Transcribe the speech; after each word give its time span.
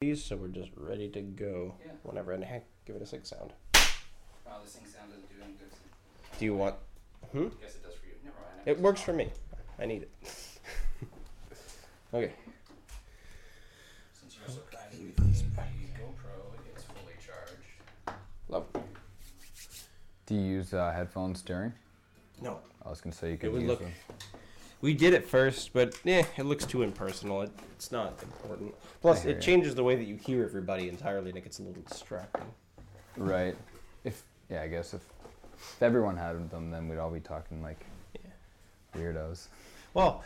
these, 0.00 0.24
so 0.24 0.34
we're 0.34 0.48
just 0.48 0.70
ready 0.78 1.10
to 1.10 1.20
go 1.20 1.74
Yeah. 1.84 1.92
whenever. 2.04 2.32
And 2.32 2.42
heck, 2.42 2.64
give 2.86 2.96
it 2.96 3.02
a 3.02 3.06
six 3.06 3.28
sound. 3.28 3.52
Wow, 4.46 4.60
this 4.64 4.72
thing 4.76 4.86
sound 4.86 5.10
doesn't 5.10 5.28
do 5.28 5.34
any 5.44 5.52
good. 5.52 5.68
Do 6.38 6.44
you 6.46 6.54
want? 6.54 6.76
Hmm? 7.32 7.48
Guess 7.60 7.74
it 7.76 7.82
does 7.82 7.94
for 7.96 8.06
you. 8.06 8.14
Never 8.24 8.36
mind. 8.40 8.62
It 8.64 8.80
works 8.80 9.02
for 9.02 9.12
me. 9.12 9.28
I 9.78 9.84
need 9.84 10.04
it. 10.04 10.10
okay. 12.14 12.32
Since 14.14 14.38
you're 14.38 14.48
surprising 14.48 15.04
me, 15.04 15.12
the 15.12 15.22
GoPro 15.22 16.76
is 16.78 16.82
fully 16.84 17.12
charged. 17.22 18.16
Love. 18.48 18.64
Do 20.24 20.34
you 20.34 20.40
use 20.40 20.72
uh, 20.72 20.92
headphones 20.92 21.42
during? 21.42 21.74
No. 22.40 22.60
I 22.86 22.88
was 22.88 23.02
gonna 23.02 23.14
say 23.14 23.32
you 23.32 23.36
could 23.36 23.52
would 23.52 23.60
use 23.60 23.68
look- 23.68 23.80
them. 23.80 23.92
We 24.80 24.94
did 24.94 25.12
it 25.12 25.26
first, 25.26 25.72
but 25.72 25.98
yeah, 26.04 26.24
it 26.36 26.44
looks 26.44 26.64
too 26.64 26.82
impersonal. 26.82 27.42
It, 27.42 27.50
it's 27.72 27.92
not 27.92 28.22
important. 28.22 28.74
Plus, 29.02 29.24
it 29.24 29.36
ya. 29.36 29.40
changes 29.40 29.74
the 29.74 29.84
way 29.84 29.96
that 29.96 30.04
you 30.04 30.16
hear 30.16 30.44
everybody 30.44 30.88
entirely, 30.88 31.28
and 31.28 31.38
it 31.38 31.44
gets 31.44 31.58
a 31.58 31.62
little 31.62 31.82
distracting. 31.82 32.46
Right. 33.16 33.56
If 34.04 34.22
yeah, 34.48 34.62
I 34.62 34.68
guess 34.68 34.94
if 34.94 35.02
if 35.54 35.82
everyone 35.82 36.16
had 36.16 36.50
them, 36.50 36.70
then 36.70 36.88
we'd 36.88 36.98
all 36.98 37.10
be 37.10 37.20
talking 37.20 37.62
like 37.62 37.84
weirdos. 38.96 39.48
Well, 39.94 40.22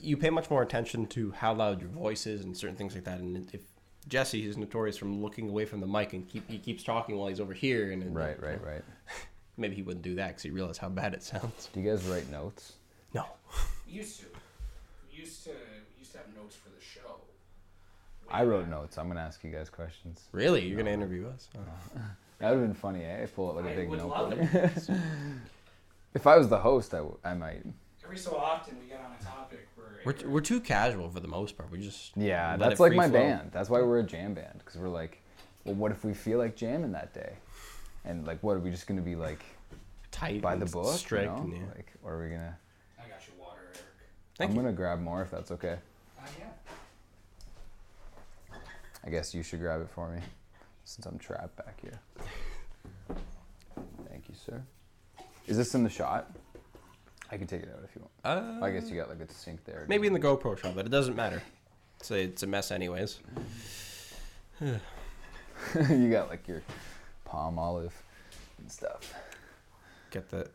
you 0.00 0.16
pay 0.16 0.30
much 0.30 0.50
more 0.50 0.62
attention 0.62 1.06
to 1.08 1.32
how 1.32 1.54
loud 1.54 1.80
your 1.80 1.90
voice 1.90 2.26
is 2.26 2.44
and 2.44 2.56
certain 2.56 2.76
things 2.76 2.94
like 2.94 3.04
that. 3.04 3.20
And 3.20 3.48
if 3.52 3.60
Jesse 4.08 4.46
is 4.46 4.56
notorious 4.56 4.96
from 4.96 5.22
looking 5.22 5.48
away 5.48 5.64
from 5.64 5.80
the 5.80 5.86
mic 5.86 6.12
and 6.12 6.28
keep 6.28 6.48
he 6.50 6.58
keeps 6.58 6.82
talking 6.82 7.16
while 7.16 7.28
he's 7.28 7.40
over 7.40 7.52
here, 7.52 7.92
and 7.92 8.02
and, 8.02 8.14
Right, 8.14 8.40
right, 8.42 8.62
right. 8.64 8.82
Maybe 9.56 9.76
he 9.76 9.82
wouldn't 9.82 10.02
do 10.02 10.14
that 10.16 10.28
because 10.28 10.42
he 10.42 10.50
realized 10.50 10.78
how 10.80 10.88
bad 10.88 11.14
it 11.14 11.22
sounds. 11.22 11.68
Do 11.72 11.80
you 11.80 11.90
guys 11.90 12.02
write 12.04 12.30
notes? 12.30 12.74
No. 13.14 13.26
We 13.92 13.98
used 13.98 14.20
to. 14.20 14.26
Used 15.14 15.44
to. 15.44 15.50
Used 15.98 16.12
to 16.12 16.18
have 16.18 16.26
notes 16.34 16.56
for 16.56 16.70
the 16.70 16.80
show. 16.82 17.16
I 18.30 18.44
wrote 18.44 18.68
notes. 18.68 18.96
I'm 18.96 19.08
gonna 19.08 19.20
ask 19.20 19.42
you 19.44 19.50
guys 19.50 19.68
questions. 19.68 20.22
Really? 20.32 20.64
You're 20.66 20.78
gonna 20.78 20.90
interview 20.90 21.28
us? 21.28 21.48
Oh. 21.56 21.60
That 22.38 22.50
would 22.50 22.58
have 22.58 22.66
been 22.66 22.74
funny, 22.74 23.04
eh? 23.04 23.24
Pull 23.36 23.50
out 23.50 23.56
like 23.56 23.66
a 23.66 23.70
I 23.70 23.76
big 23.76 23.88
would 23.88 24.00
notebook. 24.00 24.30
love 24.30 24.54
it. 24.54 24.88
If 26.14 26.26
I 26.26 26.36
was 26.36 26.48
the 26.48 26.58
host, 26.58 26.92
I, 26.92 26.96
w- 26.98 27.16
I 27.24 27.34
might. 27.34 27.62
Every 28.04 28.18
so 28.18 28.36
often 28.36 28.76
we 28.82 28.86
get 28.88 28.98
on 28.98 29.12
a 29.18 29.24
topic 29.24 29.68
where 29.76 30.00
We're, 30.04 30.12
t- 30.12 30.26
we're 30.26 30.40
too 30.40 30.60
casual 30.60 31.08
for 31.08 31.20
the 31.20 31.28
most 31.28 31.56
part. 31.56 31.70
We 31.70 31.78
just 31.78 32.16
Yeah, 32.16 32.50
let 32.50 32.58
that's 32.58 32.80
it 32.80 32.82
like 32.82 32.90
free 32.90 32.96
my 32.96 33.08
flow. 33.08 33.20
band. 33.20 33.50
That's 33.52 33.70
why 33.70 33.80
we're 33.80 34.00
a 34.00 34.02
jam 34.02 34.34
band 34.34 34.58
because 34.58 34.78
we're 34.80 34.88
like, 34.88 35.22
well, 35.64 35.76
what 35.76 35.92
if 35.92 36.04
we 36.04 36.14
feel 36.14 36.38
like 36.38 36.56
jamming 36.56 36.90
that 36.92 37.14
day? 37.14 37.34
And 38.04 38.26
like, 38.26 38.42
what 38.42 38.56
are 38.56 38.60
we 38.60 38.70
just 38.72 38.88
gonna 38.88 39.02
be 39.02 39.14
like 39.14 39.44
tight 40.10 40.42
by 40.42 40.56
the 40.56 40.62
and 40.62 40.72
book? 40.72 40.96
strict. 40.98 41.26
you 41.26 41.30
know? 41.30 41.42
and, 41.44 41.52
yeah. 41.52 41.62
Like, 41.76 41.92
or 42.02 42.14
are 42.14 42.22
we 42.24 42.28
gonna? 42.30 42.58
I 42.98 43.02
got 43.08 43.20
you 43.28 43.34
water, 43.40 43.60
Eric. 43.68 43.84
Thank 44.42 44.50
I'm 44.50 44.56
you. 44.56 44.62
gonna 44.62 44.74
grab 44.74 45.00
more 45.00 45.22
if 45.22 45.30
that's 45.30 45.52
okay. 45.52 45.76
Uh, 46.18 46.26
yeah. 46.36 46.46
I 49.04 49.08
guess 49.08 49.32
you 49.32 49.44
should 49.44 49.60
grab 49.60 49.80
it 49.80 49.88
for 49.88 50.10
me, 50.10 50.20
since 50.84 51.06
I'm 51.06 51.16
trapped 51.16 51.54
back 51.54 51.80
here. 51.80 52.00
Thank 54.08 54.28
you, 54.28 54.34
sir. 54.34 54.60
Is 55.46 55.56
this 55.56 55.76
in 55.76 55.84
the 55.84 55.88
shot? 55.88 56.32
I 57.30 57.36
can 57.36 57.46
take 57.46 57.62
it 57.62 57.68
out 57.72 57.84
if 57.84 57.94
you 57.94 58.02
want. 58.02 58.60
Uh, 58.60 58.64
I 58.64 58.72
guess 58.72 58.90
you 58.90 58.96
got 58.96 59.10
like 59.10 59.20
a 59.20 59.32
sink 59.32 59.64
there. 59.64 59.86
maybe 59.88 60.08
in 60.08 60.12
the 60.12 60.18
GoPro 60.18 60.58
shot, 60.58 60.74
but 60.74 60.86
it 60.86 60.90
doesn't 60.90 61.14
matter. 61.14 61.40
It's 62.00 62.10
a, 62.10 62.24
it's 62.24 62.42
a 62.42 62.48
mess 62.48 62.72
anyways. 62.72 63.20
you 64.60 66.10
got 66.10 66.28
like 66.28 66.48
your 66.48 66.62
Palmolive 67.28 67.92
and 68.58 68.72
stuff. 68.72 69.14
Get 70.10 70.32
the 70.32 70.50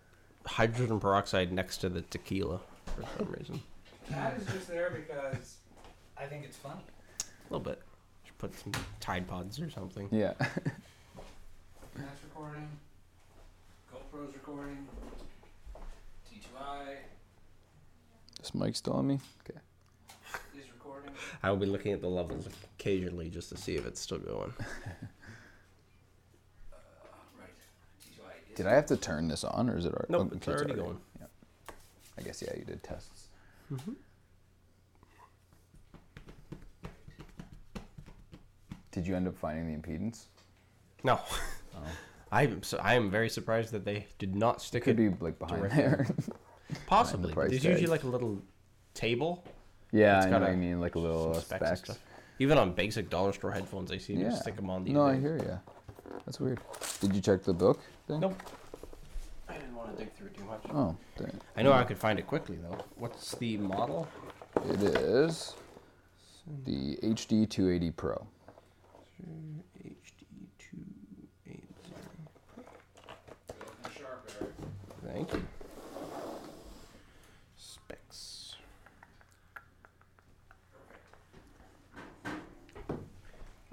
hydrogen 0.46 1.00
peroxide 1.00 1.54
next 1.54 1.78
to 1.78 1.88
the 1.88 2.02
tequila 2.02 2.60
for 2.86 3.04
some 3.18 3.32
reason. 3.32 3.62
That 4.10 4.38
is 4.38 4.46
just 4.48 4.68
there 4.68 4.90
because 4.90 5.58
I 6.18 6.26
think 6.26 6.46
it's 6.46 6.58
funny. 6.58 6.82
A 7.20 7.54
little 7.54 7.64
bit. 7.64 7.82
Should 8.26 8.38
put 8.38 8.58
some 8.58 8.72
Tide 9.00 9.28
Pods 9.28 9.60
or 9.60 9.70
something. 9.70 10.08
Yeah. 10.12 10.34
That's 10.40 12.24
recording. 12.24 12.68
GoPro's 13.92 14.34
recording. 14.34 14.88
T2i 16.30 16.98
this 18.40 18.54
mic 18.54 18.76
still 18.76 18.94
on 18.94 19.08
me? 19.08 19.20
Okay. 19.42 19.60
is 20.58 20.72
recording. 20.72 21.12
I 21.44 21.50
will 21.50 21.58
be 21.58 21.66
looking 21.66 21.92
at 21.92 22.02
the 22.02 22.08
levels 22.08 22.48
occasionally 22.80 23.30
just 23.30 23.50
to 23.50 23.58
see 23.58 23.76
if 23.76 23.86
it's 23.86 24.00
still 24.00 24.20
going. 24.20 24.54
Uh, 26.72 26.76
right. 27.40 27.50
T2i 28.02 28.52
is. 28.52 28.56
Did 28.56 28.68
I 28.68 28.74
have 28.74 28.86
to 28.88 28.98
turn 28.98 29.28
this 29.28 29.44
on, 29.44 29.70
or 29.70 29.78
is 29.78 29.86
it 29.86 29.94
already? 29.94 30.12
Nope, 30.12 30.30
oh, 30.32 30.36
it's 30.36 30.48
okay, 30.48 30.58
already 30.58 30.74
going. 30.76 30.98
Yeah. 31.20 31.26
I 32.18 32.22
guess 32.22 32.42
yeah, 32.42 32.56
you 32.58 32.64
did 32.64 32.84
tests. 33.70 33.90
Did 38.92 39.06
you 39.06 39.16
end 39.16 39.28
up 39.28 39.36
finding 39.38 39.68
the 39.72 39.78
impedance? 39.80 40.26
No. 41.04 41.20
Oh. 41.80 41.80
I'm 42.32 42.64
so, 42.64 42.80
I 42.80 42.96
am 42.96 43.12
very 43.12 43.30
surprised 43.30 43.72
that 43.72 43.86
they 43.86 44.08
did 44.18 44.36
not 44.36 44.64
stick 44.64 44.82
it. 44.82 44.86
Could 44.86 45.00
it. 45.00 45.20
be 45.20 45.24
like 45.24 45.38
behind 45.38 45.62
directly. 45.62 45.78
there. 45.84 46.08
Possibly. 46.88 47.28
but 47.28 47.36
price 47.36 47.50
There's 47.52 47.62
tag. 47.62 47.72
usually 47.74 47.88
like 47.92 48.02
a 48.02 48.08
little 48.08 48.42
table. 48.96 49.44
yeah, 49.92 50.18
It's 50.18 50.26
I 50.26 50.40
know 50.40 50.50
you 50.50 50.58
mean, 50.58 50.82
like 50.82 50.96
a 50.96 51.00
little 51.00 51.36
uh, 51.36 51.40
specs 51.40 51.82
stuff. 51.84 52.00
Even 52.40 52.58
on 52.58 52.74
basic 52.74 53.12
dollar 53.12 53.32
store 53.32 53.52
headphones, 53.52 53.92
I 53.92 54.00
seem 54.00 54.20
Yeah. 54.22 54.32
to 54.32 54.38
stick 54.38 54.56
them 54.56 54.72
on 54.72 54.86
The 54.86 54.94
No, 54.94 55.04
I 55.06 55.20
hear 55.20 55.38
ya. 55.38 55.58
That's 56.26 56.40
weird. 56.40 56.60
Did 57.00 57.14
you 57.16 57.22
check 57.22 57.44
the 57.44 57.54
book? 57.54 57.80
Thing? 58.08 58.22
Nope. 58.22 58.42
I 59.48 59.54
didn't 59.54 59.76
want 59.76 59.87
to 59.87 59.87
dig 59.98 60.14
through 60.14 60.30
too 60.30 60.44
much. 60.44 60.64
Oh, 60.74 60.96
dang. 61.18 61.40
I 61.56 61.64
know 61.64 61.74
I 61.74 61.84
could 61.84 61.98
find 61.98 62.20
it 62.20 62.28
quickly 62.28 62.58
though. 62.58 62.78
What's 62.98 63.36
the 63.36 63.58
model? 63.58 64.08
It 64.70 64.82
is 64.84 65.56
the 66.66 66.98
HD 67.04 67.50
280 67.50 67.92
Pro. 67.92 68.28
HD 69.84 70.48
two 70.60 70.78
eight 71.48 71.64
zero. 71.88 72.00
Looking 73.60 74.00
sharp, 74.00 74.32
Eric. 74.40 74.54
Thank 75.14 75.34
you. 75.34 75.44
Specs. 77.56 78.56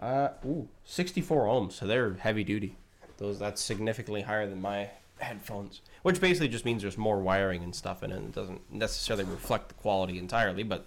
Uh, 0.01 0.29
ooh, 0.47 0.69
64 0.85 1.45
ohms, 1.47 1.73
so 1.73 1.87
they're 1.87 2.15
heavy 2.15 2.45
duty. 2.45 2.77
Those 3.19 3.39
that's 3.39 3.62
significantly 3.62 4.23
higher 4.23 4.49
than 4.49 4.61
my 4.61 4.91
headphones, 5.25 5.81
which 6.03 6.21
basically 6.21 6.49
just 6.49 6.65
means 6.65 6.83
there's 6.83 6.97
more 6.99 7.19
wiring 7.21 7.62
and 7.62 7.75
stuff 7.75 8.03
in 8.03 8.12
it. 8.12 8.17
It 8.17 8.33
doesn't 8.33 8.73
necessarily 8.73 9.25
reflect 9.25 9.69
the 9.69 9.75
quality 9.75 10.19
entirely, 10.19 10.62
but 10.62 10.87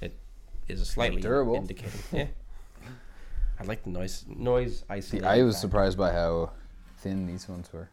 it 0.00 0.14
is 0.68 0.80
a 0.80 0.84
slightly 0.84 1.20
Durable. 1.22 1.54
indicator. 1.56 1.92
Yeah. 2.12 2.26
I 3.60 3.64
like 3.64 3.84
the 3.84 3.90
noise 3.90 4.24
noise 4.28 4.78
See, 4.80 4.84
isolation. 4.90 5.24
I 5.24 5.42
was 5.42 5.54
factor. 5.56 5.68
surprised 5.68 5.98
by 5.98 6.10
how 6.12 6.50
thin 6.98 7.26
these 7.26 7.48
ones 7.48 7.72
were. 7.72 7.88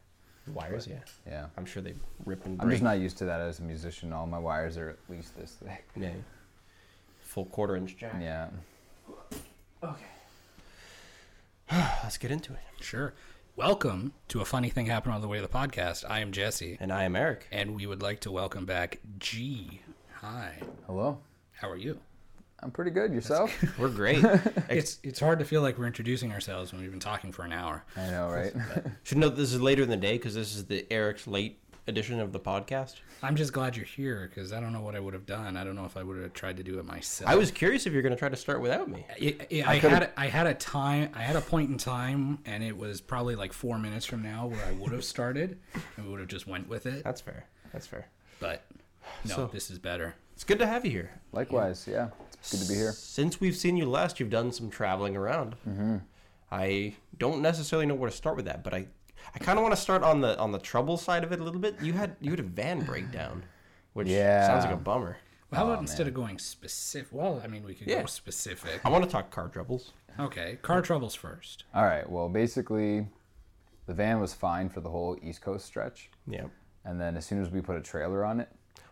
Wires, 0.47 0.88
yeah. 0.88 0.96
Yeah. 1.28 1.46
I'm 1.58 1.66
sure 1.66 1.84
they 1.84 1.94
rip 2.26 2.44
and 2.46 2.58
break. 2.58 2.66
I'm 2.66 2.72
just 2.72 2.81
not 2.81 2.97
used 2.97 3.18
to 3.20 3.26
that 3.26 3.40
as 3.40 3.59
a 3.59 3.62
musician. 3.64 4.12
All 4.12 4.26
my 4.26 4.40
wires 4.40 4.78
are 4.78 4.90
at 4.90 4.97
least 5.08 5.38
this 5.38 5.52
thick. 5.64 5.88
Yeah. 5.96 6.09
Full 7.20 7.46
quarter 7.46 7.76
inch 7.76 7.97
jack. 7.97 8.16
Yeah. 8.20 8.47
Okay. 9.84 10.03
Let's 12.03 12.18
get 12.18 12.31
into 12.31 12.52
it. 12.53 12.59
Sure. 12.81 13.14
Welcome 13.59 14.14
to 14.30 14.40
a 14.40 14.46
funny 14.46 14.70
thing 14.70 14.86
happened 14.86 15.14
on 15.16 15.20
the 15.20 15.28
way 15.28 15.36
to 15.36 15.42
the 15.42 15.50
podcast. 15.50 16.06
I 16.09 16.22
am 16.22 16.31
Jesse, 16.31 16.78
And 16.80 16.94
I 16.94 17.03
am 17.03 17.14
Eric. 17.14 17.46
and 17.52 17.75
we 17.75 17.86
would 17.88 18.02
like 18.02 18.22
to 18.22 18.31
welcome 18.31 18.66
back 18.66 19.00
G. 19.18 19.81
Hi. 20.22 20.59
Hello. 20.88 21.18
How 21.52 21.70
are 21.70 21.75
you? 21.75 22.00
I'm 22.62 22.72
pretty 22.72 22.92
good. 22.92 23.12
Yourself? 23.14 23.52
We're 23.78 23.90
great. 23.90 24.24
It's 24.70 25.00
it's 25.03 25.20
hard 25.20 25.40
to 25.40 25.46
feel 25.46 25.62
like 25.62 25.78
we're 25.78 25.88
introducing 25.88 26.31
ourselves 26.31 26.72
when 26.72 26.81
we've 26.81 26.90
been 26.90 27.02
talking 27.02 27.34
for 27.34 27.44
an 27.44 27.52
hour. 27.52 27.84
I 27.97 28.09
know, 28.12 28.30
right? 28.30 28.53
Should 29.03 29.18
note 29.18 29.36
this 29.36 29.52
is 29.52 29.59
later 29.59 29.84
in 29.84 29.90
the 29.90 29.97
day 29.97 30.14
because 30.14 30.36
this 30.36 30.56
is 30.56 30.68
the 30.68 30.86
Eric's 30.90 31.28
late 31.28 31.59
edition 31.89 32.19
of 32.19 32.31
the 32.31 32.39
podcast. 32.39 32.95
I'm 33.22 33.35
just 33.35 33.51
glad 33.51 33.75
you're 33.75 33.85
here 33.85 34.29
because 34.33 34.53
I 34.53 34.61
don't 34.61 34.72
know 34.72 34.79
what 34.79 34.95
I 34.95 35.00
would 35.01 35.13
have 35.13 35.25
done. 35.25 35.57
I 35.57 35.63
don't 35.66 35.75
know 35.75 35.83
if 35.85 35.97
I 35.97 36.03
would 36.03 36.22
have 36.22 36.31
tried 36.33 36.55
to 36.57 36.63
do 36.63 36.79
it 36.79 36.85
myself. 36.85 37.29
I 37.29 37.35
was 37.35 37.51
curious 37.51 37.85
if 37.85 37.91
you're 37.91 38.01
going 38.01 38.13
to 38.13 38.17
try 38.19 38.29
to 38.29 38.35
start 38.38 38.61
without 38.61 38.88
me. 38.89 39.05
I, 39.09 39.35
I, 39.51 39.63
I 39.73 39.75
had 39.77 40.09
I 40.16 40.28
had 40.28 40.47
a 40.47 40.53
time 40.53 41.09
I 41.13 41.22
had 41.23 41.35
a 41.35 41.41
point 41.41 41.69
in 41.69 41.78
time 41.78 42.40
and 42.46 42.64
it 42.64 42.78
was 42.78 43.02
probably 43.02 43.35
like 43.35 43.52
four 43.52 43.78
minutes 43.78 44.05
from 44.05 44.23
now 44.23 44.47
where 44.47 44.64
I 44.66 44.72
would 44.72 44.93
have 44.93 45.03
started 45.03 45.59
and 45.97 46.05
we 46.05 46.11
would 46.11 46.22
have 46.22 46.29
just 46.29 46.47
went 46.47 46.69
with 46.69 46.85
it. 46.85 47.03
That's 47.03 47.19
fair. 47.19 47.46
That's 47.73 47.87
fair. 47.87 48.08
But 48.40 48.64
no, 49.25 49.35
So- 49.35 49.49
this 49.52 49.69
is 49.69 49.79
better. 49.79 50.16
It's 50.34 50.46
good 50.46 50.59
to 50.59 50.67
have 50.67 50.85
you 50.85 50.91
here. 50.91 51.19
Likewise, 51.34 51.85
yeah. 51.91 52.09
It's 52.35 52.52
good 52.53 52.61
to 52.61 52.67
be 52.69 52.75
here. 52.79 52.93
Since 52.93 53.41
we've 53.41 53.58
seen 53.58 53.75
you 53.75 53.85
last, 53.90 54.22
you've 54.22 54.29
done 54.29 54.53
some 54.53 54.69
traveling 54.69 55.17
around. 55.17 55.58
Mm-hmm. 55.67 55.97
I 56.49 56.96
don't 57.17 57.41
necessarily 57.41 57.85
know 57.85 57.96
where 57.96 58.09
to 58.09 58.16
start 58.16 58.37
with 58.37 58.46
that, 58.46 58.64
but 58.64 58.73
I, 58.73 58.87
I 59.35 59.40
kind 59.40 59.58
of 59.58 59.64
want 59.64 59.76
to 59.76 59.81
start 59.81 60.03
on 60.03 60.22
the 60.22 60.37
on 60.40 60.52
the 60.52 60.59
trouble 60.59 60.97
side 60.97 61.23
of 61.23 61.31
it 61.31 61.40
a 61.40 61.43
little 61.43 61.59
bit. 61.59 61.76
You 61.81 61.93
had 61.93 62.16
you 62.20 62.31
had 62.31 62.40
a 62.40 62.43
van 62.43 62.81
breakdown, 62.81 63.43
which 63.93 64.08
yeah. 64.08 64.47
sounds 64.47 64.66
like 64.66 64.73
a 64.73 64.78
bummer. 64.78 65.17
Well, 65.52 65.59
how 65.59 65.66
about 65.66 65.78
Oh, 65.79 65.81
instead 65.81 66.08
of 66.08 66.14
going 66.14 66.37
specific? 66.37 67.09
Well, 67.11 67.41
I 67.43 67.47
mean, 67.47 67.64
we 67.64 67.73
could 67.73 67.87
Yeah. 67.87 68.02
go 68.02 68.05
specific. 68.05 68.81
I 68.85 68.90
want 68.90 69.03
to 69.03 69.09
talk 69.09 69.31
car 69.31 69.47
troubles. 69.47 69.93
Okay, 70.20 70.58
car 70.61 70.81
troubles 70.81 71.16
first. 71.16 71.64
All 71.73 71.85
right. 71.85 72.08
Well, 72.09 72.29
basically, 72.29 73.08
the 73.87 73.93
van 73.93 74.20
was 74.20 74.34
fine 74.34 74.70
for 74.70 74.81
the 74.81 74.90
whole 74.90 75.17
East 75.23 75.41
Coast 75.41 75.66
stretch, 75.66 76.09
Yeah. 76.28 76.46
and 76.85 76.99
then 77.02 77.17
as 77.17 77.26
soon 77.26 77.41
as 77.41 77.49
we 77.49 77.61
put 77.61 77.78
a 77.78 77.81
trailer 77.81 78.23
on 78.26 78.40
it, 78.40 78.49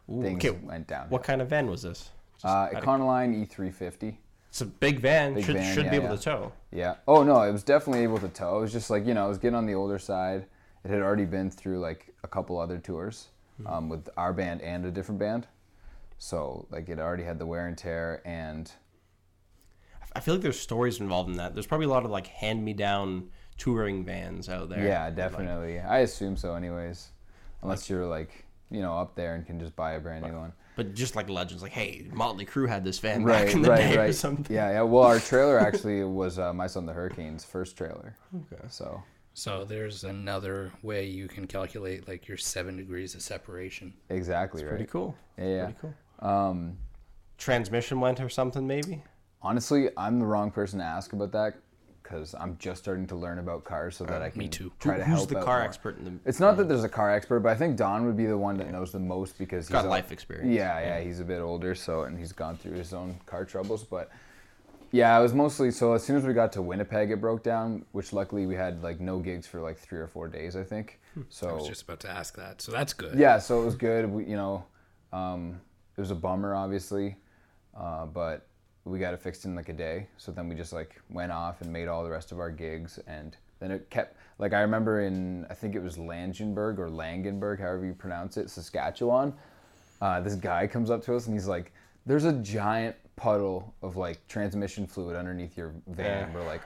Ooh, 0.10 0.22
things 0.22 0.44
okay, 0.44 0.57
went 0.63 0.88
down. 0.88 1.10
What 1.10 1.24
kind 1.24 1.42
of 1.42 1.50
van 1.50 1.68
was 1.69 1.81
this? 1.84 2.10
Just 2.36 2.45
Uh, 2.45 2.69
Econoline 2.74 3.36
E350. 3.45 4.18
It's 4.50 4.62
a 4.62 4.66
big 4.66 5.00
van. 5.00 5.34
Big 5.36 5.46
should 5.46 5.56
van, 5.58 5.76
should 5.76 5.86
yeah, 5.86 5.92
be 5.92 5.96
able 5.98 6.10
yeah. 6.10 6.16
to 6.16 6.22
tow. 6.22 6.52
Yeah. 6.72 6.96
Oh 7.08 7.24
no, 7.24 7.42
it 7.42 7.52
was 7.52 7.64
definitely 7.64 8.04
able 8.04 8.18
to 8.20 8.30
tow. 8.30 8.58
It 8.58 8.62
was 8.62 8.72
just 8.72 8.90
like 8.90 9.06
you 9.06 9.14
know, 9.14 9.26
it 9.26 9.30
was 9.30 9.38
getting 9.38 9.56
on 9.56 9.66
the 9.66 9.76
older 9.76 10.00
side. 10.00 10.46
It 10.84 10.90
had 10.92 11.02
already 11.02 11.26
been 11.26 11.52
through 11.52 11.80
like 11.80 12.14
a 12.24 12.28
couple 12.28 12.60
other 12.60 12.78
tours 12.78 13.28
Hmm. 13.60 13.68
um, 13.68 13.90
with 13.90 14.08
our 14.18 14.34
band 14.34 14.62
and 14.62 14.86
a 14.86 14.92
different 14.92 15.20
band, 15.20 15.48
so 16.20 16.68
like 16.70 16.90
it 16.90 17.00
already 17.00 17.24
had 17.24 17.40
the 17.40 17.46
wear 17.46 17.68
and 17.68 17.76
tear 17.78 18.22
and 18.24 18.72
I 20.16 20.20
feel 20.20 20.36
like 20.36 20.42
there's 20.44 20.60
stories 20.60 21.00
involved 21.00 21.30
in 21.30 21.38
that. 21.38 21.54
There's 21.54 21.68
probably 21.68 21.86
a 21.86 21.90
lot 21.90 22.06
of 22.06 22.12
like 22.12 22.28
hand 22.28 22.64
me 22.64 22.74
down 22.74 23.30
touring 23.58 24.04
vans 24.06 24.50
out 24.50 24.70
there. 24.70 24.86
yeah, 24.86 25.06
Like, 25.06 25.16
definitely. 25.16 25.80
I 25.80 26.00
assume 26.00 26.38
so, 26.38 26.56
anyways. 26.56 27.10
Unless 27.62 27.90
you're 27.90 28.06
like 28.06 28.46
you 28.70 28.82
know 28.82 28.98
up 28.98 29.16
there 29.16 29.36
and 29.36 29.46
can 29.46 29.60
just 29.60 29.76
buy 29.76 29.94
a 29.94 30.00
brand 30.00 30.26
new 30.26 30.38
one. 30.38 30.54
But 30.77 30.94
just 30.94 31.18
like 31.18 31.29
legends, 31.29 31.62
like 31.62 31.74
hey, 31.74 32.07
Motley 32.13 32.45
Crue 32.45 32.69
had 32.69 32.85
this 32.85 33.00
van 33.00 33.24
Right, 33.25 33.45
back 33.47 33.53
in 33.53 33.62
the 33.62 33.69
right, 33.69 33.79
day 33.79 33.97
or 33.97 34.13
something. 34.13 34.56
Yeah, 34.56 34.71
yeah. 34.71 34.81
Well, 34.83 35.03
our 35.03 35.19
trailer 35.19 35.59
actually 35.69 36.06
was 36.06 36.39
uh, 36.39 36.53
My 36.53 36.68
Son 36.68 36.85
the 36.85 36.94
Hurricane's 36.94 37.44
first 37.44 37.75
trailer. 37.77 38.15
Okay. 38.53 38.63
So 38.69 39.03
So 39.33 39.65
there's 39.65 40.03
another 40.06 40.71
way 40.81 41.06
you 41.06 41.27
can 41.27 41.47
calculate 41.47 42.07
like 42.07 42.27
your 42.27 42.38
seven 42.38 42.77
degrees 42.77 43.15
of 43.15 43.21
separation. 43.21 43.94
exactly 44.09 44.63
Pretty 44.63 44.65
right. 44.65 44.77
Pretty 44.77 44.91
cool. 44.91 45.15
Yeah, 45.38 45.45
yeah. 45.45 45.63
Pretty 45.65 45.79
cool. 45.81 46.29
Um, 46.29 46.77
Transmission 47.38 48.00
went 48.00 48.19
or 48.19 48.29
something 48.29 48.65
maybe. 48.65 49.03
honestly, 49.41 49.89
I'm 49.97 50.19
the 50.19 50.25
wrong 50.25 50.50
person 50.51 50.79
to 50.79 50.85
ask 50.85 51.13
about 51.13 51.31
that 51.33 51.56
because 52.07 52.33
I'm 52.36 52.57
just 52.57 52.81
starting 52.81 53.06
to 53.07 53.15
learn 53.15 53.39
about 53.39 53.63
cars 53.63 53.98
so 53.98 54.06
that 54.06 54.21
I 54.21 54.30
can 54.30 54.39
me 54.39 54.48
too. 54.48 54.71
try 54.80 54.94
Who- 54.94 55.00
to 55.00 55.06
Who's 55.06 55.18
help 55.18 55.30
the 55.30 55.38
out 55.39 55.45
car 55.45 55.57
more. 55.59 55.65
expert 55.65 55.98
in 56.00 56.06
the? 56.06 56.12
It's 56.25 56.39
not 56.39 56.57
that 56.57 56.68
there's 56.68 56.83
a 56.83 56.89
car 56.89 57.12
expert, 57.12 57.42
but 57.42 57.50
I 57.50 57.56
think 57.56 57.75
Don 57.77 58.06
would 58.06 58.18
be 58.18 58.25
the 58.25 58.38
one 58.38 58.57
that 58.57 58.71
knows 58.71 58.92
the 58.92 59.00
most 59.00 59.38
because 59.38 59.68
he's 59.68 59.74
Got 59.74 59.86
a- 59.86 59.89
life 59.89 60.12
experience. 60.12 60.54
Yeah, 60.54 60.80
yeah, 60.80 61.00
he's 61.01 61.19
a 61.19 61.25
bit 61.25 61.39
older, 61.42 61.75
so 61.75 62.04
and 62.04 62.18
he's 62.18 62.31
gone 62.31 62.57
through 62.57 62.74
his 62.74 62.94
own 62.94 63.19
car 63.25 63.44
troubles. 63.45 63.83
But 63.83 64.09
yeah, 64.92 65.18
it 65.19 65.21
was 65.21 65.33
mostly 65.33 65.71
so. 65.71 65.94
As 65.94 66.04
soon 66.04 66.15
as 66.15 66.24
we 66.24 66.33
got 66.33 66.54
to 66.54 66.62
Winnipeg, 66.62 67.12
it 67.12 67.19
broke 67.19 67.44
down, 67.44 67.86
which 67.92 68.13
luckily 68.13 68.45
we 68.45 68.56
had 68.56 68.81
like 68.83 69.00
no 69.00 69.19
gigs 69.19 69.45
for 69.45 69.60
like 69.62 69.77
three 69.77 70.00
or 70.00 70.07
four 70.07 70.27
days, 70.27 70.56
I 70.56 70.63
think. 70.63 71.00
I 71.18 71.21
So 71.30 71.56
was 71.56 71.68
just 71.68 71.81
about 71.83 72.00
to 72.01 72.10
ask 72.10 72.36
that. 72.38 72.62
So 72.62 72.71
that's 72.71 72.94
good. 72.94 73.18
yeah, 73.19 73.39
so 73.39 73.62
it 73.62 73.65
was 73.65 73.75
good. 73.75 74.10
We, 74.10 74.25
you 74.25 74.36
know, 74.38 74.63
um, 75.12 75.60
it 75.98 76.00
was 76.01 76.12
a 76.12 76.15
bummer, 76.15 76.56
obviously, 76.56 77.18
uh, 77.75 78.06
but 78.06 78.48
we 78.88 79.00
got 79.00 79.13
it 79.13 79.22
fixed 79.22 79.45
in 79.45 79.56
like 79.56 79.69
a 79.69 79.74
day. 79.74 80.07
So 80.18 80.31
then 80.31 80.48
we 80.50 80.56
just 80.56 80.74
like 80.74 81.00
went 81.10 81.31
off 81.31 81.62
and 81.62 81.72
made 81.72 81.88
all 81.88 82.04
the 82.04 82.10
rest 82.10 82.31
of 82.31 82.39
our 82.39 82.50
gigs, 82.50 83.00
and 83.07 83.36
then 83.60 83.72
it 83.72 83.89
kept 83.89 84.18
like 84.39 84.54
I 84.54 84.62
remember 84.62 85.01
in 85.01 85.45
I 85.50 85.54
think 85.54 85.75
it 85.75 85.81
was 85.81 85.98
Langenburg 85.98 86.80
or 86.80 86.89
Langenburg, 86.89 87.60
however 87.60 87.86
you 87.86 87.94
pronounce 87.94 88.38
it, 88.38 88.50
Saskatchewan. 88.50 89.34
Uh, 90.01 90.22
this 90.22 90.36
guy 90.36 90.68
comes 90.68 90.92
up 90.92 91.04
to 91.06 91.16
us 91.16 91.25
and 91.25 91.36
he's 91.36 91.48
like, 91.48 91.74
"There's 92.06 92.25
a 92.25 92.34
giant 92.34 92.95
puddle 93.16 93.74
of 93.81 93.98
like 93.98 94.25
transmission 94.28 94.86
fluid 94.86 95.16
underneath 95.16 95.57
your 95.57 95.74
van." 95.88 96.30
Yeah. 96.30 96.36
We're 96.36 96.45
like, 96.45 96.62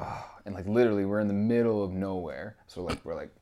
"Oh," 0.00 0.24
and 0.44 0.54
like 0.54 0.66
literally 0.66 1.04
we're 1.04 1.20
in 1.20 1.28
the 1.28 1.34
middle 1.34 1.82
of 1.82 1.92
nowhere. 1.92 2.56
So 2.68 2.82
like 2.82 3.04
we're 3.04 3.16
like, 3.16 3.34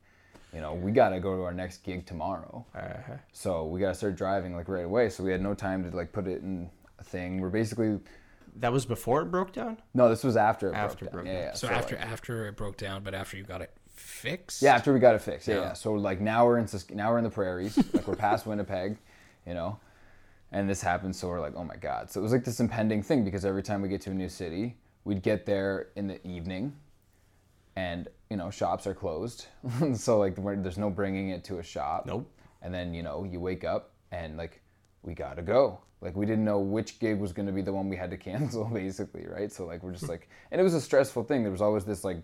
you 0.51 0.61
know, 0.61 0.73
we 0.73 0.91
gotta 0.91 1.19
go 1.19 1.35
to 1.35 1.43
our 1.43 1.53
next 1.53 1.83
gig 1.83 2.07
tomorrow. 2.07 2.65
Uh-huh. 2.73 3.13
So 3.33 3.65
we 3.65 3.79
gotta 3.79 3.93
start 3.93 4.15
driving 4.15 4.55
like 4.55 4.67
right 4.67 4.85
away. 4.85 5.09
So 5.09 5.23
we 5.23 5.31
had 5.31 5.41
no 5.41 5.53
time 5.53 5.89
to 5.89 5.95
like 5.95 6.11
put 6.11 6.27
it 6.27 6.41
in 6.41 6.69
a 6.97 7.03
thing. 7.03 7.39
We're 7.39 7.49
basically 7.49 7.99
That 8.55 8.71
was 8.71 8.85
before 8.85 9.21
it 9.21 9.25
broke 9.25 9.51
down. 9.51 9.77
no, 9.93 10.07
this 10.09 10.23
was 10.23 10.37
after 10.37 10.69
it 10.71 10.75
After 10.75 11.05
broke 11.05 11.11
broke 11.13 11.25
down. 11.25 11.33
down. 11.33 11.41
Yeah, 11.43 11.49
yeah. 11.49 11.53
So, 11.55 11.67
like- 11.67 11.75
after 11.77 11.97
after 11.97 12.47
it 12.47 12.55
broke 12.55 12.77
down, 12.77 13.03
but 13.03 13.13
after 13.13 13.35
you 13.37 13.43
got 13.43 13.61
it 13.61 13.71
fixed. 13.95 14.61
yeah, 14.61 14.75
after 14.75 14.93
we 14.93 14.99
got 14.99 15.15
it 15.15 15.21
fixed. 15.21 15.47
Yeah, 15.47 15.55
Yeah. 15.55 15.61
yeah. 15.61 15.73
So 15.73 15.93
like 15.93 16.21
now 16.21 16.45
we're 16.45 16.57
in 16.59 16.67
now 16.93 17.11
we're 17.11 17.17
in 17.17 17.23
the 17.23 17.29
prairies. 17.29 17.77
like 17.93 18.07
we're 18.07 18.15
past 18.15 18.45
Winnipeg, 18.45 18.97
you 19.45 19.53
know, 19.53 19.79
and 20.51 20.69
this 20.69 20.81
happened. 20.81 21.15
So 21.15 21.27
we're 21.27 21.39
like, 21.41 21.53
oh 21.55 21.63
my 21.63 21.75
god. 21.75 22.09
So 22.11 22.19
it 22.19 22.23
was 22.23 22.31
like 22.31 22.45
this 22.45 22.59
impending 22.59 23.01
thing 23.03 23.23
because 23.25 23.43
every 23.45 23.63
time 23.63 23.81
we 23.81 23.89
get 23.89 24.01
to 24.01 24.11
a 24.11 24.13
new 24.13 24.29
city, 24.29 24.77
we'd 25.03 25.21
get 25.21 25.45
there 25.45 25.87
in 25.95 26.07
the 26.07 26.25
evening, 26.27 26.73
and 27.75 28.07
you 28.29 28.37
know 28.37 28.49
shops 28.49 28.87
are 28.87 28.93
closed. 28.93 29.47
so 29.95 30.17
like 30.19 30.35
there's 30.35 30.77
no 30.77 30.89
bringing 30.89 31.29
it 31.29 31.43
to 31.45 31.59
a 31.59 31.63
shop. 31.63 32.05
Nope. 32.05 32.29
And 32.61 32.73
then 32.73 32.93
you 32.93 33.03
know 33.03 33.23
you 33.23 33.39
wake 33.39 33.63
up 33.63 33.91
and 34.11 34.37
like 34.37 34.61
we 35.03 35.13
gotta 35.13 35.41
go. 35.41 35.79
Like 36.01 36.15
we 36.15 36.25
didn't 36.25 36.45
know 36.45 36.59
which 36.59 36.99
gig 36.99 37.19
was 37.19 37.33
gonna 37.33 37.51
be 37.51 37.61
the 37.61 37.73
one 37.73 37.89
we 37.89 37.95
had 37.95 38.11
to 38.11 38.17
cancel, 38.17 38.65
basically, 38.73 39.25
right? 39.27 39.51
So 39.51 39.65
like 39.65 39.83
we're 39.83 39.93
just 39.93 40.09
like, 40.09 40.29
and 40.51 40.59
it 40.59 40.63
was 40.63 40.73
a 40.73 40.81
stressful 40.81 41.23
thing. 41.23 41.43
There 41.43 41.51
was 41.51 41.61
always 41.61 41.85
this 41.85 42.03
like, 42.03 42.17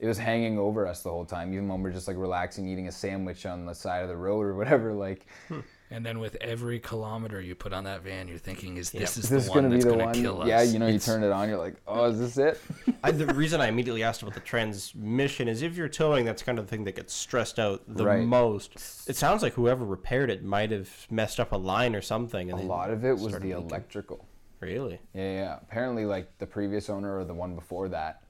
it 0.00 0.06
was 0.06 0.18
hanging 0.18 0.58
over 0.58 0.86
us 0.86 1.02
the 1.02 1.10
whole 1.10 1.24
time, 1.26 1.52
even 1.52 1.68
when 1.68 1.82
we're 1.82 1.90
just 1.92 2.08
like 2.08 2.16
relaxing, 2.16 2.66
eating 2.66 2.88
a 2.88 2.92
sandwich 2.92 3.46
on 3.46 3.66
the 3.66 3.74
side 3.74 4.02
of 4.02 4.08
the 4.08 4.16
road 4.16 4.42
or 4.46 4.54
whatever. 4.54 4.92
Like, 4.94 5.26
hmm. 5.48 5.60
And 5.92 6.06
then 6.06 6.20
with 6.20 6.36
every 6.40 6.78
kilometer 6.78 7.40
you 7.40 7.56
put 7.56 7.72
on 7.72 7.82
that 7.84 8.02
van, 8.02 8.28
you're 8.28 8.38
thinking, 8.38 8.76
"Is 8.76 8.90
this 8.90 9.16
is 9.16 9.24
is 9.24 9.28
this 9.30 9.44
the 9.46 9.50
one 9.50 9.62
gonna 9.64 9.68
be 9.70 9.74
that's 9.74 9.84
the 9.86 9.90
gonna 9.90 10.04
one? 10.04 10.14
kill 10.14 10.42
us?" 10.42 10.48
Yeah, 10.48 10.62
you 10.62 10.78
know, 10.78 10.86
you 10.86 10.94
It's- 10.94 11.04
turn 11.04 11.24
it 11.24 11.32
on, 11.32 11.48
you're 11.48 11.58
like, 11.58 11.74
oh, 11.88 12.04
is 12.06 12.18
this 12.20 12.38
it? 12.38 12.60
I, 13.04 13.10
the 13.10 13.26
reason 13.34 13.60
I 13.60 13.66
immediately 13.66 14.02
asked 14.04 14.22
about 14.22 14.34
the 14.34 14.40
transmission 14.40 15.48
is 15.48 15.62
if 15.62 15.76
you're 15.76 15.88
towing, 15.88 16.24
that's 16.24 16.42
kind 16.44 16.58
of 16.60 16.66
the 16.66 16.70
thing 16.70 16.84
that 16.84 16.94
gets 16.94 17.12
stressed 17.12 17.58
out 17.58 17.82
the 17.88 18.04
Right. 18.04 18.24
most. 18.24 19.08
It 19.08 19.16
sounds 19.16 19.42
like 19.42 19.54
whoever 19.54 19.84
repaired 19.84 20.30
it 20.30 20.44
might 20.44 20.70
have 20.70 20.88
messed 21.10 21.40
up 21.40 21.50
a 21.52 21.56
line 21.56 21.96
or 21.96 22.02
something. 22.02 22.50
A 22.50 22.52
And 22.52 22.60
then 22.62 22.68
lot 22.68 22.90
of 22.90 23.04
it 23.04 23.12
was 23.14 23.22
started 23.22 23.42
the 23.42 23.54
leaking. 23.56 23.68
electrical. 23.68 24.26
Really? 24.60 25.00
Yeah, 25.12 25.22
yeah, 25.22 25.32
yeah. 25.40 25.58
Apparently, 25.60 26.06
like 26.06 26.38
the 26.38 26.46
previous 26.46 26.88
owner 26.88 27.18
or 27.18 27.24
the 27.24 27.34
one 27.34 27.54
before 27.56 27.88
that 27.88 28.22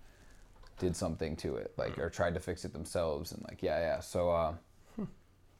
did 0.80 0.96
something 0.96 1.36
to 1.36 1.54
it, 1.56 1.72
like 1.76 1.96
or 1.98 2.10
tried 2.10 2.34
to 2.34 2.40
fix 2.40 2.64
it 2.64 2.72
themselves, 2.72 3.30
and 3.30 3.40
like 3.48 3.62
yeah, 3.62 3.78
yeah. 3.78 4.00
So, 4.00 4.30
uh, 4.30 4.54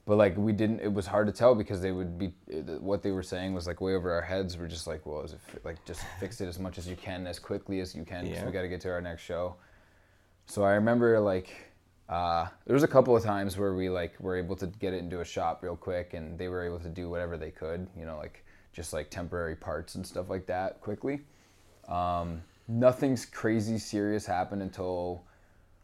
but 0.06 0.16
like 0.16 0.36
we 0.36 0.52
didn't. 0.52 0.80
It 0.80 0.92
was 0.92 1.06
hard 1.06 1.28
to 1.28 1.32
tell 1.32 1.54
because 1.54 1.80
they 1.80 1.92
would 1.92 2.18
be 2.18 2.32
what 2.80 3.02
they 3.02 3.12
were 3.12 3.22
saying 3.22 3.54
was 3.54 3.66
like 3.68 3.80
way 3.80 3.94
over 3.94 4.12
our 4.12 4.22
heads. 4.22 4.58
We're 4.58 4.66
just 4.66 4.88
like, 4.88 5.06
well, 5.06 5.22
is 5.22 5.34
it 5.34 5.40
fi- 5.46 5.58
like 5.62 5.84
just 5.84 6.00
fix 6.18 6.40
it 6.40 6.48
as 6.48 6.58
much 6.58 6.78
as 6.78 6.88
you 6.88 6.96
can, 6.96 7.26
as 7.28 7.38
quickly 7.38 7.78
as 7.80 7.94
you 7.94 8.04
can, 8.04 8.24
because 8.24 8.38
Yeah. 8.40 8.46
we 8.46 8.50
got 8.52 8.62
to 8.62 8.68
get 8.68 8.80
to 8.80 8.90
our 8.90 9.00
next 9.00 9.22
show. 9.22 9.54
So 10.46 10.64
I 10.64 10.72
remember 10.72 11.20
like 11.20 11.50
uh, 12.08 12.48
there 12.66 12.74
was 12.74 12.82
a 12.82 12.88
couple 12.88 13.14
of 13.16 13.22
times 13.22 13.56
where 13.56 13.74
we 13.74 13.88
like 13.88 14.18
were 14.18 14.36
able 14.36 14.56
to 14.56 14.66
get 14.66 14.92
it 14.94 14.98
into 14.98 15.20
a 15.20 15.24
shop 15.24 15.62
real 15.62 15.76
quick, 15.76 16.14
and 16.14 16.36
they 16.38 16.48
were 16.48 16.64
able 16.64 16.80
to 16.80 16.88
do 16.88 17.08
whatever 17.08 17.36
they 17.36 17.50
could, 17.52 17.86
you 17.96 18.04
know, 18.04 18.16
like 18.16 18.44
just 18.72 18.92
like 18.92 19.10
temporary 19.10 19.54
parts 19.54 19.94
and 19.94 20.04
stuff 20.06 20.28
like 20.30 20.46
that 20.46 20.80
quickly. 20.80 21.20
Um, 21.88 22.42
nothing's 22.70 23.26
crazy 23.26 23.78
serious 23.78 24.24
happened 24.24 24.62
until 24.62 25.24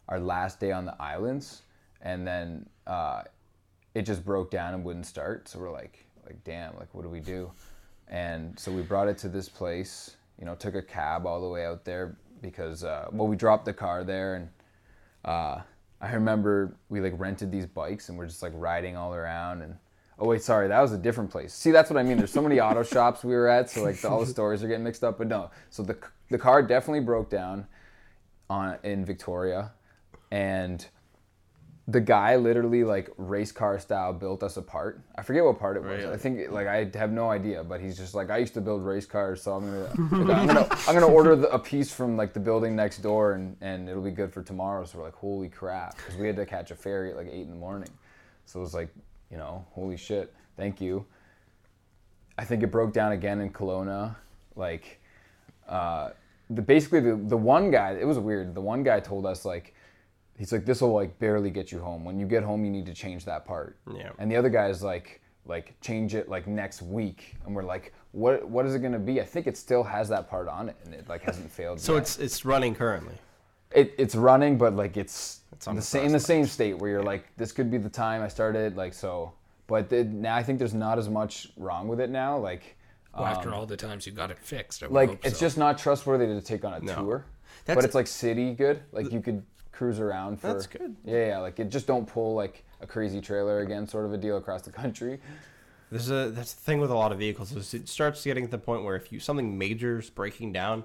our 0.09 0.21
last 0.21 0.61
day 0.61 0.71
on 0.71 0.85
the 0.85 1.01
islands, 1.03 1.63
and 2.01 2.27
then 2.27 2.67
uh, 2.87 3.23
it 3.95 4.03
just 4.03 4.25
broke 4.25 4.51
down 4.51 4.73
and 4.73 4.85
wouldn't 4.85 5.07
start. 5.07 5.49
So 5.49 5.59
we're 5.59 5.73
like, 5.73 6.07
like 6.25 6.43
damn, 6.45 6.77
like 6.77 6.95
what 6.95 7.03
do 7.03 7.09
we 7.09 7.21
do? 7.21 7.51
And 8.09 8.59
so 8.59 8.71
we 8.71 8.83
brought 8.83 9.09
it 9.09 9.19
to 9.19 9.29
this 9.29 9.49
place. 9.49 10.17
You 10.39 10.45
know, 10.47 10.55
took 10.55 10.75
a 10.75 10.83
cab 10.83 11.27
all 11.27 11.41
the 11.41 11.49
way 11.49 11.67
out 11.67 11.85
there 11.85 12.17
because 12.41 12.85
uh, 12.85 13.09
well, 13.11 13.27
we 13.27 13.37
dropped 13.37 13.65
the 13.65 13.73
car 13.73 14.05
there, 14.05 14.37
and 14.37 14.49
uh, 15.25 15.61
I 16.01 16.13
remember 16.13 16.77
we 16.89 17.01
like 17.01 17.15
rented 17.19 17.51
these 17.51 17.67
bikes 17.67 18.09
and 18.09 18.17
we're 18.17 18.27
just 18.27 18.43
like 18.43 18.53
riding 18.55 18.97
all 18.97 19.13
around 19.13 19.63
and. 19.63 19.77
Oh 20.19 20.27
wait, 20.27 20.43
sorry, 20.43 20.69
that 20.69 20.81
was 20.81 20.93
a 20.93 20.99
different 20.99 21.31
place. 21.31 21.53
See, 21.53 21.71
that's 21.71 21.91
what 21.91 21.99
I 21.99 22.03
mean. 22.03 22.17
There's 22.17 22.33
so 22.33 22.41
many 22.41 22.59
auto 22.59 22.83
shops 22.83 23.23
we 23.23 23.35
were 23.35 23.49
at, 23.49 23.69
so 23.69 23.83
like 23.83 24.03
all 24.05 24.21
the 24.21 24.27
stories 24.27 24.63
are 24.63 24.69
getting 24.69 24.85
mixed 24.85 25.05
up. 25.05 25.19
But 25.19 25.27
no, 25.27 25.51
so 25.71 25.83
the 25.83 25.99
the 26.31 26.39
car 26.39 26.63
definitely 26.63 27.01
broke 27.01 27.29
down 27.29 27.67
on 28.49 28.79
in 28.83 29.05
Victoria, 29.05 29.73
and 30.31 30.87
the 31.89 32.01
guy 32.01 32.35
literally 32.35 32.83
like 32.83 33.11
race 33.17 33.53
car 33.53 33.79
style 33.79 34.13
built 34.13 34.43
us 34.43 34.57
a 34.57 34.63
part. 34.63 35.01
I 35.17 35.23
forget 35.23 35.45
what 35.45 35.59
part 35.59 35.77
it 35.77 35.83
was. 35.83 35.99
Really? 36.03 36.15
I 36.15 36.17
think 36.17 36.51
like 36.51 36.67
I 36.67 36.91
have 36.95 37.13
no 37.13 37.31
idea, 37.31 37.63
but 37.63 37.81
he's 37.81 37.97
just 37.97 38.15
like 38.15 38.31
I 38.31 38.39
used 38.39 38.55
to 38.55 38.61
build 38.61 38.85
race 38.85 39.07
cars, 39.07 39.43
so 39.43 39.55
I'm 39.55 39.67
gonna 39.67 40.25
like, 40.25 40.37
I'm 40.39 40.47
gonna 40.47 40.69
I'm 40.89 40.95
gonna 40.95 41.07
order 41.07 41.37
the, 41.37 41.49
a 41.53 41.59
piece 41.59 41.93
from 41.93 42.17
like 42.17 42.33
the 42.33 42.41
building 42.41 42.75
next 42.75 42.99
door, 42.99 43.33
and 43.33 43.57
and 43.61 43.89
it'll 43.89 44.03
be 44.03 44.11
good 44.11 44.33
for 44.33 44.43
tomorrow. 44.43 44.85
So 44.85 44.99
we're 44.99 45.05
like, 45.05 45.15
holy 45.15 45.49
crap, 45.49 45.97
because 45.97 46.17
we 46.17 46.27
had 46.27 46.37
to 46.37 46.47
catch 46.47 46.71
a 46.71 46.75
ferry 46.75 47.11
at 47.11 47.17
like 47.17 47.29
eight 47.29 47.43
in 47.43 47.51
the 47.51 47.57
morning. 47.57 47.91
So 48.47 48.61
it 48.61 48.63
was 48.63 48.75
like, 48.75 48.89
you 49.31 49.37
know, 49.37 49.65
holy 49.73 49.97
shit, 49.97 50.35
thank 50.57 50.81
you. 50.81 51.05
I 52.39 52.45
think 52.45 52.63
it 52.63 52.71
broke 52.71 52.93
down 52.93 53.13
again 53.13 53.41
in 53.41 53.51
Kelowna. 53.51 54.17
Like, 54.55 55.01
uh, 55.69 56.11
the 56.51 56.63
basically 56.63 57.01
the 57.01 57.17
the 57.17 57.37
one 57.37 57.71
guy, 57.71 57.93
it 57.93 58.07
was 58.07 58.19
weird. 58.19 58.55
The 58.55 58.61
one 58.61 58.83
guy 58.83 59.01
told 59.01 59.27
us 59.27 59.45
like, 59.45 59.75
he's 60.39 60.53
like, 60.53 60.65
this 60.65 60.81
will 60.81 60.93
like 60.93 61.19
barely 61.19 61.51
get 61.51 61.73
you 61.73 61.81
home. 61.81 62.05
When 62.05 62.19
you 62.19 62.27
get 62.27 62.43
home, 62.43 62.65
you 62.65 62.71
need 62.71 62.87
to 62.87 62.95
change 62.95 63.25
that 63.25 63.45
part. 63.45 63.79
Yeah. 63.93 64.11
And 64.19 64.31
the 64.31 64.37
other 64.37 64.51
guy 64.51 64.69
is 64.69 64.83
like, 64.83 65.21
like 65.47 65.81
change 65.81 66.15
it 66.15 66.29
like 66.29 66.47
next 66.47 66.83
week. 66.83 67.37
And 67.45 67.55
we're 67.55 67.65
like, 67.65 67.93
what 68.13 68.49
what 68.49 68.67
is 68.67 68.75
it 68.75 68.81
gonna 68.81 68.99
be? 68.99 69.21
I 69.21 69.25
think 69.25 69.47
it 69.47 69.57
still 69.57 69.83
has 69.83 70.09
that 70.09 70.29
part 70.29 70.49
on 70.49 70.69
it, 70.69 70.77
and 70.85 70.95
it 70.95 71.09
like 71.09 71.23
hasn't 71.23 71.51
failed. 71.51 71.81
So 71.81 71.95
yet. 71.95 72.03
it's 72.03 72.19
it's 72.19 72.45
running 72.45 72.75
currently. 72.75 73.15
It, 73.73 73.95
it's 73.99 74.15
running, 74.15 74.57
but 74.57 74.75
like 74.75 74.97
it's, 74.97 75.41
on 75.67 75.75
the 75.75 75.81
the 75.81 75.87
same 75.87 76.05
in 76.07 76.13
the 76.13 76.21
same 76.21 76.47
state 76.47 76.79
where 76.79 76.91
you're 76.91 77.03
like, 77.03 77.25
this 77.37 77.53
could 77.53 77.71
be 77.71 77.79
the 77.79 77.89
time 77.89 78.23
I 78.23 78.29
started, 78.29 78.77
like 78.77 78.95
so. 78.95 79.33
But 79.67 79.89
the, 79.89 80.05
now 80.05 80.37
I 80.37 80.43
think 80.43 80.59
there's 80.59 80.75
not 80.75 80.99
as 80.99 81.09
much 81.09 81.49
wrong 81.57 81.89
with 81.89 82.01
it 82.01 82.11
now. 82.11 82.39
Like, 82.39 82.77
Well, 83.15 83.25
after 83.25 83.53
all 83.53 83.67
the 83.67 83.77
times 83.77 84.07
you 84.07 84.13
got 84.13 84.31
it 84.31 84.39
fixed, 84.39 84.83
I 84.83 84.87
Um, 84.87 84.93
like 84.93 85.25
it's 85.25 85.39
so. 85.39 85.47
just 85.47 85.59
not 85.59 85.79
trustworthy 85.79 86.27
to 86.27 86.41
take 86.41 86.65
on 86.65 86.75
a 86.75 86.81
No. 86.81 86.95
tour. 86.95 87.25
That's- 87.65 87.77
but 87.83 87.85
it's 87.85 87.95
like 87.95 88.07
city 88.07 88.55
good. 88.55 88.83
Like 88.93 89.11
you 89.11 89.21
could 89.21 89.43
cruise 89.73 89.99
around 90.01 90.41
for. 90.41 90.49
That's 90.49 90.67
good. 90.67 90.95
Yeah, 91.05 91.27
yeah. 91.27 91.39
Like 91.39 91.59
it 91.59 91.69
just 91.69 91.87
don't 91.87 92.07
pull 92.07 92.35
like 92.35 92.65
a 92.81 92.87
crazy 92.87 93.21
trailer 93.21 93.61
again, 93.61 93.87
sort 93.87 94.05
of 94.05 94.13
a 94.13 94.19
deal 94.19 94.37
across 94.37 94.63
the 94.63 94.73
country. 94.73 95.21
There's 95.91 96.11
a 96.11 96.31
that's 96.31 96.53
the 96.55 96.61
thing 96.63 96.81
with 96.81 96.91
a 96.91 96.95
lot 96.95 97.13
of 97.13 97.19
vehicles 97.19 97.53
is 97.53 97.73
it 97.75 97.89
starts 97.89 98.23
getting 98.25 98.45
to 98.45 98.51
the 98.51 98.59
point 98.59 98.85
where 98.85 98.97
if 98.97 99.13
you 99.13 99.21
something 99.21 99.57
major 99.57 99.99
is 100.01 100.11
breaking 100.11 100.53
down, 100.53 100.85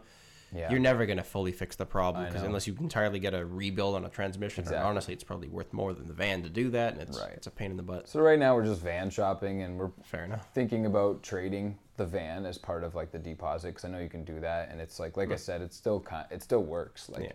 Yeah. 0.53 0.69
you're 0.69 0.79
never 0.79 1.05
going 1.05 1.17
to 1.17 1.23
fully 1.23 1.51
fix 1.53 1.75
the 1.77 1.85
problem 1.85 2.25
because 2.25 2.43
unless 2.43 2.67
you 2.67 2.75
entirely 2.79 3.19
get 3.19 3.33
a 3.33 3.45
rebuild 3.45 3.95
on 3.95 4.03
a 4.05 4.09
transmission, 4.09 4.61
and 4.63 4.67
Exactly. 4.67 4.89
honestly, 4.89 5.13
it's 5.13 5.23
probably 5.23 5.47
worth 5.47 5.71
more 5.71 5.93
than 5.93 6.07
the 6.07 6.13
van 6.13 6.43
to 6.43 6.49
do 6.49 6.69
that, 6.71 6.93
and 6.93 7.01
it's 7.01 7.17
Right. 7.19 7.31
it's 7.33 7.47
a 7.47 7.51
pain 7.51 7.71
in 7.71 7.77
the 7.77 7.83
butt. 7.83 8.09
So 8.09 8.19
right 8.19 8.37
now 8.37 8.55
we're 8.55 8.65
just 8.65 8.81
van 8.81 9.09
shopping, 9.09 9.61
and 9.61 9.79
we're 9.79 9.91
Fair 10.03 10.25
enough. 10.25 10.47
thinking 10.53 10.85
about 10.85 11.23
trading 11.23 11.77
the 11.97 12.05
van 12.05 12.45
as 12.45 12.57
part 12.57 12.83
of 12.83 12.95
like 12.95 13.11
the 13.11 13.19
deposit 13.19 13.69
because 13.69 13.85
I 13.85 13.89
know 13.89 13.99
you 13.99 14.09
can 14.09 14.23
do 14.25 14.39
that, 14.41 14.69
and 14.69 14.81
it's 14.81 14.99
like 14.99 15.15
like 15.17 15.31
I 15.31 15.35
said, 15.37 15.61
it's 15.61 15.75
still 15.77 15.99
kind, 16.01 16.25
it 16.31 16.41
still 16.43 16.63
works. 16.63 17.07
Like, 17.09 17.23
Yeah. 17.23 17.31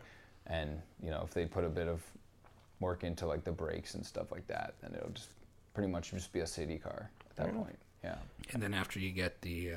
and 0.46 0.82
you 1.02 1.10
know 1.10 1.22
if 1.24 1.32
they 1.32 1.46
put 1.46 1.64
a 1.64 1.68
bit 1.70 1.88
of 1.88 2.02
work 2.80 3.02
into 3.04 3.26
like 3.26 3.44
the 3.44 3.52
brakes 3.52 3.94
and 3.94 4.04
stuff 4.04 4.30
like 4.30 4.46
that, 4.48 4.74
then 4.82 4.94
it'll 4.94 5.08
just 5.10 5.30
pretty 5.72 5.90
much 5.90 6.10
just 6.10 6.32
be 6.32 6.40
a 6.40 6.46
city 6.46 6.76
car 6.78 7.10
at 7.30 7.36
that 7.36 7.54
point. 7.54 7.78
Yeah. 8.04 8.16
And 8.52 8.62
then 8.62 8.74
after 8.74 9.00
you 9.00 9.10
get 9.12 9.40
the 9.40 9.72
uh, 9.72 9.76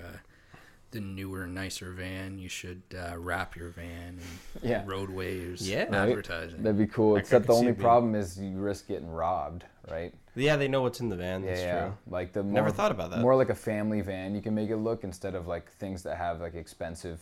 the 0.92 1.00
newer, 1.00 1.46
nicer 1.48 1.92
van, 1.92 2.40
you 2.40 2.50
should 2.50 2.82
uh, 2.98 3.18
wrap 3.18 3.56
your 3.56 3.70
van 3.70 4.20
and 4.20 4.64
Yeah. 4.64 4.84
roadways 4.86 5.68
Yeah. 5.70 5.84
Right. 5.84 5.94
advertising. 6.10 6.64
That'd 6.64 6.78
be 6.80 6.88
cool. 6.88 7.16
I 7.16 7.20
Except 7.20 7.46
the 7.48 7.54
only 7.54 7.68
it 7.68 7.74
being- 7.74 7.82
problem 7.84 8.16
is 8.16 8.40
you 8.40 8.58
risk 8.58 8.88
getting 8.88 9.10
robbed, 9.10 9.66
right? 9.90 10.14
Yeah, 10.36 10.56
they 10.56 10.68
know 10.68 10.82
what's 10.82 11.00
in 11.00 11.10
the 11.10 11.16
van. 11.16 11.42
Yeah, 11.44 11.50
That's 11.50 11.62
yeah. 11.62 11.82
true. 11.82 11.98
Like 12.08 12.34
the 12.34 12.44
more, 12.44 12.54
Never 12.54 12.72
thought 12.72 12.92
about 12.92 13.12
that. 13.12 13.20
More 13.20 13.36
like 13.36 13.50
a 13.50 13.56
family 13.56 14.02
van. 14.02 14.34
You 14.36 14.42
can 14.42 14.56
make 14.56 14.70
it 14.70 14.78
look 14.78 15.04
instead 15.04 15.36
of 15.36 15.48
like 15.48 15.70
things 15.74 16.04
that 16.04 16.18
have 16.18 16.40
like 16.42 16.56
expensive 16.56 17.20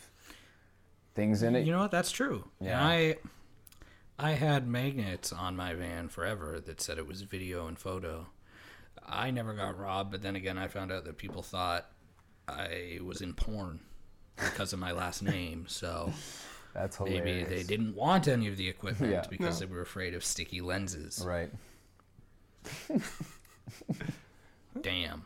things 1.16 1.42
in 1.44 1.56
it. 1.56 1.66
You 1.66 1.72
know 1.72 1.80
what? 1.80 1.92
That's 1.92 2.12
true. 2.12 2.48
Yeah. 2.62 2.78
And 2.80 2.88
I 2.88 3.16
I 4.20 4.32
had 4.32 4.68
magnets 4.68 5.32
on 5.34 5.56
my 5.56 5.74
van 5.74 6.08
forever 6.10 6.60
that 6.60 6.82
said 6.82 6.98
it 6.98 7.08
was 7.08 7.22
video 7.24 7.68
and 7.68 7.78
photo. 7.78 8.28
I 9.06 9.32
never 9.32 9.54
got 9.54 9.78
robbed, 9.80 10.12
but 10.12 10.22
then 10.22 10.36
again, 10.36 10.58
I 10.58 10.68
found 10.68 10.92
out 10.92 11.06
that 11.06 11.18
people 11.18 11.42
thought 11.42 11.90
I 12.48 13.00
was 13.04 13.22
in 13.22 13.34
porn 13.34 13.80
because 14.38 14.74
of 14.74 14.80
my 14.80 14.92
last 14.92 15.22
name. 15.24 15.66
So 15.68 16.12
That's 16.74 16.98
hilarious. 16.98 17.24
maybe 17.26 17.44
they 17.44 17.64
didn't 17.64 17.96
want 17.96 18.28
any 18.28 18.48
of 18.48 18.58
the 18.58 18.68
equipment 18.68 19.12
Yeah. 19.12 19.24
because 19.30 19.60
they 19.60 19.66
were 19.66 19.82
afraid 19.82 20.14
of 20.14 20.24
sticky 20.24 20.62
lenses. 20.62 21.24
Right. 21.26 21.50
Damn. 24.82 25.26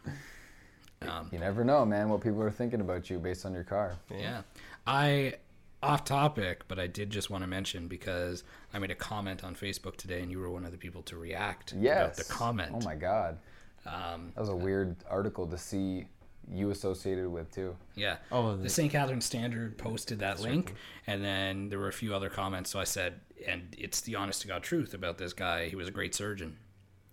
You 1.31 1.39
never 1.39 1.63
know, 1.63 1.85
man, 1.85 2.09
what 2.09 2.21
people 2.21 2.41
are 2.43 2.51
thinking 2.51 2.79
about 2.79 3.09
you 3.09 3.17
based 3.19 3.45
on 3.45 3.53
your 3.53 3.63
car. 3.63 3.97
Yeah. 4.09 4.41
I 4.87 5.35
off 5.83 6.05
topic, 6.05 6.61
but 6.67 6.77
I 6.79 6.85
did 6.87 7.09
just 7.09 7.29
want 7.31 7.43
to 7.43 7.47
mention 7.47 7.87
because 7.87 8.43
I 8.73 8.77
made 8.79 8.91
a 8.91 8.95
comment 8.95 9.43
on 9.43 9.55
Facebook 9.55 9.95
today 9.97 10.21
and 10.21 10.31
you 10.31 10.39
were 10.39 10.49
one 10.51 10.63
of 10.63 10.71
the 10.71 10.77
people 10.77 11.01
to 11.03 11.17
react 11.17 11.73
Yes. 11.77 11.97
about 11.97 12.15
the 12.17 12.33
comment. 12.33 12.71
Oh 12.75 12.81
my 12.85 12.95
god. 12.95 13.37
Um, 13.85 14.31
That 14.35 14.41
was 14.41 14.49
a 14.49 14.55
weird 14.55 14.95
article 15.09 15.47
to 15.47 15.57
see 15.57 16.05
you 16.49 16.69
associated 16.69 17.27
with 17.27 17.51
too. 17.51 17.75
yeah. 17.95 18.17
Oh, 18.31 18.55
the 18.55 18.63
the- 18.63 18.69
St. 18.69 18.91
Catharines 18.91 19.25
Standard 19.25 19.77
posted 19.77 20.19
that 20.19 20.39
link 20.39 20.73
and 21.07 21.23
then 21.23 21.69
there 21.69 21.79
were 21.79 21.87
a 21.87 21.93
few 21.93 22.13
other 22.15 22.29
comments 22.29 22.69
so 22.71 22.79
I 22.79 22.83
said 22.85 23.21
and 23.47 23.75
it's 23.77 24.01
the 24.01 24.15
honest 24.15 24.41
to 24.43 24.47
God 24.47 24.63
truth 24.63 24.93
about 24.93 25.17
this 25.17 25.33
guy. 25.33 25.69
He 25.69 25.75
was 25.75 25.87
a 25.87 25.91
great 25.91 26.13
surgeon. 26.13 26.57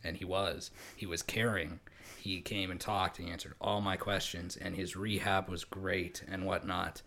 And 0.05 0.17
he 0.17 0.25
was. 0.25 0.71
He 0.95 1.07
was 1.07 1.23
caring. 1.23 1.81
He 2.21 2.41
came 2.41 2.71
and 2.71 2.81
talked 2.81 3.19
and 3.19 3.27
he 3.27 3.33
answered 3.33 3.55
all 3.61 3.81
my 3.81 3.97
questions 3.97 4.57
and 4.57 4.77
his 4.77 4.95
rehab 4.97 5.49
was 5.49 5.65
great 5.65 6.23
and 6.29 6.45
whatnot. 6.47 7.03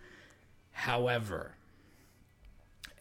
However, 0.72 1.56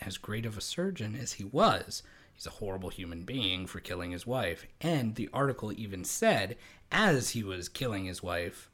as 0.00 0.16
great 0.18 0.46
of 0.46 0.56
a 0.56 0.60
surgeon 0.60 1.14
as 1.16 1.34
he 1.34 1.44
was, 1.44 2.02
he's 2.34 2.46
a 2.46 2.50
horrible 2.50 2.88
human 2.90 3.22
being 3.24 3.66
for 3.66 3.80
killing 3.80 4.10
his 4.12 4.26
wife. 4.26 4.66
And 4.80 5.14
the 5.14 5.28
article 5.32 5.72
even 5.72 6.04
said, 6.04 6.56
as 6.92 7.30
he 7.30 7.42
was 7.42 7.68
killing 7.68 8.04
his 8.04 8.22
wife, 8.22 8.69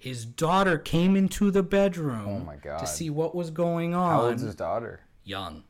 his 0.00 0.24
daughter 0.24 0.78
came 0.78 1.14
into 1.14 1.50
the 1.52 1.62
bedroom 1.62 2.26
Oh 2.26 2.38
my 2.40 2.56
God. 2.56 2.78
to 2.78 2.86
see 2.86 3.10
what 3.10 3.34
was 3.34 3.50
going 3.50 3.94
on. 3.94 4.10
How 4.10 4.22
old's 4.22 4.42
his 4.42 4.54
daughter? 4.56 5.00
Young, 5.24 5.62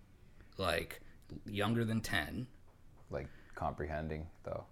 like 0.56 1.00
younger 1.44 1.84
than 1.84 2.00
10. 2.00 2.46
Like 3.10 3.26
comprehending 3.54 4.26
though. 4.44 4.64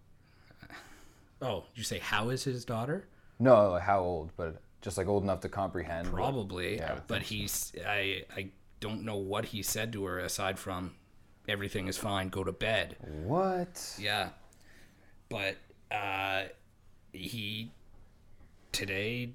Oh, 1.42 1.64
you 1.74 1.82
say 1.84 1.98
how 1.98 2.30
is 2.30 2.44
his 2.44 2.64
daughter? 2.64 3.06
No, 3.38 3.78
how 3.78 4.00
old, 4.00 4.32
but 4.36 4.60
just 4.80 4.96
like 4.96 5.06
old 5.08 5.22
enough 5.24 5.40
to 5.40 5.48
comprehend. 5.48 6.08
Probably, 6.08 6.76
Yeah, 6.76 7.00
but 7.06 7.22
he's 7.22 7.72
I 7.86 8.24
I 8.34 8.50
don't 8.80 9.02
know 9.04 9.16
what 9.16 9.46
he 9.46 9.62
said 9.62 9.92
to 9.92 10.04
her 10.04 10.18
aside 10.20 10.58
from 10.58 10.94
everything 11.48 11.88
is 11.88 11.96
fine, 11.98 12.28
go 12.28 12.44
to 12.44 12.52
bed. 12.52 12.96
What? 13.24 13.96
Yeah. 13.98 14.30
But 15.28 15.56
uh 15.90 16.44
he 17.12 17.72
today 18.72 19.32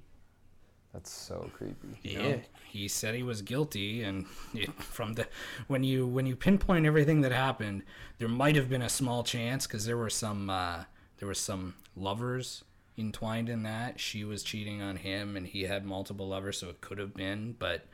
That's 0.94 1.10
so 1.10 1.50
creepy. 1.52 1.98
Yeah, 2.02 2.22
know, 2.22 2.40
he 2.70 2.86
said 2.86 3.16
he 3.16 3.24
was 3.24 3.42
guilty 3.42 4.04
and 4.04 4.26
it, 4.54 4.72
from 4.80 5.14
the 5.14 5.26
when 5.66 5.82
you 5.82 6.06
when 6.06 6.24
you 6.24 6.36
pinpoint 6.36 6.86
everything 6.86 7.20
that 7.22 7.32
happened, 7.32 7.82
there 8.18 8.28
might 8.28 8.54
have 8.54 8.70
been 8.70 8.80
a 8.82 8.88
small 8.88 9.24
chance 9.24 9.66
cuz 9.66 9.84
there 9.84 9.96
were 9.96 10.08
some 10.08 10.48
uh 10.48 10.84
there 11.18 11.26
were 11.26 11.34
some 11.34 11.74
lovers 11.96 12.62
entwined 12.96 13.48
in 13.48 13.64
that. 13.64 13.98
She 13.98 14.24
was 14.24 14.44
cheating 14.44 14.80
on 14.80 14.96
him 14.96 15.36
and 15.36 15.48
he 15.48 15.62
had 15.62 15.84
multiple 15.84 16.28
lovers 16.28 16.58
so 16.58 16.68
it 16.68 16.80
could 16.80 16.98
have 16.98 17.12
been, 17.12 17.56
but 17.58 17.86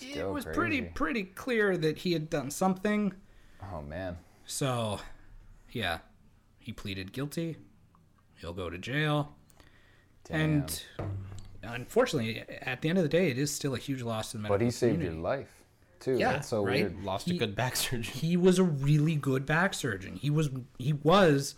it 0.00 0.26
was 0.26 0.44
crazy. 0.44 0.58
pretty 0.58 0.82
pretty 0.82 1.22
clear 1.22 1.76
that 1.76 1.98
he 1.98 2.12
had 2.12 2.28
done 2.28 2.50
something. 2.50 3.14
Oh 3.72 3.82
man. 3.82 4.18
So, 4.46 4.98
yeah, 5.70 5.98
he 6.58 6.72
pleaded 6.72 7.12
guilty. 7.12 7.56
He'll 8.40 8.52
go 8.52 8.68
to 8.68 8.78
jail. 8.78 9.36
Damn. 10.24 10.40
And 10.40 10.82
unfortunately, 11.62 12.42
at 12.62 12.82
the 12.82 12.88
end 12.88 12.98
of 12.98 13.02
the 13.04 13.08
day, 13.08 13.30
it 13.30 13.38
is 13.38 13.52
still 13.52 13.74
a 13.74 13.78
huge 13.78 14.02
loss 14.02 14.30
to 14.32 14.36
the 14.36 14.42
medical 14.42 14.58
but 14.58 14.64
he 14.64 14.70
saved 14.70 14.94
community. 14.94 15.16
your 15.16 15.22
life 15.24 15.48
too. 16.00 16.16
Yeah, 16.18 16.32
That's 16.32 16.48
so 16.48 16.64
right? 16.64 16.82
weird. 16.84 17.04
Lost 17.04 17.28
He- 17.28 17.36
a 17.36 17.38
good 17.38 17.54
back 17.54 17.76
surgeon. 17.76 18.02
He 18.12 18.36
was 18.36 18.58
a 18.58 18.64
really 18.64 19.16
good 19.16 19.44
back 19.46 19.74
surgeon. 19.74 20.16
He 20.16 20.30
was 20.30 20.50
he 20.78 20.92
was 20.94 21.54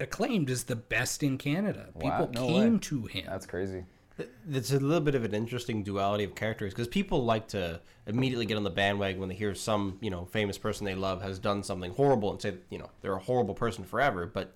acclaimed 0.00 0.50
as 0.50 0.64
the 0.64 0.76
best 0.76 1.22
in 1.22 1.38
Canada. 1.38 1.88
Wow, 1.94 2.26
People 2.26 2.42
no 2.42 2.48
came 2.52 2.72
way. 2.74 2.78
to 2.80 3.02
him. 3.06 3.24
That's 3.26 3.46
crazy. 3.46 3.84
It's 4.50 4.72
a 4.72 4.78
little 4.80 5.02
bit 5.02 5.14
of 5.14 5.24
an 5.24 5.34
interesting 5.34 5.82
duality 5.82 6.24
of 6.24 6.34
characters 6.34 6.72
because 6.72 6.88
people 6.88 7.24
like 7.24 7.48
to 7.48 7.80
immediately 8.06 8.46
get 8.46 8.56
on 8.56 8.64
the 8.64 8.70
bandwagon 8.70 9.20
when 9.20 9.28
they 9.28 9.34
hear 9.34 9.54
some 9.54 9.98
you 10.00 10.08
know 10.10 10.24
famous 10.26 10.56
person 10.56 10.86
they 10.86 10.94
love 10.94 11.20
has 11.22 11.38
done 11.38 11.62
something 11.62 11.90
horrible 11.92 12.30
and 12.30 12.40
say 12.40 12.54
you 12.70 12.78
know 12.78 12.88
they're 13.02 13.14
a 13.16 13.18
horrible 13.18 13.54
person 13.54 13.84
forever. 13.84 14.24
But 14.26 14.54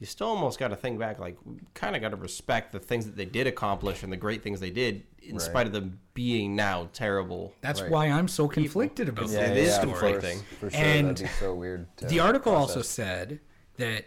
you 0.00 0.06
still 0.06 0.26
almost 0.28 0.58
got 0.58 0.68
to 0.68 0.76
think 0.76 0.98
back, 0.98 1.18
like 1.18 1.36
kind 1.74 1.94
of 1.96 2.02
got 2.02 2.10
to 2.10 2.16
respect 2.16 2.72
the 2.72 2.80
things 2.80 3.06
that 3.06 3.16
they 3.16 3.24
did 3.24 3.46
accomplish 3.46 4.02
and 4.02 4.12
the 4.12 4.16
great 4.16 4.42
things 4.42 4.60
they 4.60 4.70
did, 4.70 5.04
in 5.22 5.36
Right. 5.36 5.40
spite 5.44 5.66
of 5.66 5.72
them 5.72 6.00
being 6.14 6.54
now 6.56 6.88
terrible. 6.92 7.54
That's 7.60 7.80
Right. 7.80 7.90
why 7.90 8.06
I'm 8.10 8.28
so 8.28 8.48
conflicted 8.48 9.08
about 9.08 9.30
Yeah, 9.30 9.48
this 9.50 9.50
it 9.50 9.56
is 9.56 9.74
of 9.76 9.80
conflicting. 9.82 10.38
course, 10.38 10.58
For 10.60 10.70
sure, 10.70 10.80
And 10.80 11.08
that'd 11.16 11.26
be 11.26 11.32
so 11.34 11.54
weird. 11.54 11.86
The 11.98 12.20
article 12.20 12.54
also 12.54 12.82
said 12.82 13.40
that 13.76 14.06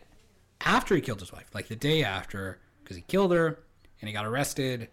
after 0.62 0.94
he 0.96 1.02
killed 1.02 1.20
his 1.22 1.32
wife, 1.32 1.54
like 1.54 1.68
the 1.68 1.76
day 1.76 2.04
after, 2.04 2.60
because 2.84 2.96
he 2.98 3.04
killed 3.04 3.32
her 3.32 3.60
and 4.02 4.08
he 4.08 4.14
got 4.14 4.26
arrested 4.26 4.90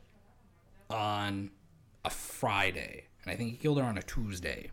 on 0.90 1.50
a 2.04 2.10
Friday, 2.10 3.04
and 3.22 3.32
I 3.32 3.36
think 3.36 3.50
he 3.50 3.56
killed 3.56 3.78
her 3.78 3.84
on 3.84 3.98
a 3.98 4.02
Tuesday. 4.02 4.70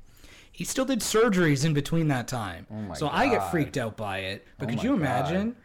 He 0.51 0.65
still 0.65 0.85
did 0.85 0.99
surgeries 0.99 1.65
in 1.65 1.73
between 1.73 2.09
that 2.09 2.27
time. 2.27 2.67
Oh 2.69 2.75
my 2.75 2.93
so 2.95 3.07
I 3.09 3.27
get 3.29 3.41
Oh 3.41 3.49
freaked 3.49 3.77
out 3.77 3.95
by 3.97 4.19
it. 4.19 4.45
But 4.59 4.65
oh 4.65 4.69
could 4.69 4.77
my 4.77 4.83
you 4.83 4.97
God. 4.97 5.55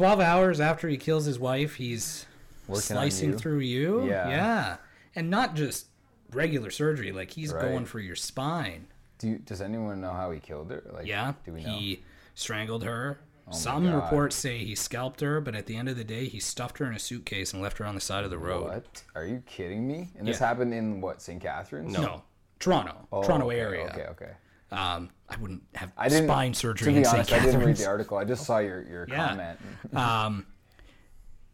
Imagine? 0.00 0.16
12 0.16 0.20
hours 0.20 0.60
after 0.60 0.88
he 0.88 0.96
kills 0.96 1.24
his 1.24 1.38
wife, 1.38 1.74
he's 1.76 2.26
Working 2.66 2.82
slicing 2.82 3.30
you? 3.30 3.38
through 3.38 3.60
you. 3.60 4.06
Yeah. 4.06 4.28
Yeah. 4.28 4.76
And 5.14 5.30
not 5.30 5.54
just 5.54 5.86
regular 6.32 6.70
surgery, 6.70 7.12
like 7.12 7.30
he's 7.30 7.52
Right. 7.52 7.62
going 7.62 7.86
for 7.86 8.00
your 8.00 8.16
spine. 8.16 8.86
Do 9.18 9.28
you, 9.28 9.38
does 9.38 9.60
anyone 9.60 10.00
know 10.00 10.12
how 10.12 10.30
he 10.30 10.38
killed 10.40 10.70
her? 10.70 10.82
Like, 10.92 11.06
Yeah, 11.06 11.32
Do 11.44 11.52
we 11.52 11.64
know? 11.64 11.74
Oh 11.74 11.78
he 11.78 12.02
strangled 12.34 12.84
her. 12.84 13.18
Oh 13.48 13.52
my 13.52 13.56
Some 13.56 13.92
reports 13.94 14.36
say 14.36 14.58
he 14.58 14.74
scalped 14.74 15.20
her, 15.22 15.40
but 15.40 15.54
at 15.54 15.64
the 15.66 15.74
end 15.76 15.88
of 15.88 15.96
the 15.96 16.04
day, 16.04 16.26
he 16.28 16.38
stuffed 16.38 16.78
her 16.78 16.84
in 16.86 16.94
a 16.94 16.98
suitcase 16.98 17.52
and 17.54 17.62
left 17.62 17.78
her 17.78 17.86
on 17.86 17.94
the 17.94 18.00
side 18.00 18.22
of 18.24 18.30
the 18.30 18.36
road. 18.38 18.64
What? 18.68 19.02
Are 19.14 19.24
you 19.24 19.42
kidding 19.46 19.88
me? 19.88 20.10
And 20.18 20.28
this 20.28 20.38
Yeah. 20.40 20.48
happened 20.48 20.74
in 20.74 21.00
what? 21.00 21.22
St. 21.22 21.40
Catharines? 21.40 21.90
No, 21.92 22.22
Toronto, 22.60 23.08
Oh, 23.10 23.22
Toronto 23.24 23.46
okay, 23.46 23.58
area. 23.60 23.86
Okay, 23.86 24.06
okay. 24.10 24.32
Um, 24.70 25.10
I 25.28 25.36
wouldn't 25.36 25.62
have 25.74 25.92
I 25.96 26.08
didn't. 26.08 26.26
spine 26.28 26.52
surgery 26.54 26.92
To 26.92 27.00
be 27.00 27.06
honest, 27.06 27.32
I 27.32 27.38
didn't 27.44 27.64
read 27.64 27.76
the 27.76 27.86
article. 27.86 28.18
I 28.18 28.24
just 28.24 28.44
saw 28.44 28.58
your 28.58 28.82
your 28.82 29.06
Yeah. 29.08 29.28
comment. 29.28 29.58
um, 29.94 30.46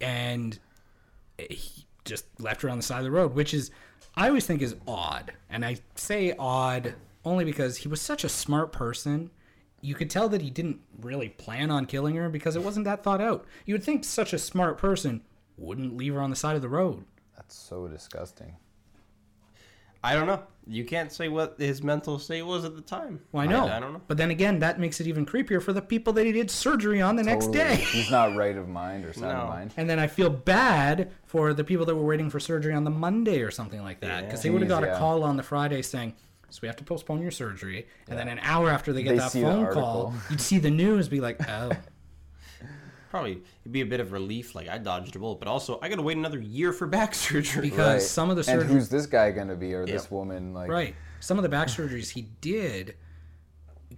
and 0.01 0.59
he 1.39 1.87
just 2.05 2.27
left 2.41 2.63
her 2.63 2.69
on 2.69 2.77
the 2.77 2.83
side 2.83 2.99
of 2.99 3.05
the 3.05 3.11
road, 3.11 3.35
which 3.35 3.55
is 3.55 3.71
I 4.17 4.29
always 4.29 4.47
think 4.47 4.63
is 4.63 4.77
odd, 4.87 5.33
and 5.51 5.65
I 5.65 5.77
say 5.97 6.35
odd 6.39 6.95
only 7.25 7.45
because 7.45 7.79
he 7.79 7.89
was 7.89 8.01
such 8.01 8.25
a 8.25 8.29
smart 8.29 8.73
person. 8.73 9.31
You 9.81 9.95
could 9.95 10.09
tell 10.11 10.29
that 10.31 10.41
he 10.41 10.51
didn't 10.51 10.81
really 11.01 11.29
plan 11.31 11.71
on 11.71 11.87
killing 11.87 12.15
her 12.17 12.29
because 12.29 12.57
it 12.57 12.63
wasn't 12.63 12.85
that 12.87 13.03
thought 13.03 13.21
out. 13.21 13.45
You 13.67 13.75
would 13.75 13.85
think 13.85 14.05
such 14.05 14.33
a 14.33 14.39
smart 14.39 14.79
person 14.79 15.23
wouldn't 15.59 15.97
leave 15.97 16.15
her 16.15 16.21
on 16.23 16.31
the 16.31 16.37
side 16.37 16.57
of 16.57 16.63
the 16.63 16.69
road. 16.69 17.05
That's 17.37 17.55
so 17.55 17.87
disgusting. 17.89 18.57
I 20.05 20.15
don't 20.15 20.27
know. 20.27 20.43
You 20.67 20.85
can't 20.85 21.11
say 21.11 21.29
what 21.29 21.57
his 21.59 21.83
mental 21.83 22.19
state 22.19 22.43
was 22.43 22.65
at 22.65 22.77
the 22.77 22.83
time. 22.83 23.21
Well, 23.33 23.43
I 23.43 23.47
know. 23.47 23.67
I, 23.67 23.81
don't 23.81 23.93
know. 23.93 24.01
But 24.07 24.17
then 24.17 24.31
again, 24.31 24.59
that 24.61 24.79
makes 24.79 25.01
it 25.01 25.07
even 25.07 25.27
creepier 25.27 25.63
for 25.63 25.73
the 25.73 25.83
people 25.83 26.13
that 26.15 26.25
he 26.25 26.33
did 26.33 26.51
surgery 26.51 27.03
on 27.03 27.17
the 27.17 27.23
next 27.23 27.49
day. 27.49 27.77
He's 27.77 28.11
not 28.11 28.37
right 28.37 28.57
of 28.57 28.69
mind 28.69 29.05
or 29.05 29.13
sound 29.13 29.37
of 29.37 29.49
mind. 29.49 29.75
And 29.77 29.89
then 29.89 29.99
I 29.99 30.07
feel 30.07 30.31
bad 30.31 31.11
for 31.25 31.53
the 31.53 31.65
people 31.65 31.87
that 31.87 31.95
were 31.95 32.05
waiting 32.05 32.31
for 32.31 32.39
surgery 32.39 32.75
on 32.75 32.85
the 32.85 32.91
Monday 32.91 33.41
or 33.41 33.51
something 33.51 33.83
like 33.83 34.01
that 34.01 34.27
because 34.27 34.43
they 34.43 34.51
would 34.51 34.63
have 34.63 34.71
Jeez, 34.71 34.81
got 34.81 34.85
a 34.85 34.99
call 34.99 35.23
on 35.23 35.37
the 35.37 35.43
Friday 35.43 35.83
saying, 35.83 36.15
So 36.51 36.61
we 36.63 36.69
have 36.69 36.77
to 36.77 36.85
postpone 36.85 37.21
your 37.21 37.31
surgery. 37.31 37.87
And 38.09 38.19
then 38.19 38.29
an 38.29 38.39
hour 38.41 38.71
after 38.71 38.93
they 38.93 39.03
get 39.03 39.11
They 39.11 39.19
that 39.19 39.33
see 39.33 39.41
the 39.41 39.47
phone 39.47 39.73
call, 39.73 40.15
you'd 40.31 40.41
see 40.41 40.59
the 40.59 40.71
news 40.71 41.09
be 41.09 41.21
like, 41.21 41.47
oh, 41.49 41.73
Probably 43.15 43.43
it'd 43.63 43.71
be 43.71 43.81
a 43.81 43.87
bit 43.87 44.01
of 44.01 44.11
relief, 44.11 44.57
like 44.57 44.69
I 44.69 44.77
dodged 44.77 45.15
a 45.15 45.21
bullet, 45.21 45.39
but 45.39 45.47
also 45.47 45.79
I 45.81 45.89
got 45.89 45.95
to 45.97 46.03
wait 46.03 46.17
another 46.17 46.41
year 46.41 46.73
for 46.73 46.85
back 46.99 47.15
surgery. 47.15 47.71
because 47.71 48.11
some 48.11 48.29
of 48.29 48.35
the 48.37 48.51
and 48.53 48.61
who's 48.65 48.89
this 48.89 49.07
guy 49.07 49.31
gonna 49.31 49.55
be 49.55 49.73
or 49.73 49.87
this 49.87 50.11
woman? 50.11 50.53
Like, 50.53 50.69
Right. 50.69 50.97
Some 51.21 51.39
of 51.39 51.45
the 51.45 51.49
back 51.49 51.69
surgeries 51.69 52.11
he 52.11 52.23
did 52.41 52.97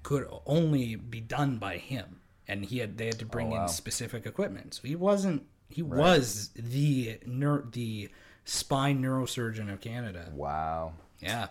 could 0.02 0.28
only 0.44 0.96
be 0.96 1.20
done 1.20 1.56
by 1.56 1.78
him, 1.78 2.20
and 2.46 2.62
he 2.66 2.76
had 2.76 2.98
they 2.98 3.06
had 3.06 3.18
to 3.20 3.24
bring 3.24 3.46
Oh, 3.54 3.56
wow. 3.56 3.62
in 3.62 3.68
specific 3.70 4.26
equipment. 4.26 4.74
So 4.74 4.82
he 4.86 4.96
wasn't. 4.96 5.46
He 5.70 5.80
was 5.80 6.50
the 6.54 7.18
neur- 7.26 7.72
the 7.72 8.10
spine 8.44 9.02
neurosurgeon 9.02 9.72
of 9.72 9.80
Canada. 9.80 10.30
Wow, 10.34 10.92
Yeah. 11.20 11.48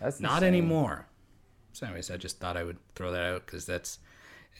that's 0.00 0.20
Not 0.20 0.34
insane. 0.44 0.46
anymore. 0.54 1.08
So, 1.72 1.84
anyways, 1.86 2.12
I 2.12 2.16
just 2.16 2.38
thought 2.38 2.56
I 2.56 2.62
would 2.62 2.78
throw 2.94 3.10
that 3.10 3.24
out 3.24 3.44
because 3.44 3.66
that's 3.66 3.98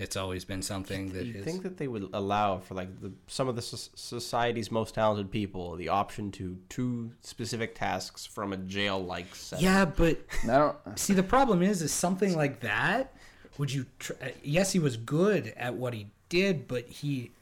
it's 0.00 0.16
always 0.16 0.44
been 0.44 0.62
something 0.62 1.12
that 1.12 1.26
you 1.26 1.34
is. 1.40 1.44
think 1.44 1.62
that 1.62 1.76
they 1.76 1.88
would 1.88 2.08
allow 2.12 2.58
for 2.58 2.74
like 2.74 3.00
the 3.00 3.12
some 3.26 3.48
of 3.48 3.56
the 3.56 3.62
so- 3.62 3.90
society's 3.94 4.70
most 4.70 4.94
talented 4.94 5.30
people 5.30 5.76
the 5.76 5.88
option 5.88 6.30
to 6.32 6.56
two 6.68 7.12
specific 7.20 7.74
tasks 7.74 8.24
from 8.26 8.52
a 8.52 8.56
jail-like 8.56 9.34
setting? 9.34 9.64
yeah, 9.64 9.84
but 9.84 10.20
I 10.44 10.46
don't. 10.58 10.76
See, 10.98 11.14
the 11.14 11.22
problem 11.22 11.62
is, 11.62 11.82
is 11.82 11.92
something 11.92 12.36
like 12.36 12.60
that. 12.60 13.12
Would 13.58 13.72
you? 13.72 13.86
Tr- 13.98 14.12
uh, 14.22 14.28
yes, 14.42 14.72
he 14.72 14.78
was 14.78 14.96
good 14.96 15.52
at 15.56 15.74
what 15.74 15.92
he 15.94 16.06
did, 16.28 16.68
but 16.68 16.86
he. 16.88 17.32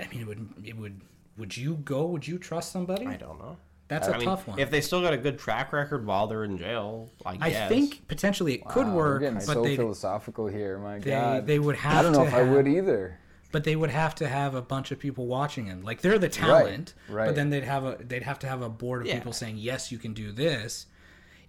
I 0.00 0.06
mean, 0.08 0.20
it 0.22 0.26
would. 0.26 0.48
It 0.64 0.76
would. 0.76 1.00
Would 1.36 1.56
you 1.56 1.74
go? 1.84 2.06
Would 2.06 2.26
you 2.26 2.38
trust 2.38 2.72
somebody? 2.72 3.06
I 3.06 3.16
don't 3.16 3.38
know. 3.38 3.56
That's 3.88 4.08
I 4.08 4.12
a 4.12 4.18
mean, 4.18 4.24
tough 4.28 4.48
one. 4.48 4.58
If 4.58 4.70
they 4.70 4.80
still 4.80 5.02
got 5.02 5.12
a 5.12 5.18
good 5.18 5.38
track 5.38 5.72
record 5.72 6.06
while 6.06 6.26
they're 6.26 6.44
in 6.44 6.56
jail, 6.56 7.10
I 7.26 7.36
I 7.40 7.50
guess. 7.50 7.68
think 7.68 8.08
potentially 8.08 8.54
it 8.54 8.64
could 8.66 8.86
Wow, 8.86 8.94
we're 8.96 9.10
work, 9.12 9.20
getting 9.20 9.34
but 9.34 9.42
so 9.44 9.62
they 9.62 9.76
philosophical 9.76 10.46
here. 10.46 10.78
My 10.78 10.98
they- 10.98 11.10
God, 11.10 11.46
they 11.46 11.58
would 11.58 11.76
have. 11.76 11.92
I 11.92 11.94
have 11.96 12.04
don't 12.04 12.12
know 12.14 12.20
to 12.22 12.26
if 12.28 12.34
I 12.34 12.42
would 12.50 12.66
have- 12.66 12.76
either. 12.76 13.18
but 13.52 13.64
they 13.64 13.76
would 13.76 13.90
have 13.90 14.14
to 14.16 14.26
have 14.26 14.54
a 14.54 14.62
bunch 14.62 14.90
of 14.90 14.98
people 14.98 15.26
watching 15.26 15.66
him. 15.66 15.82
Like 15.82 16.00
they're 16.00 16.18
the 16.18 16.28
talent, 16.30 16.94
right. 17.08 17.26
but 17.26 17.34
then 17.36 17.50
they'd 17.50 17.64
have 17.64 17.84
a 17.84 17.96
they'd 18.00 18.22
have 18.22 18.38
to 18.40 18.46
have 18.48 18.62
a 18.62 18.68
board 18.70 19.02
of 19.02 19.06
Yeah. 19.08 19.14
people 19.16 19.32
saying 19.34 19.58
yes, 19.58 19.92
you 19.92 19.98
can 19.98 20.14
do 20.14 20.32
this. 20.32 20.86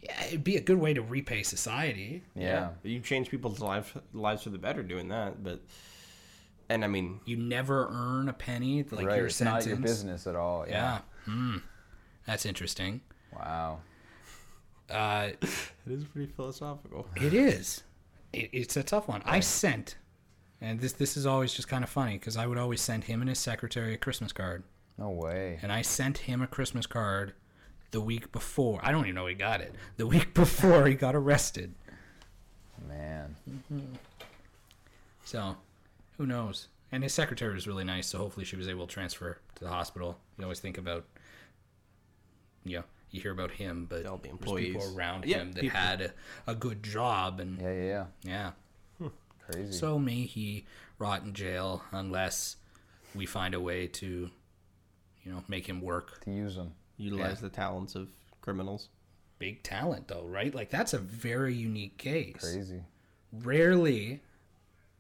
Yeah, 0.01 0.25
it'd 0.27 0.44
be 0.44 0.56
a 0.58 0.62
good 0.62 0.77
way 0.77 0.94
to 0.94 1.01
repay 1.01 1.42
society. 1.42 2.22
Yeah. 2.36 2.72
you 2.84 3.00
change 3.00 3.30
people's 3.32 3.60
lives 3.62 3.92
lives 4.13 4.44
for 4.44 4.50
the 4.51 4.58
better 4.60 4.84
doing 4.84 5.08
that, 5.08 5.42
but 5.42 5.62
and 6.70 6.84
I 6.84 6.88
mean, 6.88 7.22
You 7.25 7.38
never 7.38 7.88
earn 7.89 8.27
a 8.27 8.34
penny. 8.34 8.84
Like 8.84 9.06
right. 9.08 9.18
your 9.18 9.27
It's 9.27 9.36
sentence. 9.38 9.65
not 9.65 9.70
your 9.70 9.77
business 9.77 10.27
at 10.27 10.36
all. 10.36 10.65
Yeah. 10.68 11.00
Yeah. 11.27 11.34
Hmm. 11.34 11.58
That's 12.27 12.46
interesting. 12.46 13.01
Wow. 13.36 13.79
Uh, 14.89 15.29
it 15.41 15.91
is 15.91 16.03
pretty 16.05 16.32
philosophical. 16.32 17.08
it 17.15 17.34
is. 17.34 17.84
It, 18.34 18.50
it's 18.53 18.77
a 18.77 18.84
tough 18.84 19.08
one. 19.08 19.22
I 19.25 19.39
sent, 19.39 19.96
and 20.62 20.79
this 20.79 20.94
this 20.94 21.17
is 21.17 21.25
always 21.25 21.53
just 21.53 21.67
kind 21.67 21.84
of 21.84 21.89
funny 21.89 22.17
because 22.17 22.38
I 22.38 22.46
would 22.48 22.58
always 22.58 22.82
send 22.82 23.05
him 23.05 23.22
and 23.22 23.29
his 23.29 23.39
secretary 23.39 23.94
a 23.94 23.98
Christmas 23.98 24.32
card, 24.32 24.63
No 24.98 25.10
way. 25.10 25.60
and 25.62 25.72
I 25.72 25.82
sent 25.82 26.20
him 26.20 26.41
a 26.41 26.48
Christmas 26.48 26.86
card 26.86 27.34
the 27.91 28.01
week 28.01 28.32
before. 28.32 28.79
I 28.84 28.91
don't 28.91 29.05
even 29.05 29.15
know 29.15 29.25
he 29.27 29.36
got 29.36 29.62
it. 29.62 29.74
The 29.98 30.08
week 30.08 30.34
before 30.36 30.86
he 30.88 30.96
got 30.96 31.15
arrested. 31.15 31.74
Man. 32.88 33.36
So, 35.24 35.55
who 36.17 36.25
knows? 36.25 36.67
And 36.91 37.03
his 37.03 37.13
secretary 37.13 37.53
was 37.53 37.67
really 37.67 37.84
nice, 37.84 38.08
so 38.08 38.20
hopefully 38.20 38.46
she 38.46 38.55
was 38.55 38.67
able 38.67 38.86
to 38.86 38.94
transfer 38.94 39.39
to 39.55 39.63
the 39.63 39.70
hospital. 39.70 40.20
You 40.38 40.44
always 40.44 40.60
think 40.60 40.77
about, 40.77 41.05
you 42.65 42.77
know, 42.79 42.84
you 43.12 43.22
hear 43.22 43.31
about 43.31 43.51
him, 43.51 43.86
but 43.89 44.05
All 44.05 44.17
the 44.17 44.27
there's 44.27 44.65
people 44.65 44.93
around 44.98 45.25
Yeah, 45.25 45.38
him 45.38 45.53
that 45.53 45.62
people. 45.62 45.79
had 45.79 46.01
a, 46.01 46.12
a 46.48 46.55
good 46.55 46.84
job, 46.84 47.39
and 47.39 47.62
Yeah, 47.62 47.72
yeah, 47.72 47.84
yeah. 47.84 48.05
yeah. 48.24 48.51
Hmm. 48.98 49.07
Crazy. 49.51 49.72
So 49.72 49.98
may 49.98 50.24
he 50.25 50.65
rot 51.00 51.24
in 51.24 51.34
jail 51.34 51.84
unless 51.91 52.58
we 53.13 53.25
find 53.25 53.54
a 53.54 53.60
way 53.62 53.88
to, 53.88 54.30
you 55.23 55.32
know, 55.32 55.43
make 55.47 55.67
him 55.67 55.80
work. 55.82 56.21
to 56.25 56.32
use 56.32 56.56
them. 56.56 56.73
Utilize 56.97 57.39
the 57.39 57.49
talents 57.49 57.95
of 57.95 58.10
criminals. 58.41 58.89
Big 59.39 59.63
talent, 59.63 60.08
though, 60.08 60.25
right? 60.25 60.54
Like 60.56 60.69
that's 60.69 60.93
a 60.93 60.97
very 60.99 61.54
unique 61.54 61.97
case. 61.97 62.38
Crazy. 62.39 62.82
Rarely, 63.34 64.21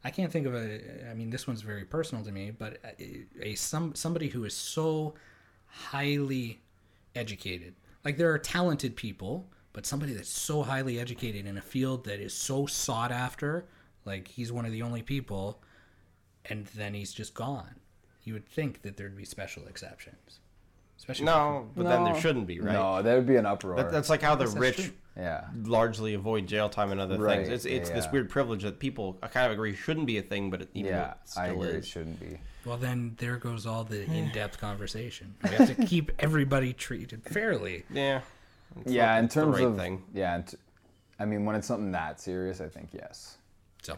I 0.03 0.11
can't 0.11 0.31
think 0.31 0.45
of 0.45 0.53
a. 0.53 1.09
I 1.09 1.13
mean, 1.13 1.29
this 1.29 1.47
one's 1.47 1.61
very 1.61 1.85
personal 1.85 2.23
to 2.25 2.31
me, 2.33 2.51
but 2.51 2.77
a, 2.99 3.25
a 3.41 3.55
some 3.55 3.95
somebody 3.95 4.27
who 4.27 4.43
is 4.43 4.53
so 4.53 5.15
highly 5.67 6.59
educated. 7.15 7.75
Like 8.03 8.17
there 8.17 8.31
are 8.31 8.37
talented 8.37 8.95
people, 8.95 9.47
but 9.73 9.85
somebody 9.85 10.13
that's 10.13 10.29
so 10.29 10.63
highly 10.63 10.99
educated 10.99 11.45
in 11.45 11.57
a 11.57 11.61
field 11.61 12.05
that 12.05 12.19
is 12.19 12.33
so 12.33 12.65
sought 12.65 13.11
after. 13.11 13.65
Like 14.05 14.27
he's 14.27 14.51
one 14.51 14.65
of 14.65 14.71
the 14.71 14.81
only 14.81 15.01
people, 15.01 15.61
and 16.45 16.67
then 16.67 16.93
he's 16.93 17.13
just 17.13 17.33
gone. 17.33 17.75
You 18.23 18.33
would 18.33 18.47
think 18.47 18.81
that 18.83 18.97
there'd 18.97 19.17
be 19.17 19.25
special 19.25 19.65
exceptions. 19.67 20.39
Especially 20.97 21.25
No, 21.25 21.69
but 21.75 21.83
then 21.83 22.03
there 22.03 22.19
shouldn't 22.19 22.47
be, 22.47 22.59
right? 22.59 22.73
No, 22.73 23.01
that 23.01 23.15
would 23.15 23.27
be 23.27 23.35
an 23.35 23.45
uproar. 23.45 23.75
That, 23.75 23.91
that's 23.91 24.09
like 24.09 24.21
how 24.21 24.35
the 24.35 24.47
rich 24.47 24.91
yeah. 25.17 25.45
largely 25.63 26.13
avoid 26.13 26.47
jail 26.47 26.69
time 26.69 26.91
and 26.91 26.99
other 26.99 27.17
Right, 27.17 27.45
things. 27.45 27.49
It's 27.49 27.65
it's 27.65 27.89
yeah, 27.89 27.95
this 27.95 28.07
weird 28.11 28.29
privilege 28.29 28.63
that 28.63 28.79
people 28.79 29.17
I 29.21 29.27
kind 29.27 29.45
of 29.45 29.51
agree 29.51 29.75
shouldn't 29.75 30.07
be 30.07 30.17
a 30.17 30.21
thing, 30.21 30.49
but 30.49 30.63
it, 30.63 30.69
even 30.73 30.91
Yeah, 30.91 31.11
it 31.11 31.17
still 31.25 31.43
I 31.43 31.47
agree. 31.47 31.67
It 31.69 31.75
is. 31.75 31.87
shouldn't 31.87 32.19
be. 32.19 32.39
Well, 32.65 32.77
then 32.77 33.15
there 33.19 33.37
goes 33.37 33.65
all 33.65 33.83
the 33.83 34.03
in-depth 34.11 34.59
conversation. 34.59 35.35
We 35.43 35.49
have 35.51 35.75
to 35.75 35.85
keep 35.87 36.11
everybody 36.19 36.73
treated 36.73 37.23
fairly. 37.23 37.83
Yeah. 37.93 38.21
It's 38.81 38.91
yeah, 38.91 39.05
not- 39.07 39.19
in 39.19 39.25
the 39.27 39.33
terms 39.33 39.55
right 39.57 39.65
of 39.67 39.77
thing. 39.77 40.03
yeah. 40.13 40.35
and 40.35 40.47
t- 40.47 40.57
I 41.19 41.25
mean, 41.25 41.45
when 41.45 41.55
it's 41.55 41.67
something 41.67 41.91
that 41.91 42.19
serious, 42.19 42.59
I 42.59 42.67
think 42.67 42.89
yes. 42.91 43.37
So, 43.83 43.97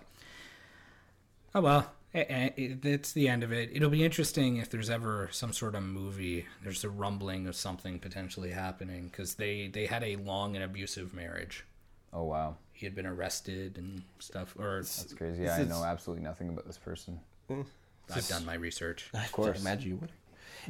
oh 1.56 1.62
well, 1.62 1.91
eh, 2.13 2.25
eh, 2.27 2.49
it- 2.56 2.86
it's 2.86 3.12
the 3.13 3.27
end 3.27 3.43
of 3.43 3.51
it. 3.51 3.69
It'll 3.73 3.89
be 3.89 4.03
interesting 4.03 4.58
if 4.58 4.69
there's 4.69 4.89
ever 4.89 5.30
some 5.32 5.51
sort 5.53 5.73
of 5.73 5.82
movie. 5.84 6.45
There's 6.63 6.84
a 6.84 6.89
rumbling 6.89 7.47
of 7.47 7.56
something 7.56 7.97
potentially 7.99 8.51
happening 8.51 9.06
because 9.08 9.36
they 9.36 9.67
they 9.67 9.88
had 9.88 10.03
a 10.03 10.17
long 10.17 10.56
and 10.56 10.63
abusive 10.63 11.13
marriage. 11.13 11.65
Oh 12.13 12.23
wow, 12.25 12.58
He 12.73 12.86
had 12.86 12.93
been 12.93 13.06
arrested 13.08 13.77
and 13.77 14.03
stuff. 14.19 14.56
Or 14.60 14.82
that's 14.82 15.13
crazy. 15.13 15.43
Yeah, 15.43 15.56
I 15.56 15.63
know 15.63 15.84
absolutely 15.84 16.23
nothing 16.23 16.49
about 16.49 16.67
this 16.67 16.77
person. 16.77 17.19
I've 18.13 18.28
done 18.28 18.46
my 18.46 18.56
research. 18.56 19.10
Of 19.13 19.32
course. 19.32 19.60
imagine 19.62 19.89
you 19.89 19.96
would. 19.98 20.12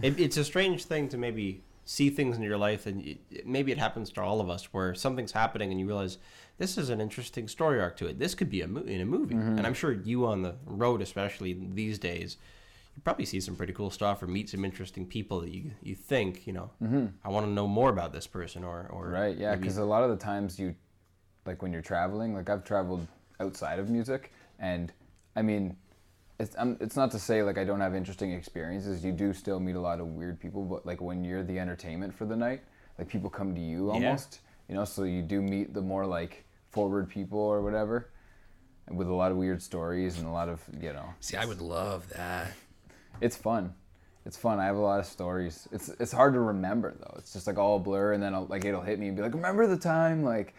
It, 0.01 0.19
it's 0.19 0.37
a 0.37 0.43
strange 0.43 0.85
thing 0.85 1.09
to 1.09 1.17
maybe 1.17 1.63
see 1.85 2.09
things 2.09 2.35
in 2.37 2.43
your 2.43 2.57
life, 2.57 2.85
and 2.85 2.97
y 3.03 3.17
maybe 3.45 3.71
it 3.71 3.77
happens 3.77 4.11
to 4.11 4.21
all 4.21 4.41
of 4.41 4.49
us, 4.49 4.65
where 4.73 4.93
something's 4.93 5.31
happening 5.31 5.71
and 5.71 5.79
you 5.79 5.87
realize 5.87 6.17
this 6.57 6.77
is 6.77 6.89
an 6.89 6.99
interesting 7.01 7.47
story 7.47 7.79
arc 7.79 7.95
to 7.97 8.07
it. 8.07 8.19
This 8.19 8.35
could 8.35 8.49
be 8.49 8.61
a 8.61 8.67
mo- 8.67 8.81
in 8.81 9.01
a 9.01 9.05
movie, 9.05 9.35
Mm-hmm. 9.35 9.57
and 9.57 9.65
I'm 9.67 9.73
sure 9.73 9.91
you 9.93 10.25
on 10.27 10.41
the 10.41 10.55
road, 10.65 11.01
especially 11.01 11.53
these 11.73 11.97
days, 11.99 12.37
you 12.95 13.01
probably 13.03 13.25
see 13.25 13.39
some 13.39 13.55
pretty 13.55 13.73
cool 13.73 13.89
stuff 13.91 14.21
or 14.23 14.27
meet 14.27 14.49
some 14.49 14.65
interesting 14.65 15.05
people 15.05 15.39
that 15.41 15.51
you 15.51 15.71
you 15.81 15.95
think 15.95 16.45
you 16.47 16.53
know. 16.53 16.71
I 17.23 17.29
want 17.29 17.45
to 17.45 17.51
know 17.51 17.67
more 17.67 17.89
about 17.89 18.11
this 18.13 18.27
person, 18.27 18.63
or 18.63 18.87
or 18.91 19.05
Mm-hmm. 19.05 19.13
Right. 19.13 19.37
Yeah, 19.37 19.55
because 19.55 19.77
a 19.77 19.85
lot 19.85 20.03
of 20.03 20.09
the 20.09 20.17
times 20.17 20.59
you, 20.59 20.75
like 21.45 21.61
when 21.61 21.71
you're 21.73 21.81
traveling, 21.93 22.33
like 22.33 22.49
I've 22.49 22.63
traveled 22.63 23.07
outside 23.39 23.79
of 23.79 23.89
music, 23.89 24.31
and 24.59 24.91
I 25.35 25.41
mean, 25.43 25.77
it's 26.39 26.55
um, 26.57 26.77
it's 26.79 26.95
not 26.95 27.11
to 27.11 27.19
say 27.19 27.41
like 27.41 27.57
I 27.57 27.63
don't 27.63 27.79
have 27.79 27.95
interesting 27.95 28.31
experiences. 28.31 29.03
You 29.03 29.11
do 29.11 29.33
still 29.33 29.59
meet 29.59 29.75
a 29.75 29.79
lot 29.79 29.99
of 29.99 30.07
weird 30.07 30.39
people, 30.39 30.63
but 30.63 30.85
like 30.85 31.01
when 31.01 31.23
you're 31.23 31.43
the 31.43 31.57
entertainment 31.57 32.13
for 32.13 32.25
the 32.25 32.35
night, 32.35 32.61
like 32.97 33.07
people 33.07 33.29
come 33.29 33.55
to 33.55 33.61
you 33.61 33.89
almost, 33.89 34.41
yeah. 34.41 34.73
you 34.73 34.79
know. 34.79 34.85
So 34.85 35.03
you 35.03 35.21
do 35.21 35.41
meet 35.41 35.73
the 35.73 35.81
more 35.81 36.05
like 36.05 36.45
forward 36.69 37.09
people 37.09 37.39
or 37.39 37.61
whatever, 37.61 38.09
with 38.91 39.07
a 39.07 39.13
lot 39.13 39.31
of 39.31 39.37
weird 39.37 39.61
stories 39.61 40.19
and 40.19 40.27
a 40.27 40.31
lot 40.31 40.47
of 40.47 40.61
you 40.79 40.93
know. 40.93 41.09
See, 41.21 41.37
I 41.37 41.45
would 41.45 41.61
love 41.61 42.07
that. 42.09 42.51
It's 43.19 43.35
fun. 43.35 43.73
It's 44.27 44.37
fun. 44.37 44.59
I 44.59 44.65
have 44.65 44.75
a 44.75 44.81
lot 44.81 44.99
of 44.99 45.07
stories. 45.07 45.67
It's 45.71 45.89
it's 45.99 46.11
hard 46.11 46.33
to 46.33 46.39
remember 46.39 46.95
though. 46.99 47.15
It's 47.17 47.33
just 47.33 47.47
like 47.47 47.57
all 47.57 47.79
blur, 47.79 48.13
and 48.13 48.21
then 48.21 48.35
I'll, 48.35 48.45
like 48.45 48.63
it'll 48.63 48.81
hit 48.81 48.99
me 48.99 49.07
and 49.07 49.15
be 49.15 49.23
like, 49.23 49.33
remember 49.33 49.65
the 49.65 49.77
time 49.77 50.23
like. 50.23 50.53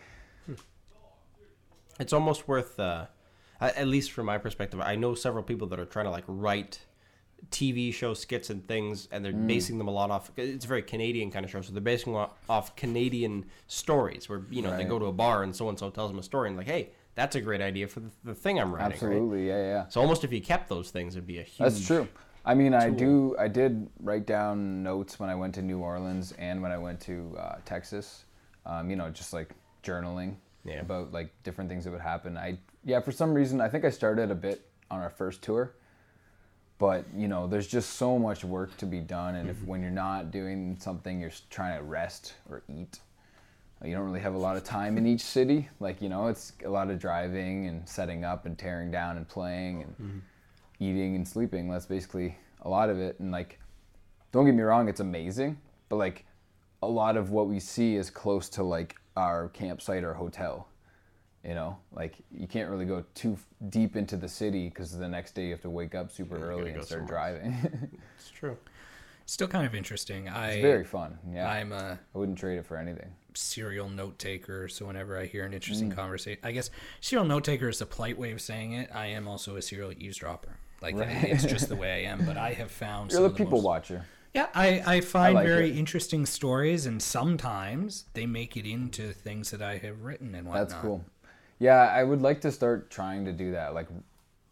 it's 2.00 2.12
almost 2.12 2.48
worth 2.48 2.80
uh, 2.80 3.06
at 3.60 3.86
least 3.88 4.12
from 4.12 4.26
my 4.26 4.38
perspective 4.38 4.80
i 4.80 4.94
know 4.96 5.14
several 5.14 5.42
people 5.42 5.66
that 5.66 5.78
are 5.80 5.84
trying 5.84 6.04
to 6.04 6.10
like 6.10 6.24
write 6.26 6.80
tv 7.50 7.92
show 7.94 8.14
skits 8.14 8.50
and 8.50 8.66
things 8.66 9.08
and 9.12 9.24
they're 9.24 9.32
Mm. 9.32 9.46
basing 9.46 9.78
them 9.78 9.86
a 9.88 9.90
lot 9.92 10.10
off 10.10 10.30
it's 10.36 10.64
a 10.64 10.68
very 10.68 10.82
canadian 10.82 11.30
kind 11.30 11.44
of 11.44 11.50
show 11.50 11.60
so 11.60 11.72
they're 11.72 11.80
basing 11.80 12.12
them 12.12 12.26
off 12.48 12.74
canadian 12.76 13.44
stories 13.68 14.28
where 14.28 14.42
you 14.50 14.60
know 14.62 14.76
they 14.76 14.84
go 14.84 14.98
to 14.98 15.06
a 15.06 15.12
bar 15.12 15.42
and 15.44 15.54
so 15.54 15.68
and 15.68 15.78
so 15.78 15.88
tells 15.90 16.10
them 16.10 16.18
a 16.18 16.22
story 16.22 16.48
and 16.48 16.56
like 16.56 16.66
hey 16.66 16.90
that's 17.14 17.36
a 17.36 17.40
great 17.40 17.60
idea 17.60 17.86
for 17.86 18.00
the, 18.00 18.10
the 18.24 18.34
thing 18.34 18.58
i'm 18.58 18.72
writing 18.72 18.86
right? 18.90 18.94
Absolutely, 18.94 19.46
yeah, 19.48 19.62
yeah. 19.62 19.88
so 19.88 20.00
almost 20.00 20.24
if 20.24 20.32
you 20.32 20.40
kept 20.40 20.68
those 20.68 20.90
things 20.90 21.14
it'd 21.14 21.26
be 21.26 21.38
a 21.38 21.42
huge 21.42 21.58
That's 21.58 21.86
true. 21.86 22.08
I 22.44 22.54
mean, 22.54 22.72
I 22.72 22.88
do. 22.88 23.36
I 23.38 23.46
did 23.46 23.90
write 24.00 24.24
down 24.24 24.82
notes 24.82 25.20
when 25.20 25.28
I 25.28 25.34
went 25.34 25.54
to 25.56 25.60
New 25.62 25.80
Orleans 25.80 26.32
and 26.38 26.62
when 26.62 26.72
I 26.72 26.78
went 26.78 26.98
to 27.00 27.36
uh, 27.38 27.56
Texas. 27.66 28.24
Um, 28.64 28.88
you 28.88 28.96
know, 28.96 29.10
just 29.10 29.34
like 29.34 29.50
journaling 29.82 30.36
Yeah. 30.64 30.80
about 30.80 31.12
like 31.12 31.30
different 31.42 31.68
things 31.68 31.84
that 31.84 31.90
would 31.90 32.00
happen. 32.00 32.38
I 32.38 32.56
yeah, 32.84 33.00
for 33.00 33.12
some 33.12 33.34
reason, 33.34 33.60
I 33.60 33.68
think 33.68 33.84
I 33.84 33.90
started 33.90 34.30
a 34.30 34.34
bit 34.34 34.68
on 34.90 35.00
our 35.00 35.10
first 35.10 35.42
tour, 35.42 35.74
but 36.78 37.04
you 37.16 37.28
know, 37.28 37.46
there's 37.46 37.66
just 37.66 37.94
so 37.94 38.18
much 38.18 38.44
work 38.44 38.76
to 38.78 38.86
be 38.86 39.00
done, 39.00 39.36
and 39.36 39.50
if 39.50 39.56
mm-hmm. 39.56 39.66
when 39.66 39.82
you're 39.82 39.90
not 39.90 40.30
doing 40.30 40.76
something, 40.80 41.20
you're 41.20 41.32
trying 41.50 41.76
to 41.76 41.84
rest 41.84 42.34
or 42.48 42.62
eat. 42.68 43.00
you 43.84 43.94
don't 43.94 44.04
really 44.04 44.20
have 44.20 44.34
a 44.34 44.38
lot 44.38 44.56
of 44.56 44.64
time 44.64 44.96
in 44.96 45.06
each 45.06 45.20
city. 45.20 45.68
Like 45.80 46.00
you 46.00 46.08
know, 46.08 46.28
it's 46.28 46.52
a 46.64 46.70
lot 46.70 46.90
of 46.90 46.98
driving 46.98 47.66
and 47.66 47.88
setting 47.88 48.24
up 48.24 48.46
and 48.46 48.56
tearing 48.56 48.90
down 48.90 49.16
and 49.16 49.28
playing 49.28 49.82
and 49.82 49.92
mm-hmm. 49.94 50.18
eating 50.80 51.16
and 51.16 51.26
sleeping. 51.26 51.68
That's 51.68 51.86
basically 51.86 52.36
a 52.62 52.68
lot 52.68 52.90
of 52.90 52.98
it. 52.98 53.18
And 53.20 53.30
like, 53.32 53.58
don't 54.32 54.44
get 54.44 54.54
me 54.54 54.62
wrong, 54.62 54.88
it's 54.88 55.00
amazing, 55.00 55.58
but 55.88 55.96
like, 55.96 56.24
a 56.82 56.88
lot 56.88 57.16
of 57.16 57.30
what 57.30 57.48
we 57.48 57.58
see 57.58 57.96
is 57.96 58.08
close 58.08 58.48
to 58.50 58.62
like 58.62 58.96
our 59.16 59.48
campsite 59.48 60.04
or 60.04 60.14
hotel. 60.14 60.68
You 61.48 61.54
know, 61.54 61.78
like 61.92 62.16
you 62.30 62.46
can't 62.46 62.68
really 62.68 62.84
go 62.84 63.02
too 63.14 63.32
f- 63.32 63.46
deep 63.70 63.96
into 63.96 64.18
the 64.18 64.28
city 64.28 64.68
because 64.68 64.96
the 64.96 65.08
next 65.08 65.34
day 65.34 65.44
you 65.46 65.52
have 65.52 65.62
to 65.62 65.70
wake 65.70 65.94
up 65.94 66.12
super 66.12 66.36
you 66.36 66.44
early 66.44 66.70
and 66.72 66.84
start 66.84 67.08
somewhere 67.08 67.40
driving. 67.40 67.98
It's 68.18 68.28
true. 68.30 68.58
Still 69.24 69.48
kind 69.48 69.66
of 69.66 69.74
interesting. 69.74 70.28
I 70.28 70.50
it's 70.52 70.62
very 70.62 70.84
fun. 70.84 71.16
Yeah, 71.32 71.48
I'm 71.50 71.72
a 71.72 71.98
I 72.14 72.18
wouldn't 72.18 72.38
trade 72.38 72.58
it 72.58 72.66
for 72.66 72.76
anything. 72.76 73.10
serial 73.32 73.88
note 73.88 74.18
taker, 74.18 74.68
so 74.68 74.84
whenever 74.86 75.18
I 75.18 75.24
hear 75.24 75.44
an 75.46 75.52
Mm. 75.52 75.54
interesting 75.54 75.90
conversation, 75.90 76.38
I 76.44 76.52
guess 76.52 76.68
serial 77.00 77.26
note 77.26 77.44
taker 77.44 77.70
is 77.70 77.80
a 77.80 77.86
polite 77.86 78.18
way 78.18 78.32
of 78.32 78.42
saying 78.42 78.72
it. 78.72 78.90
I 78.94 79.06
am 79.06 79.26
also 79.26 79.56
a 79.56 79.62
serial 79.62 79.92
eavesdropper. 79.96 80.54
Like 80.82 80.96
Right. 80.96 81.24
it's 81.32 81.44
just 81.44 81.70
the 81.70 81.76
way 81.82 81.90
I 82.06 82.10
am. 82.12 82.26
But 82.26 82.36
I 82.36 82.52
have 82.52 82.70
found 82.70 83.10
You're 83.10 83.22
some 83.22 83.32
the 83.32 83.38
people 83.38 83.58
most- 83.58 83.64
watcher. 83.64 84.04
Yeah, 84.34 84.48
I, 84.54 84.82
I 84.96 85.00
find 85.00 85.34
like 85.34 85.46
very 85.46 85.70
it. 85.70 85.78
interesting 85.78 86.26
stories, 86.26 86.84
and 86.84 87.02
sometimes 87.02 88.04
they 88.12 88.26
make 88.26 88.56
it 88.58 88.66
into 88.66 89.12
things 89.12 89.50
that 89.52 89.62
I 89.62 89.78
have 89.78 90.02
written 90.02 90.34
and 90.34 90.46
whatnot. 90.46 90.68
That's 90.68 90.80
cool. 90.82 91.02
Yeah, 91.58 91.92
I 91.92 92.04
would 92.04 92.22
like 92.22 92.40
to 92.42 92.52
start 92.52 92.90
trying 92.90 93.24
to 93.24 93.32
do 93.32 93.52
that. 93.52 93.74
Like, 93.74 93.88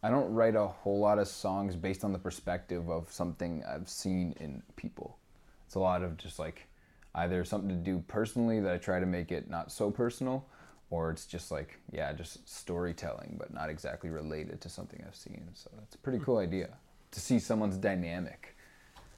I 0.03 0.11
don't 0.11 0.33
write 0.33 0.57
a 0.57 0.67
whole 0.67 0.99
lot 0.99 1.19
of 1.19 1.29
songs 1.29 1.77
based 1.77 2.05
on 2.05 2.13
the 2.13 2.19
perspective 2.19 2.89
of 2.91 3.11
something 3.13 3.65
I've 3.69 3.89
seen 3.89 4.35
in 4.41 4.63
people. 4.77 5.19
It's 5.67 5.75
a 5.75 5.81
lot 5.81 6.03
of 6.03 6.17
just 6.17 6.39
like 6.39 6.67
either 7.15 7.45
something 7.45 7.69
to 7.71 7.75
do 7.75 8.05
personally 8.07 8.61
that 8.61 8.73
I 8.73 8.79
try 8.79 9.01
to 9.01 9.07
make 9.07 9.33
it 9.33 9.49
not 9.49 9.73
so 9.73 9.91
personal, 9.91 10.47
or 10.91 11.11
it's 11.11 11.27
just 11.27 11.51
like, 11.51 11.79
yeah, 11.93 12.13
just 12.13 12.49
storytelling, 12.49 13.37
but 13.39 13.53
not 13.53 13.71
exactly 13.71 14.11
related 14.11 14.61
to 14.61 14.69
something 14.69 15.03
I've 15.07 15.17
seen. 15.17 15.49
So 15.55 15.71
that's 15.79 15.95
a 15.95 15.99
pretty 15.99 16.19
hmm. 16.19 16.25
cool 16.25 16.39
idea 16.39 16.71
to 17.13 17.21
see 17.21 17.39
someone's 17.39 17.77
dynamic 17.77 18.57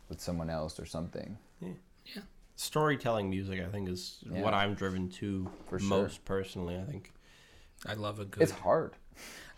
with 0.08 0.20
someone 0.20 0.48
else 0.48 0.78
or 0.78 0.86
something. 0.86 1.36
Yeah. 1.60 2.22
Storytelling 2.56 3.28
music, 3.28 3.60
I 3.60 3.68
think, 3.70 3.88
is 3.88 4.24
Yeah. 4.30 4.42
what 4.42 4.54
I'm 4.54 4.74
driven 4.74 5.10
to 5.10 5.50
For 5.68 5.78
sure. 5.78 5.88
most 5.88 6.24
personally. 6.24 6.76
I 6.76 6.84
think. 6.84 7.12
I 7.86 7.94
love 7.94 8.20
a 8.20 8.24
good. 8.24 8.42
It's 8.42 8.52
hard. 8.52 8.92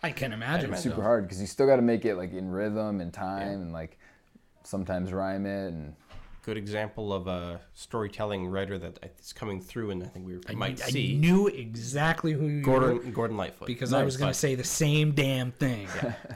I 0.03 0.11
can 0.11 0.33
imagine. 0.33 0.73
It's 0.73 0.83
so. 0.83 0.89
super 0.89 1.03
hard 1.03 1.25
because 1.25 1.39
you 1.41 1.47
still 1.47 1.67
got 1.67 1.75
to 1.75 1.81
make 1.81 2.05
it 2.05 2.15
like 2.15 2.33
in 2.33 2.49
rhythm 2.49 3.01
and 3.01 3.13
time 3.13 3.61
and 3.61 3.73
like 3.73 3.99
sometimes 4.63 5.11
rhyme 5.13 5.45
it 5.45 5.67
and 5.67 5.95
Good 6.43 6.57
example 6.57 7.13
of 7.13 7.27
a 7.27 7.61
storytelling 7.75 8.47
writer 8.47 8.79
that 8.79 8.97
is 9.19 9.31
coming 9.31 9.61
through, 9.61 9.91
and 9.91 10.01
I 10.01 10.07
think 10.07 10.25
we 10.25 10.39
I, 10.49 10.53
might 10.55 10.81
I 10.81 10.89
see 10.89 11.13
I 11.13 11.19
knew 11.19 11.45
exactly 11.45 12.31
who 12.33 12.47
you 12.47 12.57
were 12.57 12.79
Gordon 12.79 13.11
Gordon 13.11 13.37
Lightfoot 13.37 13.67
because 13.67 13.93
I 13.93 14.03
was 14.03 14.17
going 14.17 14.31
to 14.31 14.37
say 14.37 14.55
the 14.55 14.63
same 14.63 15.11
damn 15.11 15.51
thing. 15.51 15.87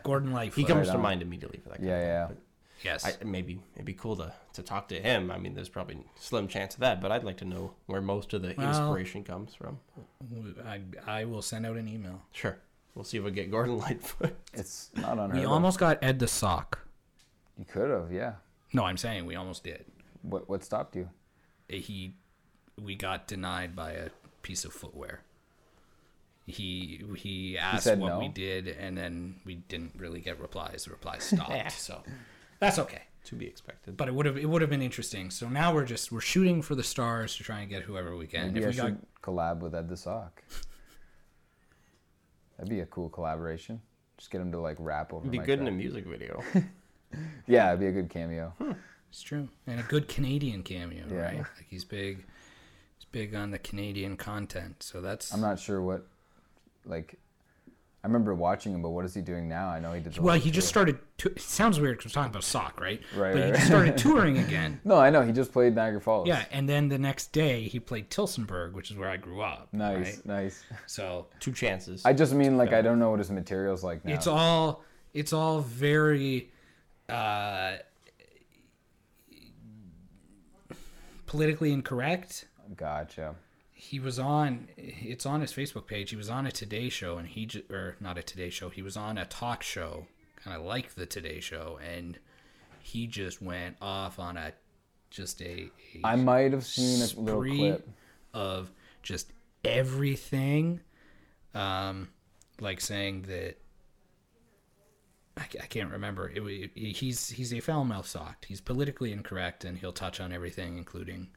Gordon 0.04 0.32
Lightfoot. 0.32 0.60
he 0.60 0.63
comes 0.63 0.88
Right 0.88 0.93
to 0.93 0.98
on. 0.98 1.02
mind 1.02 1.21
immediately 1.24 1.58
for 1.58 1.69
that. 1.69 1.78
Kind 1.80 1.89
Yeah, 1.89 1.95
of 1.95 2.02
thing, 2.02 2.10
yeah. 2.10 2.28
but 2.28 2.38
yes. 2.83 3.05
I, 3.05 3.23
maybe 3.23 3.59
it'd 3.75 3.85
be 3.85 3.93
cool 3.93 4.15
to, 4.17 4.33
to 4.53 4.61
talk 4.63 4.88
to 4.89 4.99
him. 4.99 5.31
I 5.31 5.38
mean, 5.38 5.53
there's 5.55 5.69
probably 5.69 5.97
slim 6.19 6.47
chance 6.47 6.73
of 6.75 6.79
that, 6.81 7.01
but 7.01 7.11
I'd 7.11 7.23
like 7.23 7.38
to 7.38 7.45
know 7.45 7.73
where 7.88 8.01
most 8.01 8.33
of 8.33 8.41
the 8.41 8.53
Well- 8.57 8.67
inspiration 8.67 9.23
comes 9.23 9.53
from. 9.55 9.79
I, 10.65 10.81
I 11.05 11.25
will 11.25 11.41
send 11.41 11.65
out 11.65 11.77
an 11.77 11.88
email. 11.88 12.21
Sure, 12.31 12.57
we'll 12.95 13.03
see 13.05 13.17
if 13.17 13.23
we 13.23 13.31
get 13.31 13.51
Gordon 13.51 13.77
Lightfoot. 13.85 14.35
it's 14.53 14.89
not 14.95 15.17
unheard 15.17 15.33
We 15.39 15.45
of. 15.45 15.51
almost 15.51 15.79
got 15.79 15.99
Ed 16.03 16.19
the 16.19 16.27
Sock. 16.27 16.79
You 17.57 17.65
could 17.65 17.89
have, 17.89 18.11
yeah. 18.11 18.33
No, 18.73 18.83
I'm 18.83 18.97
saying 18.97 19.25
we 19.25 19.35
almost 19.35 19.63
did. 19.63 19.85
What 20.23 20.49
what 20.49 20.63
stopped 20.63 20.95
you? 20.95 21.09
Eh, 21.69 21.77
he, 21.77 22.15
we 22.81 22.95
got 22.95 23.27
denied 23.27 23.75
by 23.75 23.91
a 23.91 24.09
piece 24.41 24.65
of 24.65 24.73
footwear. 24.73 25.21
He 26.47 27.03
he 27.17 27.57
asked 27.57 27.85
said 27.85 27.99
what 27.99 28.09
no? 28.09 28.19
we 28.19 28.27
did, 28.27 28.67
and 28.67 28.95
then 28.97 29.35
we 29.45 29.55
didn't 29.55 29.93
really 29.97 30.19
get 30.19 30.39
replies. 30.39 30.85
The 30.85 30.91
replies 30.91 31.23
stopped, 31.23 31.71
so 31.79 32.03
that's 32.59 32.79
okay. 32.79 33.01
to 33.25 33.35
be 33.35 33.45
expected. 33.47 33.97
But 33.97 34.07
it 34.07 34.13
would 34.13 34.25
have 34.25 34.37
it 34.37 34.45
would 34.49 34.61
have 34.61 34.69
been 34.69 34.81
interesting. 34.81 35.29
So 35.31 35.47
now 35.49 35.73
we're 35.73 35.85
just 35.85 36.11
we're 36.11 36.21
shooting 36.21 36.61
for 36.61 36.75
the 36.75 36.83
stars 36.83 37.35
to 37.37 37.43
try 37.43 37.59
and 37.61 37.69
get 37.69 37.83
whoever 37.83 38.15
we 38.15 38.27
can. 38.27 38.53
Maybe 38.53 38.59
if 38.59 38.65
I 38.65 38.69
we 38.69 38.75
got 38.75 38.85
should 38.87 38.99
collab 39.21 39.59
with 39.59 39.73
Ed 39.75 39.89
the 39.89 39.97
Sock. 39.97 40.43
That'd 42.57 42.69
be 42.69 42.79
a 42.79 42.85
cool 42.85 43.09
collaboration. 43.09 43.81
Just 44.17 44.31
get 44.31 44.39
him 44.41 44.51
to 44.53 44.59
like 44.59 44.77
rap 44.79 45.13
over. 45.13 45.23
It'd 45.23 45.31
be 45.31 45.39
my 45.39 45.45
good 45.45 45.59
in 45.59 45.67
a 45.67 45.71
music 45.71 46.05
video. 46.05 46.41
Yeah, 47.47 47.69
it'd 47.69 47.79
be 47.79 47.85
a 47.87 47.91
good 47.93 48.09
cameo. 48.09 48.53
It's 49.09 49.21
true, 49.21 49.47
and 49.67 49.79
a 49.79 49.83
good 49.83 50.09
Canadian 50.09 50.63
cameo, 50.63 51.05
Yeah. 51.09 51.15
right? 51.17 51.37
Like 51.37 51.65
he's 51.69 51.85
big, 51.85 52.25
he's 52.97 53.05
big 53.09 53.33
on 53.33 53.51
the 53.51 53.59
Canadian 53.59 54.17
content. 54.17 54.83
So 54.83 54.99
that's 54.99 55.33
I'm 55.33 55.39
not 55.39 55.57
sure 55.57 55.81
what, 55.81 56.05
like, 56.85 57.17
I 58.05 58.07
remember 58.07 58.35
watching 58.35 58.71
him, 58.71 58.83
but 58.83 58.91
what 58.91 59.03
is 59.03 59.15
he 59.15 59.21
doing 59.21 59.49
now? 59.49 59.67
I 59.67 59.79
know 59.79 59.91
he 59.91 59.99
did. 59.99 60.13
The 60.13 60.21
well, 60.21 60.35
he 60.35 60.51
just 60.51 60.67
tour. 60.67 60.83
started. 60.85 60.99
To, 61.17 61.29
it 61.29 61.41
sounds 61.41 61.79
weird 61.79 61.97
because 61.97 62.11
we're 62.11 62.21
talking 62.21 62.29
about 62.29 62.43
sock, 62.43 62.79
right? 62.79 63.01
Right, 63.15 63.33
But 63.33 63.33
right, 63.33 63.35
he 63.37 63.41
right. 63.45 63.53
just 63.55 63.65
started 63.65 63.97
touring 63.97 64.37
again. 64.47 64.79
No, 64.83 64.95
I 64.97 65.09
know 65.09 65.23
he 65.23 65.31
just 65.31 65.51
played 65.51 65.73
Niagara 65.73 65.99
Falls. 65.99 66.27
Yeah, 66.27 66.45
and 66.51 66.69
then 66.69 66.87
the 66.87 66.99
next 66.99 67.31
day 67.31 67.63
he 67.63 67.79
played 67.79 68.11
Tillsonburg, 68.11 68.73
which 68.73 68.91
is 68.91 68.97
where 68.97 69.09
I 69.09 69.17
grew 69.17 69.41
up. 69.41 69.69
Nice, 69.73 70.17
right? 70.17 70.25
nice. 70.27 70.63
So 70.85 71.25
Two 71.39 71.51
chances. 71.51 72.05
I 72.05 72.13
just 72.13 72.31
mean 72.33 72.57
like 72.57 72.73
I 72.73 72.83
don't 72.83 72.99
know 72.99 73.09
what 73.09 73.17
his 73.17 73.31
material's 73.31 73.83
like 73.83 74.05
now. 74.05 74.13
it's 74.13 74.27
all 74.27 74.83
it's 75.15 75.33
all 75.33 75.61
very 75.61 76.51
uh, 77.09 77.77
politically 81.25 81.73
incorrect. 81.73 82.45
Gotcha. 82.77 83.33
He 83.77 83.99
was 83.99 84.17
on 84.17 84.69
it's 84.77 85.25
on 85.25 85.41
his 85.41 85.51
facebook 85.51 85.85
page. 85.85 86.09
He 86.09 86.15
was 86.15 86.29
on 86.29 86.45
a 86.47 86.51
today 86.51 86.88
show 86.89 87.17
and 87.17 87.27
he 87.27 87.49
or 87.69 87.97
not 87.99 88.17
a 88.17 88.23
today 88.23 88.49
show 88.49 88.69
he 88.69 88.81
was 88.81 88.95
on 88.97 89.17
a 89.17 89.25
talk 89.25 89.61
show 89.63 90.07
kind 90.43 90.55
of 90.57 90.65
like 90.65 90.95
the 90.95 91.05
today 91.05 91.39
show 91.41 91.77
and 91.85 92.17
he 92.81 93.05
just 93.05 93.41
went 93.41 93.75
off 93.81 94.17
on 94.17 94.38
a 94.38 94.53
just 95.11 95.41
a, 95.41 95.69
a 95.95 95.99
I 96.05 96.15
might 96.15 96.51
have 96.53 96.65
seen 96.65 97.01
a 97.01 97.19
little 97.19 97.43
clip. 97.43 97.88
of 98.33 98.71
just 99.03 99.31
everything 99.63 100.79
um 101.53 102.07
like 102.61 102.79
saying 102.79 103.23
that 103.23 103.57
I, 105.38 105.41
I 105.61 105.65
can't 105.65 105.91
remember. 105.91 106.29
It, 106.33 106.71
he- 106.75 106.93
he's 106.93 107.29
he's 107.29 107.53
a 107.53 107.59
foul 107.59 107.83
mouth 107.83 108.07
socked 108.07 108.45
he's 108.45 108.61
politically 108.61 109.11
incorrect 109.11 109.65
and 109.65 109.77
he'll 109.77 109.91
touch 109.91 110.19
on 110.21 110.31
everything 110.31 110.77
including 110.77 111.27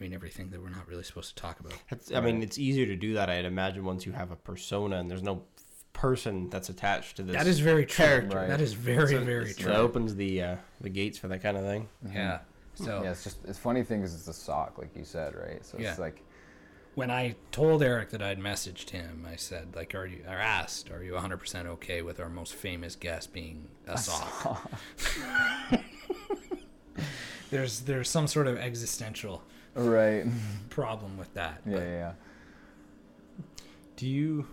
I 0.00 0.04
mean 0.04 0.14
everything 0.14 0.48
that 0.50 0.62
we're 0.62 0.70
not 0.70 0.88
really 0.88 1.02
supposed 1.02 1.36
to 1.36 1.42
talk 1.42 1.60
about 1.60 1.72
It's- 1.90 2.10
I 2.14 2.20
mean, 2.20 2.42
it's 2.42 2.58
easier 2.58 2.86
to 2.86 2.96
do 2.96 3.14
that. 3.14 3.28
I'd 3.28 3.44
imagine 3.44 3.84
once 3.84 4.06
you 4.06 4.12
have 4.12 4.30
a 4.30 4.36
persona 4.36 4.96
and 4.96 5.10
there's 5.10 5.22
no 5.22 5.42
person 5.92 6.48
that's 6.48 6.70
attached 6.70 7.16
to 7.16 7.22
this. 7.22 7.36
That 7.36 7.46
is 7.46 7.60
very 7.60 7.84
true. 7.84 8.04
character. 8.06 8.36
Right. 8.38 8.48
That 8.48 8.60
is 8.62 8.72
very, 8.72 9.08
So 9.14 9.20
very 9.24 9.50
it 9.50 9.58
true. 9.58 9.72
opens 9.72 10.14
the 10.14 10.42
uh, 10.42 10.56
the 10.80 10.88
gates 10.88 11.18
for 11.18 11.28
that 11.28 11.42
kind 11.42 11.56
of 11.58 11.64
thing. 11.64 11.88
Yeah. 12.12 12.38
So 12.74 13.02
Yeah, 13.02 13.10
it's 13.10 13.24
just 13.24 13.44
it's 13.44 13.58
funny 13.58 13.82
thing 13.82 14.02
is 14.02 14.14
it's 14.14 14.28
a 14.28 14.32
sock, 14.32 14.78
like 14.78 14.96
you 14.96 15.04
said, 15.04 15.34
right? 15.34 15.64
So 15.66 15.76
Yeah. 15.78 15.94
like 15.98 16.22
when 16.94 17.10
I 17.10 17.34
told 17.52 17.82
Eric 17.82 18.10
that 18.10 18.22
I'd 18.22 18.38
messaged 18.40 18.90
him, 18.90 19.26
I 19.30 19.36
said, 19.36 19.76
like, 19.76 19.94
are 19.94 20.06
you, 20.06 20.24
or 20.26 20.34
asked, 20.34 20.90
are 20.90 21.02
you 21.04 21.12
100% 21.12 21.66
okay 21.66 22.02
with 22.02 22.18
our 22.18 22.28
most 22.28 22.52
famous 22.54 22.96
guest 22.96 23.32
being 23.32 23.68
a 23.86 23.96
sock? 23.96 24.68
there's, 27.50 27.80
there's 27.82 28.08
some 28.08 28.26
sort 28.26 28.48
of 28.48 28.58
existential 28.58 29.42
right. 29.74 30.24
problem 30.70 31.16
with 31.18 31.32
that. 31.34 31.60
Yeah, 31.66 31.72
but- 31.74 31.82
yeah. 31.82 32.12
Do 33.96 34.06
you? 34.06 34.46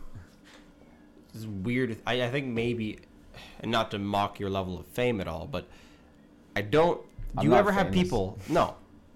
This 1.34 1.42
is 1.44 1.48
weird. 1.48 1.98
I, 2.06 2.24
I 2.24 2.30
think 2.30 2.48
maybe, 2.48 3.00
and 3.62 3.72
not 3.72 3.92
to 3.92 4.00
mock 4.00 4.40
your 4.40 4.50
level 4.50 4.78
of 4.80 4.86
fame 4.88 5.22
at 5.22 5.28
all, 5.28 5.48
but 5.48 5.68
I 6.56 6.62
don't. 6.62 7.02
Do 7.02 7.08
I'm 7.42 7.46
you 7.46 7.56
ever 7.56 7.72
have 7.72 7.92
people? 7.92 8.38
No, 8.50 8.76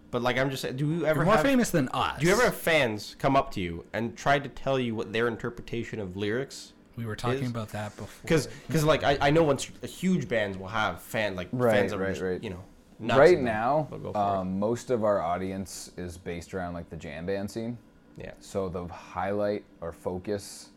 but 0.09 0.21
like 0.21 0.37
I'm 0.37 0.49
just 0.49 0.61
saying. 0.61 0.77
Do 0.77 0.85
you 0.89 1.05
ever 1.05 1.19
You're 1.19 1.25
more 1.25 1.35
have? 1.35 1.45
famous 1.45 1.69
than 1.71 1.89
us. 1.89 2.19
Do 2.19 2.27
you 2.27 2.31
ever 2.31 2.43
have 2.43 2.55
fans 2.55 3.15
come 3.19 3.35
up 3.35 3.51
to 3.53 3.61
you 3.61 3.85
and 3.93 4.15
try 4.15 4.39
to 4.39 4.47
tell 4.47 4.79
you 4.79 4.95
what 4.95 5.11
their 5.11 5.27
interpretation 5.27 5.99
of 5.99 6.15
lyrics? 6.15 6.73
We 6.95 7.05
were 7.05 7.15
talking 7.15 7.43
is- 7.43 7.49
about 7.49 7.69
that 7.69 7.95
before. 7.97 8.21
Because, 8.21 8.47
like 8.85 9.03
I, 9.03 9.17
I 9.19 9.31
know 9.31 9.43
once 9.43 9.69
huge 9.83 10.27
bands 10.29 10.57
will 10.57 10.67
have 10.67 11.01
fan 11.01 11.35
like 11.35 11.47
Right, 11.51 11.73
fans 11.89 11.95
right, 11.95 12.19
right. 12.21 12.43
you 12.43 12.51
know 12.51 12.63
right 13.01 13.39
now, 13.39 13.87
they'll 13.89 13.99
go 13.99 14.13
for 14.13 14.19
um, 14.19 14.59
most 14.59 14.89
of 14.91 15.03
our 15.03 15.21
audience 15.21 15.91
is 15.97 16.17
based 16.17 16.53
around 16.53 16.73
like 16.73 16.89
the 16.89 16.95
jam 16.97 17.25
band 17.25 17.49
scene. 17.49 17.77
Yeah. 18.17 18.31
So 18.39 18.69
the 18.69 18.85
highlight 18.87 19.63
or 19.81 19.91
focus 19.91 20.69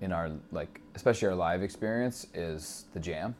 in 0.00 0.12
our 0.12 0.30
like, 0.52 0.80
especially 0.94 1.28
our 1.28 1.34
live 1.34 1.62
experience, 1.62 2.26
is 2.34 2.84
the 2.92 3.00
jam, 3.00 3.34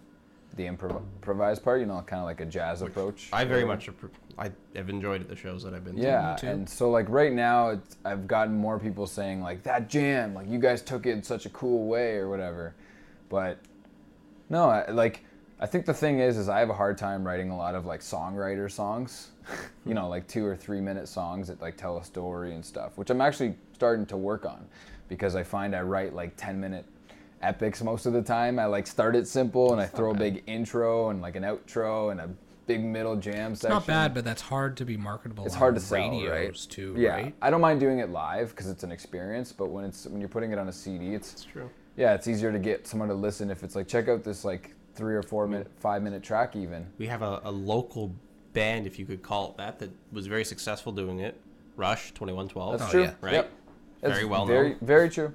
the 0.56 0.64
improv- 0.64 1.02
improvised 1.16 1.62
part. 1.62 1.80
You 1.80 1.86
know, 1.86 2.00
kind 2.06 2.20
of 2.20 2.26
like 2.26 2.40
a 2.40 2.46
jazz 2.46 2.82
approach. 2.82 3.28
I 3.32 3.44
very 3.44 3.64
much 3.64 3.88
appro- 3.88 4.10
I 4.38 4.50
have 4.74 4.88
enjoyed 4.90 5.28
the 5.28 5.36
shows 5.36 5.62
that 5.62 5.74
I've 5.74 5.84
been 5.84 5.96
Yeah, 5.96 6.36
too. 6.38 6.46
and 6.48 6.68
so 6.68 6.90
like 6.90 7.08
right 7.08 7.32
now, 7.32 7.70
it's, 7.70 7.96
I've 8.04 8.26
gotten 8.26 8.54
more 8.54 8.78
people 8.78 9.06
saying 9.06 9.42
like 9.42 9.62
that 9.62 9.88
jam, 9.88 10.34
like 10.34 10.48
you 10.48 10.58
guys 10.58 10.82
took 10.82 11.06
it 11.06 11.10
in 11.10 11.22
such 11.22 11.46
a 11.46 11.50
cool 11.50 11.86
way 11.86 12.16
or 12.16 12.28
whatever. 12.28 12.74
But 13.28 13.58
no, 14.48 14.68
I, 14.68 14.90
like 14.90 15.24
I 15.58 15.66
think 15.66 15.86
the 15.86 15.94
thing 15.94 16.20
is, 16.20 16.36
is 16.36 16.48
I 16.48 16.58
have 16.60 16.68
a 16.70 16.74
hard 16.74 16.98
time 16.98 17.26
writing 17.26 17.50
a 17.50 17.56
lot 17.56 17.74
of 17.74 17.86
like 17.86 18.00
songwriter 18.00 18.70
songs, 18.70 19.28
you 19.86 19.94
know, 19.94 20.08
like 20.08 20.26
two 20.28 20.44
or 20.44 20.54
three 20.56 20.80
minute 20.80 21.08
songs 21.08 21.48
that 21.48 21.60
like 21.62 21.76
tell 21.76 21.96
a 21.98 22.04
story 22.04 22.54
and 22.54 22.64
stuff, 22.64 22.98
which 22.98 23.08
I'm 23.10 23.20
actually 23.22 23.54
starting 23.72 24.04
to 24.06 24.16
work 24.18 24.44
on, 24.44 24.66
because 25.08 25.34
I 25.34 25.42
find 25.42 25.74
I 25.74 25.80
write 25.82 26.14
like 26.14 26.34
ten 26.36 26.60
minute 26.60 26.84
epics 27.42 27.82
most 27.82 28.06
of 28.06 28.12
the 28.12 28.22
time. 28.22 28.58
I 28.58 28.66
like 28.66 28.86
start 28.86 29.16
it 29.16 29.26
simple 29.28 29.72
and 29.72 29.80
I 29.80 29.86
throw 29.86 30.10
a 30.10 30.14
big 30.14 30.42
intro 30.46 31.08
and 31.10 31.22
like 31.22 31.36
an 31.36 31.42
outro 31.42 32.10
and 32.10 32.20
a 32.20 32.28
big 32.66 32.82
middle 32.84 33.14
jam 33.16 33.52
It's 33.52 33.60
section. 33.62 33.74
not 33.76 33.86
bad, 33.86 34.12
but 34.14 34.24
that's 34.24 34.42
hard 34.42 34.76
to 34.78 34.84
be 34.84 34.96
marketable. 34.96 35.44
It's 35.46 35.54
on 35.54 35.58
hard 35.60 35.74
to 35.76 35.80
sell, 35.80 35.98
radios 36.10 36.30
right? 36.30 36.66
too, 36.68 36.94
Yeah, 36.98 37.10
right? 37.14 37.34
I 37.40 37.48
don't 37.48 37.60
mind 37.60 37.78
doing 37.80 38.00
it 38.00 38.10
live 38.10 38.50
because 38.50 38.68
it's 38.68 38.82
an 38.82 38.90
experience, 38.92 39.52
but 39.52 39.66
when 39.70 39.84
it's 39.84 40.06
when 40.06 40.20
you're 40.20 40.28
putting 40.28 40.50
it 40.52 40.58
on 40.58 40.68
a 40.68 40.72
CD, 40.72 41.14
it's 41.14 41.32
It's 41.32 41.44
true. 41.44 41.70
yeah, 41.96 42.12
it's 42.14 42.26
easier 42.28 42.52
to 42.52 42.58
get 42.58 42.86
someone 42.86 43.08
to 43.08 43.14
listen 43.14 43.50
if 43.50 43.62
it's 43.62 43.74
like 43.76 43.86
check 43.88 44.08
out 44.08 44.22
this 44.24 44.44
like 44.44 44.72
three 44.96 45.14
or 45.14 45.22
four 45.22 45.46
minute, 45.46 45.70
five 45.78 46.02
minute 46.02 46.22
track 46.22 46.56
even. 46.56 46.86
We 46.98 47.06
have 47.06 47.22
a, 47.22 47.40
a 47.44 47.50
local 47.50 48.14
band, 48.52 48.86
if 48.86 48.98
you 48.98 49.04
could 49.06 49.22
call 49.22 49.50
it 49.50 49.56
that, 49.58 49.78
that 49.78 49.90
was 50.12 50.26
very 50.26 50.44
successful 50.44 50.92
doing 50.92 51.20
it. 51.20 51.38
Rush, 51.76 52.08
2112. 52.12 52.78
That's 52.78 52.88
Oh, 52.88 52.92
true. 52.92 53.02
yeah. 53.04 53.14
Right. 53.20 53.32
Yep. 53.34 53.50
That's 54.00 54.14
Very 54.14 54.26
well 54.26 54.44
very, 54.46 54.70
known. 54.70 54.78
Very 54.82 55.08
true. 55.08 55.32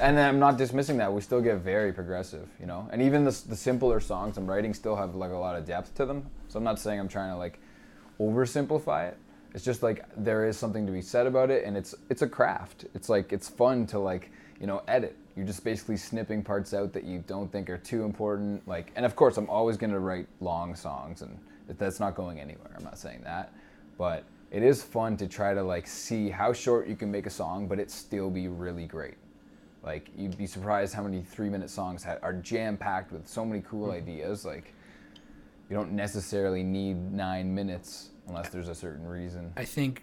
And 0.00 0.18
I'm 0.20 0.38
not 0.38 0.58
dismissing 0.58 0.98
that. 0.98 1.12
We 1.12 1.20
still 1.22 1.40
get 1.40 1.56
very 1.58 1.92
progressive, 1.92 2.48
you 2.60 2.66
know. 2.66 2.86
And 2.92 3.00
even 3.00 3.24
the, 3.24 3.30
the 3.48 3.56
simpler 3.56 3.98
songs 3.98 4.36
I'm 4.36 4.46
writing 4.46 4.74
still 4.74 4.94
have 4.94 5.14
like 5.14 5.30
a 5.30 5.36
lot 5.36 5.56
of 5.56 5.64
depth 5.64 5.94
to 5.96 6.06
them. 6.06 6.26
So 6.48 6.58
I'm 6.58 6.64
not 6.64 6.78
saying 6.78 7.00
I'm 7.00 7.08
trying 7.08 7.30
to 7.32 7.36
like 7.38 7.58
oversimplify 8.20 9.08
it. 9.08 9.18
It's 9.54 9.64
just 9.64 9.82
like 9.82 10.04
there 10.16 10.46
is 10.46 10.56
something 10.56 10.84
to 10.86 10.92
be 10.92 11.00
said 11.00 11.26
about 11.26 11.50
it, 11.50 11.64
and 11.64 11.76
it's 11.76 11.94
it's 12.10 12.22
a 12.22 12.28
craft. 12.28 12.86
It's 12.94 13.08
like 13.08 13.32
it's 13.32 13.48
fun 13.48 13.86
to 13.86 13.98
like 13.98 14.30
you 14.60 14.66
know 14.66 14.82
edit. 14.88 15.16
You're 15.36 15.46
just 15.46 15.64
basically 15.64 15.96
snipping 15.96 16.42
parts 16.42 16.74
out 16.74 16.92
that 16.92 17.04
you 17.04 17.24
don't 17.26 17.50
think 17.50 17.68
are 17.68 17.78
too 17.78 18.04
important. 18.04 18.66
Like, 18.68 18.92
and 18.96 19.04
of 19.04 19.16
course, 19.16 19.36
I'm 19.36 19.50
always 19.50 19.76
gonna 19.76 19.98
write 19.98 20.28
long 20.40 20.74
songs, 20.74 21.22
and 21.22 21.38
that's 21.66 21.98
not 21.98 22.14
going 22.14 22.38
anywhere. 22.40 22.70
I'm 22.76 22.84
not 22.84 22.98
saying 22.98 23.22
that, 23.24 23.52
but 23.98 24.24
it 24.50 24.62
is 24.62 24.82
fun 24.82 25.16
to 25.16 25.26
try 25.26 25.54
to 25.54 25.62
like 25.62 25.86
see 25.86 26.28
how 26.28 26.52
short 26.52 26.86
you 26.86 26.94
can 26.94 27.10
make 27.10 27.26
a 27.26 27.30
song, 27.30 27.66
but 27.66 27.80
it 27.80 27.90
still 27.90 28.30
be 28.30 28.46
really 28.46 28.86
great. 28.86 29.16
Like 29.82 30.08
you'd 30.16 30.38
be 30.38 30.46
surprised 30.46 30.94
how 30.94 31.02
many 31.02 31.22
three-minute 31.22 31.68
songs 31.68 32.04
ha- 32.04 32.18
are 32.22 32.32
jam-packed 32.32 33.12
with 33.12 33.26
so 33.26 33.44
many 33.44 33.62
cool 33.68 33.88
mm-hmm. 33.88 33.96
ideas. 33.96 34.44
Like 34.44 34.72
you 35.68 35.76
don't 35.76 35.92
necessarily 35.92 36.62
need 36.62 37.12
nine 37.12 37.52
minutes 37.54 38.10
unless 38.28 38.50
there's 38.50 38.68
a 38.68 38.74
certain 38.74 39.06
reason. 39.06 39.52
I 39.56 39.64
think 39.64 40.02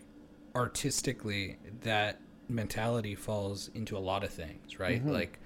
artistically 0.53 1.57
that 1.81 2.19
mentality 2.51 3.15
falls 3.15 3.69
into 3.73 3.97
a 3.97 3.99
lot 3.99 4.23
of 4.23 4.31
things, 4.31 4.79
right? 4.79 4.99
Mm-hmm. 4.99 5.11
Like 5.13 5.39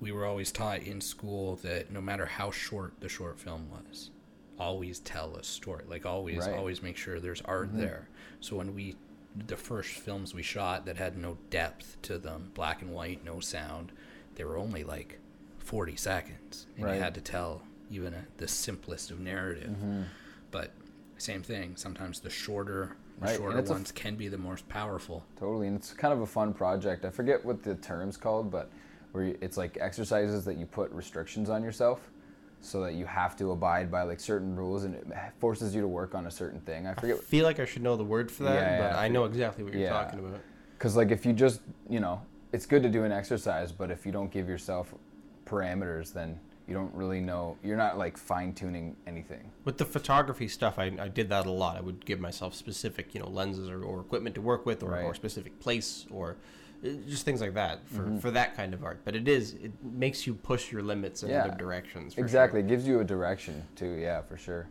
we 0.00 0.12
were 0.12 0.26
always 0.26 0.52
taught 0.52 0.80
in 0.82 1.00
school 1.00 1.56
that 1.62 1.90
no 1.90 2.00
matter 2.00 2.26
how 2.26 2.50
short 2.50 2.94
the 3.00 3.08
short 3.08 3.38
film 3.38 3.68
was, 3.70 4.10
always 4.58 4.98
tell 5.00 5.36
a 5.36 5.42
story. 5.44 5.84
Like 5.88 6.06
always, 6.06 6.38
Right. 6.38 6.48
Mm-hmm. 6.50 6.58
always 6.58 6.82
make 6.82 6.96
sure 6.96 7.18
there's 7.20 7.42
art 7.42 7.70
there. 7.72 8.08
So 8.40 8.56
when 8.56 8.74
we 8.74 8.96
the 9.48 9.56
first 9.56 9.90
films 9.90 10.32
we 10.32 10.42
shot 10.44 10.86
that 10.86 10.96
had 10.96 11.16
no 11.16 11.36
depth 11.50 11.96
to 12.02 12.18
them, 12.18 12.50
black 12.54 12.82
and 12.82 12.92
white, 12.92 13.24
no 13.24 13.40
sound, 13.40 13.90
they 14.36 14.44
were 14.44 14.56
only 14.56 14.84
like 14.84 15.18
40 15.58 15.96
seconds. 15.96 16.66
And 16.76 16.84
Right. 16.84 16.94
you 16.96 17.00
had 17.00 17.14
to 17.16 17.20
tell 17.20 17.62
even 17.90 18.14
a, 18.14 18.24
the 18.36 18.46
simplest 18.46 19.10
of 19.10 19.18
narrative. 19.18 19.70
Mm-hmm. 19.70 20.02
But 20.52 20.70
same 21.18 21.42
thing, 21.42 21.74
sometimes 21.76 22.20
the 22.20 22.30
shorter 22.30 22.96
the 23.18 23.26
Right, 23.26 23.30
and 23.30 23.38
shorter 23.38 23.58
it's 23.58 23.70
a 23.70 23.74
ones 23.74 23.92
can 23.92 24.16
be 24.16 24.28
the 24.28 24.38
most 24.38 24.68
powerful. 24.68 25.24
Totally, 25.38 25.66
and 25.68 25.76
it's 25.76 25.92
kind 25.92 26.12
of 26.12 26.20
a 26.20 26.26
fun 26.26 26.52
project. 26.52 27.04
I 27.04 27.10
forget 27.10 27.44
what 27.44 27.62
the 27.62 27.74
term's 27.76 28.16
called, 28.16 28.50
but 28.50 28.70
where 29.12 29.24
you, 29.24 29.38
it's 29.40 29.56
like 29.56 29.78
exercises 29.80 30.44
that 30.44 30.56
you 30.56 30.66
put 30.66 30.90
restrictions 30.90 31.48
on 31.48 31.62
yourself, 31.62 32.10
so 32.60 32.80
that 32.82 32.94
you 32.94 33.04
have 33.04 33.36
to 33.36 33.52
abide 33.52 33.90
by 33.90 34.02
like 34.02 34.20
certain 34.20 34.56
rules, 34.56 34.84
and 34.84 34.94
it 34.94 35.06
forces 35.38 35.74
you 35.74 35.80
to 35.80 35.88
work 35.88 36.14
on 36.14 36.26
a 36.26 36.30
certain 36.30 36.60
thing. 36.60 36.86
I 36.86 36.94
forget 36.94 37.16
I 37.16 37.20
feel 37.20 37.44
like 37.44 37.60
I 37.60 37.64
should 37.64 37.82
know 37.82 37.96
the 37.96 38.04
word 38.04 38.30
for 38.30 38.44
that, 38.44 38.54
Yeah, 38.54 38.78
but 38.78 38.94
yeah, 38.94 39.00
I 39.00 39.08
know 39.08 39.24
exactly 39.24 39.64
what 39.64 39.72
you're 39.72 39.82
yeah. 39.82 39.90
talking 39.90 40.18
about. 40.18 40.40
Because 40.78 40.96
like 40.96 41.10
if 41.10 41.24
you 41.24 41.32
just 41.32 41.60
you 41.88 42.00
know, 42.00 42.20
it's 42.52 42.66
good 42.66 42.82
to 42.82 42.88
do 42.88 43.04
an 43.04 43.12
exercise, 43.12 43.70
but 43.72 43.90
if 43.90 44.04
you 44.04 44.12
don't 44.12 44.30
give 44.30 44.48
yourself 44.48 44.94
parameters, 45.46 46.12
then 46.12 46.38
you 46.66 46.74
don't 46.74 46.94
really 46.94 47.20
know. 47.20 47.56
You're 47.62 47.76
not 47.76 47.98
like 47.98 48.16
fine 48.16 48.54
tuning 48.54 48.96
anything. 49.06 49.50
With 49.64 49.78
the 49.78 49.84
photography 49.84 50.48
stuff, 50.48 50.78
I, 50.78 50.92
I 50.98 51.08
did 51.08 51.28
that 51.28 51.46
a 51.46 51.50
lot. 51.50 51.76
I 51.76 51.80
would 51.80 52.04
give 52.04 52.20
myself 52.20 52.54
specific, 52.54 53.14
you 53.14 53.20
know, 53.20 53.28
lenses 53.28 53.68
or, 53.68 53.82
or 53.82 54.00
equipment 54.00 54.34
to 54.36 54.40
work 54.40 54.64
with, 54.64 54.82
or, 54.82 54.90
Right. 54.90 55.04
or 55.04 55.14
specific 55.14 55.60
place, 55.60 56.06
or 56.10 56.36
uh, 56.84 56.88
just 57.08 57.24
things 57.24 57.40
like 57.40 57.54
that 57.54 57.86
for, 57.88 58.02
Mm-hmm. 58.02 58.18
for 58.18 58.30
that 58.30 58.56
kind 58.56 58.72
of 58.72 58.82
art. 58.84 59.00
But 59.04 59.14
it 59.14 59.28
is 59.28 59.54
it 59.54 59.72
makes 59.82 60.26
you 60.26 60.34
push 60.34 60.72
your 60.72 60.82
limits 60.82 61.22
in 61.22 61.30
Yeah. 61.30 61.44
other 61.44 61.56
directions. 61.56 62.16
Exactly, 62.16 62.60
it 62.60 62.66
gives 62.68 62.86
you 62.86 63.00
a 63.00 63.04
direction 63.04 63.62
too. 63.76 63.90
Yeah, 63.92 64.22
for 64.22 64.36
sure. 64.38 64.66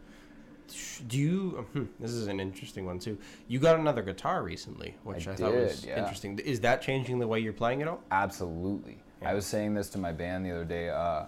Sure. 0.72 1.06
Do 1.08 1.18
you? 1.20 1.50
hmm, 1.74 1.84
this 2.00 2.12
is 2.12 2.26
an 2.28 2.40
interesting 2.40 2.86
one 2.86 2.98
too. 2.98 3.18
You 3.48 3.60
got 3.60 3.78
another 3.78 4.02
guitar 4.02 4.42
recently, 4.44 4.96
which 5.04 5.28
I, 5.28 5.34
I 5.34 5.36
thought 5.36 5.54
was 5.54 5.86
yeah. 5.86 6.00
interesting. 6.00 6.40
Is 6.40 6.62
that 6.62 6.82
changing 6.82 7.20
the 7.20 7.28
way 7.28 7.40
you're 7.40 7.54
playing 7.54 7.82
at 7.84 7.88
all? 7.88 8.02
Absolutely. 8.10 8.98
Yeah. 9.22 9.30
I 9.30 9.34
was 9.36 9.46
saying 9.46 9.74
this 9.76 9.90
to 9.90 9.98
my 10.00 10.12
band 10.12 10.46
the 10.46 10.52
other 10.52 10.66
day. 10.66 10.90
Uh, 10.90 11.26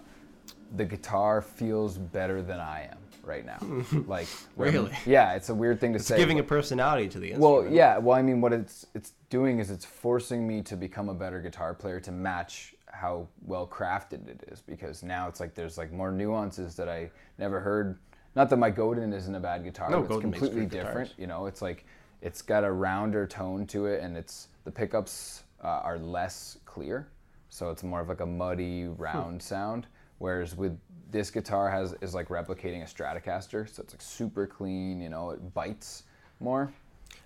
the 0.76 0.84
guitar 0.84 1.40
feels 1.42 1.98
better 1.98 2.42
than 2.42 2.60
I 2.60 2.88
am 2.90 2.98
right 3.22 3.44
now. 3.44 3.58
like 4.06 4.28
Really? 4.56 4.92
Yeah, 5.04 5.34
it's 5.34 5.48
a 5.48 5.54
weird 5.54 5.80
thing 5.80 5.92
to 5.92 5.96
It's 5.96 6.06
say. 6.06 6.16
giving 6.16 6.38
a 6.38 6.42
personality 6.42 7.08
to 7.08 7.18
the 7.18 7.30
instrument. 7.32 7.64
well, 7.64 7.72
yeah. 7.72 7.98
Well, 7.98 8.16
I 8.16 8.22
mean, 8.22 8.40
what 8.40 8.52
it's 8.52 8.86
it's 8.94 9.12
doing 9.30 9.58
is 9.58 9.70
it's 9.70 9.84
forcing 9.84 10.46
me 10.46 10.62
to 10.62 10.76
become 10.76 11.08
a 11.08 11.14
better 11.14 11.40
guitar 11.40 11.74
player 11.74 12.00
to 12.00 12.12
match 12.12 12.74
how 12.86 13.26
well 13.44 13.66
crafted 13.66 14.28
it 14.28 14.44
is. 14.52 14.60
Because 14.60 15.02
now 15.02 15.28
it's 15.28 15.40
like 15.40 15.54
there's 15.54 15.76
like 15.76 15.92
more 15.92 16.12
nuances 16.12 16.76
that 16.76 16.88
I 16.88 17.10
never 17.38 17.60
heard. 17.60 17.98
Not 18.34 18.50
that 18.50 18.58
my 18.58 18.70
Godin 18.70 19.12
isn't 19.12 19.34
a 19.34 19.40
bad 19.40 19.64
guitar. 19.64 19.90
No, 19.90 19.96
but 19.98 20.04
it's 20.04 20.14
Godin 20.14 20.32
completely 20.32 20.66
different. 20.66 21.08
guitars. 21.08 21.14
You 21.18 21.26
know, 21.26 21.46
it's 21.46 21.62
like 21.62 21.84
it's 22.22 22.42
got 22.42 22.64
a 22.64 22.70
rounder 22.70 23.26
tone 23.26 23.66
to 23.68 23.86
it, 23.86 24.02
and 24.02 24.16
it's 24.16 24.48
the 24.64 24.70
pickups 24.70 25.42
uh, 25.64 25.80
are 25.82 25.98
less 25.98 26.58
clear, 26.64 27.08
so 27.48 27.70
it's 27.70 27.82
more 27.82 28.00
of 28.00 28.08
like 28.08 28.20
a 28.20 28.26
muddy, 28.26 28.84
round 28.86 29.42
sound. 29.42 29.86
Whereas 30.18 30.56
with 30.56 30.78
this 31.10 31.30
guitar 31.30 31.70
has 31.70 31.94
is 32.00 32.14
like 32.14 32.28
replicating 32.28 32.82
a 32.82 32.86
Stratocaster, 32.86 33.68
so 33.68 33.82
it's 33.82 33.94
like 33.94 34.02
super 34.02 34.46
clean. 34.46 35.00
You 35.00 35.08
know, 35.08 35.30
it 35.30 35.54
bites 35.54 36.04
more. 36.40 36.72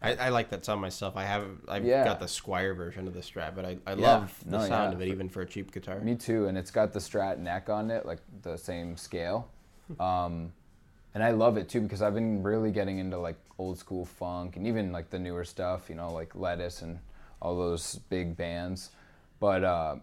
I, 0.02 0.14
I 0.14 0.28
like 0.30 0.50
that 0.50 0.64
sound 0.64 0.80
myself. 0.80 1.16
I 1.16 1.24
have 1.24 1.44
I've 1.68 1.84
Yeah. 1.84 2.04
got 2.04 2.20
the 2.20 2.26
Squier 2.26 2.76
version 2.76 3.06
of 3.06 3.14
the 3.14 3.20
Strat, 3.20 3.54
but 3.54 3.64
I, 3.64 3.78
I 3.86 3.94
Yeah. 3.94 4.16
love 4.18 4.34
the 4.46 4.58
No, 4.58 4.66
sound 4.66 4.92
yeah. 4.92 4.96
of 4.96 5.02
it 5.02 5.08
even 5.08 5.28
for 5.28 5.42
a 5.42 5.46
cheap 5.46 5.72
guitar. 5.72 6.00
Me 6.00 6.14
too, 6.14 6.46
and 6.46 6.56
it's 6.56 6.70
got 6.70 6.92
the 6.92 6.98
Strat 7.00 7.38
neck 7.38 7.68
on 7.68 7.90
it, 7.90 8.06
like 8.06 8.20
the 8.42 8.56
same 8.56 8.96
scale. 8.96 9.48
Um, 9.98 10.52
and 11.14 11.24
I 11.24 11.32
love 11.32 11.56
it 11.56 11.68
too 11.68 11.80
because 11.80 12.00
I've 12.02 12.14
been 12.14 12.42
really 12.44 12.70
getting 12.70 12.98
into 12.98 13.18
like 13.18 13.36
old 13.58 13.76
school 13.78 14.04
funk 14.04 14.56
and 14.56 14.66
even 14.66 14.92
like 14.92 15.10
the 15.10 15.18
newer 15.18 15.44
stuff, 15.44 15.88
you 15.88 15.96
know, 15.96 16.12
like 16.12 16.34
Lettuce 16.36 16.82
and 16.82 17.00
all 17.42 17.56
those 17.58 17.96
big 18.08 18.36
bands. 18.36 18.90
But 19.40 19.64
uh, 19.64 19.96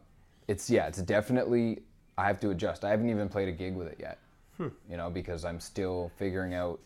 it's 0.50 0.69
yeah, 0.69 0.88
it's 0.88 1.02
definitely 1.02 1.80
I 2.17 2.25
have 2.25 2.39
to 2.41 2.49
adjust. 2.49 2.84
I 2.84 2.89
haven't 2.89 3.10
even 3.10 3.30
played 3.30 3.47
a 3.47 3.51
gig 3.51 3.75
with 3.75 3.88
it 3.88 3.97
yet, 3.99 4.17
you 4.89 4.97
know, 4.97 5.10
because 5.10 5.45
I'm 5.45 5.60
still 5.60 6.12
figuring 6.17 6.53
out 6.53 6.80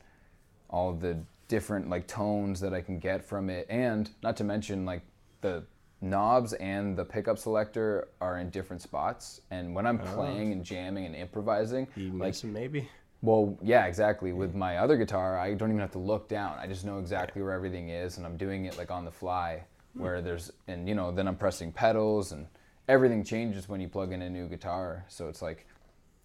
all 0.70 0.94
the 0.94 1.17
different 1.48 1.89
like 1.89 2.08
tones 2.08 2.60
that 2.62 2.74
I 2.74 2.82
can 2.82 3.00
get 3.00 3.24
from 3.24 3.50
it, 3.50 3.67
and 3.70 4.10
not 4.24 4.38
to 4.38 4.44
mention 4.44 4.86
like 4.86 5.02
the 5.41 5.63
knobs 6.02 6.54
and 6.54 6.98
the 6.98 7.06
pickup 7.06 7.38
selector 7.38 8.08
are 8.20 8.39
in 8.39 8.50
different 8.50 8.82
spots. 8.82 9.41
And 9.52 9.76
when 9.76 9.86
I'm 9.86 10.02
oh. 10.04 10.15
playing 10.15 10.52
and 10.52 10.63
jamming 10.65 11.06
and 11.06 11.15
improvising, 11.15 11.88
You 11.96 12.10
like 12.12 12.30
miss 12.30 12.44
maybe. 12.44 12.89
well, 13.22 13.58
yeah, 13.62 13.86
exactly. 13.86 14.34
With 14.34 14.56
my 14.56 14.78
other 14.78 14.98
guitar, 14.98 15.38
I 15.38 15.54
don't 15.54 15.70
even 15.70 15.80
have 15.80 15.91
to 15.91 16.00
look 16.00 16.28
down. 16.28 16.58
I 16.60 16.67
just 16.67 16.86
know 16.86 17.00
exactly 17.00 17.41
where 17.41 17.54
everything 17.54 17.89
is, 17.89 18.17
and 18.17 18.26
I'm 18.26 18.36
doing 18.38 18.65
it 18.65 18.78
like 18.78 18.91
on 18.91 19.06
the 19.06 19.12
fly. 19.12 19.63
Hmm. 19.96 20.04
Where 20.04 20.22
there's, 20.22 20.52
and 20.67 20.88
you 20.89 20.96
know, 20.96 21.12
then 21.12 21.28
I'm 21.28 21.36
pressing 21.36 21.72
pedals, 21.72 22.32
and 22.32 22.48
everything 22.92 23.24
changes 23.24 23.70
when 23.70 23.80
you 23.80 23.88
plug 23.88 24.12
in 24.12 24.22
a 24.22 24.30
new 24.30 24.50
guitar. 24.50 25.06
So 25.08 25.30
it's 25.30 25.42
like, 25.42 25.66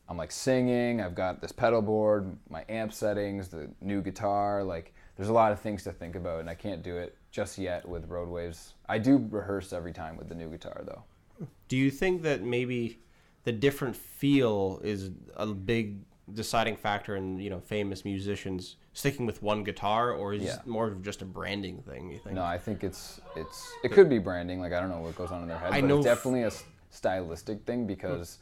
I'm 0.09 0.17
like 0.17 0.33
singing. 0.33 1.01
I've 1.01 1.15
got 1.15 1.41
this 1.41 1.53
pedal 1.53 1.81
board, 1.81 2.37
my 2.51 2.65
amp 2.69 2.93
settings, 2.93 3.49
the 3.49 3.71
new 3.81 4.03
guitar. 4.03 4.65
Like, 4.65 4.93
there's 5.17 5.29
a 5.29 5.33
lot 5.33 5.53
of 5.53 5.61
things 5.61 5.85
to 5.85 5.93
think 5.93 6.17
about, 6.17 6.41
and 6.41 6.51
I 6.51 6.55
can't 6.55 6.83
do 6.83 6.97
it 6.97 7.17
just 7.31 7.57
yet 7.57 7.89
with 7.89 8.09
Road 8.09 8.29
Waves. 8.29 8.75
I 8.89 8.99
do 8.99 9.25
rehearse 9.31 9.73
every 9.73 9.93
time 9.93 10.17
with 10.17 10.29
the 10.29 10.35
new 10.35 10.49
guitar, 10.51 10.83
though. 10.85 11.47
Do 11.69 11.77
you 11.77 11.91
think 11.91 12.23
that 12.23 12.43
maybe 12.43 12.99
the 13.45 13.53
different 13.53 13.95
feel 13.95 14.81
is 14.83 15.11
a 15.37 15.47
big 15.47 16.01
deciding 16.35 16.77
factor 16.77 17.15
in 17.15 17.39
you 17.39 17.49
know 17.49 17.61
famous 17.61 18.05
musicians 18.05 18.77
sticking 18.97 19.27
with 19.27 19.43
one 19.43 19.63
guitar, 19.63 20.13
or 20.13 20.33
is 20.33 20.43
Yeah. 20.43 20.57
it 20.57 20.67
more 20.67 20.87
of 20.87 21.03
just 21.03 21.21
a 21.21 21.27
branding 21.27 21.83
thing? 21.83 22.11
You 22.11 22.19
think? 22.19 22.35
No, 22.35 22.43
I 22.43 22.57
think 22.57 22.83
it's 22.83 23.21
it's 23.37 23.71
it 23.85 23.93
could 23.93 24.09
be 24.09 24.19
branding. 24.19 24.59
Like 24.59 24.73
I 24.73 24.81
don't 24.81 24.89
know 24.89 25.01
what 25.01 25.15
goes 25.17 25.31
on 25.31 25.43
in 25.43 25.49
their 25.49 25.59
head, 25.59 25.73
I 25.75 25.83
but 25.83 25.87
know 25.87 25.99
it's 25.99 26.07
definitely 26.07 26.45
a 26.45 26.51
stylistic 26.89 27.65
thing 27.67 27.87
because, 27.87 28.39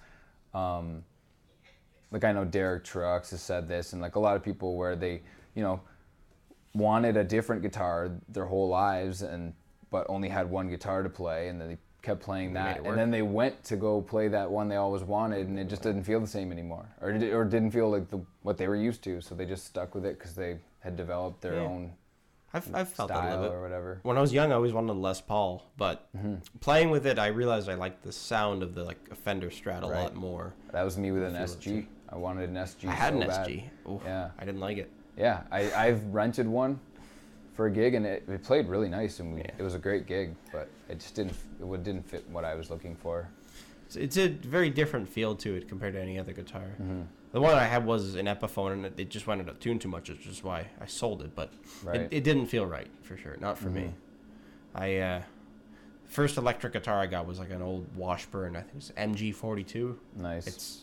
um, 0.54 1.02
like 2.12 2.22
I 2.22 2.30
know 2.30 2.44
Derek 2.44 2.84
Trucks 2.84 3.32
has 3.32 3.42
said 3.42 3.66
this, 3.66 3.92
and 3.94 4.00
like 4.00 4.14
a 4.14 4.20
lot 4.20 4.36
of 4.36 4.44
people 4.44 4.76
where 4.76 4.94
they, 4.94 5.22
you 5.56 5.62
know, 5.64 5.80
wanted 6.72 7.16
a 7.16 7.24
different 7.24 7.62
guitar 7.62 8.12
their 8.28 8.46
whole 8.46 8.68
lives 8.68 9.22
and 9.22 9.54
but 9.90 10.06
only 10.08 10.28
had 10.28 10.48
one 10.48 10.68
guitar 10.68 11.02
to 11.02 11.08
play, 11.08 11.48
and 11.48 11.60
then 11.60 11.68
they 11.68 11.78
kept 12.04 12.20
playing 12.20 12.52
that, 12.52 12.84
and 12.84 12.96
then 12.98 13.10
they 13.10 13.22
went 13.22 13.64
to 13.64 13.76
go 13.76 14.00
play 14.00 14.28
that 14.28 14.50
one 14.50 14.68
they 14.68 14.76
always 14.76 15.02
wanted, 15.02 15.48
and 15.48 15.58
it 15.58 15.68
just 15.68 15.82
didn't 15.82 16.04
feel 16.04 16.20
the 16.20 16.26
same 16.26 16.52
anymore, 16.52 16.86
or 17.00 17.10
or 17.10 17.44
didn't 17.44 17.70
feel 17.72 17.90
like 17.90 18.08
the 18.10 18.20
what 18.42 18.56
they 18.58 18.68
were 18.68 18.76
used 18.76 19.02
to. 19.04 19.20
So 19.20 19.34
they 19.34 19.46
just 19.46 19.64
stuck 19.66 19.94
with 19.94 20.04
it 20.04 20.18
because 20.18 20.34
they 20.34 20.58
had 20.80 20.96
developed 20.96 21.40
their 21.40 21.54
Yeah. 21.54 21.60
own 21.68 21.92
I've, 22.56 22.72
I've 22.72 22.88
felt 22.88 23.08
that 23.08 23.16
a 23.16 23.18
style 23.18 23.30
little 23.40 23.48
bit. 23.50 23.56
or 23.56 23.62
whatever. 23.62 23.98
When 24.04 24.16
I 24.16 24.20
was 24.20 24.32
young, 24.32 24.52
I 24.52 24.54
always 24.54 24.72
wanted 24.72 24.90
a 24.90 25.00
Les 25.06 25.20
Paul, 25.20 25.64
but 25.76 26.06
Mm-hmm. 26.16 26.34
playing 26.60 26.90
with 26.90 27.04
it, 27.06 27.18
I 27.18 27.26
realized 27.28 27.68
I 27.68 27.74
liked 27.74 28.04
the 28.04 28.12
sound 28.12 28.62
of 28.62 28.74
the 28.76 28.84
like 28.84 29.00
a 29.10 29.16
Fender 29.16 29.48
Strat 29.50 29.82
a 29.82 29.88
Right. 29.88 30.02
lot 30.04 30.14
more. 30.14 30.54
That 30.70 30.84
was 30.84 30.96
me 30.96 31.10
with 31.10 31.24
an 31.24 31.34
SG. 31.34 31.86
I 32.10 32.16
wanted 32.16 32.48
an 32.50 32.54
SG. 32.56 32.86
I 32.88 32.92
had 32.92 33.14
so 33.14 33.20
an 33.22 33.26
bad. 33.28 33.48
SG. 33.48 33.64
Oof, 33.90 34.02
Yeah. 34.04 34.30
I 34.38 34.44
didn't 34.44 34.60
like 34.60 34.78
it. 34.78 34.88
Yeah, 35.16 35.42
I, 35.50 35.72
I've 35.72 36.04
rented 36.14 36.46
one 36.46 36.78
for 37.54 37.66
a 37.66 37.70
gig, 37.70 37.94
and 37.94 38.04
it, 38.04 38.24
it 38.28 38.42
played 38.42 38.68
really 38.68 38.88
nice, 38.88 39.20
and 39.20 39.32
we, 39.34 39.40
Yeah. 39.40 39.50
it 39.58 39.62
was 39.62 39.74
a 39.74 39.78
great 39.78 40.06
gig, 40.06 40.34
but 40.52 40.68
it 40.88 40.98
just 41.00 41.14
didn't 41.14 41.34
it 41.60 41.82
didn't 41.84 42.06
fit 42.08 42.28
what 42.28 42.44
I 42.44 42.54
was 42.54 42.68
looking 42.68 42.96
for. 42.96 43.28
It's, 43.86 43.96
it's 43.96 44.16
a 44.16 44.28
very 44.28 44.70
different 44.70 45.08
feel 45.08 45.34
to 45.36 45.54
it 45.54 45.68
compared 45.68 45.94
to 45.94 46.00
any 46.00 46.18
other 46.18 46.32
guitar. 46.32 46.74
Mm-hmm. 46.82 47.02
The 47.32 47.40
one 47.40 47.54
I 47.54 47.64
had 47.64 47.84
was 47.86 48.14
an 48.16 48.26
Epiphone, 48.26 48.72
and 48.72 49.00
it, 49.00 49.08
just 49.10 49.26
went 49.26 49.40
out 49.40 49.48
of 49.48 49.58
tune 49.60 49.78
too 49.78 49.88
much, 49.88 50.08
which 50.08 50.26
is 50.26 50.42
why 50.44 50.66
I 50.80 50.86
sold 50.86 51.22
it. 51.22 51.34
But 51.34 51.52
Right. 51.82 52.02
it, 52.02 52.08
it 52.12 52.24
didn't 52.24 52.46
feel 52.46 52.66
right 52.66 52.88
for 53.02 53.16
sure, 53.16 53.36
not 53.40 53.56
for 53.58 53.70
me. 53.70 53.82
Mhm. 53.82 53.92
I 54.76 54.96
uh, 54.98 55.22
first 56.06 56.36
electric 56.36 56.72
guitar 56.72 57.00
I 57.00 57.06
got 57.06 57.26
was 57.26 57.38
like 57.38 57.50
an 57.50 57.62
old 57.62 57.86
Washburn, 57.96 58.56
I 58.56 58.60
think 58.62 58.76
it's 58.76 58.90
MG42. 58.92 59.96
Nice. 60.16 60.46
It's 60.46 60.82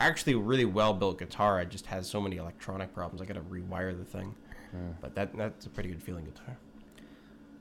actually 0.00 0.34
a 0.34 0.38
really 0.38 0.64
well 0.66 0.92
built 0.94 1.18
guitar. 1.18 1.60
It 1.60 1.70
just 1.70 1.86
has 1.86 2.06
so 2.08 2.20
many 2.20 2.36
electronic 2.36 2.94
problems. 2.94 3.20
I 3.22 3.24
got 3.26 3.34
to 3.34 3.40
rewire 3.40 3.96
the 3.96 4.04
thing. 4.04 4.34
But 5.00 5.14
that 5.14 5.36
that's 5.36 5.66
a 5.66 5.70
pretty 5.70 5.88
good 5.88 6.02
feeling 6.02 6.24
guitar. 6.24 6.56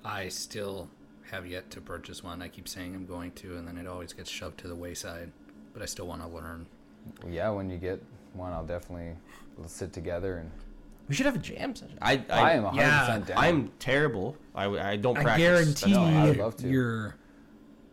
I 0.04 0.28
still 0.28 0.89
have 1.32 1.48
yet 1.48 1.70
to 1.72 1.82
purchase 1.82 2.24
one. 2.24 2.41
I 2.41 2.48
keep 2.48 2.68
saying 2.68 2.96
I'm 2.96 3.06
going 3.06 3.32
to, 3.32 3.58
and 3.58 3.68
then 3.68 3.78
it 3.78 3.88
always 3.88 4.13
gets 4.13 4.30
shoved 4.30 4.60
to 4.60 4.68
the 4.68 4.76
wayside. 4.76 5.32
But 5.74 5.82
I 5.82 5.86
still 5.86 6.08
want 6.08 6.22
to 6.22 6.28
learn. 6.28 6.68
yeah, 7.30 7.50
when 7.50 7.70
you 7.70 7.78
get 7.78 8.02
one, 8.34 8.54
I'll 8.54 8.65
definitely 8.65 9.15
let's 9.58 9.74
sit 9.74 9.94
together 9.94 10.38
and 10.38 10.52
We 11.10 11.15
should 11.15 11.26
have 11.26 11.36
a 11.36 11.39
jam 11.39 11.76
session. 11.76 11.98
I 12.02 12.24
I, 12.30 12.39
I, 12.39 12.52
am 12.54 12.63
100% 12.63 12.76
yeah, 12.76 13.20
down. 13.20 13.38
I'm 13.38 13.72
terrible. 13.80 14.38
I, 14.54 14.65
I 14.65 14.96
don't 14.96 15.15
practice. 15.15 15.20
I 15.20 15.24
practice. 15.24 15.82
guarantee 15.84 15.91
No, 15.91 16.04
I 16.04 16.28
would 16.28 16.38
love 16.38 16.56
to. 16.58 16.68
you're 16.70 17.15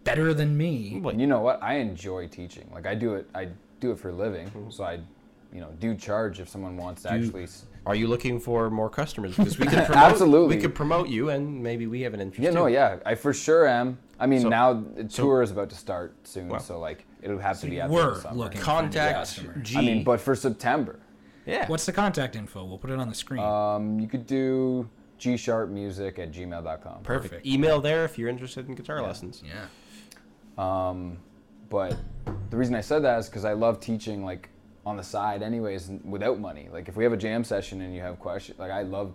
better 0.05 0.35
than 0.35 0.57
me. 0.57 1.01
But 1.03 1.19
You 1.19 1.27
know 1.27 1.41
what? 1.41 1.63
I 1.63 1.75
enjoy 1.75 2.29
teaching. 2.29 2.69
Like 2.73 2.87
I 2.87 2.95
do 2.95 3.15
it. 3.15 3.29
I 3.35 3.49
do 3.81 3.93
it 3.93 3.99
for 3.99 4.11
a 4.11 4.15
living. 4.15 4.49
Mm-hmm. 4.49 4.71
So 4.71 4.85
I, 4.85 5.01
you 5.53 5.61
know, 5.61 5.73
do 5.81 5.95
charge 5.95 6.41
if 6.41 6.49
someone 6.49 6.77
wants 6.77 7.03
to 7.03 7.11
Do 7.11 7.15
actually. 7.17 7.47
S- 7.83 7.87
Are 7.87 7.95
you 7.95 8.09
looking 8.09 8.41
for 8.41 8.71
more 8.71 8.89
customers? 8.91 9.37
Because 9.37 9.59
we 9.59 9.67
could 9.67 9.85
promote, 9.87 10.05
Absolutely. 10.13 10.57
we 10.57 10.63
could 10.63 10.75
promote 10.75 11.09
you, 11.09 11.31
and 11.31 11.63
maybe 11.63 11.87
we 11.87 12.03
have 12.03 12.15
an 12.15 12.21
interest. 12.21 12.45
Yeah, 12.45 12.51
no, 12.51 12.67
too. 12.67 12.75
yeah. 12.75 12.99
I 13.05 13.15
for 13.15 13.33
sure 13.33 13.67
am. 13.67 13.99
I 14.19 14.27
mean, 14.27 14.43
So- 14.43 14.49
now 14.49 14.73
the 14.75 15.09
so- 15.11 15.23
tour 15.25 15.43
is 15.43 15.51
about 15.51 15.71
to 15.71 15.77
start 15.77 16.15
soon, 16.25 16.49
Well. 16.49 16.61
so 16.61 16.79
like 16.79 17.05
it'll 17.23 17.39
have 17.39 17.61
to 17.61 17.67
be 17.67 17.77
you 17.77 17.81
after 17.83 17.97
the 17.97 18.05
were 18.05 18.21
summer. 18.21 18.37
looking 18.37 18.61
Contact 18.61 19.17
customer. 19.19 19.59
G. 19.63 19.79
I 19.79 19.81
mean, 19.81 20.05
but 20.05 20.21
for 20.21 20.35
September, 20.35 20.99
yeah. 21.47 21.67
What's 21.67 21.87
the 21.87 21.93
contact 21.93 22.37
info? 22.37 22.65
We'll 22.65 22.79
put 22.79 22.91
it 22.91 22.99
on 23.01 23.09
the 23.09 23.15
screen. 23.15 23.43
um, 23.43 23.99
you 23.99 24.07
could 24.09 24.27
do 24.27 24.89
gsharpmusic 25.19 26.19
at 26.19 26.33
gmail.com. 26.33 27.03
perfect. 27.03 27.05
perfect. 27.05 27.47
Email 27.47 27.81
there 27.81 28.05
if 28.05 28.17
you're 28.19 28.29
interested 28.29 28.69
in 28.69 28.75
guitar 28.75 29.03
lessons. 29.03 29.43
yeah. 29.45 29.67
Um, 30.59 31.19
but 31.71 31.97
the 32.51 32.57
reason 32.57 32.75
I 32.75 32.81
said 32.81 33.01
that 33.05 33.19
is 33.19 33.27
because 33.29 33.45
I 33.45 33.55
love 33.55 33.81
teaching 33.81 34.25
like 34.25 34.51
on 34.85 34.97
the 34.97 35.03
side, 35.03 35.43
anyways, 35.43 35.91
without 36.05 36.39
money. 36.41 36.69
Like 36.73 36.89
if 36.89 36.97
we 36.97 37.05
have 37.05 37.13
a 37.13 37.17
jam 37.17 37.45
session 37.45 37.81
and 37.83 37.95
you 37.95 38.01
have 38.01 38.19
questions, 38.19 38.59
like 38.59 38.71
I 38.71 38.83
love 38.83 39.13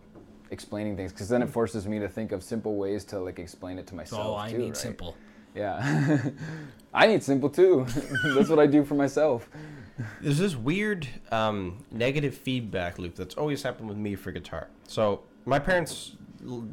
explaining 0.50 0.96
things 0.96 1.12
because 1.12 1.28
then 1.28 1.42
it 1.42 1.50
forces 1.50 1.86
me 1.88 2.00
to 2.00 2.08
think 2.08 2.32
of 2.32 2.42
simple 2.42 2.76
ways 2.78 3.04
to 3.06 3.20
like 3.20 3.38
explain 3.40 3.78
it 3.78 3.86
to 3.88 3.96
myself 3.96 4.22
all 4.22 4.36
I 4.38 4.50
too. 4.52 4.58
need. 4.60 4.66
right? 4.68 4.78
Simple. 4.78 5.16
Yeah, 5.56 6.30
I 6.94 7.08
need 7.08 7.24
simple 7.24 7.50
too. 7.50 7.86
That's 8.36 8.48
what 8.50 8.60
I 8.60 8.68
do 8.68 8.84
for 8.86 8.94
myself. 8.96 9.50
There's 10.22 10.38
this 10.38 10.56
weird 10.56 11.08
um, 11.32 11.84
negative 11.92 12.36
feedback 12.36 13.00
loop 13.00 13.16
that's 13.16 13.36
always 13.36 13.64
happened 13.64 13.90
with 13.90 13.98
me 13.98 14.16
for 14.16 14.32
guitar. 14.32 14.68
So 14.88 15.22
my 15.46 15.58
parents 15.58 16.12
l- 16.48 16.68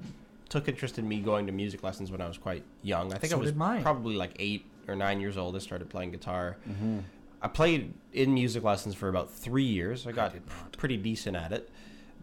took 0.50 0.68
interest 0.68 0.98
in 0.98 1.08
me 1.08 1.20
going 1.20 1.46
to 1.46 1.52
music 1.52 1.82
lessons 1.82 2.10
when 2.12 2.20
I 2.20 2.28
was 2.28 2.36
quite 2.36 2.62
young. 2.82 3.12
I 3.14 3.16
think 3.18 3.30
So 3.30 3.38
I 3.38 3.40
was 3.40 3.54
mine. 3.54 3.82
probably 3.82 4.14
like 4.16 4.32
eight 4.38 4.66
or 4.86 4.94
nine 4.94 5.18
years 5.20 5.38
old. 5.38 5.56
I 5.56 5.60
started 5.60 5.88
playing 5.88 6.10
guitar. 6.10 6.58
Mm-hmm. 6.68 6.98
I 7.44 7.48
played 7.48 7.92
in 8.14 8.32
music 8.32 8.62
lessons 8.62 8.94
for 8.94 9.10
about 9.10 9.30
three 9.30 9.64
years. 9.64 10.06
I 10.06 10.12
got 10.12 10.34
not. 10.34 10.72
pretty 10.78 10.96
decent 10.96 11.36
at 11.36 11.52
it. 11.52 11.68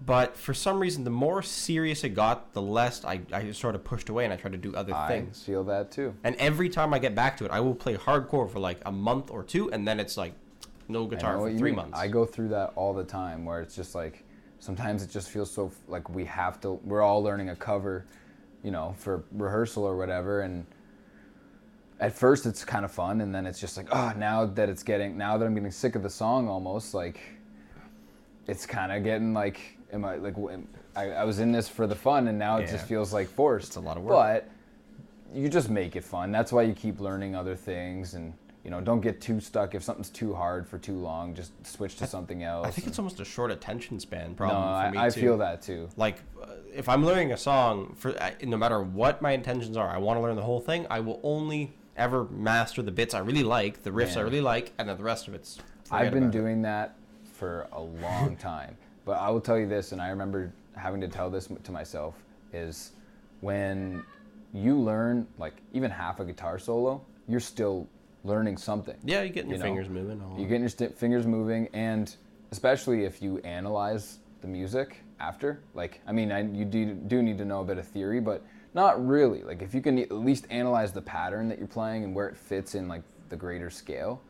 But 0.04 0.36
for 0.36 0.56
some 0.56 0.80
reason, 0.80 1.04
the 1.04 1.12
more 1.12 1.44
serious 1.44 2.04
it 2.04 2.10
got, 2.10 2.54
the 2.54 2.62
less 2.62 3.06
I, 3.06 3.22
I 3.32 3.52
sort 3.52 3.76
of 3.76 3.84
pushed 3.84 4.10
away 4.10 4.24
and 4.24 4.34
I 4.34 4.36
tried 4.36 4.54
to 4.54 4.58
do 4.58 4.76
other 4.76 4.96
I 4.96 5.08
things. 5.08 5.44
feel 5.44 5.64
that 5.66 5.92
too. 5.92 6.16
And 6.24 6.36
every 6.38 6.70
time 6.70 6.92
I 6.92 6.98
get 6.98 7.14
back 7.14 7.38
to 7.38 7.46
it, 7.46 7.52
I 7.52 7.60
will 7.60 7.76
play 7.76 7.96
hardcore 7.96 8.50
for 8.50 8.58
like 8.58 8.80
a 8.88 8.92
month 8.92 9.30
or 9.30 9.44
two, 9.44 9.72
and 9.72 9.88
then 9.88 10.00
it's 10.00 10.18
like 10.18 10.34
no 10.88 11.06
I 11.06 11.10
guitar 11.10 11.38
for 11.38 11.56
three 11.56 11.70
mean. 11.70 11.76
months. 11.76 12.00
I 12.00 12.08
go 12.08 12.26
through 12.26 12.50
that 12.50 12.74
all 12.76 12.96
the 12.96 13.04
time 13.04 13.46
where 13.46 13.62
it's 13.62 13.76
just 13.76 13.94
like 13.94 14.24
sometimes 14.58 15.04
it 15.04 15.12
just 15.12 15.30
feels 15.30 15.52
so 15.52 15.72
like 15.88 16.10
we 16.10 16.26
have 16.26 16.60
to 16.62 16.80
we're 16.84 17.04
all 17.04 17.22
learning 17.22 17.50
a 17.50 17.56
cover, 17.56 18.08
you 18.64 18.72
know, 18.72 18.96
for 18.98 19.24
rehearsal 19.32 19.84
or 19.84 19.96
whatever 19.98 20.42
and 20.42 20.66
at 22.02 22.14
first 22.14 22.46
it's 22.46 22.66
kind 22.66 22.84
of 22.84 22.92
fun 22.92 23.22
and 23.22 23.34
then 23.34 23.46
it's 23.46 23.60
just 23.60 23.78
like 23.78 23.88
oh 23.92 24.12
now 24.18 24.46
that 24.46 24.68
it's 24.68 24.84
getting 24.84 25.18
now 25.18 25.38
that 25.38 25.46
I'm 25.46 25.54
getting 25.54 25.72
sick 25.72 25.96
of 25.96 26.04
the 26.04 26.10
song 26.10 26.50
almost 26.50 26.94
like 26.94 27.20
it's 28.48 28.66
kind 28.66 28.92
of 28.92 29.04
getting 29.04 29.34
like 29.34 29.78
am 29.94 30.04
I 30.04 30.16
like 30.16 30.36
I, 30.96 31.12
I 31.12 31.24
was 31.24 31.40
in 31.40 31.52
this 31.52 31.70
for 31.70 31.88
the 31.88 31.96
fun 31.96 32.28
and 32.28 32.38
now 32.38 32.58
it 32.58 32.62
Yeah. 32.64 32.72
just 32.74 32.86
feels 32.88 33.14
like 33.14 33.30
forced. 33.30 33.68
It's 33.70 33.76
a 33.78 33.80
lot 33.80 33.96
of 33.98 34.04
work. 34.04 34.14
But 34.14 34.50
you 35.34 35.48
just 35.48 35.70
make 35.70 35.96
it 35.96 36.04
fun. 36.04 36.32
That's 36.32 36.52
why 36.52 36.64
you 36.64 36.74
keep 36.74 37.00
learning 37.00 37.36
other 37.36 37.56
things 37.56 38.16
and 38.16 38.34
you 38.66 38.70
know 38.70 38.82
don't 38.82 39.00
get 39.00 39.22
too 39.22 39.40
stuck 39.40 39.74
if 39.74 39.84
something's 39.84 40.10
too 40.10 40.34
hard 40.34 40.68
for 40.68 40.78
too 40.78 40.98
long. 40.98 41.34
Just 41.34 41.52
switch 41.66 41.96
to 41.98 42.08
something 42.08 42.44
else. 42.44 42.68
I 42.68 42.72
think 42.72 42.88
it's 42.88 43.00
almost 43.00 43.20
a 43.20 43.26
short 43.26 43.52
attention 43.52 44.00
span 44.00 44.32
no. 44.32 44.36
problem 44.36 44.64
I, 44.64 44.86
for 44.88 44.92
me 44.92 44.98
I 45.00 45.10
too. 45.10 45.22
feel 45.22 45.38
that 45.38 45.62
too. 45.62 45.88
Like, 45.96 46.18
if 46.74 46.90
I'm 46.90 47.06
learning 47.06 47.32
a 47.32 47.38
song, 47.38 47.96
for 47.98 48.14
no 48.44 48.58
matter 48.58 48.82
what 48.82 49.22
my 49.22 49.32
intentions 49.32 49.78
are, 49.78 49.90
I 49.90 49.98
want 49.98 50.18
to 50.18 50.22
learn 50.22 50.36
the 50.36 50.42
whole 50.44 50.60
thing. 50.60 50.86
I 50.90 51.00
will 51.00 51.20
only 51.24 51.74
ever 51.97 52.25
master 52.25 52.82
the 52.82 52.91
bits 52.91 53.13
I 53.13 53.19
really 53.19 53.43
like, 53.43 53.84
the 53.84 53.91
riffs 53.91 54.17
I 54.17 54.21
really 54.21 54.41
like, 54.41 54.71
and 54.77 54.88
then 54.89 54.97
the 54.97 55.04
rest 55.04 55.27
of 55.27 55.34
it's. 55.34 55.60
I've 55.91 56.12
been 56.12 56.23
about 56.23 56.36
it. 56.36 56.39
doing 56.39 56.62
that 56.62 56.95
for 57.34 57.67
a 57.73 57.82
long 57.82 58.36
time. 58.38 58.77
But 59.06 59.13
I 59.13 59.30
will 59.30 59.41
tell 59.41 59.58
you 59.60 59.67
this, 59.67 59.91
and 59.91 60.01
I 60.01 60.10
remember 60.10 60.54
having 60.75 61.01
to 61.01 61.08
tell 61.08 61.30
this 61.30 61.49
to 61.63 61.71
myself, 61.71 62.15
is 62.54 62.91
when 63.41 64.04
you 64.54 64.77
learn 64.80 65.27
like 65.38 65.54
even 65.73 65.91
half 65.91 66.19
a 66.19 66.25
guitar 66.25 66.60
solo, 66.60 67.01
you're 67.27 67.39
still 67.39 67.88
learning 68.23 68.58
something. 68.58 68.95
Yeah, 69.04 69.21
you're 69.21 69.30
getting 69.30 69.49
you 69.49 69.58
your 69.58 69.65
know, 69.65 69.69
fingers 69.69 69.89
moving. 69.89 70.21
You 70.38 70.43
that. 70.43 70.49
get 70.49 70.60
your 70.60 70.69
st- 70.69 70.97
fingers 70.97 71.25
moving, 71.25 71.67
and 71.73 72.15
especially 72.51 73.04
if 73.04 73.21
you 73.21 73.39
analyze 73.39 74.19
the 74.41 74.47
music 74.47 74.97
after. 75.19 75.62
Like, 75.73 76.01
I 76.08 76.12
mean, 76.12 76.32
I, 76.32 76.43
you 76.43 76.65
do, 76.65 76.93
do 76.93 77.21
need 77.21 77.38
to 77.38 77.45
know 77.45 77.62
a 77.62 77.65
bit 77.65 77.77
of 77.77 77.88
theory, 77.88 78.19
but 78.19 78.43
not 78.74 79.06
really. 79.06 79.44
Like, 79.44 79.62
if 79.62 79.74
you 79.74 79.82
can 79.82 80.00
at 80.00 80.12
least 80.12 80.46
analyze 80.50 80.92
the 80.92 81.02
pattern 81.02 81.50
that 81.50 81.58
you're 81.58 81.68
playing 81.68 82.04
and 82.04 82.16
where 82.16 82.28
it 82.28 82.38
fits 82.38 82.76
in 82.76 82.88
like 82.88 83.04
the 83.30 83.36
greater 83.36 83.70
scale, 83.70 84.22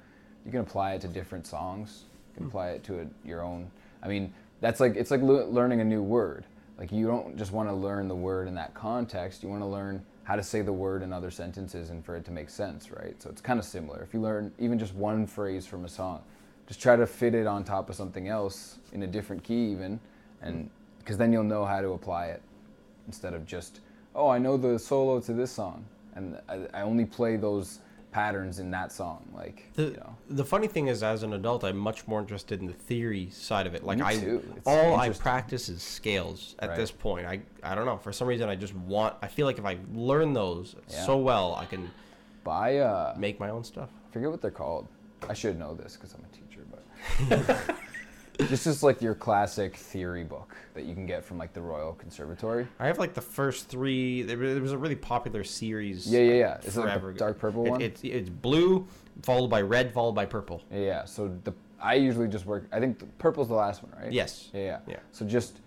you 0.45 0.51
can 0.51 0.61
apply 0.61 0.93
it 0.93 1.01
to 1.01 1.07
different 1.07 1.45
songs. 1.45 2.05
You 2.31 2.35
can 2.35 2.43
hmm. 2.43 2.49
apply 2.49 2.69
it 2.69 2.83
to 2.85 3.01
a, 3.01 3.05
your 3.27 3.43
own. 3.43 3.69
I 4.03 4.07
mean, 4.07 4.33
that's 4.61 4.79
like 4.79 4.95
it's 4.95 5.11
like 5.11 5.21
le- 5.21 5.45
learning 5.45 5.81
a 5.81 5.85
new 5.85 6.01
word. 6.01 6.45
Like, 6.77 6.91
you 6.91 7.05
don't 7.05 7.37
just 7.37 7.51
want 7.51 7.69
to 7.69 7.75
learn 7.75 8.07
the 8.07 8.15
word 8.15 8.47
in 8.47 8.55
that 8.55 8.73
context. 8.73 9.43
You 9.43 9.49
want 9.49 9.61
to 9.61 9.67
learn 9.67 10.03
how 10.23 10.35
to 10.35 10.43
say 10.43 10.61
the 10.61 10.73
word 10.73 11.03
in 11.03 11.11
other 11.11 11.31
sentences 11.31 11.89
and 11.89 12.03
for 12.05 12.15
it 12.15 12.25
to 12.25 12.31
make 12.31 12.49
sense, 12.49 12.91
right? 12.91 13.21
So 13.21 13.29
it's 13.29 13.41
kind 13.41 13.59
of 13.59 13.65
similar. 13.65 14.01
If 14.01 14.13
you 14.13 14.21
learn 14.21 14.51
even 14.59 14.79
just 14.79 14.95
one 14.95 15.27
phrase 15.27 15.65
from 15.65 15.85
a 15.85 15.89
song, 15.89 16.21
just 16.67 16.81
try 16.81 16.95
to 16.95 17.05
fit 17.05 17.35
it 17.35 17.47
on 17.47 17.63
top 17.63 17.89
of 17.89 17.95
something 17.95 18.27
else 18.27 18.77
in 18.93 19.03
a 19.03 19.07
different 19.07 19.43
key, 19.43 19.71
even, 19.71 19.99
and 20.41 20.55
hmm. 20.55 20.67
because 20.99 21.17
then 21.17 21.33
you'll 21.33 21.43
know 21.43 21.65
how 21.65 21.81
to 21.81 21.89
apply 21.89 22.27
it 22.27 22.41
instead 23.07 23.33
of 23.33 23.45
just, 23.45 23.81
oh, 24.15 24.27
I 24.29 24.37
know 24.37 24.57
the 24.57 24.77
solo 24.79 25.19
to 25.21 25.33
this 25.33 25.51
song, 25.51 25.85
and 26.15 26.37
I, 26.49 26.59
I 26.73 26.81
only 26.81 27.05
play 27.05 27.35
those 27.37 27.79
patterns 28.11 28.59
in 28.59 28.69
that 28.71 28.91
song. 28.91 29.25
Like, 29.33 29.69
The, 29.75 29.83
you 29.83 29.91
know, 29.97 30.15
the 30.29 30.43
funny 30.43 30.67
thing 30.67 30.87
is, 30.87 31.01
as 31.01 31.23
an 31.23 31.31
adult, 31.33 31.63
I'm 31.63 31.77
much 31.77 32.07
more 32.07 32.19
interested 32.19 32.59
in 32.59 32.67
the 32.67 32.73
theory 32.73 33.29
side 33.31 33.67
of 33.67 33.73
it. 33.73 33.83
Like 33.85 34.01
I. 34.01 34.39
All 34.65 34.95
I 34.99 35.09
practice 35.11 35.69
is 35.69 35.81
scales 35.81 36.55
at 36.59 36.69
Right. 36.69 36.77
this 36.77 36.91
point. 36.91 37.25
I, 37.25 37.39
I 37.63 37.73
don't 37.73 37.85
know. 37.85 37.97
For 37.97 38.11
some 38.11 38.27
reason, 38.27 38.49
I 38.49 38.55
just 38.55 38.75
want. 38.75 39.15
I 39.21 39.27
feel 39.27 39.45
like 39.45 39.57
if 39.59 39.65
I 39.65 39.77
learn 39.93 40.33
those 40.33 40.75
Yeah. 40.89 41.05
so 41.05 41.17
well, 41.17 41.55
I 41.55 41.65
can 41.65 41.89
buy 42.43 42.79
uh, 42.79 43.13
make 43.17 43.39
my 43.39 43.49
own 43.49 43.63
stuff. 43.63 43.89
I 44.09 44.11
forget 44.13 44.29
what 44.29 44.41
they're 44.41 44.51
called. 44.51 44.87
I 45.29 45.33
should 45.33 45.57
know 45.57 45.73
this 45.75 45.95
because 45.95 46.13
I'm 46.13 46.25
a 46.25 46.35
teacher, 46.35 46.65
but 46.69 47.75
this 48.51 48.67
is 48.67 48.83
like 48.83 49.01
your 49.01 49.15
classic 49.15 49.77
theory 49.77 50.25
book 50.25 50.55
that 50.73 50.83
you 50.83 50.93
can 50.93 51.05
get 51.05 51.23
from 51.23 51.37
like 51.37 51.53
the 51.53 51.61
Royal 51.61 51.93
Conservatory. 51.93 52.67
I 52.79 52.85
have 52.87 52.99
like 52.99 53.13
the 53.13 53.21
first 53.21 53.69
three. 53.69 54.21
There 54.23 54.37
was 54.37 54.73
a 54.73 54.77
really 54.77 54.95
popular 54.95 55.43
series. 55.45 56.05
Yeah, 56.05 56.19
yeah, 56.19 56.33
yeah. 56.33 56.57
Is 56.59 56.77
it 56.77 56.81
like 56.81 57.01
the 57.01 57.13
dark 57.13 57.39
purple 57.39 57.65
It- 57.65 57.69
one? 57.71 57.81
It's 57.81 58.03
it's 58.03 58.29
blue, 58.29 58.85
followed 59.23 59.47
by 59.47 59.61
red, 59.61 59.93
followed 59.93 60.11
by 60.13 60.25
purple. 60.25 60.61
Yeah, 60.69 60.79
yeah. 60.79 61.05
So 61.05 61.35
the 61.45 61.53
I 61.81 61.95
usually 61.95 62.27
just 62.27 62.45
work. 62.45 62.65
I 62.73 62.79
think 62.79 62.99
the 62.99 63.05
purple's 63.17 63.47
the 63.47 63.55
last 63.55 63.81
one, 63.81 63.91
right? 63.99 64.11
Yes. 64.11 64.49
Yeah, 64.53 64.61
yeah. 64.61 64.79
Yeah. 64.87 64.99
So 65.13 65.25
just 65.25 65.61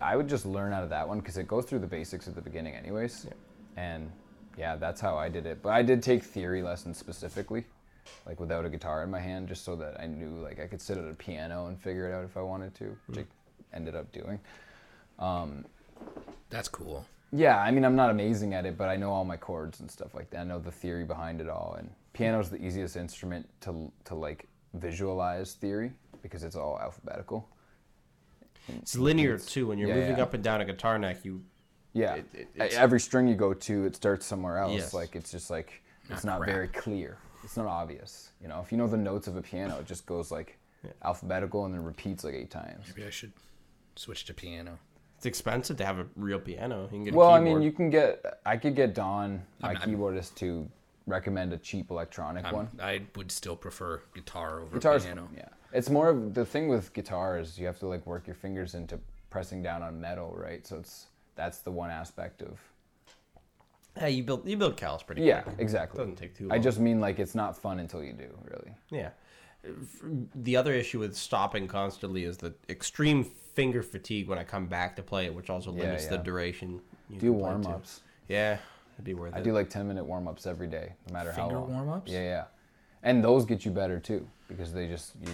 I 0.00 0.16
would 0.16 0.28
just 0.28 0.46
learn 0.46 0.72
out 0.72 0.82
of 0.82 0.90
that 0.90 1.06
one 1.06 1.20
because 1.20 1.36
it 1.36 1.46
goes 1.46 1.66
through 1.66 1.80
the 1.80 1.86
basics 1.86 2.26
at 2.26 2.34
the 2.34 2.40
beginning, 2.40 2.74
anyways. 2.74 3.26
Yeah. 3.28 3.34
And 3.76 4.10
yeah, 4.56 4.76
that's 4.76 5.00
how 5.00 5.16
I 5.16 5.28
did 5.28 5.44
it. 5.46 5.62
But 5.62 5.74
I 5.74 5.82
did 5.82 6.02
take 6.02 6.22
theory 6.24 6.62
lessons 6.62 6.96
specifically, 6.98 7.66
like 8.26 8.40
without 8.40 8.64
a 8.64 8.68
guitar 8.70 9.02
in 9.02 9.10
my 9.10 9.20
hand, 9.20 9.48
just 9.48 9.64
so 9.64 9.76
that 9.76 10.00
I 10.00 10.06
knew 10.06 10.30
like 10.42 10.60
I 10.60 10.66
could 10.66 10.80
sit 10.80 10.98
at 10.98 11.08
a 11.08 11.14
piano 11.14 11.66
and 11.66 11.80
figure 11.80 12.08
it 12.08 12.14
out 12.14 12.24
if 12.24 12.36
I 12.36 12.42
wanted 12.42 12.74
to, 12.76 12.96
which 13.06 13.18
I 13.20 13.76
ended 13.76 13.94
up 13.96 14.10
doing. 14.12 14.38
That's 16.50 16.68
cool. 16.68 17.06
Yeah, 17.34 17.58
I 17.58 17.70
mean, 17.70 17.84
I'm 17.84 17.96
not 17.96 18.10
amazing 18.10 18.52
at 18.52 18.66
it, 18.66 18.76
but 18.76 18.88
I 18.90 18.96
know 18.96 19.10
all 19.10 19.24
my 19.24 19.38
chords 19.38 19.80
and 19.80 19.90
stuff 19.90 20.14
like 20.14 20.28
that. 20.30 20.40
I 20.40 20.44
know 20.44 20.58
the 20.58 20.70
theory 20.70 21.04
behind 21.04 21.40
it 21.40 21.48
all, 21.48 21.76
and 21.78 21.90
piano's 22.12 22.50
the 22.50 22.62
easiest 22.62 22.96
instrument 22.96 23.48
to 23.62 23.90
to 24.04 24.14
like 24.14 24.48
visualize 24.74 25.54
theory 25.54 25.92
because 26.22 26.44
it's 26.44 26.56
all 26.56 26.78
alphabetical. 26.78 27.48
It's 28.68 28.96
linear 28.96 29.38
too. 29.38 29.66
When 29.68 29.78
you're 29.78 29.88
Yeah, 29.88 29.94
moving 29.96 30.16
yeah. 30.18 30.22
up 30.22 30.34
and 30.34 30.44
down 30.44 30.60
a 30.60 30.64
guitar 30.64 30.98
neck, 30.98 31.24
you 31.24 31.42
Yeah, 31.94 32.14
It- 32.14 32.48
it- 32.54 32.72
every 32.72 32.98
string 33.00 33.28
you 33.28 33.34
go 33.34 33.52
to, 33.52 33.84
it 33.84 33.94
starts 33.96 34.24
somewhere 34.24 34.56
else. 34.56 34.72
Yes. 34.72 34.94
Like 34.94 35.14
it's 35.14 35.30
just 35.30 35.50
like 35.50 35.82
it's 36.08 36.24
Ah, 36.24 36.38
not 36.38 36.46
very 36.46 36.68
clear. 36.68 37.18
It's 37.44 37.56
not 37.56 37.66
obvious. 37.66 38.30
You 38.40 38.48
know, 38.48 38.60
if 38.60 38.70
you 38.72 38.78
know 38.78 38.86
the 38.86 38.96
notes 38.96 39.26
of 39.26 39.36
a 39.36 39.42
piano, 39.42 39.76
it 39.78 39.86
just 39.86 40.06
goes 40.06 40.30
like 40.30 40.58
alphabetical 41.04 41.64
and 41.64 41.74
then 41.74 41.82
repeats 41.84 42.24
like 42.24 42.34
eight 42.34 42.50
times. 42.50 42.86
Maybe 42.88 43.06
I 43.06 43.10
should 43.10 43.32
switch 43.96 44.24
to 44.26 44.34
piano. 44.34 44.78
it's 45.16 45.26
expensive 45.26 45.76
to 45.76 45.84
have 45.84 45.98
a 45.98 46.06
real 46.16 46.38
piano. 46.40 46.82
You 46.84 46.88
can 46.88 47.04
get 47.04 47.14
Well, 47.14 47.30
I 47.30 47.40
mean, 47.40 47.62
you 47.62 47.70
can 47.72 47.90
get. 47.90 48.40
I 48.44 48.56
could 48.56 48.74
get 48.74 48.94
Don, 48.94 49.42
my 49.60 49.68
I'm- 49.68 49.76
I'm- 49.78 49.90
keyboardist, 49.96 50.34
to 50.36 50.68
recommend 51.06 51.52
a 51.52 51.58
cheap 51.58 51.90
electronic 51.90 52.44
I'm, 52.44 52.54
one. 52.54 52.68
I 52.80 53.02
would 53.16 53.30
still 53.32 53.56
prefer 53.56 54.02
guitar 54.14 54.60
over 54.60 54.74
Guitars, 54.74 55.04
piano. 55.04 55.28
yeah. 55.36 55.48
It's 55.72 55.90
more 55.90 56.08
of 56.10 56.34
the 56.34 56.44
thing 56.44 56.68
with 56.68 56.92
guitar 56.92 57.38
is 57.38 57.58
you 57.58 57.66
have 57.66 57.78
to 57.80 57.86
like 57.86 58.06
work 58.06 58.26
your 58.26 58.34
fingers 58.36 58.74
into 58.74 58.98
pressing 59.30 59.62
down 59.62 59.82
on 59.82 60.00
metal, 60.00 60.32
right? 60.36 60.64
So 60.66 60.76
it's 60.78 61.06
that's 61.34 61.58
the 61.58 61.70
one 61.72 61.90
aspect 61.90 62.42
of. 62.42 62.58
Yeah, 63.96 64.06
you 64.06 64.22
build 64.22 64.48
you 64.48 64.56
build 64.56 64.76
callus 64.76 65.02
pretty 65.02 65.22
Yeah, 65.22 65.42
quick. 65.42 65.56
exactly. 65.58 65.98
Doesn't 65.98 66.16
take 66.16 66.36
too 66.36 66.48
long. 66.48 66.58
I 66.58 66.60
just 66.60 66.78
mean 66.78 67.00
like 67.00 67.18
it's 67.18 67.34
not 67.34 67.56
fun 67.56 67.78
until 67.80 68.02
you 68.02 68.12
do, 68.12 68.28
really. 68.44 68.74
Yeah. 68.90 69.10
The 70.34 70.56
other 70.56 70.72
issue 70.72 70.98
with 70.98 71.16
stopping 71.16 71.68
constantly 71.68 72.24
is 72.24 72.36
the 72.36 72.52
extreme 72.68 73.22
finger 73.22 73.82
fatigue 73.82 74.28
when 74.28 74.38
I 74.38 74.44
come 74.44 74.66
back 74.66 74.96
to 74.96 75.02
play 75.02 75.26
it, 75.26 75.34
which 75.34 75.50
also 75.50 75.72
Yeah, 75.72 75.82
limits 75.82 76.06
the 76.06 76.18
duration. 76.18 76.80
You 77.08 77.18
Do 77.20 77.32
warm 77.32 77.66
ups. 77.66 78.00
Yeah, 78.28 78.58
it'd 78.94 79.04
be 79.04 79.14
worth 79.14 79.34
I 79.34 79.38
it. 79.38 79.44
do 79.44 79.52
like 79.52 79.68
10 79.70 79.86
minute 79.86 80.04
warm 80.04 80.26
ups 80.26 80.46
every 80.46 80.66
day, 80.66 80.94
no 81.08 81.12
matter 81.12 81.32
Finger 81.32 81.50
how 81.54 81.56
long. 81.60 81.66
Finger 81.68 81.82
warm-ups? 81.84 82.10
Yeah, 82.10 82.22
yeah. 82.22 82.44
And 83.04 83.22
those 83.22 83.44
get 83.44 83.64
you 83.64 83.70
better 83.70 84.00
too 84.00 84.26
because 84.48 84.72
they 84.72 84.88
just, 84.88 85.12
you, 85.20 85.30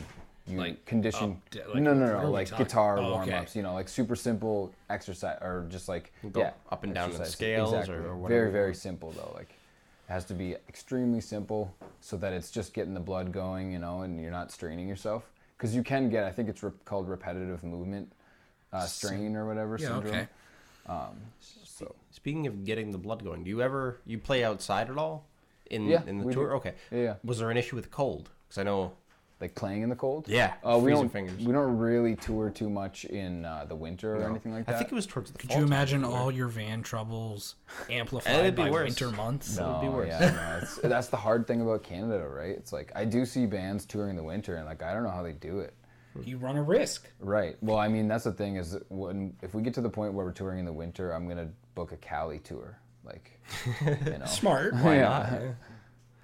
you 0.49 0.59
Like 0.59 0.85
condition. 0.87 1.41
up 1.61 1.69
like, 1.75 1.83
no, 1.83 1.95
no, 1.95 2.07
are 2.07 2.23
no. 2.23 2.31
Like 2.31 2.57
guitar 2.57 2.99
Oh, 2.99 3.11
warm 3.11 3.23
okay. 3.29 3.33
ups, 3.39 3.55
you 3.57 3.63
know, 3.63 3.75
like 3.75 3.89
super 3.89 4.17
simple 4.17 4.73
exercise 4.91 5.39
or 5.41 5.67
just 5.69 5.89
like, 5.89 6.13
Go 6.33 6.41
yeah. 6.41 6.53
up 6.71 6.85
and 6.85 6.95
down 6.95 7.13
the 7.13 7.25
scales 7.25 7.73
or- 7.73 7.79
Exactly. 7.81 7.97
or 8.07 8.17
whatever 8.17 8.41
Very, 8.41 8.53
very 8.53 8.75
simple 8.75 9.13
though. 9.13 9.33
Like 9.35 9.51
it 9.51 10.13
has 10.13 10.25
to 10.27 10.35
be 10.35 10.55
extremely 10.69 11.21
simple 11.21 11.75
so 12.01 12.17
that 12.17 12.33
it's 12.33 12.51
just 12.51 12.73
getting 12.73 12.95
the 12.95 13.01
blood 13.01 13.33
going, 13.33 13.73
you 13.73 13.79
know, 13.79 14.03
and 14.03 14.21
you're 14.21 14.31
not 14.31 14.51
straining 14.51 14.89
yourself. 14.89 15.31
Because 15.57 15.75
you 15.75 15.83
can 15.83 16.09
get, 16.09 16.25
I 16.25 16.31
think 16.31 16.49
it's 16.49 16.63
re- 16.63 16.71
called 16.85 17.09
repetitive 17.09 17.63
movement 17.65 18.13
uh, 18.73 18.87
strain 18.87 19.35
or 19.37 19.47
whatever 19.47 19.77
Yeah, 19.81 19.89
syndrome. 19.89 20.15
okay. 20.15 20.29
So 21.65 21.95
Speaking 22.11 22.47
of 22.47 22.65
getting 22.65 22.91
the 22.91 22.99
blood 22.99 23.23
going, 23.25 23.45
do 23.45 23.51
you 23.51 23.63
ever 23.63 24.01
you 24.07 24.19
play 24.19 24.43
outside 24.45 24.91
at 24.91 24.97
all 24.99 25.27
in 25.71 25.87
Yeah, 25.87 26.03
in 26.07 26.19
the 26.19 26.33
tour? 26.33 26.49
do. 26.49 26.55
Okay. 26.55 26.75
Yeah, 26.91 26.99
yeah. 27.03 27.15
Was 27.25 27.39
there 27.39 27.51
an 27.51 27.57
issue 27.57 27.77
with 27.77 27.91
cold? 27.91 28.31
Because 28.49 28.59
I 28.59 28.63
know. 28.65 28.93
Like 29.41 29.55
playing 29.55 29.83
in 29.83 29.89
the 29.89 29.95
cold. 29.97 30.27
Yeah, 30.29 30.55
Uh, 30.65 30.79
we 30.83 30.91
don't. 30.91 31.09
fingers. 31.09 31.39
We 31.45 31.53
don't 31.53 31.79
really 31.79 32.17
tour 32.17 32.51
too 32.51 32.69
much 32.69 33.05
in 33.05 33.45
uh, 33.45 33.67
the 33.69 33.77
winter 33.77 34.17
or 34.17 34.21
No. 34.21 34.27
anything 34.31 34.53
like 34.53 34.67
that. 34.67 34.75
I 34.75 34.79
think 34.79 34.91
it 34.91 34.95
was 34.95 35.07
towards 35.07 35.31
the. 35.31 35.39
Could 35.39 35.51
fall 35.51 35.59
you 35.61 35.65
time. 35.65 35.73
imagine 35.73 36.05
all 36.05 36.31
your 36.33 36.49
van 36.49 36.83
troubles 36.83 37.55
amplified 37.91 38.35
it'd 38.41 38.57
be 38.57 38.63
by 38.65 38.71
worse. 38.71 39.01
winter 39.01 39.17
months? 39.17 39.57
That 39.57 39.69
would 39.69 39.81
be 39.81 39.87
No, 39.87 39.93
worse. 39.93 40.09
Yeah, 40.09 40.31
no, 40.31 40.59
it's, 40.63 40.77
that's 40.83 41.09
the 41.09 41.17
hard 41.17 41.47
thing 41.47 41.61
about 41.61 41.83
Canada, 41.85 42.27
right? 42.29 42.51
It's 42.57 42.73
like 42.73 42.91
I 42.97 43.05
do 43.05 43.25
see 43.25 43.47
bands 43.47 43.85
touring 43.87 44.17
the 44.17 44.25
winter, 44.25 44.57
and 44.57 44.67
like 44.67 44.83
I 44.83 44.93
don't 44.93 45.05
know 45.05 45.11
how 45.11 45.23
they 45.23 45.33
do 45.33 45.61
it. 45.61 45.75
You 46.25 46.37
run 46.39 46.57
a 46.57 46.63
risk. 46.63 47.09
Right. 47.21 47.57
Well, 47.61 47.77
I 47.79 47.87
mean, 47.87 48.09
that's 48.09 48.25
the 48.25 48.33
thing 48.33 48.57
is 48.57 48.77
when 48.89 49.37
if 49.41 49.55
we 49.55 49.63
get 49.63 49.75
to 49.75 49.81
the 49.81 49.91
point 49.91 50.15
where 50.15 50.27
we're 50.27 50.33
touring 50.33 50.59
in 50.59 50.65
the 50.65 50.73
winter, 50.73 51.13
I'm 51.13 51.29
gonna 51.29 51.51
book 51.77 51.93
a 51.93 51.97
Cali 51.97 52.41
tour, 52.41 52.77
like, 53.05 53.41
you 54.05 54.19
know. 54.19 54.27
Smart. 54.27 54.75
Why 54.75 54.97
yeah. 54.97 55.09
Not? 55.09 55.41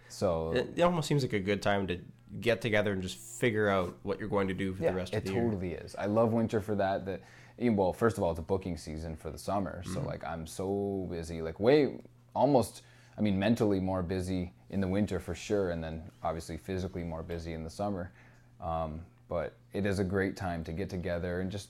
So 0.09 0.53
It, 0.53 0.73
it 0.77 0.83
almost 0.83 1.07
seems 1.07 1.23
like 1.23 1.33
a 1.33 1.39
good 1.39 1.62
time 1.62 1.87
to 1.89 1.99
get 2.41 2.61
together 2.61 2.93
and 2.93 3.03
just 3.03 3.18
figure 3.18 3.68
out 3.68 3.97
what 4.03 4.18
you're 4.18 4.28
going 4.28 4.49
to 4.49 4.55
do 4.55 4.74
for 4.74 4.82
yeah, 4.82 4.91
the 4.91 4.97
rest 4.97 5.14
of 5.14 5.24
the 5.24 5.32
year. 5.32 5.41
It 5.41 5.45
totally 5.45 5.72
is. 5.72 5.95
I 5.97 6.07
love 6.07 6.32
winter 6.32 6.61
for 6.61 6.74
that. 6.76 7.05
That 7.07 7.22
well, 7.59 7.93
first 7.93 8.16
of 8.18 8.24
all, 8.24 8.30
it's 8.30 8.41
a 8.41 8.43
booking 8.43 8.76
season 8.76 9.16
for 9.16 9.30
the 9.30 9.39
summer, 9.39 9.82
so 9.85 9.99
Mm-hmm. 10.01 10.07
like 10.07 10.24
I'm 10.24 10.47
so 10.47 11.07
busy, 11.11 11.43
like 11.43 11.61
way 11.61 11.99
almost. 12.35 12.82
I 13.16 13.20
mean, 13.20 13.39
mentally 13.39 13.78
more 13.78 14.03
busy 14.03 14.53
in 14.70 14.80
the 14.80 14.89
winter 14.89 15.20
for 15.20 15.37
sure, 15.37 15.70
and 15.70 15.82
then 15.82 16.03
obviously 16.24 16.57
physically 16.57 17.05
more 17.05 17.22
busy 17.22 17.53
in 17.53 17.62
the 17.62 17.70
summer. 17.70 18.11
Um, 18.61 19.01
but 19.28 19.55
it 19.72 19.87
is 19.87 20.01
a 20.01 20.05
great 20.05 20.37
time 20.37 20.64
to 20.64 20.72
get 20.72 20.91
together 20.91 21.41
and 21.41 21.51
just 21.51 21.68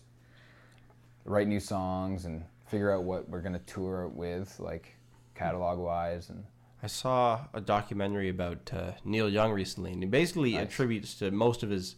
write 1.27 1.47
new 1.49 1.61
songs 1.61 2.25
and 2.25 2.43
figure 2.67 2.91
out 2.91 3.05
what 3.05 3.29
we're 3.29 3.43
gonna 3.43 3.59
tour 3.67 4.09
with, 4.09 4.59
like 4.59 4.95
catalog 5.35 5.79
wise, 5.79 6.31
and 6.31 6.43
I 6.85 6.87
saw 6.87 7.47
a 7.55 7.63
documentary 7.63 8.29
about 8.29 8.71
uh, 8.71 8.93
Neil 9.07 9.31
Young 9.31 9.53
recently, 9.53 9.91
and 9.93 10.03
he 10.03 10.07
basically 10.09 10.57
attributes 10.59 11.15
to 11.15 11.31
most 11.31 11.63
of 11.63 11.71
his 11.71 11.97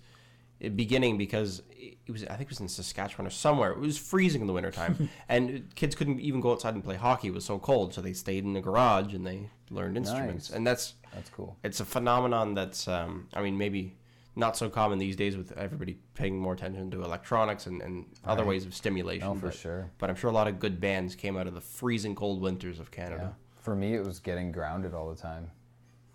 uh, 0.65 0.69
beginning 0.69 1.19
because 1.19 1.61
it 1.71 1.99
was 2.09 2.23
I 2.23 2.37
think 2.37 2.43
it 2.43 2.51
was 2.51 2.61
in 2.61 2.69
Saskatchewan 2.69 3.27
or 3.27 3.31
somewhere. 3.31 3.73
It 3.73 3.81
was 3.81 3.99
freezing 3.99 4.43
in 4.43 4.47
the 4.47 4.53
wintertime, 4.53 5.09
and 5.29 5.75
kids 5.75 5.97
couldn't 5.97 6.21
even 6.21 6.41
go 6.41 6.53
outside 6.53 6.75
and 6.75 6.85
play 6.85 6.95
hockey. 6.95 7.27
It 7.29 7.35
was 7.35 7.45
so 7.45 7.59
cold, 7.59 7.95
so 7.95 8.01
they 8.01 8.13
stayed 8.13 8.45
in 8.45 8.53
the 8.53 8.61
garage 8.61 9.13
and 9.13 9.27
they 9.27 9.51
learned 9.71 9.97
instruments. 9.97 10.51
Nice. 10.51 10.57
And 10.57 10.65
that's 10.65 10.95
that's 11.13 11.31
cool. 11.31 11.57
it's 11.65 11.81
a 11.81 11.85
phenomenon 11.85 12.55
that's 12.55 12.87
um, 12.87 13.29
I 13.35 13.43
mean 13.43 13.59
maybe 13.59 13.97
not 14.37 14.57
so 14.57 14.69
common 14.71 14.99
these 14.99 15.17
days 15.17 15.37
with 15.37 15.51
everybody 15.59 15.99
paying 16.15 16.39
more 16.39 16.53
attention 16.53 16.91
to 16.93 17.03
electronics 17.03 17.67
and, 17.67 17.83
and 17.83 18.05
other 18.25 18.43
Right. 18.43 18.51
ways 18.51 18.67
of 18.67 18.75
stimulation. 18.75 19.27
No, 19.27 19.35
for 19.35 19.51
sure. 19.51 19.91
But 19.99 20.11
I'm 20.11 20.17
sure 20.17 20.31
a 20.31 20.33
lot 20.35 20.47
of 20.47 20.61
good 20.61 20.79
bands 20.79 21.17
came 21.17 21.37
out 21.37 21.47
of 21.49 21.55
the 21.55 21.61
freezing 21.61 22.15
cold 22.15 22.41
winters 22.41 22.79
of 22.79 22.91
Yeah. 22.97 23.31
Canada. 23.67 23.87
For 23.87 23.91
me, 23.91 23.95
it 23.95 24.05
was 24.05 24.19
getting 24.21 24.53
grounded 24.53 24.95
all 24.95 25.09
the 25.09 25.21
time. 25.21 25.51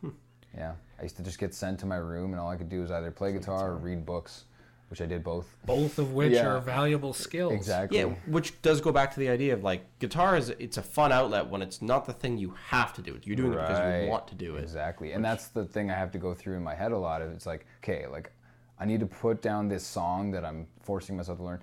Hmm. 0.02 0.10
Yeah. 0.56 0.74
I 1.00 1.04
used 1.04 1.18
to 1.18 1.24
just 1.24 1.40
get 1.40 1.54
sent 1.54 1.80
to 1.80 1.86
my 1.86 1.98
room, 1.98 2.32
and 2.32 2.40
all 2.40 2.50
I 2.50 2.56
could 2.56 2.70
do 2.70 2.82
was 2.82 2.92
either 2.92 3.12
play 3.12 3.34
guitar 3.34 3.72
or 3.72 3.78
read 3.78 4.06
books, 4.06 4.46
which 4.90 5.02
I 5.02 5.06
did 5.06 5.24
both. 5.24 5.56
Both 5.66 5.98
of 6.00 6.14
which 6.14 6.34
Yeah. 6.34 6.48
are 6.48 6.60
valuable 6.60 7.14
skills. 7.14 7.54
Exactly. 7.54 8.00
Yeah, 8.00 8.06
which 8.28 8.62
does 8.62 8.82
go 8.82 8.92
back 8.92 9.12
to 9.14 9.20
the 9.20 9.30
idea 9.30 9.54
of 9.54 9.64
like 9.64 9.84
guitar 10.00 10.38
is 10.38 10.50
it's 10.50 10.78
a 10.78 10.84
fun 10.84 11.12
outlet 11.12 11.48
when 11.48 11.62
it's 11.62 11.82
not 11.82 12.06
the 12.06 12.14
thing 12.14 12.38
you 12.38 12.54
have 12.68 12.94
to 12.94 13.02
do. 13.02 13.20
You're 13.24 13.36
doing 13.36 13.54
it 13.54 13.56
because 13.56 14.04
you 14.04 14.10
want 14.10 14.28
to 14.28 14.36
do 14.36 14.58
it. 14.58 14.64
Exactly. 14.64 15.14
And 15.14 15.24
that's 15.26 15.48
the 15.48 15.66
thing 15.66 15.90
I 15.90 15.96
have 15.96 16.12
to 16.12 16.20
go 16.20 16.34
through 16.34 16.56
in 16.58 16.64
my 16.64 16.76
head 16.76 16.92
a 16.92 16.98
lot 16.98 17.22
of. 17.22 17.32
It's 17.32 17.46
like, 17.46 17.66
okay, 17.84 18.06
like 18.08 18.32
I 18.80 18.86
need 18.86 19.00
to 19.00 19.06
put 19.08 19.42
down 19.42 19.68
this 19.70 19.86
song 19.86 20.32
that 20.32 20.44
I'm 20.46 20.68
forcing 20.82 21.16
myself 21.18 21.38
to 21.40 21.44
learn 21.44 21.62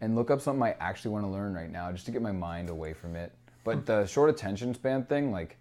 and 0.00 0.16
look 0.16 0.30
up 0.30 0.40
something 0.40 0.62
I 0.62 0.74
actually 0.80 1.10
want 1.12 1.26
to 1.26 1.30
learn 1.30 1.52
right 1.54 1.70
now 1.70 1.92
just 1.92 2.06
to 2.06 2.10
get 2.12 2.22
my 2.22 2.32
mind 2.32 2.70
away 2.70 2.92
from 2.94 3.14
it. 3.16 3.32
But 3.64 3.78
hmm. 3.78 3.84
the 3.84 4.06
short 4.06 4.30
attention 4.30 4.74
span 4.74 5.04
thing, 5.04 5.32
like 5.32 5.56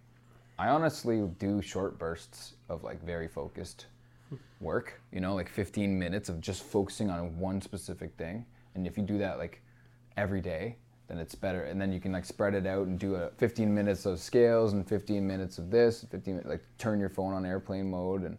I 0.58 0.70
honestly 0.70 1.22
do 1.40 1.62
short 1.62 1.98
bursts 1.98 2.54
of 2.68 2.84
like 2.84 3.04
very 3.04 3.28
focused 3.28 3.88
hmm. 4.30 4.36
work, 4.60 5.02
you 5.12 5.20
know, 5.20 5.36
like 5.36 5.50
15 5.50 5.98
minutes 5.98 6.30
of 6.30 6.42
just 6.42 6.64
focusing 6.64 7.10
on 7.10 7.38
one 7.40 7.62
specific 7.62 8.14
thing. 8.18 8.46
And 8.76 8.86
if 8.88 8.98
you 8.98 9.04
do 9.04 9.18
that 9.18 9.38
like 9.38 9.62
every 10.18 10.42
day, 10.42 10.76
then 11.08 11.18
it's 11.18 11.36
better. 11.36 11.64
And 11.64 11.82
then 11.82 11.92
you 11.92 12.00
can 12.00 12.12
like 12.12 12.26
spread 12.26 12.54
it 12.54 12.68
out 12.68 12.88
and 12.88 13.00
do 13.00 13.16
a 13.16 13.32
15 13.38 13.74
minutes 13.74 14.06
of 14.06 14.20
scales 14.20 14.74
and 14.74 14.88
15 14.88 15.26
minutes 15.26 15.58
of 15.58 15.72
this, 15.72 16.06
15 16.10 16.34
minutes, 16.36 16.50
like 16.50 16.64
turn 16.78 17.00
your 17.00 17.10
phone 17.10 17.34
on 17.34 17.46
airplane 17.46 17.90
mode 17.90 18.24
and 18.24 18.38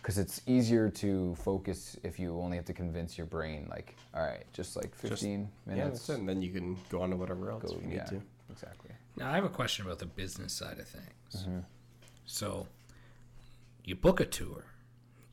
because 0.00 0.16
it's 0.16 0.40
easier 0.46 0.88
to 0.88 1.34
focus 1.34 1.96
if 2.02 2.18
you 2.18 2.38
only 2.40 2.56
have 2.56 2.64
to 2.64 2.72
convince 2.72 3.18
your 3.18 3.26
brain 3.26 3.66
like, 3.68 3.96
all 4.14 4.22
right, 4.22 4.44
just 4.52 4.76
like 4.76 4.94
15 4.94 5.48
Yeah, 5.66 5.74
minutes. 5.74 6.08
it. 6.08 6.18
And 6.18 6.28
then 6.28 6.40
you 6.40 6.50
can 6.50 6.76
go 6.88 7.02
on 7.02 7.10
to 7.10 7.16
whatever 7.16 7.50
else 7.50 7.64
go, 7.64 7.76
if 7.76 7.82
you 7.82 7.88
need 7.88 7.96
yeah, 7.96 8.04
to. 8.04 8.22
Now 9.20 9.30
I 9.30 9.34
have 9.34 9.44
a 9.44 9.50
question 9.50 9.84
about 9.84 9.98
the 9.98 10.06
business 10.06 10.52
side 10.52 10.78
of 10.78 10.88
things. 10.88 11.46
Mm-hmm. 11.46 11.58
So 12.24 12.66
you 13.84 13.94
book 13.94 14.18
a 14.18 14.24
tour, 14.24 14.64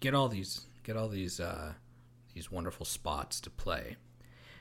get 0.01 0.13
all 0.13 0.27
these 0.27 0.65
get 0.83 0.97
all 0.97 1.07
these 1.07 1.39
uh, 1.39 1.73
these 2.33 2.51
wonderful 2.51 2.85
spots 2.85 3.39
to 3.41 3.49
play. 3.49 3.95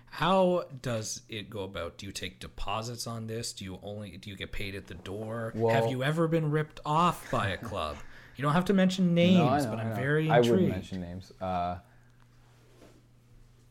How 0.09 0.65
does 0.81 1.23
it 1.29 1.51
go 1.51 1.65
about? 1.65 1.99
Do 1.99 2.07
you 2.07 2.13
take 2.13 2.39
deposits 2.39 3.09
on 3.09 3.27
this? 3.27 3.53
Do 3.53 3.65
you 3.65 3.81
only 3.83 4.17
do 4.17 4.31
you 4.31 4.37
get 4.37 4.53
paid 4.53 4.77
at 4.77 4.87
the 4.87 4.95
door? 4.95 5.53
have 5.71 5.91
you 5.91 6.05
ever 6.05 6.29
been 6.29 6.53
ripped 6.53 6.81
off 6.87 7.29
by 7.31 7.49
a 7.49 7.57
club? 7.57 7.97
You 8.37 8.43
don't 8.43 8.53
have 8.53 8.67
to 8.67 8.75
mention 8.75 9.15
names, 9.15 9.39
No, 9.39 9.49
I 9.49 9.61
know, 9.61 9.71
but 9.71 9.79
I 9.79 9.83
I'm 9.83 9.97
very 9.97 10.31
I 10.31 10.39
intrigued. 10.39 10.63
would 10.63 10.71
mention 10.71 11.01
names. 11.01 11.33
Uh, 11.41 11.79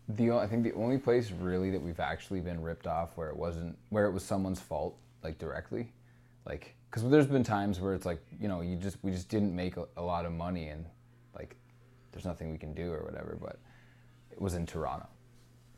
the 0.09 0.31
I 0.31 0.47
think 0.47 0.63
the 0.63 0.73
only 0.73 0.97
place 0.97 1.31
really 1.31 1.71
that 1.71 1.81
we've 1.81 1.99
actually 1.99 2.41
been 2.41 2.61
ripped 2.61 2.87
off 2.87 3.11
where 3.15 3.29
it 3.29 3.37
wasn't 3.37 3.77
where 3.89 4.05
it 4.05 4.11
was 4.11 4.23
someone's 4.23 4.59
fault 4.59 4.97
like 5.25 5.37
directly, 5.39 5.91
like 6.45 6.75
because 6.89 7.09
there's 7.09 7.27
been 7.27 7.43
times 7.43 7.79
where 7.81 7.93
it's 7.93 8.05
like 8.05 8.21
you 8.39 8.47
know 8.47 8.61
you 8.61 8.75
just 8.77 8.97
we 9.01 9.11
just 9.11 9.27
didn't 9.29 9.53
make 9.55 9.75
a, 9.77 9.85
a 9.97 10.01
lot 10.01 10.25
of 10.25 10.31
money 10.31 10.69
and 10.69 10.85
like 11.35 11.55
there's 12.11 12.25
nothing 12.25 12.51
we 12.51 12.57
can 12.57 12.73
do 12.73 12.91
or 12.93 13.03
whatever. 13.03 13.37
But 13.41 13.57
it 14.31 14.39
was 14.39 14.53
in 14.53 14.65
Toronto, 14.65 15.07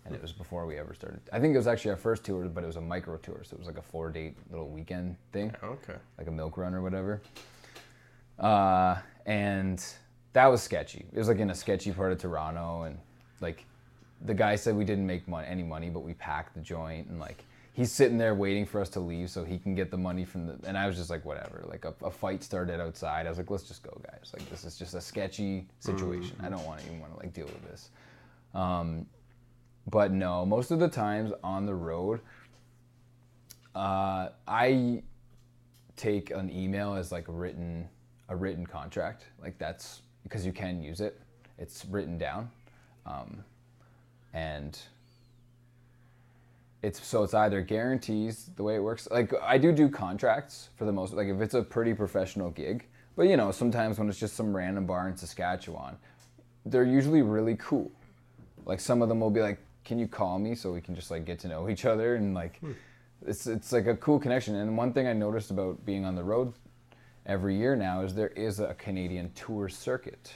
and 0.06 0.14
it 0.14 0.22
was 0.22 0.32
before 0.34 0.66
we 0.66 0.78
ever 0.78 0.94
started. 0.94 1.22
I 1.32 1.40
think 1.40 1.54
it 1.56 1.58
was 1.58 1.68
actually 1.68 1.92
our 1.92 1.98
first 1.98 2.24
tour, 2.24 2.46
but 2.48 2.64
it 2.64 2.68
was 2.68 2.76
a 2.76 2.82
micro 2.82 3.18
tour, 3.18 3.42
so 3.44 3.56
it 3.56 3.60
was 3.60 3.68
like 3.68 3.78
a 3.78 3.82
four 3.82 4.10
date 4.12 4.36
little 4.52 4.70
weekend 4.70 5.16
thing 5.32 5.56
Okay. 5.64 5.96
like 6.18 6.28
a 6.28 6.32
milk 6.32 6.58
run 6.58 6.74
or 6.76 6.82
whatever. 6.82 7.22
Uh, 8.40 8.98
and 9.26 9.84
that 10.34 10.46
was 10.48 10.62
sketchy. 10.62 11.06
It 11.12 11.18
was 11.18 11.28
like 11.28 11.40
in 11.40 11.50
a 11.50 11.56
sketchy 11.56 11.92
part 11.92 12.12
of 12.12 12.20
Toronto, 12.20 12.84
and 12.84 12.98
like 13.42 13.66
the 14.26 14.34
guy 14.34 14.56
said 14.56 14.76
we 14.76 14.84
didn't 14.86 15.06
make 15.08 15.28
mon- 15.28 15.46
any 15.46 15.64
money, 15.64 15.90
but 15.90 16.02
we 16.02 16.14
packed 16.14 16.54
the 16.56 16.62
joint, 16.62 17.08
and 17.08 17.20
like 17.20 17.44
he's 17.78 17.92
sitting 17.92 18.18
there 18.18 18.34
waiting 18.34 18.66
for 18.66 18.82
us 18.82 18.90
to 18.90 19.00
leave 19.00 19.30
so 19.30 19.46
he 19.46 19.60
can 19.60 19.76
get 19.76 19.92
the 19.92 19.98
money 19.98 20.26
from 20.26 20.48
the. 20.48 20.58
And 20.66 20.76
I 20.76 20.88
was 20.88 20.98
just 20.98 21.12
like, 21.12 21.24
whatever. 21.24 21.64
Like 21.68 21.86
a, 21.86 21.94
a 22.04 22.10
fight 22.10 22.44
started 22.44 22.82
outside. 22.82 23.28
I 23.28 23.30
was 23.30 23.38
like, 23.38 23.52
let's 23.52 23.68
just 23.68 23.84
go, 23.84 24.02
guys. 24.04 24.32
Like 24.34 24.50
this 24.50 24.66
is 24.66 24.80
just 24.80 24.96
a 24.96 25.02
sketchy 25.02 25.68
situation. 25.80 26.36
I 26.42 26.50
don't 26.50 26.66
want 26.66 26.80
to 26.80 26.88
even 26.88 27.00
want 27.00 27.14
to 27.14 27.20
like 27.20 27.34
deal 27.34 27.46
with 27.46 27.64
this. 27.70 27.92
Um, 28.56 29.06
but 29.86 30.12
no, 30.12 30.44
most 30.44 30.72
of 30.72 30.80
the 30.80 30.88
times 30.88 31.32
on 31.44 31.68
the 31.68 31.76
road, 31.76 32.20
uh, 33.76 34.30
I 34.48 35.04
take 35.96 36.32
an 36.32 36.50
email 36.50 36.96
as 36.96 37.12
like 37.12 37.28
a 37.28 37.32
written 37.32 37.88
a 38.30 38.36
written 38.36 38.66
contract 38.66 39.24
like 39.42 39.58
that's 39.58 40.02
because 40.24 40.46
you 40.46 40.52
can 40.52 40.82
use 40.82 41.00
it 41.00 41.20
it's 41.58 41.86
written 41.86 42.18
down 42.18 42.52
um, 43.06 43.44
and 44.34 44.80
it's 46.84 47.06
so 47.06 47.24
it's 47.24 47.34
either 47.34 47.62
guarantees 47.62 48.52
the 48.56 48.64
way 48.64 48.76
it 48.76 48.80
works. 48.80 49.08
Like 49.10 49.34
i 49.42 49.58
do 49.58 49.72
do 49.72 49.90
contracts 49.90 50.70
for 50.76 50.86
the 50.86 50.92
most 50.92 51.14
like 51.14 51.28
if 51.28 51.42
it's 51.42 51.54
a 51.54 51.64
pretty 51.64 51.94
professional 51.94 52.50
gig 52.52 52.86
but 53.16 53.24
you 53.24 53.38
know 53.38 53.52
sometimes 53.52 53.98
when 53.98 54.10
it's 54.10 54.20
just 54.20 54.36
some 54.36 54.56
random 54.56 54.86
bar 54.86 55.08
in 55.08 55.18
saskatchewan 55.18 55.98
they're 56.72 56.84
usually 56.84 57.22
really 57.22 57.56
cool. 57.56 57.92
Like 58.66 58.80
some 58.80 59.02
of 59.02 59.10
them 59.10 59.20
will 59.20 59.30
be 59.30 59.42
like 59.42 59.60
can 59.84 59.98
you 59.98 60.08
call 60.08 60.38
me 60.38 60.54
so 60.54 60.74
we 60.74 60.82
can 60.82 60.96
just 60.96 61.10
like 61.10 61.24
get 61.24 61.40
to 61.40 61.48
know 61.48 61.70
each 61.70 61.86
other? 61.86 62.16
And 62.16 62.34
like 62.34 62.60
hmm. 62.60 62.74
it's 63.26 63.48
it's 63.48 63.72
like 63.72 63.88
a 63.88 63.96
cool 63.96 64.20
connection. 64.20 64.56
And 64.56 64.78
one 64.78 64.94
thing 64.94 65.08
i 65.08 65.14
noticed 65.14 65.52
about 65.52 65.86
being 65.86 66.06
on 66.06 66.16
the 66.16 66.24
road 66.24 66.54
every 67.26 67.58
year 67.58 67.76
now 67.76 68.02
is 68.02 68.14
there 68.14 68.30
is 68.30 68.60
a 68.60 68.74
canadian 68.76 69.32
tour 69.34 69.68
circuit 69.68 70.34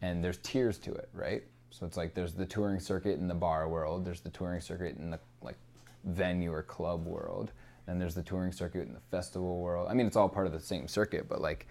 and 0.00 0.22
there's 0.22 0.38
tiers 0.38 0.78
to 0.78 0.92
it 0.92 1.08
right? 1.12 1.42
So 1.70 1.86
it's 1.86 1.96
like 1.96 2.14
there's 2.14 2.34
the 2.34 2.46
touring 2.46 2.78
circuit 2.78 3.18
in 3.18 3.26
the 3.26 3.34
bar 3.34 3.68
world 3.68 4.04
there's 4.04 4.20
the 4.20 4.30
touring 4.30 4.60
circuit 4.60 4.96
in 4.98 5.10
the 5.10 5.18
like 5.42 5.56
venue 6.04 6.52
or 6.52 6.62
club 6.62 7.06
world 7.06 7.52
and 7.86 8.00
there's 8.00 8.14
the 8.14 8.22
touring 8.22 8.52
circuit 8.52 8.86
and 8.86 8.94
the 8.94 9.00
festival 9.10 9.60
world 9.60 9.88
i 9.90 9.94
mean 9.94 10.06
it's 10.06 10.16
all 10.16 10.28
part 10.28 10.46
of 10.46 10.52
the 10.52 10.60
same 10.60 10.86
circuit 10.86 11.28
but 11.28 11.40
like 11.40 11.66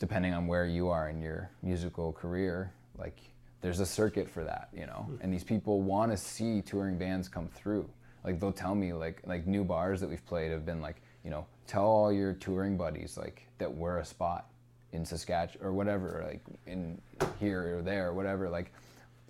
depending 0.00 0.32
on 0.34 0.48
where 0.48 0.66
you 0.66 0.88
are 0.88 1.08
in 1.08 1.20
your 1.20 1.50
musical 1.62 2.12
career, 2.12 2.72
like 2.98 3.20
there's 3.60 3.78
a 3.78 3.86
circuit 3.86 4.28
for 4.28 4.42
that, 4.42 4.70
you 4.72 4.86
know. 4.86 5.06
Hmm. 5.06 5.16
And 5.20 5.32
these 5.32 5.44
people 5.44 5.82
want 5.82 6.10
to 6.10 6.16
see 6.16 6.62
touring 6.62 6.98
bands 6.98 7.28
come 7.28 7.46
through. 7.46 7.88
Like 8.24 8.40
they'll 8.40 8.52
tell 8.52 8.74
me 8.74 8.92
like 8.92 9.22
like 9.24 9.46
new 9.46 9.62
bars 9.62 10.00
that 10.00 10.10
we've 10.10 10.24
played 10.26 10.50
have 10.50 10.66
been 10.66 10.80
like, 10.80 10.96
you 11.22 11.30
know, 11.30 11.46
tell 11.66 11.84
all 11.84 12.12
your 12.12 12.32
touring 12.32 12.76
buddies 12.76 13.16
like 13.16 13.46
that 13.58 13.72
we're 13.72 13.98
a 13.98 14.04
spot 14.04 14.48
in 14.92 15.04
Saskatchewan 15.04 15.66
or 15.66 15.72
whatever, 15.72 16.24
like 16.26 16.40
in 16.66 17.00
here 17.38 17.78
or 17.78 17.82
there 17.82 18.08
or 18.08 18.14
whatever, 18.14 18.48
like 18.48 18.72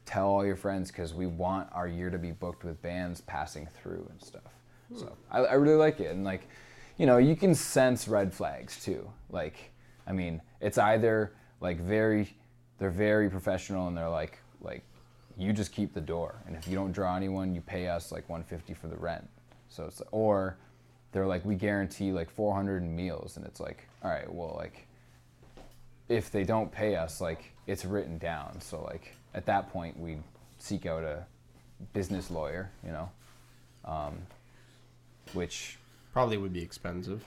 tell 0.07 0.28
all 0.28 0.44
your 0.44 0.57
friends 0.57 0.90
because 0.90 1.14
we 1.14 1.26
want 1.26 1.68
our 1.72 1.86
year 1.86 2.11
to 2.11 2.18
be 2.18 2.30
booked 2.32 2.64
with 2.64 2.80
bands 2.82 3.20
passing 3.20 3.68
through 3.80 4.07
and 4.11 4.22
stuff. 4.22 4.53
So 4.96 5.16
I, 5.30 5.40
I 5.40 5.55
really 5.55 5.76
like 5.76 6.01
it, 6.01 6.11
and 6.11 6.24
like, 6.24 6.48
you 6.96 7.07
know, 7.07 7.18
you 7.18 7.36
can 7.36 7.55
sense 7.55 8.09
red 8.09 8.34
flags 8.34 8.82
too. 8.84 9.09
Like, 9.30 9.70
I 10.07 10.12
mean, 10.12 10.42
it's 10.61 10.78
either 10.78 11.32
like 11.61 11.78
very, 11.80 12.34
they're 12.78 12.90
very 12.90 13.30
professional 13.30 13.86
and 13.86 13.96
they're 13.96 14.09
like, 14.09 14.38
like, 14.61 14.82
you 15.38 15.53
just 15.53 15.72
keep 15.72 15.94
the 15.94 16.01
door, 16.01 16.34
and 16.46 16.57
if 16.57 16.66
you 16.66 16.74
don't 16.74 16.92
draw 16.92 17.16
anyone, 17.16 17.55
you 17.55 17.61
pay 17.61 17.88
us 17.88 18.11
like 18.11 18.28
150 18.28 18.74
for 18.74 18.88
the 18.88 18.96
rent. 18.96 19.28
So 19.68 19.84
it's 19.84 20.03
or 20.11 20.57
they're 21.12 21.26
like, 21.26 21.44
we 21.44 21.55
guarantee 21.55 22.11
like 22.11 22.28
400 22.28 22.82
in 22.82 22.94
meals, 22.94 23.36
and 23.36 23.46
it's 23.46 23.61
like, 23.61 23.88
all 24.03 24.11
right, 24.11 24.32
well, 24.32 24.55
like, 24.59 24.86
if 26.11 26.32
they 26.32 26.42
don't 26.42 26.70
pay 26.70 26.96
us, 26.96 27.20
like 27.20 27.53
it's 27.66 27.84
written 27.84 28.18
down. 28.18 28.61
So 28.61 28.82
like 28.82 29.14
at 29.35 29.47
that 29.47 29.70
point, 29.72 29.99
we'd 29.99 30.22
seek 30.59 30.87
out 30.87 31.03
a 31.05 31.24
business 31.93 32.31
lawyer, 32.31 32.70
you 32.85 32.93
know, 32.93 33.11
um, 33.85 34.18
which 35.33 35.78
Probably 36.12 36.37
would 36.37 36.53
be 36.53 36.62
expensive. 36.62 37.24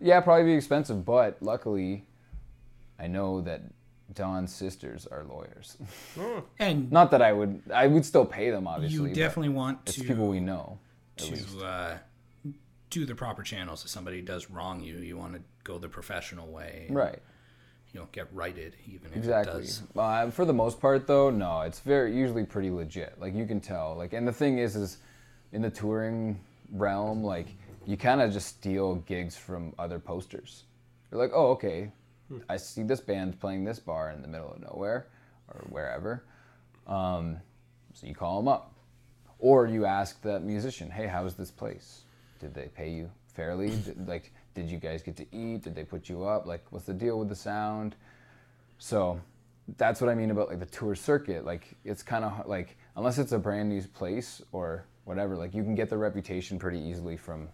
yeah, 0.00 0.20
probably 0.20 0.44
be 0.44 0.54
expensive, 0.54 1.04
but 1.04 1.36
luckily, 1.42 2.04
I 2.98 3.06
know 3.06 3.40
that 3.42 3.62
Don's 4.14 4.54
sisters 4.54 5.06
are 5.06 5.24
lawyers. 5.24 5.76
And 6.58 6.90
Not 6.90 7.10
that 7.10 7.22
I 7.22 7.32
would, 7.32 7.62
I 7.72 7.86
would 7.86 8.04
still 8.04 8.24
pay 8.26 8.50
them, 8.50 8.66
obviously. 8.66 9.10
you 9.10 9.14
definitely 9.14 9.50
want 9.50 9.80
it's 9.86 9.96
to 9.96 10.04
people 10.04 10.28
we 10.28 10.40
know. 10.40 10.78
To 11.18 11.64
uh, 11.64 11.98
do 12.90 13.04
the 13.04 13.14
proper 13.14 13.42
channels. 13.42 13.84
If 13.84 13.90
somebody 13.90 14.22
does 14.22 14.50
wrong 14.50 14.80
you, 14.82 14.96
you 14.98 15.16
want 15.16 15.34
to 15.34 15.40
go 15.64 15.78
the 15.78 15.88
professional 15.88 16.48
way. 16.48 16.86
Right. 16.90 17.18
You 17.92 18.00
know, 18.00 18.08
get 18.12 18.26
righted 18.32 18.74
even 18.86 19.08
if 19.08 19.16
it 19.16 19.18
Exactly. 19.18 19.60
does. 19.62 19.82
Uh, 19.94 20.30
for 20.30 20.44
the 20.44 20.52
most 20.54 20.80
part, 20.80 21.06
though, 21.06 21.28
no, 21.28 21.60
it's 21.60 21.80
very 21.80 22.16
usually 22.16 22.44
pretty 22.44 22.70
legit. 22.70 23.20
Like 23.20 23.34
you 23.34 23.44
can 23.44 23.60
tell. 23.60 23.94
Like, 23.96 24.14
and 24.14 24.26
the 24.26 24.32
thing 24.32 24.58
is, 24.58 24.76
is 24.76 24.98
in 25.52 25.60
the 25.60 25.70
touring 25.70 26.40
realm, 26.72 27.22
like 27.22 27.48
you 27.84 27.96
kind 27.96 28.22
of 28.22 28.32
just 28.32 28.48
steal 28.48 28.96
gigs 28.96 29.36
from 29.36 29.74
other 29.78 29.98
posters. 29.98 30.64
You're 31.10 31.20
like, 31.20 31.32
oh, 31.34 31.48
okay, 31.50 31.92
I 32.48 32.56
see 32.56 32.82
this 32.82 33.00
band 33.00 33.38
playing 33.38 33.64
this 33.64 33.78
bar 33.78 34.10
in 34.10 34.22
the 34.22 34.28
middle 34.28 34.52
of 34.52 34.60
nowhere 34.60 35.08
or 35.48 35.60
wherever. 35.68 36.24
Um, 36.86 37.36
so 37.92 38.06
you 38.06 38.14
call 38.14 38.38
them 38.38 38.48
up, 38.48 38.72
or 39.38 39.66
you 39.66 39.84
ask 39.84 40.22
that 40.22 40.42
musician, 40.42 40.90
hey, 40.90 41.06
how's 41.06 41.34
this 41.34 41.50
place? 41.50 42.04
Did 42.40 42.54
they 42.54 42.68
pay 42.68 42.88
you 42.88 43.10
fairly? 43.26 43.70
Did, 43.70 44.08
like, 44.08 44.32
did 44.54 44.70
you 44.70 44.78
guys 44.78 45.02
get 45.02 45.16
to 45.16 45.26
eat? 45.34 45.62
Did 45.62 45.74
they 45.74 45.84
put 45.84 46.08
you 46.08 46.24
up? 46.24 46.46
Like, 46.46 46.64
what's 46.70 46.86
the 46.86 46.94
deal 46.94 47.18
with 47.18 47.28
the 47.28 47.36
sound? 47.36 47.96
So 48.78 49.20
that's 49.76 50.00
what 50.00 50.10
I 50.10 50.14
mean 50.14 50.30
about 50.30 50.48
like 50.48 50.58
the 50.58 50.66
tour 50.66 50.94
circuit. 50.94 51.44
Like 51.44 51.76
it's 51.84 52.02
kind 52.02 52.24
of 52.24 52.46
like 52.46 52.76
unless 52.96 53.18
it's 53.18 53.32
a 53.32 53.38
brand 53.38 53.68
new 53.68 53.82
place 53.82 54.42
or 54.52 54.84
whatever, 55.04 55.36
like 55.36 55.54
you 55.54 55.62
can 55.62 55.74
get 55.74 55.88
the 55.88 55.96
reputation 55.96 56.58
pretty 56.58 56.78
easily 56.78 57.16
from 57.16 57.48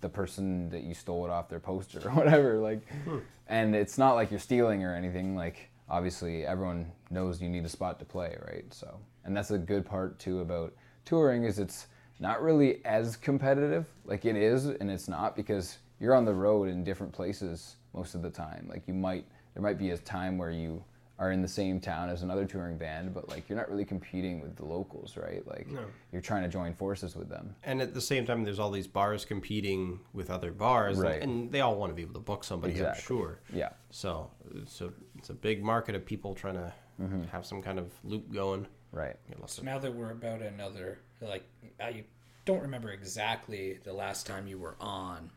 the 0.00 0.08
person 0.08 0.68
that 0.70 0.82
you 0.82 0.94
stole 0.94 1.24
it 1.24 1.30
off 1.30 1.48
their 1.48 1.60
poster 1.60 2.00
or 2.06 2.10
whatever. 2.14 2.58
Like, 2.58 2.86
hmm. 3.04 3.18
and 3.48 3.74
it's 3.74 3.98
not 3.98 4.14
like 4.14 4.30
you're 4.30 4.40
stealing 4.40 4.84
or 4.84 4.94
anything. 4.94 5.34
Like 5.34 5.70
obviously 5.88 6.44
everyone 6.44 6.90
knows 7.10 7.40
you 7.40 7.48
need 7.48 7.64
a 7.64 7.68
spot 7.68 7.98
to 7.98 8.04
play, 8.04 8.36
right? 8.46 8.64
So, 8.72 8.98
and 9.24 9.36
that's 9.36 9.50
a 9.50 9.58
good 9.58 9.86
part 9.86 10.18
too 10.18 10.40
about 10.40 10.74
touring 11.04 11.44
is 11.44 11.58
it's 11.58 11.86
not 12.18 12.42
really 12.42 12.84
as 12.84 13.16
competitive. 13.16 13.86
Like 14.04 14.24
it 14.24 14.36
is 14.36 14.66
and 14.66 14.90
it's 14.90 15.08
not 15.08 15.36
because 15.36 15.78
you're 16.00 16.14
on 16.14 16.24
the 16.24 16.34
road 16.34 16.68
in 16.68 16.84
different 16.84 17.12
places 17.12 17.76
most 17.94 18.14
of 18.14 18.22
the 18.22 18.30
time. 18.30 18.66
Like 18.68 18.86
you 18.86 18.94
might 18.94 19.26
there 19.54 19.62
might 19.62 19.78
be 19.78 19.90
a 19.90 19.98
time 19.98 20.36
where 20.36 20.50
you 20.50 20.84
are 21.18 21.32
in 21.32 21.40
the 21.40 21.48
same 21.48 21.80
town 21.80 22.10
as 22.10 22.22
another 22.22 22.44
touring 22.44 22.76
band, 22.76 23.14
but 23.14 23.28
like 23.28 23.48
you're 23.48 23.56
not 23.56 23.70
really 23.70 23.86
competing 23.86 24.40
with 24.40 24.54
the 24.54 24.64
locals, 24.64 25.16
right? 25.16 25.46
Like 25.46 25.66
No. 25.66 25.80
you're 26.12 26.20
trying 26.20 26.42
to 26.42 26.48
join 26.48 26.74
forces 26.74 27.16
with 27.16 27.30
them. 27.30 27.56
And 27.64 27.80
at 27.80 27.94
the 27.94 28.02
same 28.02 28.26
time, 28.26 28.44
there's 28.44 28.58
all 28.58 28.70
these 28.70 28.86
bars 28.86 29.24
competing 29.24 30.00
with 30.12 30.30
other 30.30 30.52
bars, 30.52 30.98
and- 30.98 31.04
Right. 31.08 31.22
and, 31.22 31.50
they 31.50 31.62
all 31.62 31.76
want 31.76 31.90
to 31.90 31.94
be 31.94 32.02
able 32.02 32.14
to 32.14 32.20
book 32.20 32.44
somebody, 32.44 32.72
Exactly. 32.74 32.98
I'm 32.98 33.06
sure. 33.06 33.40
Yeah. 33.50 33.70
So 33.90 34.30
it's 34.54 34.80
a 34.82 34.92
it's 35.16 35.30
a 35.30 35.34
big 35.34 35.62
market 35.64 35.94
of 35.94 36.04
people 36.04 36.34
trying 36.34 36.56
to 36.56 36.74
mm-hmm. 37.00 37.24
have 37.24 37.46
some 37.46 37.62
kind 37.62 37.78
of 37.78 37.90
loop 38.04 38.30
going. 38.30 38.66
Right. 38.92 39.16
So 39.46 39.62
now 39.62 39.78
that 39.78 39.94
we're 39.94 40.10
about 40.10 40.42
another, 40.42 40.98
like, 41.20 41.44
I 41.80 42.04
don't 42.44 42.60
remember 42.60 42.90
exactly 42.90 43.78
the 43.84 43.92
last 43.92 44.26
time 44.26 44.46
you 44.46 44.58
were 44.58 44.76
on. 44.80 45.30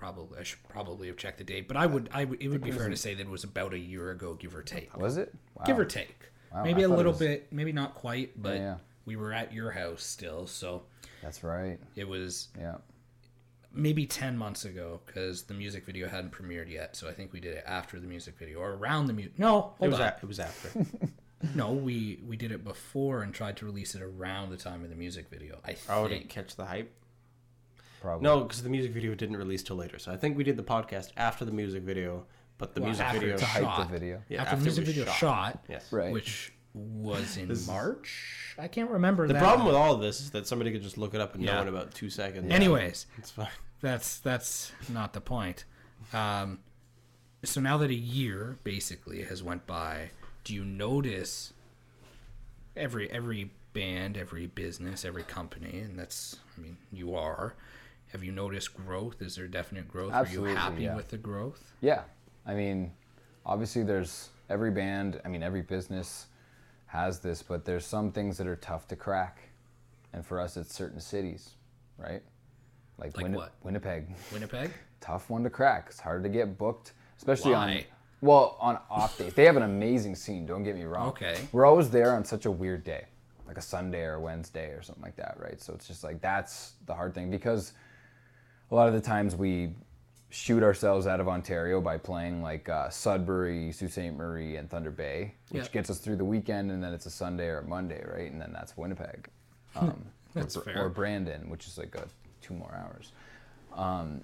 Could 0.00 0.14
probably 0.14 0.38
I 0.38 0.42
should 0.42 0.68
probably 0.68 1.06
have 1.08 1.16
checked 1.16 1.38
the 1.38 1.44
date, 1.44 1.68
but 1.68 1.76
I 1.76 1.86
would 1.86 2.08
I 2.12 2.24
would 2.24 2.40
it 2.40 2.48
would 2.48 2.62
be 2.62 2.70
fair 2.70 2.88
to 2.88 2.96
say 2.96 3.14
that 3.14 3.22
it 3.22 3.28
was 3.28 3.44
about 3.44 3.74
a 3.74 3.78
year 3.78 4.10
ago, 4.10 4.34
give 4.34 4.54
or 4.54 4.62
take. 4.62 4.96
Was 4.96 5.16
it? 5.16 5.34
Wow. 5.54 5.64
Give 5.66 5.78
or 5.78 5.84
take. 5.84 6.16
Wow, 6.52 6.64
maybe 6.64 6.82
I 6.82 6.86
a 6.86 6.88
little 6.88 7.12
was- 7.12 7.18
bit, 7.18 7.52
maybe 7.52 7.72
not 7.72 7.94
quite, 7.94 8.40
but 8.40 8.56
yeah. 8.56 8.76
we 9.04 9.16
were 9.16 9.32
at 9.32 9.52
your 9.52 9.70
house 9.70 10.02
still, 10.02 10.46
so 10.46 10.82
That's 11.22 11.44
right. 11.44 11.78
it 11.94 12.08
was 12.08 12.48
Yeah. 12.58 12.76
maybe 13.72 14.04
10 14.06 14.36
months 14.36 14.64
ago 14.64 15.00
because 15.06 15.44
the 15.44 15.54
music 15.54 15.84
video 15.86 16.08
hadn't 16.08 16.32
premiered 16.32 16.68
yet 16.68 16.96
so 16.96 17.08
i 17.08 17.12
think 17.12 17.32
we 17.32 17.38
did 17.38 17.54
it 17.54 17.62
after 17.66 18.00
the 18.00 18.06
music 18.08 18.36
video 18.36 18.58
or 18.58 18.72
around 18.72 19.06
the 19.06 19.12
music 19.12 19.38
no 19.38 19.58
it 19.58 19.62
hold 19.78 19.90
was 19.92 20.00
on. 20.00 20.06
a, 20.08 20.16
it 20.20 20.26
was 20.26 20.40
after. 20.40 20.84
no 21.54 21.70
we 21.72 22.18
we 22.26 22.36
did 22.36 22.50
it 22.50 22.64
before 22.64 23.22
and 23.22 23.32
tried 23.32 23.56
to 23.56 23.64
release 23.64 23.94
it 23.94 24.02
around 24.02 24.50
the 24.50 24.56
time 24.56 24.82
of 24.82 24.90
the 24.90 24.96
music 24.96 25.28
video 25.30 25.60
i 25.64 25.76
oh, 25.88 26.08
didn't 26.08 26.28
catch 26.28 26.56
the 26.56 26.64
hype. 26.64 26.92
Probably. 28.00 28.24
No, 28.24 28.40
because 28.40 28.62
the 28.62 28.70
music 28.70 28.92
video 28.92 29.14
didn't 29.14 29.36
release 29.36 29.62
till 29.62 29.76
later. 29.76 29.98
So 29.98 30.10
I 30.12 30.16
think 30.16 30.36
we 30.36 30.44
did 30.44 30.56
the 30.56 30.62
podcast 30.62 31.10
after 31.16 31.44
the 31.44 31.52
music 31.52 31.82
video, 31.82 32.24
but 32.58 32.74
the 32.74 32.80
Well, 32.80 32.88
music 32.88 33.04
after 33.06 33.20
video. 33.20 33.36
To 33.36 33.44
hype 33.44 33.62
shot. 33.62 33.88
the 33.88 33.92
video. 33.98 34.22
Yeah, 34.28 34.40
after, 34.42 34.50
after 34.52 34.56
the 34.56 34.62
music 34.64 34.86
was 34.86 34.94
video 34.94 35.04
shot. 35.06 35.16
shot, 35.16 35.64
Yes. 35.68 35.92
Right. 35.92 36.12
which 36.12 36.52
was 36.72 37.36
in 37.36 37.52
march 37.66 38.54
i 38.56 38.68
can't 38.68 38.90
remember 38.90 39.26
The 39.26 39.32
that. 39.32 39.42
problem 39.42 39.66
with 39.66 39.74
all 39.74 39.92
of 39.96 40.00
this 40.00 40.20
is 40.20 40.30
that 40.30 40.46
somebody 40.46 40.70
could 40.70 40.82
just 40.82 40.96
look 40.96 41.14
it 41.14 41.20
up 41.20 41.34
and 41.34 41.42
Yeah. 41.42 41.56
know 41.56 41.62
in 41.62 41.68
about 41.68 41.92
two 41.94 42.08
seconds. 42.10 42.48
anyways 42.52 43.06
It's 43.18 43.32
fine. 43.32 43.48
that's 43.80 44.20
that's 44.20 44.70
not 44.88 45.12
the 45.12 45.20
point 45.20 45.64
um, 46.12 46.60
so 47.42 47.60
now 47.60 47.76
that 47.78 47.90
a 47.90 47.94
year 47.94 48.56
basically 48.62 49.24
has 49.24 49.42
went 49.42 49.66
by 49.66 50.10
do 50.44 50.54
you 50.54 50.64
notice 50.64 51.52
every 52.76 53.10
every 53.10 53.50
band, 53.72 54.16
every 54.16 54.46
business, 54.46 55.04
every 55.04 55.22
company, 55.24 55.80
and 55.80 55.98
that's 55.98 56.36
I 56.56 56.60
mean 56.60 56.76
you 56.92 57.14
are. 57.14 57.54
Have 58.12 58.24
you 58.24 58.32
noticed 58.32 58.74
growth? 58.74 59.22
Is 59.22 59.36
there 59.36 59.46
definite 59.46 59.88
growth? 59.88 60.12
Absolutely, 60.12 60.50
are 60.50 60.52
you 60.52 60.58
happy 60.58 60.82
yeah. 60.82 60.96
with 60.96 61.08
the 61.08 61.16
growth? 61.16 61.72
Yeah, 61.80 62.02
I 62.44 62.54
mean, 62.54 62.92
obviously 63.46 63.84
there's 63.84 64.30
every 64.48 64.72
band. 64.72 65.20
I 65.24 65.28
mean, 65.28 65.42
every 65.42 65.62
business 65.62 66.26
has 66.86 67.20
this, 67.20 67.42
but 67.42 67.64
there's 67.64 67.86
some 67.86 68.10
things 68.10 68.36
that 68.38 68.48
are 68.48 68.56
tough 68.56 68.88
to 68.88 68.96
crack, 68.96 69.38
and 70.12 70.26
for 70.26 70.40
us, 70.40 70.56
it's 70.56 70.74
certain 70.74 71.00
cities, 71.00 71.50
right? 71.98 72.22
Like, 72.98 73.16
Like 73.16 73.32
what? 73.32 73.54
Winnipeg, 73.62 74.08
Winnipeg? 74.32 74.72
tough 75.00 75.30
one 75.30 75.44
to 75.44 75.50
crack. 75.50 75.86
It's 75.90 76.00
hard 76.00 76.24
to 76.24 76.28
get 76.28 76.58
booked, 76.58 76.92
especially 77.16 77.54
on 77.54 77.68
Why? 77.68 77.86
well 78.20 78.56
on 78.60 78.78
off 78.90 79.16
days. 79.18 79.34
They 79.34 79.44
have 79.44 79.56
an 79.56 79.62
amazing 79.62 80.16
scene. 80.16 80.46
Don't 80.46 80.64
get 80.64 80.74
me 80.74 80.82
wrong. 80.82 81.08
Okay. 81.08 81.38
We're 81.52 81.64
always 81.64 81.90
there 81.90 82.14
on 82.16 82.24
such 82.24 82.44
a 82.44 82.50
weird 82.50 82.82
day, 82.82 83.04
like 83.46 83.56
a 83.56 83.62
Sunday 83.62 84.02
or 84.02 84.18
Wednesday 84.18 84.70
or 84.70 84.82
something 84.82 85.02
like 85.02 85.16
that, 85.16 85.36
right? 85.38 85.60
So 85.62 85.72
it's 85.74 85.86
just 85.86 86.02
like 86.02 86.20
that's 86.20 86.72
the 86.86 86.94
hard 86.94 87.14
thing 87.14 87.30
because 87.30 87.72
a 88.70 88.74
lot 88.74 88.88
of 88.88 88.94
the 88.94 89.00
times 89.00 89.34
we 89.36 89.70
shoot 90.30 90.62
ourselves 90.62 91.06
out 91.06 91.18
of 91.20 91.28
Ontario 91.28 91.80
by 91.80 91.96
playing 91.98 92.40
like 92.40 92.68
uh, 92.68 92.88
Sudbury, 92.88 93.72
Sault 93.72 93.90
Ste. 93.90 94.12
Marie, 94.12 94.56
and 94.56 94.70
Thunder 94.70 94.92
Bay, 94.92 95.34
which 95.50 95.64
Yeah. 95.64 95.68
gets 95.72 95.90
us 95.90 95.98
through 95.98 96.16
the 96.16 96.24
weekend, 96.24 96.70
and 96.70 96.82
then 96.82 96.92
it's 96.92 97.06
a 97.06 97.10
Sunday 97.10 97.46
or 97.48 97.58
a 97.58 97.64
Monday, 97.64 98.04
right? 98.06 98.30
And 98.30 98.40
then 98.40 98.52
that's 98.52 98.76
Winnipeg. 98.76 99.28
Um, 99.76 100.04
That's 100.34 100.56
or, 100.56 100.62
fair. 100.62 100.84
Or 100.84 100.88
Brandon, 100.88 101.48
which 101.48 101.68
is 101.68 101.78
like 101.78 101.94
a, 101.94 102.08
two 102.42 102.54
more 102.54 102.74
hours. 102.74 103.12
Um, 103.76 104.20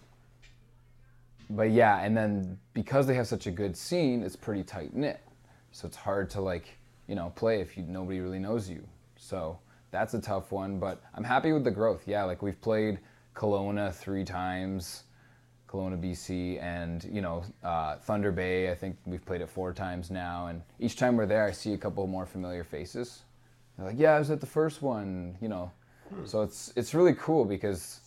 but 1.51 1.71
yeah, 1.71 2.01
and 2.03 2.17
then 2.17 2.59
because 2.75 3.07
they 3.07 3.15
have 3.15 3.29
such 3.29 3.47
a 3.47 3.53
good 3.53 3.77
scene, 3.77 4.25
it's 4.25 4.35
pretty 4.35 4.65
tight 4.65 4.93
knit. 4.93 5.21
So 5.71 5.87
it's 5.87 5.97
hard 5.97 6.29
to 6.31 6.41
like, 6.41 6.67
you 7.07 7.15
know, 7.15 7.33
play 7.37 7.61
if 7.61 7.77
you 7.77 7.85
nobody 7.85 8.19
really 8.19 8.41
knows 8.41 8.69
you. 8.69 8.85
So 9.17 9.61
that's 9.93 10.15
a 10.15 10.21
tough 10.21 10.51
one, 10.51 10.81
but 10.81 11.01
I'm 11.15 11.23
happy 11.23 11.53
with 11.53 11.63
the 11.63 11.71
growth. 11.71 12.03
Yeah, 12.07 12.25
like 12.25 12.43
we've 12.43 12.61
played 12.61 12.99
Kelowna 13.37 13.95
three 13.95 14.25
times, 14.25 15.05
Kelowna, 15.69 16.01
BC, 16.01 16.61
and 16.63 17.05
you 17.13 17.21
know, 17.21 17.45
uh, 17.63 17.97
Thunder 17.97 18.33
Bay. 18.33 18.71
I 18.71 18.75
think 18.75 18.97
we've 19.05 19.25
played 19.25 19.43
it 19.43 19.49
four 19.49 19.73
times 19.73 20.11
now, 20.11 20.47
and 20.47 20.63
each 20.81 20.97
time 20.97 21.17
we're 21.17 21.27
there, 21.27 21.45
I 21.45 21.51
see 21.53 21.75
a 21.75 21.79
couple 21.79 22.07
more 22.07 22.25
familiar 22.27 22.65
faces. 22.65 23.23
They're 23.77 23.87
like, 23.87 23.99
"Yeah, 23.99 24.15
I 24.15 24.19
was 24.19 24.31
at 24.31 24.41
the 24.41 24.47
first 24.47 24.81
one," 24.83 25.37
you 25.41 25.49
know. 25.49 25.71
So 26.25 26.43
it's 26.43 26.73
it's 26.77 26.95
really 26.95 27.15
cool 27.15 27.45
because 27.45 28.01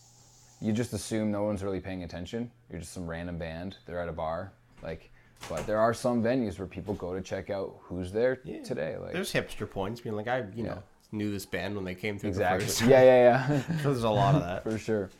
you 0.60 0.72
just 0.72 0.92
assume 0.92 1.30
no 1.30 1.44
one's 1.44 1.62
really 1.62 1.80
paying 1.80 2.02
attention. 2.02 2.50
You're 2.70 2.80
just 2.80 2.92
some 2.92 3.06
random 3.06 3.38
band. 3.38 3.76
They're 3.86 4.00
at 4.00 4.08
a 4.08 4.12
bar, 4.12 4.52
like. 4.82 5.10
But 5.48 5.66
there 5.66 5.78
are 5.78 5.94
some 5.94 6.22
venues 6.22 6.58
where 6.58 6.68
people 6.68 6.92
go 6.92 7.14
to 7.14 7.22
check 7.22 7.48
out 7.48 7.74
who's 7.80 8.12
there 8.12 8.40
Yeah. 8.44 8.62
today. 8.62 8.98
Like 8.98 9.12
There's 9.14 9.32
hipster 9.32 9.68
points 9.70 9.98
being 9.98 10.14
like, 10.14 10.28
I, 10.28 10.44
you 10.54 10.64
know, 10.64 10.82
knew 11.12 11.30
this 11.30 11.46
band 11.46 11.74
when 11.74 11.84
they 11.84 11.94
came 11.94 12.18
through 12.18 12.30
exactly. 12.30 12.66
the 12.66 12.72
first. 12.72 12.82
Yeah, 12.82 13.02
yeah, 13.02 13.48
yeah. 13.48 13.62
There's 13.82 14.04
a 14.04 14.10
lot 14.10 14.34
of 14.34 14.42
that. 14.42 14.62
for 14.62 14.78
sure. 14.78 15.10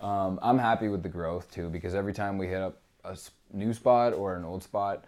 Um, 0.00 0.38
I'm 0.42 0.58
happy 0.58 0.88
with 0.88 1.02
the 1.02 1.08
growth 1.08 1.50
too 1.50 1.68
because 1.68 1.94
every 1.94 2.12
time 2.12 2.38
we 2.38 2.46
hit 2.46 2.60
up 2.60 2.80
a 3.04 3.16
new 3.52 3.72
spot 3.72 4.12
or 4.12 4.36
an 4.36 4.44
old 4.44 4.62
spot, 4.62 5.04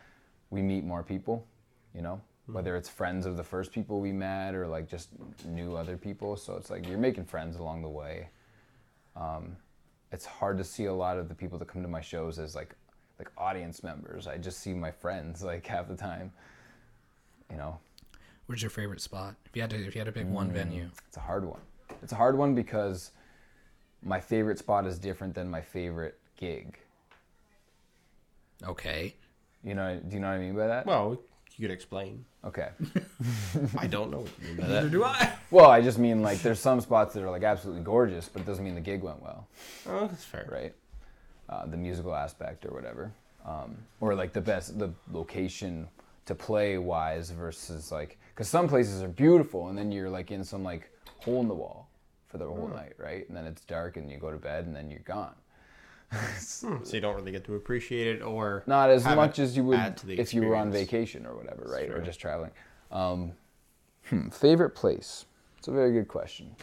we 0.51 0.63
meet 0.63 0.85
more 0.85 1.03
people. 1.03 1.47
You 1.95 2.03
know, 2.03 2.21
whether 2.47 2.77
it's 2.77 2.89
friends 2.89 3.27
of 3.27 3.37
the 3.37 3.45
first 3.45 3.73
people 3.73 4.01
we 4.01 4.13
met 4.13 4.55
or 4.55 4.67
like 4.67 4.89
just 4.89 5.09
new 5.45 5.77
other 5.77 5.97
people. 5.97 6.37
So 6.37 6.57
it's 6.57 6.71
like 6.71 6.87
you're 6.87 6.99
making 6.99 7.25
friends 7.25 7.57
along 7.57 7.83
the 7.83 7.89
way. 7.89 8.29
Um, 9.17 9.57
it's 10.13 10.25
hard 10.25 10.59
to 10.59 10.65
see 10.65 10.87
a 10.87 10.95
lot 10.95 11.19
of 11.19 11.29
the 11.29 11.35
people 11.35 11.59
that 11.59 11.69
come 11.69 11.83
to 11.83 11.89
my 11.89 12.01
shows 12.01 12.39
as 12.39 12.55
like 12.55 12.75
like 13.19 13.31
audience 13.37 13.83
members. 13.83 14.27
I 14.27 14.39
just 14.39 14.61
see 14.61 14.73
my 14.73 14.91
friends 14.91 15.43
like 15.43 15.67
half 15.67 15.89
the 15.89 15.97
time. 15.97 16.33
You 17.51 17.57
know, 17.57 17.79
Where's 18.51 18.63
your 18.63 18.71
favorite 18.71 19.01
spot? 19.01 19.37
If 19.47 19.55
you 19.55 19.63
had 19.63 19.71
to 19.71 19.77
if 19.77 19.95
you 19.95 20.01
had 20.01 20.07
to 20.07 20.13
pick 20.13 20.27
Mm. 20.27 20.31
one 20.31 20.51
venue. 20.51 20.91
It's 21.07 21.17
a 21.17 21.21
hard 21.21 21.45
one. 21.45 21.61
It's 22.03 22.11
a 22.11 22.17
hard 22.17 22.37
one 22.37 22.53
because 22.57 23.13
my 24.03 24.19
favorite 24.19 24.59
spot 24.59 24.87
is 24.89 24.99
different 24.99 25.37
than 25.37 25.49
my 25.49 25.61
favorite 25.61 26.19
gig. 26.37 26.77
Okay. 28.67 29.15
You 29.63 29.77
know, 29.77 30.01
do 30.01 30.15
you 30.15 30.21
know 30.21 30.27
what 30.31 30.35
I 30.35 30.39
mean 30.41 30.57
by 30.57 30.67
that? 30.67 30.85
Well, 30.85 31.13
you 31.57 31.63
could 31.69 31.71
explain. 31.71 32.25
Okay. 32.45 32.71
I 33.79 33.87
don't 33.87 34.11
know 34.11 34.19
what 34.23 34.33
you 34.43 34.49
mean 34.49 34.57
by 34.57 34.67
that. 34.67 34.91
do 34.91 35.05
I. 35.05 35.33
Well, 35.53 35.71
I 35.71 35.81
just 35.81 35.99
mean 36.01 36.21
like 36.21 36.43
there's 36.43 36.59
some 36.59 36.81
spots 36.81 37.15
that 37.15 37.23
are 37.23 37.31
like 37.31 37.45
absolutely 37.45 37.85
gorgeous, 37.85 38.29
but 38.29 38.43
it 38.43 38.47
doesn't 38.47 38.65
mean 38.65 38.75
the 38.75 38.81
gig 38.81 39.01
went 39.05 39.23
well, 39.23 39.47
Oh, 39.87 40.09
that's 40.09 40.25
fair. 40.25 40.49
right? 40.51 40.75
Uh, 41.49 41.67
the 41.67 41.77
musical 41.77 42.17
aspect 42.17 42.67
or 42.67 42.71
whatever, 42.75 43.13
um, 43.47 43.77
or 44.01 44.17
like 44.17 44.33
the 44.33 44.41
best 44.41 44.77
the 44.77 44.91
location 45.13 45.87
to 46.27 46.35
play 46.35 46.79
wise 46.79 47.31
versus 47.31 47.93
like 47.93 48.19
because 48.41 48.49
some 48.49 48.69
places 48.69 49.03
are 49.03 49.09
beautiful 49.09 49.69
and 49.69 49.77
then 49.77 49.93
you're 49.93 50.09
like 50.09 50.31
in 50.31 50.43
some 50.43 50.65
like 50.65 50.91
hole 51.19 51.43
in 51.43 51.49
the 51.49 51.55
wall 51.55 51.91
for 52.27 52.39
the 52.39 52.47
whole 52.47 52.69
night, 52.69 52.95
right? 52.97 53.29
And 53.29 53.37
then 53.37 53.45
it's 53.45 53.67
dark 53.67 53.99
and 53.99 54.11
you 54.11 54.17
go 54.17 54.31
to 54.31 54.39
bed 54.39 54.65
and 54.65 54.75
then 54.75 54.91
you're 54.91 55.01
gone. 55.01 55.35
So 56.39 56.81
you 56.91 57.03
don't 57.03 57.17
really 57.17 57.33
get 57.33 57.45
to 57.45 57.55
appreciate 57.55 58.17
it 58.17 58.23
or 58.23 58.65
Not 58.67 58.89
as 58.89 59.05
much 59.05 59.39
as 59.39 59.59
you 59.59 59.65
would 59.65 59.79
add 59.79 59.99
to 59.99 60.07
the 60.07 60.19
if 60.19 60.33
you 60.33 60.41
were 60.41 60.57
on 60.57 60.73
vacation 60.73 61.27
or 61.27 61.37
whatever, 61.37 61.67
right? 61.69 61.91
Or 61.91 62.01
just 62.01 62.19
traveling. 62.19 62.51
Um, 62.91 63.33
hmm, 64.07 64.31
favorite 64.31 64.71
place? 64.71 65.27
It's 65.59 65.69
a 65.69 65.73
very 65.73 65.93
good 65.93 66.09
question. 66.09 66.57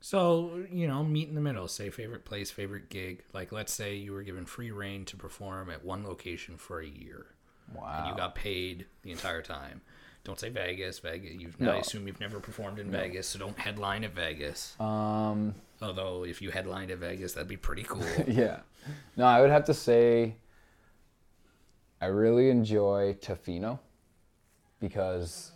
So, 0.00 0.66
you 0.72 0.88
know, 0.88 1.04
meet 1.04 1.28
in 1.28 1.36
the 1.36 1.40
middle. 1.40 1.68
Say 1.68 1.88
favorite 1.88 2.24
place, 2.24 2.50
favorite 2.50 2.90
gig. 2.90 3.22
Like 3.32 3.52
let's 3.52 3.72
say 3.72 3.94
you 3.94 4.12
were 4.12 4.24
given 4.24 4.44
free 4.44 4.72
reign 4.72 5.04
to 5.04 5.16
perform 5.16 5.70
at 5.70 5.84
one 5.84 6.04
location 6.04 6.56
for 6.56 6.80
a 6.80 6.86
year. 6.86 7.26
And 7.68 7.76
Wow. 7.78 8.08
you 8.10 8.16
got 8.16 8.34
paid 8.34 8.86
the 9.02 9.12
entire 9.12 9.40
time. 9.40 9.80
Don't 10.24 10.40
say 10.40 10.48
Vegas. 10.48 10.98
Vegas. 11.00 11.34
You've, 11.34 11.56
I 11.60 11.76
assume 11.76 12.06
you've 12.06 12.20
never 12.20 12.40
performed 12.40 12.78
in 12.78 12.90
Vegas, 12.90 13.28
so 13.28 13.38
don't 13.38 13.58
headline 13.58 14.04
at 14.04 14.14
Vegas. 14.14 14.74
Um, 14.80 15.54
Although 15.82 16.24
if 16.24 16.40
you 16.40 16.50
headlined 16.50 16.90
at 16.90 16.98
Vegas, 16.98 17.34
that'd 17.34 17.46
be 17.46 17.58
pretty 17.58 17.82
cool. 17.82 18.02
yeah. 18.26 18.60
No, 19.16 19.26
I 19.26 19.42
would 19.42 19.50
have 19.50 19.64
to 19.66 19.74
say 19.74 20.36
I 22.00 22.06
really 22.06 22.48
enjoy 22.48 23.16
Tofino 23.20 23.78
because 24.80 25.52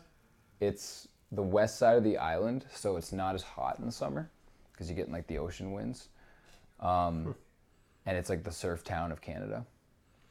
it's 0.60 1.08
the 1.32 1.42
west 1.42 1.78
side 1.78 1.96
of 1.96 2.04
the 2.04 2.18
island, 2.18 2.66
so 2.72 2.96
it's 2.96 3.12
not 3.12 3.34
as 3.34 3.42
hot 3.42 3.78
in 3.78 3.86
the 3.86 3.92
summer 3.92 4.30
because 4.72 4.88
you 4.88 4.96
get 4.96 5.10
like 5.10 5.26
the 5.26 5.38
ocean 5.38 5.72
winds. 5.72 6.08
Um, 6.80 7.34
and 8.06 8.16
it's 8.16 8.30
like 8.30 8.44
the 8.44 8.52
surf 8.52 8.84
town 8.84 9.12
of 9.12 9.20
Canada. 9.20 9.66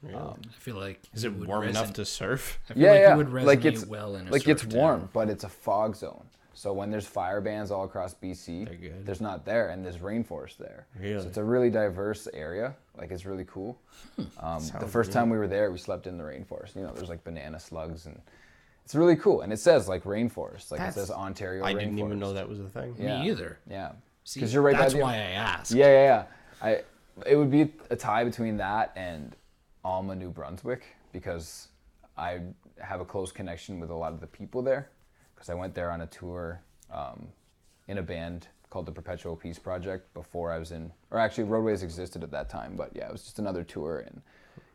Really? 0.04 0.18
I 0.20 0.60
feel 0.60 0.76
like 0.76 1.02
Is 1.14 1.24
it 1.24 1.34
would 1.34 1.48
warm 1.48 1.68
enough 1.68 1.94
to 1.94 2.06
surf? 2.06 2.60
I 2.70 2.74
feel 2.74 2.84
yeah, 2.84 2.92
like 2.92 3.00
yeah. 3.00 3.12
you 3.12 3.18
would 3.18 3.28
resonate 3.28 3.46
like 3.46 3.66
it's 3.66 3.86
well 3.86 4.16
in 4.16 4.28
a 4.28 4.32
like 4.32 4.48
it's 4.48 4.62
surf 4.62 4.74
warm, 4.74 5.00
town. 5.02 5.10
but 5.14 5.30
it's 5.30 5.44
a 5.44 5.50
fog 5.50 5.96
zone. 5.96 6.26
So 6.54 6.74
when 6.74 6.90
there's 6.90 7.06
fire 7.06 7.40
bans 7.40 7.70
all 7.70 7.84
across 7.84 8.16
BC, 8.16 9.06
there's 9.06 9.22
not 9.22 9.46
there, 9.46 9.70
and 9.70 9.86
there's 9.86 9.98
rainforest 9.98 10.58
there. 10.58 10.88
Really? 11.00 11.22
So 11.22 11.28
it's 11.28 11.38
a 11.38 11.44
really 11.44 11.70
diverse 11.70 12.28
area. 12.34 12.76
Like 12.98 13.12
it's 13.12 13.26
really 13.28 13.46
cool. 13.46 13.80
Hmm. 14.16 14.22
Um, 14.40 14.60
the 14.60 14.66
Sounds 14.66 14.92
first 14.92 15.12
time 15.12 15.30
we 15.30 15.38
were 15.38 15.48
there, 15.48 15.72
we 15.72 15.78
slept 15.78 16.08
in 16.08 16.18
the 16.18 16.24
rainforest. 16.24 16.76
You 16.76 16.82
know, 16.82 16.94
there's 16.94 17.10
like 17.10 17.24
banana 17.24 17.60
slugs, 17.60 18.08
and 18.08 18.20
it's 18.84 18.96
really 18.96 19.16
cool. 19.16 19.42
And 19.42 19.54
it 19.54 19.58
says 19.60 19.88
like 19.88 20.04
rainforest, 20.04 20.72
like 20.72 20.80
That's- 20.80 20.98
it 20.98 21.00
says 21.02 21.12
Ontario. 21.12 21.64
I 21.64 21.74
didn't 21.74 22.00
even 22.00 22.18
know 22.18 22.34
that 22.34 22.50
was 22.50 22.60
a 22.60 22.70
thing. 22.70 22.96
Yeah. 22.98 23.22
Me 23.22 23.30
either. 23.30 23.60
Yeah, 23.70 23.92
because 24.34 24.52
you're 24.52 24.64
right 24.64 24.76
that's 24.76 24.94
by 24.94 25.00
the. 25.00 25.04
why 25.04 25.14
I 25.14 25.18
asked. 25.18 25.72
Yeah, 25.72 25.88
yeah, 25.88 26.04
yeah. 26.04 26.24
I 26.60 26.84
it 27.26 27.36
would 27.36 27.52
be 27.52 27.72
a 27.90 27.96
tie 27.96 28.24
between 28.24 28.58
that 28.58 28.94
and 28.96 29.36
Alma, 29.88 30.16
New 30.16 30.30
Brunswick, 30.30 30.84
because 31.14 31.70
I 32.18 32.42
have 32.80 33.00
a 33.00 33.06
close 33.06 33.32
connection 33.32 33.80
with 33.80 33.90
a 33.90 33.96
lot 33.96 34.12
of 34.12 34.20
the 34.20 34.28
people 34.28 34.62
there. 34.62 34.90
Because 35.34 35.50
I 35.50 35.54
went 35.54 35.74
there 35.74 35.92
on 35.92 36.02
a 36.02 36.08
tour 36.08 36.62
um, 36.92 37.28
in 37.88 38.00
a 38.00 38.02
band 38.02 38.48
called 38.70 38.86
the 38.86 38.92
Perpetual 38.92 39.36
Peace 39.36 39.58
Project 39.58 40.14
before 40.14 40.52
I 40.52 40.60
was 40.60 40.72
in, 40.72 40.92
or 41.10 41.20
actually 41.20 41.46
Roadways 41.46 41.84
existed 41.84 42.22
at 42.22 42.32
that 42.32 42.50
time, 42.50 42.76
but 42.76 42.92
yeah, 42.94 43.08
it 43.08 43.12
was 43.14 43.24
just 43.24 43.40
another 43.40 43.64
tour. 43.64 44.00
And 44.00 44.22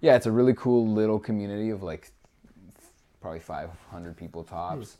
yeah, 0.00 0.16
it's 0.16 0.24
a 0.24 0.32
really 0.32 0.54
cool 0.54 0.88
little 0.88 1.18
community 1.18 1.68
of 1.68 1.82
like 1.82 2.10
probably 3.20 3.40
500 3.40 4.16
people 4.16 4.44
tops. 4.44 4.96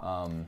Um, 0.00 0.46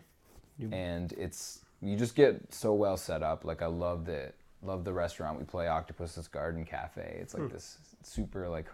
and 0.72 1.12
it's 1.14 1.60
you 1.82 1.96
just 1.96 2.14
get 2.14 2.52
so 2.54 2.72
well 2.72 2.96
set 2.96 3.22
up. 3.22 3.44
Like 3.44 3.62
I 3.62 3.66
love 3.66 4.04
the 4.04 4.32
love 4.62 4.84
the 4.84 4.92
restaurant 4.92 5.38
we 5.38 5.44
play, 5.44 5.66
Octopus's 5.66 6.28
Garden 6.28 6.64
Cafe. 6.64 7.18
It's 7.20 7.34
like 7.34 7.50
this 7.52 7.78
super 8.02 8.48
like, 8.48 8.66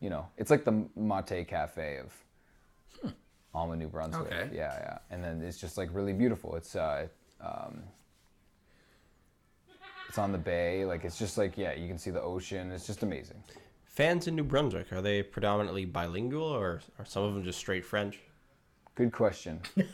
you 0.00 0.10
know, 0.10 0.26
it's 0.36 0.50
like 0.50 0.64
the 0.64 0.84
Mate 0.96 1.46
Cafe 1.48 1.98
of 1.98 3.12
Alma, 3.54 3.76
New 3.76 3.88
Brunswick. 3.88 4.26
Okay. 4.26 4.50
Yeah, 4.54 4.74
yeah. 4.78 4.98
And 5.10 5.22
then 5.24 5.40
it's 5.42 5.58
just 5.58 5.78
like 5.78 5.88
really 5.92 6.12
beautiful. 6.12 6.56
It's 6.56 6.76
uh, 6.76 7.06
um, 7.40 7.82
it's 10.08 10.18
on 10.18 10.32
the 10.32 10.38
bay. 10.38 10.84
Like 10.84 11.04
it's 11.04 11.18
just 11.18 11.38
like 11.38 11.56
yeah, 11.56 11.72
you 11.74 11.88
can 11.88 11.98
see 11.98 12.10
the 12.10 12.22
ocean. 12.22 12.70
It's 12.72 12.86
just 12.86 13.02
amazing. 13.02 13.42
Fans 13.84 14.26
in 14.26 14.36
New 14.36 14.44
Brunswick 14.44 14.92
are 14.92 15.00
they 15.00 15.22
predominantly 15.22 15.86
bilingual 15.86 16.42
or 16.44 16.82
are 16.98 17.04
some 17.06 17.22
of 17.24 17.34
them 17.34 17.42
just 17.44 17.58
straight 17.58 17.84
French? 17.84 18.18
Good 18.94 19.12
question. 19.12 19.60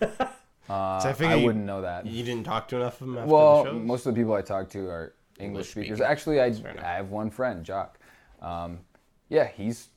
Uh, 0.71 1.03
I 1.05 1.15
I, 1.19 1.35
you- 1.35 1.45
wouldn't 1.45 1.65
know 1.65 1.83
that. 1.83 2.07
You 2.07 2.23
didn't 2.23 2.45
talk 2.45 2.69
to 2.69 2.77
enough 2.77 3.01
of 3.01 3.09
them 3.09 3.19
after 3.19 3.29
Well, 3.33 3.73
most 3.75 4.07
of 4.07 4.15
the 4.15 4.21
people 4.21 4.33
I 4.35 4.43
talk 4.43 4.71
to 4.71 4.87
are 4.89 5.13
English 5.41 5.41
English 5.41 5.71
speakers. 5.73 5.99
speaking. 5.99 6.11
Actually, 6.11 6.41
I. 6.41 6.47
I 6.81 6.95
have 6.95 7.11
one 7.11 7.31
friend, 7.31 7.65
Jock. 7.65 7.99
Um, 8.41 8.79
yeah, 9.33 9.49
he's 9.49 9.89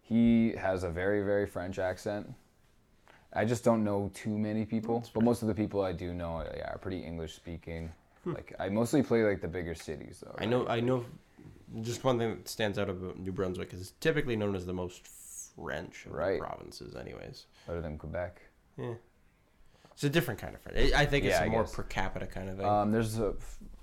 he 0.00 0.52
has 0.52 0.84
a 0.84 0.88
very 0.88 1.22
very 1.22 1.46
French 1.46 1.78
accent. 1.78 2.32
I 3.32 3.44
just 3.44 3.64
don't 3.64 3.82
know 3.82 4.10
too 4.14 4.38
many 4.38 4.64
people, 4.64 5.04
but 5.12 5.24
most 5.24 5.42
of 5.42 5.48
the 5.48 5.54
people 5.54 5.82
I 5.82 5.92
do 5.92 6.14
know 6.14 6.44
yeah, 6.56 6.70
are 6.72 6.78
pretty 6.78 7.00
English 7.00 7.34
speaking. 7.34 7.90
Like 8.24 8.54
I 8.60 8.68
mostly 8.68 9.02
play 9.02 9.24
like 9.24 9.40
the 9.40 9.48
bigger 9.48 9.74
cities 9.74 10.22
though. 10.24 10.36
Hmm. 10.38 10.42
I 10.42 10.46
know. 10.46 10.66
I 10.68 10.80
know. 10.80 11.04
Just 11.80 12.04
one 12.04 12.18
thing 12.18 12.30
that 12.36 12.48
stands 12.48 12.78
out 12.78 12.88
about 12.88 13.18
New 13.18 13.32
Brunswick 13.32 13.74
is 13.74 13.80
it's 13.80 13.90
typically 13.98 14.36
known 14.36 14.54
as 14.54 14.64
the 14.64 14.72
most 14.72 15.06
French 15.08 16.06
of 16.06 16.12
the 16.12 16.18
Right. 16.18 16.38
provinces, 16.38 16.94
anyways. 16.94 17.46
Other 17.68 17.80
than 17.80 17.98
Quebec. 17.98 18.40
Yeah. 18.78 18.94
It's 19.92 20.04
a 20.04 20.08
different 20.10 20.38
kind 20.40 20.54
of 20.54 20.60
French. 20.60 20.92
I 20.92 21.02
I 21.02 21.06
think 21.06 21.24
it's 21.24 21.32
Yeah, 21.34 21.42
a 21.42 21.46
I 21.46 21.48
more 21.48 21.64
guess. 21.64 21.74
per 21.74 21.82
capita 21.82 22.26
kind 22.26 22.48
of 22.48 22.56
thing. 22.58 22.66
Um, 22.66 22.92
there's 22.92 23.18
a, 23.18 23.34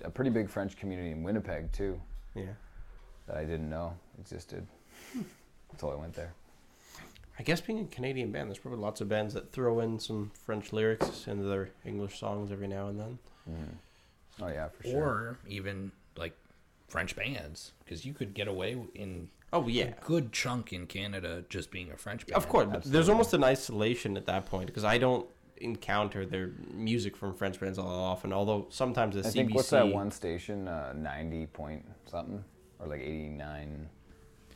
a 0.02 0.10
pretty 0.10 0.30
big 0.30 0.48
French 0.48 0.76
community 0.76 1.10
in 1.10 1.22
Winnipeg 1.22 1.70
too 1.72 2.00
yeah. 2.34 2.54
that 3.26 3.36
I 3.36 3.44
didn't 3.44 3.68
know 3.68 3.92
existed 4.18 4.66
until 5.72 5.90
I 5.90 5.94
went 5.96 6.14
there. 6.14 6.32
I 7.38 7.42
guess 7.42 7.60
being 7.60 7.80
a 7.80 7.84
Canadian 7.86 8.30
band, 8.30 8.48
there's 8.50 8.58
probably 8.58 8.80
lots 8.80 9.00
of 9.00 9.08
bands 9.08 9.34
that 9.34 9.52
throw 9.52 9.80
in 9.80 9.98
some 9.98 10.30
French 10.44 10.72
lyrics 10.72 11.26
into 11.26 11.44
their 11.44 11.70
English 11.84 12.18
songs 12.20 12.52
every 12.52 12.68
now 12.68 12.88
and 12.88 13.00
then. 13.00 13.18
Oh 14.40 14.48
yeah, 14.48 14.68
for 14.68 14.82
sure. 14.84 15.02
or 15.02 15.38
even 15.48 15.92
like 16.16 16.34
French 16.88 17.16
bands, 17.16 17.72
because 17.84 18.04
you 18.04 18.12
could 18.12 18.34
get 18.34 18.48
away 18.48 18.76
in 18.94 19.28
Oh 19.52 19.66
yeah. 19.68 19.84
a 19.84 20.04
good 20.04 20.32
chunk 20.32 20.72
in 20.72 20.86
Canada 20.86 21.44
just 21.48 21.70
being 21.70 21.90
a 21.90 21.96
French 21.96 22.26
band. 22.26 22.36
Of 22.36 22.48
course, 22.48 22.68
but 22.70 22.84
there's 22.84 23.08
almost 23.08 23.34
an 23.34 23.44
isolation 23.44 24.16
at 24.16 24.26
that 24.26 24.46
point 24.46 24.66
because 24.66 24.84
I 24.84 24.98
don't 24.98 25.26
encounter 25.58 26.24
their 26.26 26.50
music 26.72 27.16
from 27.16 27.34
French 27.34 27.60
bands 27.60 27.78
all 27.78 27.86
often. 27.88 28.32
Although 28.32 28.66
sometimes 28.70 29.14
the 29.14 29.20
I 29.20 29.24
CBC. 29.24 29.32
think 29.32 29.54
what's 29.54 29.70
that 29.70 29.88
one 29.88 30.10
station? 30.10 30.68
Uh, 30.68 30.92
Ninety 30.96 31.46
point 31.46 31.84
something 32.06 32.42
or 32.78 32.86
like 32.86 33.00
eighty 33.00 33.28
nine 33.28 33.88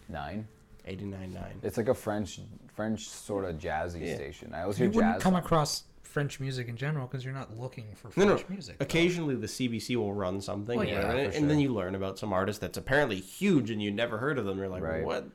nine. 0.08 0.46
89.9. 0.86 1.42
It's 1.62 1.76
like 1.76 1.88
a 1.88 1.94
French 1.94 2.40
French 2.74 3.08
sort 3.08 3.44
of 3.44 3.56
jazzy 3.58 4.06
Yeah. 4.06 4.14
station. 4.14 4.52
I 4.54 4.62
always 4.62 4.78
You 4.78 4.86
hear 4.90 4.94
wouldn't 4.96 5.20
come 5.20 5.32
songs. 5.34 5.44
across 5.44 5.84
French 6.02 6.40
music 6.40 6.68
in 6.68 6.76
general 6.76 7.06
because 7.06 7.24
you're 7.24 7.34
not 7.34 7.56
looking 7.58 7.94
for 7.94 8.08
No, 8.08 8.26
French 8.26 8.42
no. 8.42 8.54
music. 8.54 8.78
though. 8.78 8.84
Occasionally, 8.84 9.34
the 9.36 9.48
CBC 9.48 9.96
will 9.96 10.14
run 10.14 10.40
something, 10.40 10.78
Well, 10.78 10.86
yeah, 10.86 11.00
know, 11.02 11.08
and, 11.16 11.32
for 11.32 11.38
and 11.38 11.50
then 11.50 11.58
you 11.58 11.72
learn 11.72 11.94
about 11.94 12.18
some 12.18 12.32
artist 12.32 12.60
that's 12.60 12.78
apparently 12.78 13.16
huge 13.20 13.70
and 13.70 13.82
you 13.82 13.90
never 13.90 14.18
heard 14.18 14.38
of 14.38 14.44
them. 14.46 14.58
You're 14.58 14.68
like, 14.68 14.82
Right. 14.82 15.04
what? 15.04 15.26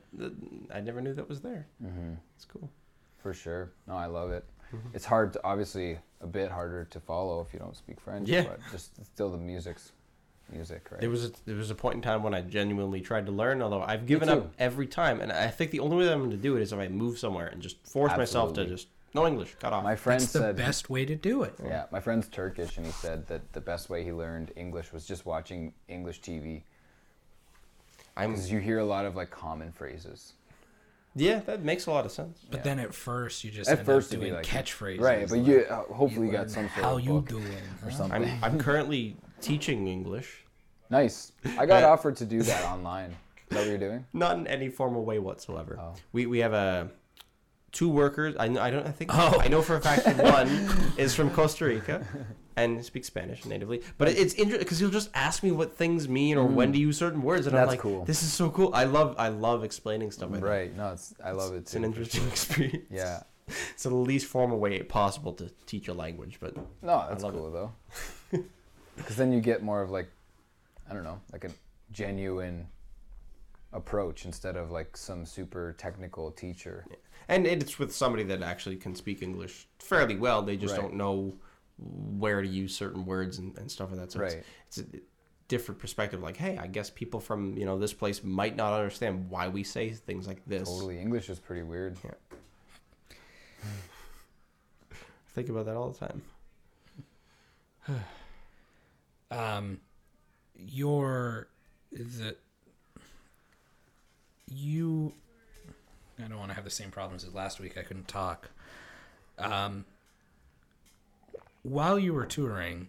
I 0.72 0.80
never 0.80 1.00
knew 1.00 1.14
that 1.14 1.28
was 1.28 1.40
there. 1.40 1.66
Mm-hmm. 1.82 2.14
It's 2.36 2.44
cool. 2.44 2.70
For 3.18 3.32
sure. 3.34 3.72
No, 3.86 3.94
I 3.94 4.06
love 4.06 4.30
it. 4.32 4.44
Mm-hmm. 4.74 4.88
It's 4.94 5.04
hard, 5.04 5.34
to, 5.34 5.40
obviously, 5.44 5.98
a 6.20 6.26
bit 6.26 6.50
harder 6.50 6.84
to 6.86 7.00
follow 7.00 7.40
if 7.40 7.52
you 7.52 7.58
don't 7.58 7.76
speak 7.76 8.00
French. 8.00 8.28
Yeah. 8.28 8.44
But 8.44 8.60
just 8.70 9.04
still, 9.04 9.30
the 9.30 9.38
music's 9.38 9.92
music, 10.52 10.88
right? 10.90 11.00
There 11.00 11.10
was 11.10 11.24
a, 11.26 11.32
there 11.46 11.56
was 11.56 11.70
a 11.70 11.74
point 11.74 11.96
in 11.96 12.02
time 12.02 12.22
when 12.22 12.34
I 12.34 12.40
genuinely 12.42 13.00
tried 13.00 13.26
to 13.26 13.32
learn, 13.32 13.62
although 13.62 13.82
I've 13.82 14.06
given 14.06 14.28
up 14.28 14.52
every 14.58 14.86
time. 14.86 15.20
And 15.20 15.32
I 15.32 15.48
think 15.48 15.70
the 15.70 15.80
only 15.80 15.96
way 15.96 16.04
that 16.04 16.12
I'm 16.12 16.20
going 16.20 16.30
to 16.30 16.36
do 16.36 16.56
it 16.56 16.62
is 16.62 16.72
if 16.72 16.78
I 16.78 16.88
move 16.88 17.18
somewhere 17.18 17.46
and 17.48 17.60
just 17.62 17.84
force 17.86 18.16
myself 18.16 18.52
to 18.54 18.66
just 18.66 18.88
no 19.14 19.26
English, 19.26 19.54
cut 19.60 19.72
off. 19.72 19.84
My 19.84 19.94
friend 19.96 20.20
That's 20.20 20.32
the 20.32 20.38
said, 20.38 20.56
best 20.56 20.88
way 20.88 21.04
to 21.04 21.14
do 21.14 21.42
it. 21.42 21.54
yeah, 21.62 21.84
my 21.90 22.00
friend's 22.00 22.28
Turkish, 22.28 22.76
and 22.78 22.86
he 22.86 22.92
said 22.92 23.26
that 23.28 23.52
the 23.52 23.60
best 23.60 23.90
way 23.90 24.04
he 24.04 24.12
learned 24.12 24.52
English 24.56 24.92
was 24.92 25.04
just 25.06 25.26
watching 25.26 25.74
English 25.88 26.20
TV 26.22 26.62
I'm 28.16 28.30
because 28.32 28.50
you 28.50 28.58
hear 28.58 28.78
a 28.78 28.84
lot 28.84 29.04
of 29.06 29.16
like 29.16 29.30
common 29.30 29.72
phrases. 29.72 30.32
yeah, 31.14 31.40
that 31.40 31.62
makes 31.62 31.86
a 31.86 31.90
lot 31.90 32.04
of 32.06 32.12
sense. 32.12 32.40
But 32.50 32.58
Yeah. 32.58 32.62
then 32.64 32.78
at 32.78 32.94
first 32.94 33.44
you 33.44 33.50
just 33.50 33.70
At 33.70 33.78
end 33.80 33.86
first, 33.86 34.12
up 34.12 34.18
doing 34.20 34.32
like 34.34 34.44
catchphrases. 34.46 35.00
right? 35.00 35.28
But 35.28 35.38
you 35.40 35.60
uh, 35.68 35.82
hopefully 35.92 36.26
You 36.26 36.32
got 36.32 36.40
learn 36.40 36.48
some 36.48 36.68
sort 36.70 36.84
how 36.84 36.96
of 36.96 37.00
you 37.02 37.10
book 37.12 37.28
doing 37.28 37.46
or 37.84 37.90
huh? 37.90 37.90
something. 37.90 38.24
I'm 38.24 38.44
I'm 38.44 38.58
currently 38.58 39.16
teaching 39.42 39.88
English, 39.88 40.44
Nice. 40.90 41.32
I 41.58 41.64
got 41.66 41.84
offered 41.84 42.16
to 42.16 42.24
do 42.26 42.42
that 42.42 42.64
online. 42.64 43.10
Is 43.10 43.16
that 43.50 43.58
what 43.60 43.66
you're 43.68 43.78
doing? 43.78 44.04
not 44.12 44.36
in 44.38 44.46
any 44.46 44.68
formal 44.68 45.04
way 45.04 45.18
whatsoever. 45.18 45.78
Oh. 45.80 45.94
We 46.12 46.26
we 46.26 46.38
have 46.40 46.52
a 46.52 46.90
two 47.72 47.88
workers. 47.88 48.34
I, 48.38 48.48
know- 48.48 48.60
I 48.60 48.70
don't. 48.70 48.86
I 48.86 48.90
think 48.92 49.10
Oh. 49.14 49.40
I 49.40 49.48
know 49.48 49.62
for 49.62 49.76
a 49.76 49.80
fact 49.80 50.04
that 50.04 50.22
one 50.22 50.48
is 50.98 51.14
from 51.14 51.30
Costa 51.30 51.64
Rica 51.64 52.06
and 52.56 52.84
speaks 52.84 53.06
Spanish 53.06 53.46
natively. 53.46 53.82
But 53.96 54.08
it's 54.08 54.34
interesting 54.34 54.58
because 54.58 54.78
he'll 54.78 54.90
just 54.90 55.08
ask 55.14 55.42
me 55.42 55.50
what 55.52 55.74
things 55.74 56.06
mean 56.08 56.36
or 56.36 56.44
when 56.44 56.72
to 56.74 56.78
use 56.78 56.98
certain 56.98 57.22
words, 57.22 57.46
and 57.46 57.56
I'm 57.56 57.64
Mm. 57.64 57.68
Like, 57.70 57.80
cool. 57.80 58.04
"This 58.04 58.22
is 58.22 58.30
so 58.32 58.50
cool." 58.50 58.70
I 58.74 58.84
love 58.84 59.14
I 59.18 59.28
love 59.28 59.64
explaining 59.64 60.10
stuff 60.10 60.30
like 60.30 60.40
that. 60.42 60.46
Right. 60.46 60.76
No, 60.76 60.92
it's 60.92 61.14
I 61.24 61.30
love 61.30 61.52
it. 61.52 61.54
Too. 61.54 61.58
It's 61.60 61.74
an 61.74 61.84
interesting 61.84 62.26
experience. 62.28 62.84
Yeah. 62.90 63.22
It's 63.72 63.82
the 63.84 63.94
least 63.94 64.26
formal 64.26 64.58
way 64.58 64.82
possible 64.82 65.32
to 65.34 65.50
teach 65.66 65.88
a 65.88 65.94
language, 65.94 66.36
but 66.40 66.54
No, 66.82 67.06
that's 67.08 67.24
love 67.24 67.34
it. 67.34 67.38
cool 67.38 67.50
though. 67.50 67.72
Because 68.96 69.16
then 69.16 69.32
you 69.32 69.40
get 69.40 69.62
more 69.62 69.82
of 69.82 69.90
like, 69.90 70.08
I 70.88 70.94
don't 70.94 71.04
know, 71.04 71.20
like 71.32 71.44
a 71.44 71.50
genuine 71.92 72.66
approach 73.72 74.24
instead 74.24 74.56
of 74.56 74.70
like 74.70 74.96
some 74.96 75.24
super 75.24 75.74
technical 75.78 76.30
teacher. 76.30 76.84
and 77.28 77.46
it's 77.46 77.78
with 77.78 77.94
somebody 77.94 78.22
that 78.24 78.42
actually 78.42 78.76
can 78.76 78.94
speak 78.94 79.22
English 79.22 79.66
fairly 79.78 80.16
well. 80.16 80.42
They 80.42 80.56
just 80.56 80.74
Right. 80.74 80.82
don't 80.82 80.94
know 80.94 81.34
where 81.78 82.42
to 82.42 82.48
use 82.48 82.76
certain 82.76 83.06
words 83.06 83.38
and, 83.38 83.56
and 83.56 83.70
stuff 83.70 83.90
like 83.90 84.00
that. 84.00 84.12
So 84.12 84.20
Right. 84.20 84.44
it's, 84.66 84.78
it's 84.78 84.94
a 84.94 85.00
different 85.48 85.78
perspective. 85.80 86.22
Like, 86.22 86.36
hey, 86.36 86.58
I 86.58 86.66
guess 86.66 86.90
people 86.90 87.20
from 87.20 87.56
you 87.56 87.64
know 87.64 87.78
this 87.78 87.92
place 87.94 88.22
might 88.22 88.56
not 88.56 88.72
understand 88.74 89.30
why 89.30 89.48
we 89.48 89.62
say 89.62 89.90
things 89.90 90.26
like 90.26 90.44
this. 90.46 90.68
Totally, 90.68 90.98
English 91.00 91.30
is 91.30 91.38
pretty 91.38 91.62
weird. 91.62 91.96
Yeah. 92.04 92.10
I 94.92 95.34
think 95.34 95.48
about 95.48 95.64
that 95.66 95.76
all 95.76 95.90
the 95.90 95.98
time. 96.06 96.22
um, 99.32 99.80
your 100.56 101.48
the 101.92 102.36
you. 104.48 105.12
I 106.22 106.28
don't 106.28 106.38
want 106.38 106.50
to 106.50 106.54
have 106.54 106.64
the 106.64 106.70
same 106.70 106.90
problems 106.90 107.24
as 107.24 107.34
last 107.34 107.58
week. 107.58 107.76
I 107.78 107.82
couldn't 107.82 108.06
talk. 108.06 108.50
Um, 109.38 109.84
while 111.62 111.98
you 111.98 112.12
were 112.12 112.26
touring, 112.26 112.88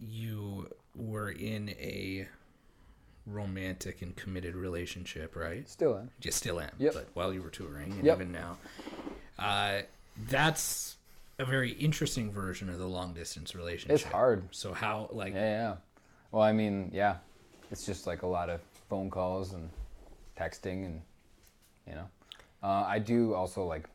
you 0.00 0.68
were 0.96 1.30
in 1.30 1.70
a 1.70 2.26
romantic 3.26 4.02
and 4.02 4.16
committed 4.16 4.54
relationship, 4.54 5.36
right? 5.36 5.68
Still 5.68 5.96
am. 5.96 6.10
You 6.22 6.30
still 6.30 6.60
am. 6.60 6.70
Yep. 6.78 6.94
But 6.94 7.08
while 7.14 7.32
you 7.32 7.42
were 7.42 7.50
touring 7.50 7.92
and 7.92 8.04
Yep. 8.04 8.16
even 8.16 8.32
now, 8.32 8.58
uh, 9.38 9.82
that's 10.28 10.93
a 11.38 11.44
very 11.44 11.72
interesting 11.72 12.32
version 12.32 12.68
of 12.68 12.78
the 12.78 12.86
long 12.86 13.14
distance 13.14 13.54
relationship. 13.54 13.94
It's 13.94 14.04
hard. 14.04 14.48
So 14.50 14.72
how 14.72 15.08
like 15.12 15.34
Yeah, 15.34 15.40
yeah. 15.40 15.74
Well, 16.30 16.42
I 16.42 16.52
mean, 16.52 16.90
yeah, 16.92 17.16
it's 17.70 17.86
just 17.86 18.06
like 18.06 18.22
a 18.22 18.26
lot 18.26 18.50
of 18.50 18.60
phone 18.88 19.10
calls 19.10 19.52
and 19.52 19.70
texting, 20.38 20.84
and 20.84 21.00
you 21.86 21.94
know, 21.94 22.08
uh, 22.62 22.84
I 22.86 22.98
do 22.98 23.34
also 23.34 23.64
like 23.64 23.88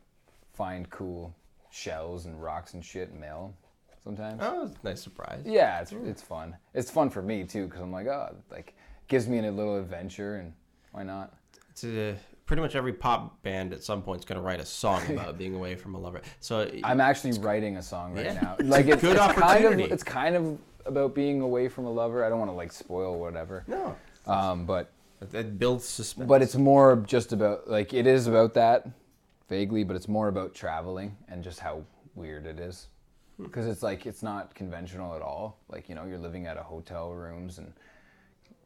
find 0.54 0.88
cool 0.90 1.34
shells 1.70 2.26
and 2.26 2.42
rocks 2.42 2.74
and 2.74 2.84
shit 2.84 3.10
in 3.10 3.20
mail 3.20 3.54
sometimes. 4.02 4.40
Oh, 4.42 4.66
it's 4.66 4.76
a 4.82 4.86
nice 4.86 5.02
surprise. 5.02 5.42
Yeah, 5.44 5.80
it's 5.80 5.92
it's 5.92 6.22
fun. 6.22 6.56
It's 6.74 6.90
fun 6.90 7.10
for 7.10 7.22
me 7.22 7.44
too 7.44 7.66
because 7.66 7.80
I'm 7.80 7.92
like, 7.92 8.06
oh, 8.06 8.34
like 8.50 8.74
gives 9.08 9.28
me 9.28 9.38
a 9.38 9.50
little 9.50 9.78
adventure, 9.78 10.36
and 10.36 10.52
why 10.92 11.02
not? 11.02 11.34
It's 11.70 11.84
a, 11.84 12.16
pretty 12.50 12.62
much 12.62 12.74
every 12.74 12.92
pop 12.92 13.40
band 13.44 13.72
at 13.72 13.80
some 13.80 14.02
point 14.02 14.18
is 14.18 14.24
going 14.24 14.34
to 14.34 14.42
write 14.44 14.58
a 14.58 14.64
song 14.66 15.00
about 15.08 15.38
being 15.38 15.54
away 15.54 15.76
from 15.76 15.94
a 15.94 15.98
lover. 16.00 16.20
So 16.40 16.68
I'm 16.82 17.00
actually 17.00 17.38
writing 17.38 17.76
a 17.76 17.82
song 17.82 18.12
right 18.12 18.24
Yeah. 18.24 18.40
now. 18.40 18.56
Like 18.64 18.88
it's, 18.88 19.00
Good 19.02 19.16
it's 19.16 19.38
kind 19.38 19.64
of 19.66 19.78
it's 19.78 20.02
kind 20.02 20.34
of 20.34 20.58
about 20.84 21.14
being 21.14 21.42
away 21.42 21.68
from 21.68 21.84
a 21.84 21.92
lover. 21.92 22.24
I 22.24 22.28
don't 22.28 22.40
want 22.40 22.50
to 22.50 22.56
like 22.56 22.72
spoil 22.72 23.20
whatever. 23.20 23.62
no, 23.68 23.94
Um, 24.26 24.66
but 24.66 24.90
it, 25.22 25.32
it 25.32 25.58
builds 25.60 25.84
suspense. 25.84 26.26
but 26.26 26.42
it's 26.42 26.56
more 26.56 26.96
just 27.06 27.32
about 27.32 27.70
like 27.70 27.94
it 27.94 28.08
is 28.08 28.26
about 28.26 28.54
that 28.54 28.88
vaguely, 29.48 29.84
but 29.84 29.94
it's 29.94 30.08
more 30.08 30.26
about 30.26 30.52
traveling 30.52 31.16
and 31.28 31.44
just 31.44 31.60
how 31.60 31.84
weird 32.16 32.46
it 32.46 32.58
is. 32.58 32.88
Because 33.40 33.68
it's 33.68 33.84
like 33.84 34.06
it's 34.06 34.24
not 34.24 34.56
conventional 34.56 35.14
at 35.14 35.22
all. 35.22 35.56
Like 35.68 35.88
you 35.88 35.94
know, 35.94 36.04
you're 36.04 36.18
living 36.18 36.46
at 36.48 36.56
a 36.56 36.64
hotel 36.64 37.12
rooms 37.12 37.58
and 37.58 37.72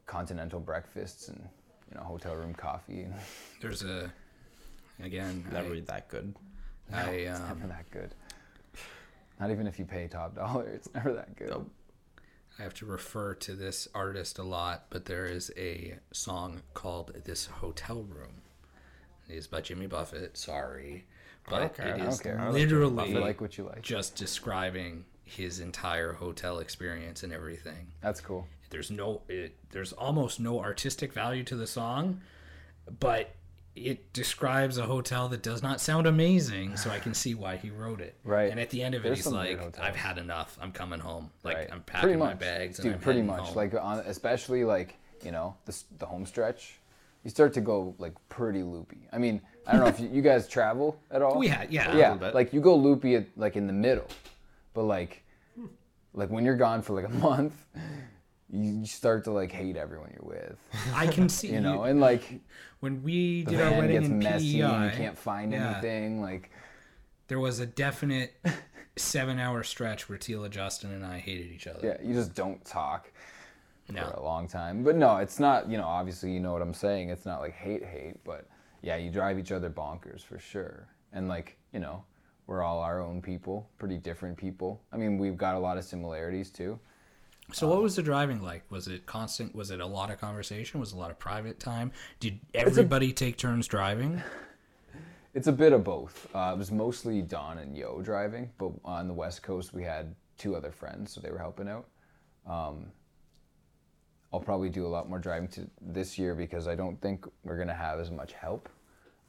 continental 0.07 0.59
breakfasts 0.59 1.28
and 1.28 1.47
you 1.89 1.97
know 1.97 2.05
hotel 2.05 2.35
room 2.35 2.55
coffee. 2.55 3.07
There's 3.61 3.82
a 3.82 4.12
again 5.03 5.45
never 5.53 5.74
I, 5.74 5.80
that 5.80 6.09
good. 6.09 6.35
I 6.93 7.11
it's 7.11 7.41
um, 7.41 7.49
never 7.49 7.66
that 7.68 7.91
good. 7.91 8.14
Not 9.41 9.51
even 9.51 9.66
if 9.66 9.78
you 9.78 9.85
pay 9.85 10.07
top 10.09 10.35
dollar, 10.37 10.66
it's 10.68 10.93
never 10.95 11.12
that 11.14 11.37
good. 11.37 11.51
Nope. 11.51 11.70
I 12.59 12.62
have 12.62 12.74
to 12.74 12.87
refer 12.87 13.35
to 13.35 13.55
this 13.55 13.89
artist 13.95 14.39
a 14.39 14.45
lot, 14.45 14.85
but 14.89 15.07
there 15.07 15.26
is 15.26 15.51
a 15.57 15.99
song 16.12 16.62
called 16.72 17.12
"This 17.24 17.47
Hotel 17.47 18.03
Room." 18.03 18.43
It 19.28 19.35
is 19.37 19.47
by 19.47 19.61
Jimmy 19.61 19.87
Buffett. 19.87 20.37
Sorry, 20.37 21.05
but 21.49 21.74
care. 21.74 21.97
it 21.97 22.01
is 22.01 22.18
don't 22.18 22.22
care. 22.22 22.41
I 22.41 22.45
like 22.45 22.55
literally 22.55 23.14
like 23.14 23.41
what 23.41 23.59
you 23.59 23.64
like. 23.64 23.82
just 23.82 24.14
describing 24.14 25.05
his 25.24 25.61
entire 25.61 26.12
hotel 26.12 26.59
experience 26.59 27.22
and 27.22 27.32
everything. 27.32 27.89
That's 28.03 28.20
cool. 28.20 28.47
There's 28.74 28.90
no, 28.90 29.22
it, 29.28 29.54
there's 29.70 29.92
almost 29.92 30.40
no 30.40 30.58
artistic 30.60 31.12
value 31.12 31.44
to 31.44 31.54
the 31.54 31.66
song, 31.66 32.20
but 32.98 33.30
it 33.76 34.12
describes 34.12 34.78
a 34.78 34.82
hotel 34.82 35.28
that 35.28 35.42
does 35.42 35.62
not 35.62 35.80
sound 35.80 36.08
amazing. 36.08 36.76
So 36.76 36.90
I 36.90 36.98
can 36.98 37.14
see 37.14 37.34
why 37.34 37.56
he 37.56 37.70
wrote 37.70 38.00
it. 38.00 38.16
Right. 38.24 38.50
And 38.50 38.58
at 38.58 38.70
the 38.70 38.82
end 38.82 38.96
of 38.96 39.02
it, 39.04 39.08
There's 39.10 39.18
he's 39.18 39.26
like, 39.28 39.78
"I've 39.80 39.94
had 39.94 40.18
enough. 40.18 40.58
I'm 40.60 40.72
coming 40.72 40.98
home. 40.98 41.30
Like 41.44 41.56
right. 41.56 41.68
I'm 41.72 41.82
Pretty 41.82 42.00
packing 42.06 42.18
my 42.18 42.26
much. 42.30 42.38
bags 42.40 42.78
and 42.80 42.84
Dude, 42.86 42.94
I'm 42.94 43.00
pretty 43.00 43.22
much. 43.22 43.40
home." 43.42 43.54
Like 43.54 43.74
on, 43.74 43.98
especially 44.00 44.64
like 44.64 44.96
you 45.24 45.30
know 45.30 45.54
the 45.66 45.72
s- 45.72 45.84
the 45.98 46.06
home 46.06 46.26
stretch, 46.26 46.80
you 47.22 47.30
start 47.30 47.52
to 47.54 47.60
go 47.60 47.94
like 47.98 48.14
pretty 48.28 48.62
loopy. 48.64 49.06
I 49.12 49.18
mean, 49.18 49.40
I 49.68 49.72
don't 49.72 49.82
know 49.82 49.86
if 49.88 50.00
you, 50.00 50.08
you 50.08 50.20
guys 50.22 50.48
travel 50.48 50.98
at 51.12 51.22
all. 51.22 51.38
We 51.38 51.46
had, 51.48 51.72
yeah. 51.72 51.96
Yeah, 51.96 52.12
little 52.12 52.26
bit. 52.26 52.34
like 52.34 52.52
you 52.52 52.60
go 52.60 52.74
loopy 52.74 53.14
at, 53.14 53.26
like 53.36 53.54
in 53.56 53.66
the 53.68 53.72
middle, 53.72 54.08
but 54.74 54.82
like, 54.84 55.22
like 56.12 56.28
when 56.30 56.44
you're 56.44 56.56
gone 56.56 56.82
for 56.82 56.94
like 56.94 57.06
a 57.06 57.16
month, 57.30 57.54
you 58.51 58.86
start 58.86 59.24
to 59.24 59.30
like 59.30 59.51
hate 59.51 59.76
everyone 59.76 60.12
you're 60.14 60.28
with, 60.28 60.59
I 60.95 61.07
can 61.07 61.28
see 61.28 61.49
you 61.49 61.61
know, 61.61 61.84
and 61.84 62.01
like 62.01 62.40
when 62.80 63.03
we 63.03 63.45
did 63.45 63.61
our 63.61 63.70
wedding 63.70 63.92
gets 63.92 64.09
in 64.09 64.18
messy 64.18 64.61
and 64.61 64.84
you 64.84 64.90
can't 64.97 65.18
find 65.18 65.53
yeah. 65.53 65.72
anything. 65.72 66.20
Like, 66.20 66.51
there 67.28 67.40
was 67.40 67.59
a 67.59 67.66
definite 67.66 68.34
seven-hour 68.97 69.62
stretch 69.62 70.09
where 70.09 70.18
Tila, 70.18 70.51
Justin, 70.51 70.92
and 70.92 71.05
I 71.05 71.18
hated 71.18 71.51
each 71.51 71.66
other. 71.66 71.80
yeah, 71.82 72.07
you 72.07 72.14
just 72.14 72.34
don't 72.34 72.62
talk 72.64 73.11
for 73.86 73.99
a 73.99 74.22
long 74.22 74.49
time. 74.49 74.84
But 74.84 74.97
no, 74.97 75.16
it's 75.16 75.40
not. 75.40 75.68
You 75.68 75.78
know, 75.78 75.86
obviously, 75.86 76.32
you 76.32 76.40
know 76.40 76.53
what 76.53 76.62
I'm 76.62 76.74
saying. 76.74 77.11
It's 77.11 77.26
not 77.26 77.40
like 77.40 77.55
hate, 77.55 77.84
hate, 77.84 78.22
but 78.24 78.47
yeah, 78.82 78.97
you 78.97 79.11
drive 79.11 79.38
each 79.38 79.53
other 79.53 79.70
bonkers 79.70 80.22
for 80.22 80.38
sure. 80.38 80.86
And 81.12 81.28
like, 81.28 81.57
you 81.72 81.80
know, 81.80 82.05
we're 82.47 82.62
all 82.62 82.80
our 82.80 83.01
own 83.01 83.22
people, 83.22 83.68
pretty 83.78 83.97
different 83.97 84.36
people. 84.36 84.82
I 84.92 84.97
mean, 84.99 85.16
we've 85.16 85.36
got 85.36 85.55
a 85.55 85.59
lot 85.59 85.78
of 85.78 85.84
similarities 85.84 86.51
too. 86.51 86.78
So 87.53 87.68
what 87.68 87.82
was 87.82 87.97
the 87.97 88.03
driving 88.03 88.42
like? 88.42 88.64
Was 88.70 88.88
it 88.88 89.07
constant? 89.07 89.55
Was 89.55 89.70
it 89.70 89.80
a 89.80 89.86
lot 89.86 90.11
of 90.11 90.18
conversation? 90.18 90.80
Was 90.80 90.92
it 90.92 90.97
a 90.97 90.99
lot 90.99 91.11
of 91.11 91.18
private 91.18 91.61
time? 91.61 91.92
Did 92.18 92.40
everybody 92.55 93.12
take 93.12 93.36
turns 93.36 93.66
driving? 93.66 94.22
It's 95.34 95.49
a 95.49 95.53
bit 95.53 95.72
of 95.72 95.82
both. 95.82 96.28
Uh, 96.32 96.53
it 96.55 96.59
was 96.59 96.70
mostly 96.70 97.20
Don 97.20 97.59
and 97.59 97.76
Yo 97.76 98.01
driving, 98.01 98.53
but 98.57 98.70
on 98.84 99.09
the 99.09 99.14
West 99.14 99.42
Coast 99.42 99.74
we 99.74 99.82
had 99.82 100.14
two 100.38 100.55
other 100.55 100.70
friends, 100.70 101.12
so 101.12 101.20
they 101.20 101.32
were 101.32 101.38
helping 101.38 101.68
out. 101.68 101.88
Um, 102.47 102.86
I'll 104.32 104.38
probably 104.38 104.68
do 104.68 104.86
a 104.86 104.88
lot 104.88 105.09
more 105.09 105.18
driving 105.18 105.49
to 105.49 105.68
this 105.80 106.16
year 106.20 106.36
because 106.36 106.68
I 106.68 106.76
don't 106.76 107.01
think 107.01 107.26
we're 107.42 107.59
gonna 107.59 107.74
have 107.74 107.99
as 107.99 108.12
much 108.12 108.32
help, 108.32 108.68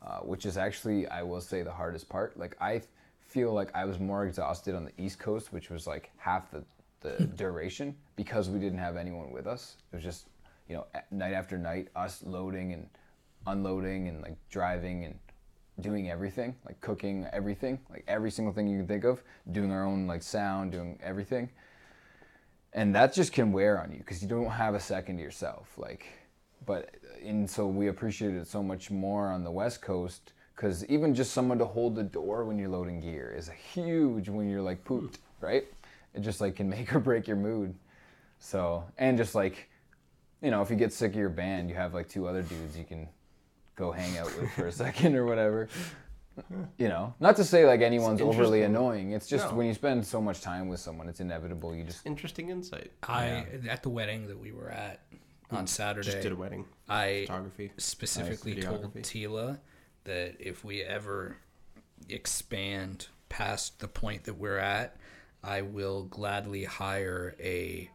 uh, 0.03 0.19
which 0.19 0.45
is 0.45 0.57
actually 0.57 1.07
I 1.07 1.23
will 1.23 1.41
say 1.41 1.63
the 1.63 1.71
hardest 1.71 2.07
part. 2.07 2.37
Like 2.37 2.55
I 2.61 2.83
feel 3.27 3.51
like 3.53 3.75
I 3.75 3.85
was 3.85 3.99
more 3.99 4.27
exhausted 4.27 4.75
on 4.75 4.85
the 4.85 4.91
East 5.03 5.17
Coast, 5.17 5.51
which 5.51 5.71
was 5.71 5.87
like 5.87 6.11
half 6.17 6.51
the 6.51 6.63
the 7.01 7.11
hmm. 7.11 7.35
duration 7.35 7.95
because 8.15 8.49
we 8.49 8.59
didn't 8.59 8.79
have 8.79 8.97
anyone 8.97 9.31
with 9.31 9.47
us. 9.47 9.77
It 9.91 9.95
was 9.97 10.03
just 10.03 10.27
you 10.67 10.75
know 10.75 10.85
night 11.11 11.33
after 11.33 11.57
night 11.57 11.89
us 11.95 12.23
loading 12.25 12.73
and 12.73 12.89
unloading 13.47 14.07
and 14.07 14.21
like 14.21 14.37
driving 14.49 15.05
and 15.05 15.19
doing 15.81 16.09
everything, 16.09 16.55
like 16.65 16.79
cooking 16.81 17.27
everything, 17.33 17.79
like 17.89 18.03
every 18.07 18.31
single 18.31 18.53
thing 18.53 18.67
you 18.67 18.77
can 18.77 18.87
think 18.87 19.03
of, 19.03 19.21
doing 19.51 19.71
our 19.71 19.85
own 19.85 20.07
like 20.07 20.23
sound, 20.23 20.71
doing 20.71 20.97
everything. 21.03 21.49
And 22.73 22.93
that 22.95 23.13
just 23.13 23.31
can 23.31 23.51
wear 23.51 23.81
on 23.81 23.91
you 23.91 23.99
because 23.99 24.21
you 24.21 24.27
don't 24.27 24.49
have 24.49 24.75
a 24.75 24.79
second 24.79 25.17
to 25.17 25.23
yourself. 25.23 25.69
Like, 25.77 26.07
but 26.65 26.95
and 27.23 27.49
so 27.49 27.67
we 27.67 27.87
appreciated 27.87 28.41
it 28.41 28.47
so 28.47 28.61
much 28.61 28.91
more 28.91 29.29
on 29.29 29.43
the 29.43 29.51
West 29.51 29.81
Coast 29.81 30.33
because 30.55 30.85
even 30.85 31.13
just 31.13 31.31
someone 31.33 31.57
to 31.57 31.65
hold 31.65 31.95
the 31.95 32.03
door 32.03 32.45
when 32.45 32.57
you're 32.57 32.69
loading 32.69 33.01
gear 33.01 33.33
is 33.37 33.49
huge 33.73 34.29
when 34.29 34.49
you're 34.49 34.61
like 34.61 34.83
pooped, 34.85 35.17
hmm. 35.39 35.45
right? 35.45 35.65
It 36.15 36.21
just 36.21 36.41
like 36.41 36.55
can 36.55 36.69
make 36.75 36.93
or 36.95 36.99
break 36.99 37.27
your 37.27 37.37
mood. 37.37 37.75
So 38.39 38.83
and 38.97 39.17
just 39.17 39.35
like, 39.35 39.69
you 40.41 40.51
know, 40.51 40.61
if 40.61 40.69
you 40.69 40.75
get 40.75 40.93
sick 40.93 41.11
of 41.11 41.17
your 41.17 41.29
band, 41.29 41.69
you 41.69 41.75
have 41.75 41.93
like 41.93 42.07
two 42.09 42.27
other 42.27 42.41
dudes 42.41 42.77
you 42.77 42.83
can 42.85 43.07
go 43.75 43.91
hang 43.91 44.17
out 44.17 44.25
with 44.39 44.51
for 44.51 44.67
a 44.67 44.71
second 44.85 45.15
or 45.15 45.25
whatever. 45.25 45.67
You 46.77 46.89
know, 46.89 47.13
not 47.21 47.37
to 47.37 47.45
say 47.45 47.65
like 47.65 47.79
anyone's 47.81 48.19
overly 48.19 48.63
annoying. 48.63 49.11
It's 49.11 49.25
just 49.27 49.49
No. 49.51 49.55
when 49.55 49.67
you 49.67 49.73
spend 49.73 50.05
so 50.05 50.21
much 50.21 50.41
time 50.41 50.67
with 50.67 50.81
someone, 50.81 51.07
it's 51.07 51.21
inevitable. 51.21 51.73
You 51.73 51.85
just 51.85 52.05
Interesting 52.05 52.49
insight. 52.49 52.91
I 53.03 53.45
at 53.69 53.83
the 53.83 53.89
wedding 53.89 54.27
that 54.27 54.37
we 54.37 54.51
were 54.51 54.69
at 54.69 54.99
on 55.49 55.65
Saturday. 55.65 56.05
Just 56.11 56.21
did 56.21 56.33
a 56.33 56.35
wedding. 56.35 56.65
I 56.89 57.23
Photography. 57.27 57.71
specifically 57.77 58.55
Nice. 58.55 58.65
told 58.65 58.93
Videography. 58.93 59.01
Tila 59.29 59.59
that 60.03 60.35
if 60.39 60.65
we 60.65 60.81
ever 60.83 61.37
expand 62.09 63.07
past 63.29 63.79
the 63.79 63.87
point 63.87 64.25
that 64.25 64.33
we're 64.35 64.57
at, 64.57 64.97
I 65.45 65.61
will 65.61 66.03
gladly 66.03 66.63
hire 66.65 67.35
a 67.39 67.89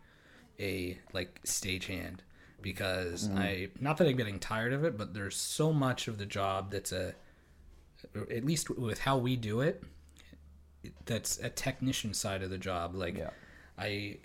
a 0.58 0.98
like 1.12 1.42
stagehand 1.44 2.18
because 2.62 3.28
Mm-hmm. 3.28 3.38
I 3.38 3.68
not 3.80 3.96
that 3.98 4.06
I'm 4.08 4.16
getting 4.16 4.38
tired 4.38 4.72
of 4.72 4.84
it, 4.84 4.96
but 4.98 5.14
there's 5.14 5.36
so 5.36 5.72
much 5.72 6.08
of 6.08 6.18
the 6.18 6.26
job 6.26 6.70
that's 6.70 6.92
a 6.92 7.14
at 8.30 8.44
least 8.44 8.70
with 8.70 9.00
how 9.00 9.18
we 9.18 9.36
do 9.36 9.60
it 9.60 9.82
that's 11.04 11.38
a 11.40 11.50
technician 11.50 12.14
side 12.14 12.42
of 12.42 12.48
the 12.50 12.58
job 12.58 12.94
like 12.94 13.16
Yeah. 13.18 13.30
I 13.78 14.18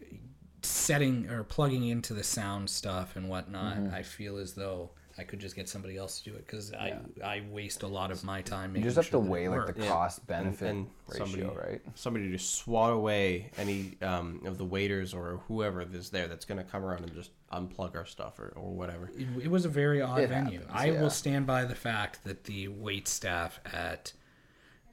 setting 0.62 1.30
or 1.30 1.44
plugging 1.44 1.86
into 1.86 2.14
the 2.14 2.24
sound 2.24 2.70
stuff 2.70 3.16
and 3.16 3.30
whatnot, 3.30 3.78
Mm-hmm. 3.78 3.96
I 3.96 4.04
feel 4.04 4.38
as 4.38 4.54
though 4.54 4.92
I 5.18 5.24
could 5.24 5.40
just 5.40 5.56
get 5.56 5.70
somebody 5.70 5.96
else 5.96 6.20
to 6.20 6.30
do 6.32 6.36
it 6.36 6.46
because 6.46 6.74
I 6.74 6.98
I 7.24 7.44
waste 7.50 7.84
a 7.84 7.88
lot 7.88 8.12
of 8.12 8.24
my 8.24 8.42
time. 8.42 8.76
you 8.76 8.84
just 8.84 8.98
have 8.98 9.06
to 9.06 9.12
sure 9.12 9.22
that 9.22 9.28
it 9.28 9.32
weigh 9.32 9.48
like 9.48 9.60
the 9.60 9.66
works. 9.68 9.80
Yeah. 9.80 9.88
cost 9.88 10.28
benefit 10.28 10.70
and 10.70 10.88
ratio, 11.08 11.26
somebody, 11.26 11.58
right? 11.58 11.82
Somebody 11.96 12.26
to 12.26 12.32
just 12.34 12.56
swat 12.56 12.92
away 12.92 13.52
any 13.58 13.98
um, 14.02 14.42
of 14.46 14.58
the 14.58 14.66
waiters 14.66 15.14
or 15.14 15.42
whoever 15.48 15.82
is 15.82 16.10
there 16.10 16.28
that's 16.28 16.44
going 16.44 16.58
to 16.58 16.64
come 16.70 16.84
around 16.84 17.04
and 17.04 17.14
just 17.14 17.32
unplug 17.54 17.96
our 17.96 18.06
stuff 18.06 18.40
or, 18.40 18.50
or 18.58 18.74
whatever. 18.74 19.10
It, 19.18 19.46
it 19.46 19.52
was 19.52 19.64
a 19.64 19.70
very 19.70 20.02
odd 20.02 20.20
It 20.20 20.30
venue. 20.30 20.60
happens, 20.60 20.76
I 20.76 20.86
yeah. 20.88 21.02
will 21.02 21.10
stand 21.10 21.48
by 21.48 21.64
the 21.64 21.76
fact 21.76 22.24
that 22.26 22.44
the 22.44 22.68
wait 22.68 23.08
staff 23.08 23.60
at 23.72 24.12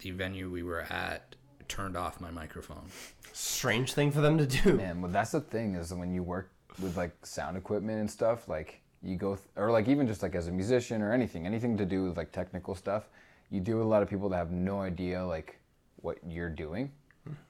the 0.01 0.13
venue 0.13 0.51
we 0.51 0.63
were 0.63 0.83
at 0.83 1.35
turned 1.69 1.97
off 1.97 2.21
my 2.21 2.31
microphone. 2.31 2.85
Strange 3.33 3.95
thing 3.95 4.13
for 4.13 4.21
them 4.21 4.39
to 4.39 4.47
do. 4.47 4.75
Man, 4.75 5.01
well, 5.01 5.11
that's 5.11 5.33
the 5.33 5.41
thing 5.41 5.75
is 5.75 5.93
when 5.93 6.13
you 6.15 6.23
work 6.23 6.53
with 6.81 6.97
like 6.97 7.27
sound 7.27 7.57
equipment 7.57 7.99
and 7.99 8.11
stuff, 8.11 8.47
like 8.47 8.82
you 9.03 9.17
go, 9.17 9.35
th- 9.35 9.49
or 9.57 9.71
like 9.71 9.89
even 9.89 10.07
just 10.07 10.23
like 10.23 10.35
as 10.35 10.49
a 10.49 10.53
musician 10.53 11.03
or 11.03 11.13
anything, 11.13 11.47
anything 11.47 11.77
to 11.77 11.85
do 11.85 12.05
with 12.05 12.17
like 12.17 12.33
technical 12.33 12.75
stuff, 12.75 13.09
you 13.51 13.61
do 13.61 13.77
with 13.77 13.85
a 13.85 13.89
lot 13.89 14.03
of 14.03 14.09
people 14.09 14.29
that 14.31 14.37
have 14.37 14.51
no 14.51 14.81
idea 14.81 15.25
like 15.25 15.59
what 15.97 16.19
you're 16.27 16.51
doing. 16.51 16.91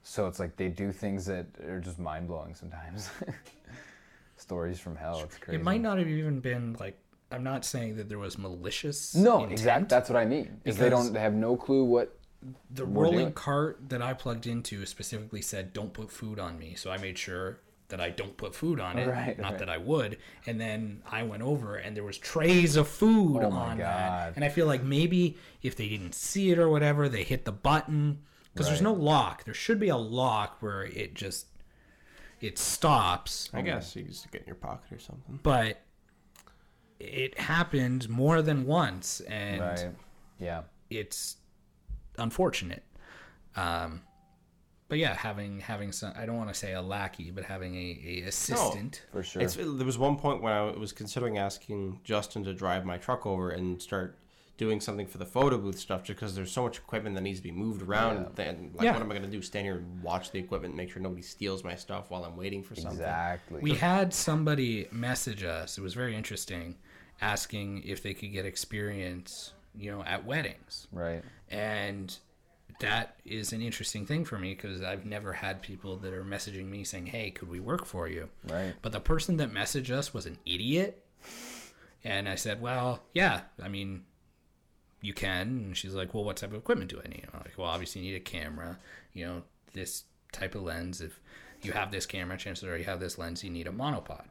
So 0.03 0.27
it's 0.27 0.39
like 0.39 0.55
they 0.55 0.67
do 0.67 0.91
things 0.91 1.25
that 1.25 1.47
are 1.67 1.79
just 1.79 1.97
mind 1.99 2.27
blowing 2.27 2.53
sometimes. 2.53 3.09
Stories 4.35 4.79
from 4.79 4.95
hell. 4.95 5.21
It's 5.23 5.37
crazy. 5.37 5.59
It 5.59 5.63
might 5.63 5.81
not 5.81 5.97
have 5.97 6.07
even 6.07 6.39
been 6.39 6.75
like. 6.79 6.97
I'm 7.31 7.43
not 7.43 7.65
saying 7.65 7.95
that 7.95 8.09
there 8.09 8.19
was 8.19 8.37
malicious. 8.37 9.15
No, 9.15 9.45
exactly. 9.45 9.87
That's 9.87 10.07
what 10.07 10.17
I 10.17 10.25
mean. 10.25 10.61
Is 10.65 10.77
they 10.77 10.89
don't 10.89 11.13
they 11.13 11.19
have 11.19 11.33
no 11.33 11.55
clue 11.55 11.83
what. 11.83 12.15
The 12.71 12.85
rolling 12.85 13.19
doing- 13.19 13.33
cart 13.33 13.79
that 13.89 14.01
I 14.01 14.13
plugged 14.13 14.45
into 14.45 14.85
specifically 14.85 15.41
said, 15.41 15.73
"Don't 15.73 15.93
put 15.93 16.11
food 16.11 16.39
on 16.39 16.59
me." 16.59 16.75
So 16.75 16.91
I 16.91 16.97
made 16.97 17.17
sure 17.17 17.59
that 17.93 18.01
I 18.01 18.09
don't 18.09 18.35
put 18.35 18.55
food 18.55 18.79
on 18.79 18.97
it. 18.97 19.07
Right, 19.07 19.37
not 19.39 19.51
right. 19.51 19.59
that 19.59 19.69
I 19.69 19.77
would. 19.77 20.17
And 20.47 20.59
then 20.59 21.03
I 21.09 21.21
went 21.23 21.43
over, 21.43 21.75
and 21.75 21.95
there 21.95 22.03
was 22.03 22.17
trays 22.17 22.75
of 22.75 22.87
food 22.87 23.43
Oh 23.43 23.51
on 23.51 23.77
God. 23.77 23.79
that. 23.79 24.33
And 24.35 24.43
I 24.43 24.49
feel 24.49 24.65
like 24.65 24.83
maybe 24.83 25.37
if 25.61 25.75
they 25.75 25.87
didn't 25.87 26.15
see 26.15 26.49
it 26.51 26.57
or 26.57 26.67
whatever, 26.69 27.07
they 27.07 27.23
hit 27.23 27.45
the 27.45 27.51
button 27.51 28.19
because 28.53 28.67
there's 28.67 28.81
no 28.81 28.93
lock. 28.93 29.43
There 29.43 29.53
should 29.53 29.79
be 29.79 29.89
a 29.89 29.97
lock 29.97 30.57
where 30.61 30.83
it 30.85 31.13
just 31.13 31.45
it 32.41 32.57
stops. 32.57 33.49
I 33.53 33.61
guess 33.61 33.95
you 33.95 34.03
just 34.05 34.29
get 34.31 34.41
in 34.41 34.47
your 34.47 34.55
pocket 34.55 34.91
or 34.91 34.99
something. 34.99 35.39
But 35.43 35.79
it 36.99 37.37
happened 37.39 38.09
more 38.09 38.41
than 38.41 38.65
once, 38.65 39.19
and 39.21 39.61
Right. 39.61 39.89
Yeah. 40.39 40.63
it's 40.89 41.37
unfortunate. 42.17 42.83
Um, 43.55 44.01
but 44.93 44.99
yeah, 44.99 45.15
having 45.15 45.59
having 45.59 45.91
some 45.91 46.13
I 46.15 46.27
don't 46.27 46.37
want 46.37 46.49
to 46.49 46.53
say 46.53 46.73
a 46.73 46.81
lackey, 46.83 47.31
but 47.31 47.43
having 47.45 47.73
a, 47.73 47.99
a 48.05 48.27
assistant. 48.27 49.01
For 49.11 49.23
sure. 49.23 49.41
It's, 49.41 49.55
there 49.55 49.65
was 49.65 49.97
one 49.97 50.17
point 50.17 50.43
when 50.43 50.53
I 50.53 50.65
was 50.65 50.91
considering 50.91 51.39
asking 51.39 52.01
Justin 52.03 52.43
to 52.43 52.53
drive 52.53 52.85
my 52.85 52.99
truck 52.99 53.25
over 53.25 53.49
and 53.49 53.81
start 53.81 54.19
doing 54.57 54.79
something 54.79 55.07
for 55.07 55.17
the 55.17 55.25
photo 55.25 55.57
booth 55.57 55.79
stuff 55.79 56.03
just 56.03 56.19
because 56.19 56.35
there's 56.35 56.51
so 56.51 56.61
much 56.61 56.77
equipment 56.77 57.15
that 57.15 57.21
needs 57.21 57.39
to 57.39 57.43
be 57.43 57.51
moved 57.51 57.81
around. 57.81 58.35
Then, 58.35 58.69
like, 58.75 58.83
Yeah. 58.83 58.93
what 58.93 59.01
am 59.01 59.09
I 59.09 59.15
going 59.15 59.25
to 59.25 59.35
do? 59.35 59.41
Stand 59.41 59.65
here 59.65 59.77
and 59.77 60.03
watch 60.03 60.29
the 60.29 60.37
equipment, 60.37 60.75
make 60.75 60.91
sure 60.91 61.01
nobody 61.01 61.23
steals 61.23 61.63
my 61.63 61.73
stuff 61.73 62.11
while 62.11 62.23
I'm 62.23 62.37
waiting 62.37 62.61
for 62.61 62.75
something? 62.75 62.91
exactly. 62.99 63.61
We 63.61 63.73
had 63.73 64.13
somebody 64.13 64.87
message 64.91 65.43
us. 65.43 65.79
It 65.79 65.81
was 65.81 65.95
very 65.95 66.15
interesting, 66.15 66.75
asking 67.19 67.81
if 67.83 68.03
they 68.03 68.13
could 68.13 68.31
get 68.31 68.45
experience, 68.45 69.53
you 69.75 69.89
know, 69.89 70.03
at 70.03 70.23
weddings, 70.23 70.85
right. 70.91 71.23
and 71.49 72.15
that 72.79 73.19
is 73.25 73.53
an 73.53 73.61
interesting 73.61 74.05
thing 74.05 74.25
for 74.25 74.37
me 74.37 74.53
because 74.53 74.81
I've 74.81 75.05
never 75.05 75.33
had 75.33 75.61
people 75.61 75.97
that 75.97 76.13
are 76.13 76.23
messaging 76.23 76.69
me 76.69 76.83
saying, 76.83 77.07
"Hey, 77.07 77.31
could 77.31 77.49
we 77.49 77.59
work 77.59 77.85
for 77.85 78.07
you?" 78.07 78.29
Right. 78.47 78.73
But 78.81 78.91
the 78.91 78.99
person 78.99 79.37
that 79.37 79.51
messaged 79.53 79.91
us 79.91 80.13
was 80.13 80.25
an 80.25 80.37
idiot. 80.45 81.03
And 82.03 82.27
I 82.27 82.35
said, 82.35 82.61
Well, 82.61 83.01
yeah, 83.13 83.41
I 83.61 83.69
mean, 83.69 84.03
you 85.01 85.13
can. 85.13 85.47
And 85.47 85.77
she's 85.77 85.93
like, 85.93 86.13
Well, 86.13 86.23
what 86.23 86.37
type 86.37 86.51
of 86.51 86.57
equipment 86.57 86.89
do 86.89 87.01
I 87.03 87.07
need? 87.07 87.25
I'm 87.33 87.39
like, 87.39 87.57
Well, 87.57 87.67
obviously, 87.67 88.01
you 88.01 88.11
need 88.11 88.17
a 88.17 88.21
camera, 88.21 88.77
you 89.13 89.25
know, 89.25 89.43
this 89.73 90.03
type 90.31 90.55
of 90.55 90.63
lens. 90.63 91.01
If 91.01 91.19
you 91.61 91.71
have 91.71 91.91
this 91.91 92.05
camera, 92.05 92.37
chances 92.37 92.65
are 92.65 92.77
you 92.77 92.83
have 92.85 92.99
this 92.99 93.17
lens, 93.17 93.43
you 93.43 93.49
need 93.49 93.67
a 93.67 93.71
monopod. 93.71 94.25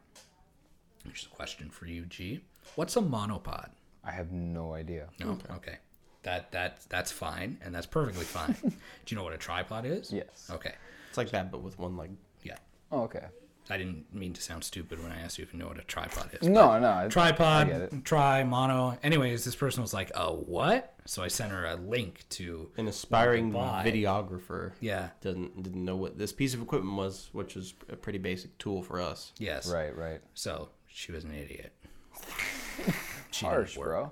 Which 1.05 1.21
is 1.21 1.27
a 1.31 1.35
question 1.35 1.69
for 1.69 1.85
you, 1.85 2.05
G. 2.05 2.41
What's 2.75 2.95
a 2.95 3.01
monopod? 3.01 3.71
I 4.05 4.11
have 4.11 4.31
no 4.31 4.73
idea. 4.73 5.09
No, 5.19 5.37
okay. 5.51 5.77
That 6.23 6.51
that 6.53 6.79
that's 6.89 7.11
fine, 7.11 7.57
and 7.63 7.73
that's 7.75 7.85
perfectly 7.85 8.25
fine. 8.25 8.55
Do 8.63 8.71
you 9.07 9.17
know 9.17 9.23
what 9.23 9.33
a 9.33 9.37
tripod 9.37 9.85
is? 9.85 10.11
Yes. 10.11 10.49
Okay. 10.51 10.73
It's 11.09 11.17
like 11.17 11.31
that, 11.31 11.51
but 11.51 11.61
with 11.61 11.77
one 11.77 11.95
leg. 11.97 12.11
Yeah. 12.43 12.57
Oh, 12.91 13.03
okay. 13.03 13.25
I 13.69 13.77
didn't 13.77 14.13
mean 14.13 14.33
to 14.33 14.41
sound 14.41 14.63
stupid 14.65 15.01
when 15.01 15.11
I 15.13 15.21
asked 15.21 15.37
you 15.37 15.43
if 15.43 15.53
you 15.53 15.59
know 15.59 15.67
what 15.67 15.79
a 15.79 15.83
tripod 15.83 16.29
is. 16.41 16.47
No, 16.49 16.77
no. 16.79 16.87
I- 16.89 16.99
I 16.99 17.03
get 17.03 17.11
tripod, 17.11 17.69
it. 17.69 18.03
try 18.03 18.43
mono. 18.43 18.97
Anyways, 19.03 19.45
this 19.45 19.55
person 19.55 19.81
was 19.81 19.93
like, 19.93 20.11
"Oh, 20.15 20.43
what?" 20.47 20.93
So 21.05 21.23
I 21.23 21.29
sent 21.29 21.51
her 21.51 21.65
a 21.65 21.75
link 21.75 22.25
to 22.31 22.69
An 22.77 22.87
aspiring 22.89 23.51
videographer 23.53 24.73
yeah, 24.81 25.09
didn't 25.21 25.61
didn't 25.63 25.83
know 25.85 25.95
what 25.95 26.17
this 26.17 26.33
piece 26.33 26.53
of 26.53 26.61
equipment 26.61 26.97
was, 26.97 27.29
which 27.31 27.55
is 27.55 27.73
a 27.89 27.95
pretty 27.95 28.19
basic 28.19 28.57
tool 28.57 28.81
for 28.83 28.99
us. 28.99 29.31
yes, 29.37 29.67
Right, 29.71 29.95
right. 29.95 30.19
So 30.33 30.69
she 30.87 31.11
was 31.11 31.23
an 31.23 31.33
idiot. 31.33 31.71
She 33.31 33.45
Harsh, 33.45 33.73
didn't 33.73 33.83
bro. 33.85 34.11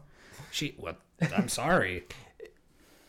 She 0.51 0.73
what? 0.77 0.99
I'm 1.35 1.47
sorry. 1.49 2.05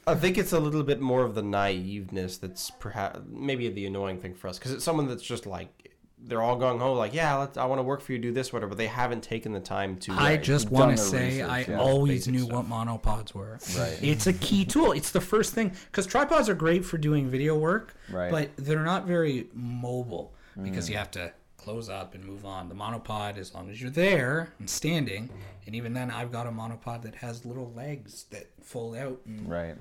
I 0.06 0.14
think 0.16 0.36
it's 0.36 0.52
a 0.52 0.58
little 0.60 0.82
bit 0.82 1.00
more 1.00 1.22
of 1.22 1.34
the 1.34 1.42
naiveness 1.42 2.40
that's 2.40 2.70
perhaps 2.70 3.20
maybe 3.30 3.68
the 3.68 3.86
annoying 3.86 4.18
thing 4.18 4.34
for 4.34 4.48
us 4.48 4.58
because 4.58 4.72
it's 4.72 4.84
someone 4.84 5.06
that's 5.08 5.22
just 5.22 5.46
like 5.46 5.90
they're 6.24 6.42
all 6.42 6.56
going 6.56 6.78
home 6.80 6.96
like 6.98 7.14
yeah 7.14 7.36
let's, 7.36 7.56
I 7.56 7.64
want 7.66 7.78
to 7.78 7.82
work 7.84 8.00
for 8.00 8.12
you 8.12 8.18
do 8.18 8.32
this 8.32 8.52
whatever 8.52 8.70
but 8.70 8.78
they 8.78 8.86
haven't 8.88 9.22
taken 9.22 9.52
the 9.52 9.60
time 9.60 9.96
to 9.98 10.12
I 10.12 10.30
like, 10.32 10.42
just 10.42 10.70
want 10.70 10.96
to 10.96 11.02
say 11.02 11.26
research, 11.42 11.50
I 11.50 11.64
yeah. 11.68 11.80
always 11.80 12.26
knew 12.28 12.44
stuff. 12.44 12.68
what 12.68 12.86
monopods 12.86 13.32
were. 13.34 13.58
Right. 13.78 13.98
It's 14.02 14.26
a 14.26 14.32
key 14.32 14.64
tool. 14.64 14.92
It's 14.92 15.10
the 15.12 15.20
first 15.20 15.52
thing 15.54 15.72
because 15.90 16.06
tripods 16.06 16.48
are 16.48 16.54
great 16.54 16.84
for 16.84 16.98
doing 16.98 17.28
video 17.28 17.56
work, 17.56 17.94
Right. 18.10 18.30
but 18.30 18.50
they're 18.56 18.84
not 18.84 19.06
very 19.06 19.48
mobile 19.54 20.32
because 20.62 20.88
you 20.90 20.96
have 20.96 21.10
to 21.12 21.32
close 21.62 21.88
up 21.88 22.14
and 22.14 22.24
move 22.24 22.44
on. 22.44 22.68
The 22.68 22.74
monopod, 22.74 23.36
as 23.38 23.54
long 23.54 23.70
as 23.70 23.80
you're 23.80 23.90
there 23.90 24.52
and 24.58 24.68
standing, 24.68 25.30
and 25.66 25.74
even 25.74 25.92
then, 25.94 26.10
I've 26.10 26.32
got 26.32 26.46
a 26.46 26.50
monopod 26.50 27.02
that 27.02 27.16
has 27.16 27.44
little 27.44 27.72
legs 27.72 28.24
that 28.30 28.46
fold 28.62 28.96
out 28.96 29.20
and 29.26 29.48
Right. 29.48 29.76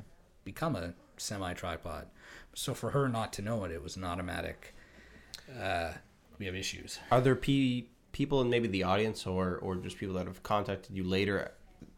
become 0.46 0.76
a 0.76 0.94
semi 1.18 1.54
tripod. 1.54 2.08
So 2.54 2.74
for 2.74 2.92
her 2.92 3.08
not 3.10 3.34
to 3.34 3.42
know 3.42 3.64
it, 3.66 3.72
it 3.72 3.82
was 3.82 3.96
an 3.96 4.04
automatic. 4.04 4.76
Uh, 5.60 5.94
we 6.38 6.46
have 6.46 6.56
issues. 6.56 7.00
are 7.12 7.22
there 7.22 7.36
p 7.36 7.90
people 8.12 8.42
in 8.42 8.50
maybe 8.50 8.68
the 8.68 8.84
audience 8.84 9.26
or 9.28 9.58
or 9.58 9.76
just 9.76 9.98
people 9.98 10.16
that 10.16 10.28
have 10.28 10.42
contacted 10.44 10.96
you 10.96 11.04
later 11.04 11.52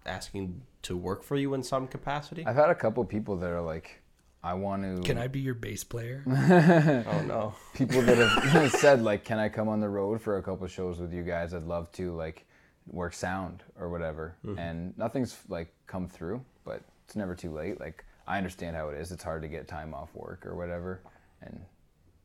asking 0.06 0.62
to 0.84 0.96
work 0.98 1.24
for 1.24 1.36
you 1.38 1.54
in 1.54 1.64
some 1.64 1.88
capacity 1.88 2.46
I've 2.46 2.56
had 2.56 2.70
a 2.70 2.76
couple 2.76 3.04
people 3.06 3.36
that 3.38 3.50
are 3.50 3.62
like, 3.62 4.02
I 4.44 4.54
want 4.56 4.84
to. 4.84 5.02
Can 5.04 5.18
I 5.18 5.28
be 5.28 5.40
your 5.40 5.54
bass 5.54 5.84
player? 5.84 6.22
oh 6.28 7.22
no 7.22 7.56
people 7.74 8.02
that 8.02 8.18
have 8.18 8.72
said 8.80 9.02
like, 9.02 9.24
"Can 9.24 9.40
I 9.40 9.48
come 9.48 9.70
on 9.70 9.80
the 9.80 9.88
road 9.88 10.22
for 10.22 10.38
a 10.38 10.44
couple 10.44 10.68
shows 10.68 11.00
with 11.00 11.14
you 11.14 11.24
guys? 11.24 11.54
I'd 11.54 11.64
love 11.64 11.92
to 11.94 12.14
like 12.14 12.46
work 12.88 13.14
sound 13.14 13.64
or 13.80 13.90
whatever." 13.90 14.36
Mm-hmm. 14.46 14.60
And 14.60 14.98
nothing's 14.98 15.38
like 15.48 15.74
come 15.88 16.10
through, 16.10 16.44
but 16.66 16.82
it's 17.06 17.16
never 17.16 17.36
too 17.36 17.52
late. 17.52 17.80
Like 17.80 18.04
I 18.28 18.38
understand 18.38 18.76
how 18.76 18.90
it 18.90 19.00
is. 19.00 19.12
It's 19.14 19.24
hard 19.24 19.42
to 19.44 19.48
get 19.48 19.68
time 19.68 19.94
off 19.94 20.14
work 20.14 20.46
or 20.46 20.56
whatever, 20.56 21.02
and 21.42 21.62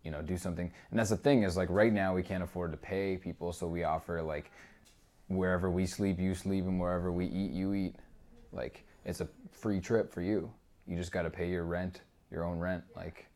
you 0.03 0.11
know 0.11 0.21
do 0.21 0.37
something. 0.37 0.73
And 0.91 0.99
that's 0.99 1.11
the 1.11 1.17
thing 1.17 1.45
is 1.45 1.57
like 1.57 1.69
right 1.71 1.93
now 1.93 2.15
we 2.15 2.25
can't 2.25 2.43
afford 2.43 2.73
to 2.73 2.79
pay 2.79 3.17
people, 3.17 3.53
so 3.53 3.69
we 3.69 3.85
offer 3.85 4.23
like 4.23 4.51
wherever 5.29 5.71
we 5.71 5.87
sleep, 5.87 6.19
you 6.19 6.35
sleep, 6.35 6.65
and 6.65 6.81
wherever 6.81 7.13
we 7.13 7.27
eat, 7.27 7.53
you 7.53 7.75
eat. 7.75 7.95
Like 8.53 8.85
it's 9.05 9.21
a 9.21 9.29
free 9.53 9.79
trip 9.79 10.13
for 10.13 10.21
you. 10.21 10.51
You 10.89 10.97
just 10.97 11.13
got 11.13 11.23
to 11.23 11.31
pay 11.31 11.49
your 11.51 11.65
rent, 11.65 12.01
your 12.31 12.45
own 12.45 12.59
rent. 12.59 12.85
Like 12.97 13.27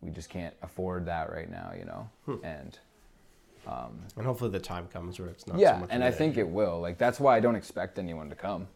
we 0.00 0.10
just 0.10 0.28
can't 0.30 0.54
afford 0.62 1.06
that 1.06 1.30
right 1.32 1.50
now, 1.50 1.72
you 1.78 1.84
know. 1.84 2.08
Hmm. 2.26 2.44
And 2.44 2.78
um, 3.66 3.98
and 4.16 4.24
hopefully 4.26 4.50
the 4.50 4.58
time 4.58 4.86
comes 4.88 5.18
where 5.18 5.28
it's 5.28 5.46
not 5.46 5.56
so 5.56 5.60
yeah, 5.60 5.78
much 5.78 5.90
and 5.92 6.02
I 6.02 6.06
I 6.06 6.08
a- 6.10 6.12
think 6.12 6.36
it 6.38 6.48
will. 6.48 6.80
Like 6.80 6.98
that's 6.98 7.20
why 7.20 7.36
I 7.36 7.40
don't 7.40 7.56
expect 7.56 7.98
anyone 7.98 8.28
to 8.30 8.34
come. 8.36 8.66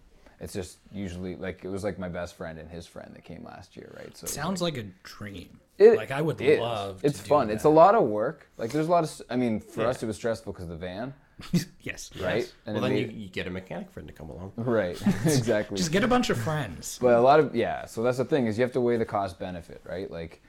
It's 0.40 0.52
just 0.52 0.78
usually 0.92 1.36
like 1.36 1.64
it 1.64 1.68
was 1.68 1.84
like 1.84 1.98
my 1.98 2.08
best 2.08 2.36
friend 2.36 2.58
and 2.58 2.68
his 2.70 2.86
friend 2.86 3.12
that 3.14 3.24
came 3.24 3.44
last 3.44 3.76
year, 3.76 3.90
right? 3.96 4.14
So 4.16 4.26
Sounds 4.26 4.60
like, 4.60 4.74
like 4.74 4.84
a 4.84 4.88
dream. 5.02 5.60
It 5.78 5.96
like 5.96 6.10
I 6.10 6.20
would 6.20 6.40
is. 6.40 6.60
love. 6.60 7.00
It's 7.02 7.18
to 7.18 7.24
do 7.24 7.28
fun. 7.28 7.50
It's 7.50 7.64
a 7.64 7.68
lot 7.68 7.94
of 7.94 8.02
work. 8.04 8.48
Like 8.58 8.70
there's 8.70 8.86
a 8.88 8.90
lot 8.90 9.04
of. 9.04 9.22
I 9.30 9.36
mean, 9.36 9.58
for 9.60 9.82
Yeah. 9.82 9.88
us 9.88 10.02
it 10.02 10.06
was 10.06 10.16
stressful 10.16 10.52
because 10.52 10.64
of 10.64 10.70
the 10.70 10.76
van, 10.86 11.14
yes. 11.80 12.10
right? 12.20 12.52
well 12.66 12.80
then 12.80 12.96
you, 12.96 13.06
made- 13.06 13.16
you 13.16 13.28
get 13.28 13.46
a 13.46 13.50
mechanic 13.50 13.90
friend 13.90 14.08
to 14.08 14.14
come 14.14 14.30
along 14.30 14.52
right, 14.56 15.00
exactly. 15.24 15.76
Just 15.76 15.92
get 15.92 16.04
a 16.04 16.08
bunch 16.08 16.30
of 16.30 16.38
friends. 16.38 16.98
But 17.00 17.14
a 17.14 17.20
lot 17.20 17.40
of 17.40 17.54
yeah, 17.54 17.86
so 17.86 18.02
that's 18.02 18.18
the 18.18 18.24
thing 18.24 18.46
is 18.46 18.58
you 18.58 18.62
have 18.62 18.72
to 18.72 18.80
weigh 18.80 18.96
the 18.96 19.04
cost 19.04 19.38
benefit, 19.38 19.82
right? 19.84 20.10
Like 20.10 20.42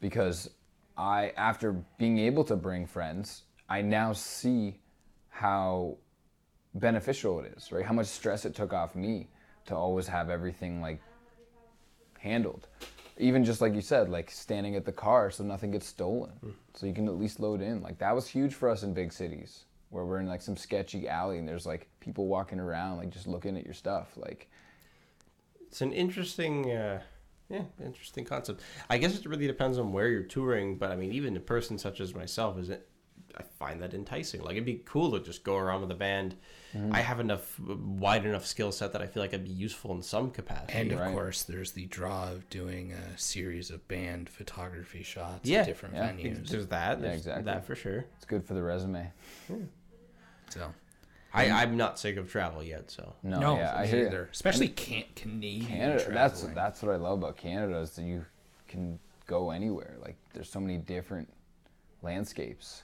because 0.00 0.50
I 0.96 1.32
after 1.36 1.72
being 1.98 2.18
able 2.18 2.44
to 2.44 2.56
bring 2.56 2.86
friends, 2.86 3.42
I 3.68 3.82
now 3.82 4.12
see 4.12 4.80
how 5.28 5.96
beneficial 6.74 7.40
it 7.40 7.52
is, 7.56 7.72
right? 7.72 7.84
How 7.84 7.94
much 7.94 8.06
stress 8.06 8.44
it 8.44 8.54
took 8.54 8.72
off 8.72 8.94
me 8.94 9.28
to 9.66 9.74
always 9.74 10.06
have 10.06 10.30
everything 10.30 10.80
like 10.80 11.00
handled. 12.18 12.68
Even 13.18 13.44
just 13.44 13.60
like 13.60 13.74
you 13.74 13.80
said, 13.82 14.08
like 14.08 14.30
standing 14.30 14.76
at 14.76 14.84
the 14.84 14.92
car 14.92 15.30
so 15.30 15.44
nothing 15.44 15.70
gets 15.70 15.86
stolen. 15.86 16.30
Hmm. 16.40 16.50
So 16.74 16.86
you 16.86 16.92
can 16.92 17.08
at 17.08 17.18
least 17.18 17.40
load 17.40 17.60
in. 17.60 17.82
Like 17.82 17.98
that 17.98 18.14
was 18.14 18.28
huge 18.28 18.54
for 18.54 18.68
us 18.68 18.82
in 18.82 18.94
big 18.94 19.12
cities 19.12 19.64
where 19.90 20.04
we're 20.04 20.20
in 20.20 20.26
like 20.26 20.40
some 20.42 20.56
sketchy 20.56 21.08
alley 21.08 21.38
and 21.38 21.46
there's 21.46 21.66
like 21.66 21.88
people 22.00 22.26
walking 22.26 22.58
around 22.60 22.96
like 22.98 23.10
just 23.10 23.26
looking 23.26 23.56
at 23.56 23.64
your 23.64 23.74
stuff. 23.74 24.08
Like 24.16 24.48
it's 25.68 25.80
an 25.82 25.92
interesting 25.92 26.70
uh 26.72 27.00
yeah 27.48 27.62
interesting 27.84 28.24
concept 28.24 28.60
i 28.88 28.96
guess 28.98 29.16
it 29.18 29.26
really 29.26 29.46
depends 29.46 29.78
on 29.78 29.92
where 29.92 30.08
you're 30.08 30.22
touring 30.22 30.76
but 30.76 30.90
i 30.90 30.96
mean 30.96 31.12
even 31.12 31.36
a 31.36 31.40
person 31.40 31.78
such 31.78 32.00
as 32.00 32.14
myself 32.14 32.58
is 32.58 32.70
it 32.70 32.88
i 33.36 33.42
find 33.42 33.80
that 33.82 33.92
enticing 33.94 34.40
like 34.42 34.52
it'd 34.52 34.64
be 34.64 34.82
cool 34.84 35.10
to 35.12 35.20
just 35.20 35.42
go 35.44 35.56
around 35.56 35.80
with 35.82 35.90
a 35.90 35.94
band 35.96 36.36
Mm-hmm. 36.72 36.94
i 36.94 37.00
have 37.00 37.18
enough 37.18 37.58
wide 37.58 38.24
enough 38.24 38.46
skill 38.46 38.70
set 38.70 38.92
that 38.92 39.02
i 39.02 39.06
feel 39.08 39.20
like 39.20 39.34
i'd 39.34 39.42
be 39.42 39.50
useful 39.50 39.92
in 39.92 40.02
some 40.02 40.30
capacity 40.30 40.78
And 40.78 40.92
of 40.92 41.00
Right. 41.00 41.12
course, 41.12 41.42
there's 41.42 41.72
the 41.72 41.86
draw 41.86 42.30
of 42.30 42.48
doing 42.48 42.92
a 42.92 43.18
series 43.18 43.70
of 43.72 43.86
band 43.88 44.28
photography 44.28 45.02
shots 45.02 45.48
Yeah, 45.48 45.60
at 45.62 45.66
different 45.66 45.96
yeah. 45.96 46.12
venues. 46.12 46.48
there's 46.48 46.68
that 46.68 47.00
there's 47.02 47.16
exactly. 47.16 47.44
that 47.46 47.64
for 47.64 47.74
sure 47.74 48.04
It's 48.16 48.24
good 48.24 48.44
for 48.44 48.54
the 48.54 48.62
resume. 48.62 49.10
So 50.50 50.72
I, 51.32 51.48
i'm 51.50 51.76
not 51.76 51.96
sick 51.98 52.16
of 52.16 52.28
travel 52.30 52.60
yet 52.62 52.90
so 52.90 53.14
No, 53.22 53.38
no, 53.40 53.56
yeah, 53.56 53.72
I 53.76 53.82
me 53.82 53.88
hear 53.88 54.06
either. 54.06 54.22
you. 54.22 54.28
Especially 54.32 54.68
can- 54.68 55.04
Canadian 55.14 55.66
Canada. 55.66 55.92
That's 56.12 56.40
traveling. 56.40 56.54
that's 56.54 56.82
what 56.82 56.92
I 56.92 56.96
love 56.96 57.18
about 57.18 57.36
Canada 57.36 57.78
is 57.78 57.90
that 57.92 58.02
you 58.02 58.24
can 58.68 58.98
go 59.26 59.50
anywhere. 59.50 59.96
Like 60.02 60.16
there's 60.34 60.50
so 60.50 60.58
many 60.60 60.78
different 60.78 61.28
landscapes. 62.02 62.82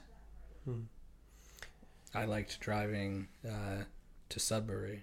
I 2.14 2.24
liked 2.24 2.58
driving 2.60 3.28
uh, 3.46 3.82
to 4.30 4.40
Sudbury, 4.40 5.02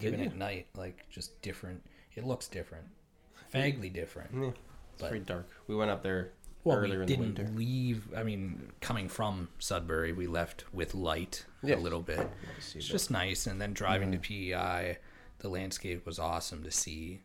even 0.00 0.20
you? 0.20 0.26
at 0.26 0.36
night. 0.36 0.66
Like 0.76 1.08
just 1.10 1.40
different. 1.42 1.82
It 2.14 2.24
looks 2.24 2.48
different, 2.48 2.86
vaguely 3.50 3.90
different. 3.90 4.30
yeah, 4.34 4.48
it's 4.48 4.58
But- 4.98 5.08
very 5.08 5.20
dark 5.20 5.48
we 5.66 5.74
went 5.76 5.90
up 5.90 6.02
there 6.02 6.30
Well, 6.64 6.76
earlier 6.76 7.00
we 7.00 7.06
didn't 7.06 7.56
leave. 7.56 8.12
I 8.14 8.22
mean, 8.22 8.70
coming 8.80 9.08
from 9.08 9.48
Sudbury, 9.58 10.12
we 10.12 10.26
left 10.26 10.64
with 10.74 10.94
light 10.94 11.44
a 11.62 11.74
little 11.76 12.02
bit. 12.02 12.28
It's 12.58 12.72
that. 12.74 12.80
just 12.80 13.10
nice. 13.10 13.46
And 13.46 13.60
then 13.60 13.72
driving 13.72 14.12
to 14.12 14.18
PEI, 14.18 14.98
the 15.38 15.48
landscape 15.48 16.04
was 16.04 16.18
awesome 16.18 16.62
to 16.64 16.70
see. 16.70 17.22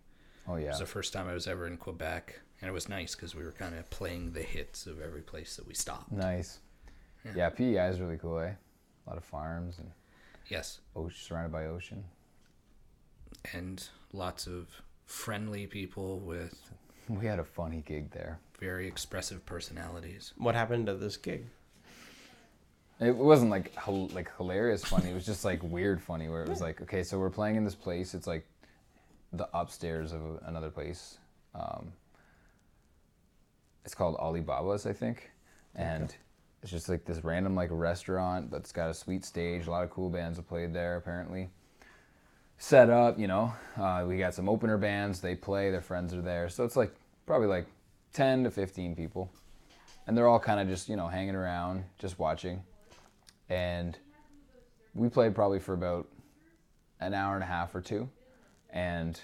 Oh 0.48 0.56
yeah, 0.56 0.66
It 0.66 0.70
was 0.70 0.80
the 0.80 0.86
first 0.86 1.12
time 1.12 1.28
I 1.28 1.34
was 1.34 1.48
ever 1.48 1.68
in 1.68 1.76
Quebec, 1.78 2.40
and 2.62 2.70
it 2.70 2.72
was 2.72 2.88
nice 2.88 3.14
because 3.16 3.36
we 3.36 3.44
were 3.44 3.52
kind 3.52 3.76
of 3.76 3.90
playing 3.90 4.32
the 4.32 4.44
hits 4.44 4.86
of 4.88 5.02
every 5.02 5.22
place 5.22 5.56
that 5.58 5.68
we 5.68 5.74
stopped. 5.74 6.12
Nice. 6.12 6.60
Yeah, 7.36 7.50
PEI 7.50 7.88
is 7.90 8.00
really 8.00 8.18
cool, 8.18 8.40
eh? 8.40 8.52
A 9.06 9.10
lot 9.10 9.18
of 9.18 9.24
farms 9.26 9.80
and 9.80 9.90
Yes, 10.48 10.80
ocean, 10.96 11.18
surrounded 11.20 11.52
by 11.52 11.66
ocean. 11.66 12.04
and 13.54 13.88
lots 14.14 14.48
of 14.48 14.68
friendly 15.06 15.68
people 15.68 16.20
with 16.20 16.72
We 17.10 17.26
had 17.26 17.40
a 17.40 17.44
funny 17.44 17.84
gig 17.86 18.12
there. 18.12 18.40
very 18.60 18.88
expressive 18.88 19.46
personalities. 19.46 20.34
what 20.38 20.56
happened 20.56 20.90
at 20.90 21.00
this 21.00 21.18
gig 21.18 21.46
It 23.00 23.16
wasn't 23.16 23.52
like 23.52 23.74
hil- 23.80 24.08
like 24.10 24.32
hilarious 24.38 24.84
funny. 24.84 25.10
It 25.12 25.14
was 25.14 25.26
just 25.26 25.44
like 25.46 25.62
weird 25.64 26.02
funny, 26.02 26.30
where 26.30 26.44
it 26.44 26.50
was 26.50 26.62
like, 26.62 26.82
okay, 26.82 27.04
so 27.04 27.20
we're 27.20 27.30
playing 27.30 27.58
in 27.58 27.64
this 27.66 27.76
place. 27.76 28.14
It's 28.14 28.28
like 28.28 28.46
the 29.34 29.48
upstairs 29.54 30.14
of 30.14 30.22
another 30.46 30.70
place. 30.70 31.18
Um, 31.54 31.92
it's 33.84 33.94
called 33.94 34.16
Alibaba's, 34.18 34.86
I 34.86 34.94
think, 34.94 35.30
and 35.76 36.16
it's 36.64 36.72
just 36.72 36.88
like 36.90 37.06
this 37.06 37.24
random 37.24 37.54
like 37.56 37.70
restaurant, 37.72 38.50
but 38.50 38.58
it's 38.62 38.72
got 38.72 38.90
a 38.90 38.94
sweet 38.94 39.26
stage. 39.26 39.68
A 39.68 39.72
lot 39.72 39.84
of 39.84 39.90
cool 39.90 40.10
bands 40.10 40.38
have 40.38 40.48
played 40.48 40.74
there 40.74 40.96
apparently. 40.96 41.50
Set 42.58 42.90
up, 42.90 43.20
you 43.20 43.28
know. 43.28 43.54
Uh, 43.78 44.06
we 44.08 44.18
got 44.18 44.34
some 44.34 44.48
opener 44.50 44.78
bands. 44.78 45.20
They 45.22 45.36
play. 45.36 45.72
Their 45.72 45.82
friends 45.82 46.14
are 46.14 46.22
there, 46.22 46.48
so 46.50 46.64
it's 46.64 46.76
like 46.76 46.94
probably 47.26 47.48
like 47.48 47.68
ten 48.14 48.44
to 48.46 48.52
fifteen 48.52 48.96
people, 48.96 49.30
and 50.08 50.18
they're 50.18 50.28
all 50.28 50.40
kind 50.40 50.60
of 50.60 50.68
just 50.68 50.88
you 50.90 50.96
know 50.96 51.08
hanging 51.08 51.36
around, 51.36 51.84
just 52.00 52.18
watching 52.20 52.62
and 53.50 54.00
we 54.96 55.08
played 55.08 55.36
probably 55.36 55.60
for 55.60 55.74
about 55.74 56.08
an 57.00 57.14
hour 57.14 57.36
and 57.36 57.44
a 57.44 57.48
half 57.48 57.76
or 57.76 57.82
two 57.82 58.10
and 58.72 59.20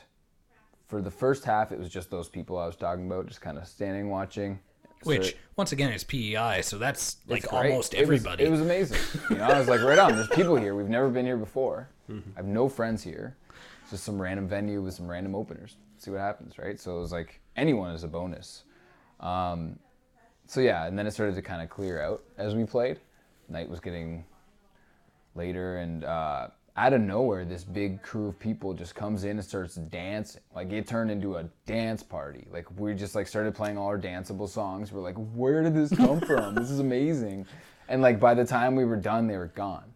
for 0.88 1.02
the 1.02 1.10
first 1.10 1.44
half 1.44 1.72
it 1.72 1.80
was 1.80 1.90
just 1.90 2.12
those 2.12 2.30
people 2.30 2.56
i 2.56 2.68
was 2.68 2.76
talking 2.76 3.08
about 3.08 3.26
just 3.26 3.42
kind 3.42 3.58
of 3.58 3.66
standing 3.68 4.12
watching 4.12 4.60
Which, 5.06 5.32
So 5.32 5.38
once 5.56 5.72
again, 5.72 5.92
is 5.92 6.04
PEI, 6.04 6.62
so 6.62 6.78
that's 6.78 7.18
like 7.28 7.52
almost 7.52 7.96
It 7.96 8.02
was- 8.02 8.04
everybody. 8.04 8.44
it 8.44 8.52
was, 8.52 8.62
amazing 8.62 9.00
you 9.32 9.38
know 9.38 9.46
i 9.46 9.58
was 9.58 9.68
like 9.68 9.82
right 9.82 9.98
on 9.98 10.16
there's 10.16 10.28
people 10.28 10.56
here 10.56 10.76
we've 10.76 10.88
never 10.90 11.10
been 11.10 11.26
here 11.26 11.38
before 11.38 11.90
i 12.12 12.40
have 12.40 12.46
no 12.46 12.68
friends 12.68 13.04
here 13.04 13.36
it's 13.82 13.92
just 13.92 14.04
some 14.04 14.22
random 14.22 14.48
venue 14.48 14.82
with 14.82 14.94
some 14.94 15.10
random 15.10 15.36
openers 15.36 15.76
see 15.98 16.12
what 16.12 16.20
happens 16.20 16.58
right 16.58 16.80
so 16.80 16.98
it 16.98 17.02
was 17.02 17.12
like 17.12 17.40
anyone 17.56 17.92
is 17.92 18.04
a 18.04 18.08
bonus 18.08 18.64
um, 19.20 19.78
so 20.48 20.62
yeah 20.62 20.88
and 20.88 20.98
then 20.98 21.06
it 21.06 21.12
started 21.12 21.36
to 21.36 21.42
kind 21.42 21.62
of 21.62 21.70
clear 21.70 22.02
out 22.02 22.24
as 22.38 22.56
we 22.56 22.66
played 22.66 23.00
night 23.52 23.70
was 23.70 23.80
getting 23.80 24.24
later, 25.36 25.78
and 25.78 26.04
uh, 26.04 26.48
out 26.78 26.94
of 26.94 27.02
nowhere, 27.02 27.46
this 27.46 27.64
big 27.64 28.02
crew 28.02 28.30
of 28.30 28.40
people 28.40 28.74
just 28.74 28.96
comes 28.96 29.24
in 29.24 29.32
and 29.32 29.44
starts 29.44 29.76
dancing. 29.76 30.42
Like 30.56 30.72
it 30.72 30.88
turned 30.88 31.12
into 31.12 31.38
a 31.38 31.46
dance 31.66 32.04
party. 32.04 32.48
Like 32.52 32.68
we 32.80 32.94
just 32.94 33.16
like 33.16 33.28
started 33.28 33.54
playing 33.54 33.78
all 33.78 33.88
our 33.88 34.00
danceable 34.00 34.50
songs. 34.50 34.92
We're 34.92 35.02
like, 35.02 35.18
where 35.36 35.62
did 35.64 35.76
this 35.76 35.96
come 35.96 36.22
from? 36.22 36.56
this 36.56 36.70
is 36.72 36.80
amazing. 36.80 37.46
And 37.90 38.02
like 38.02 38.20
by 38.20 38.34
the 38.34 38.46
time 38.46 38.76
we 38.76 38.86
were 38.86 38.96
done, 38.96 39.28
they 39.28 39.38
were 39.38 39.48
gone. 39.48 39.92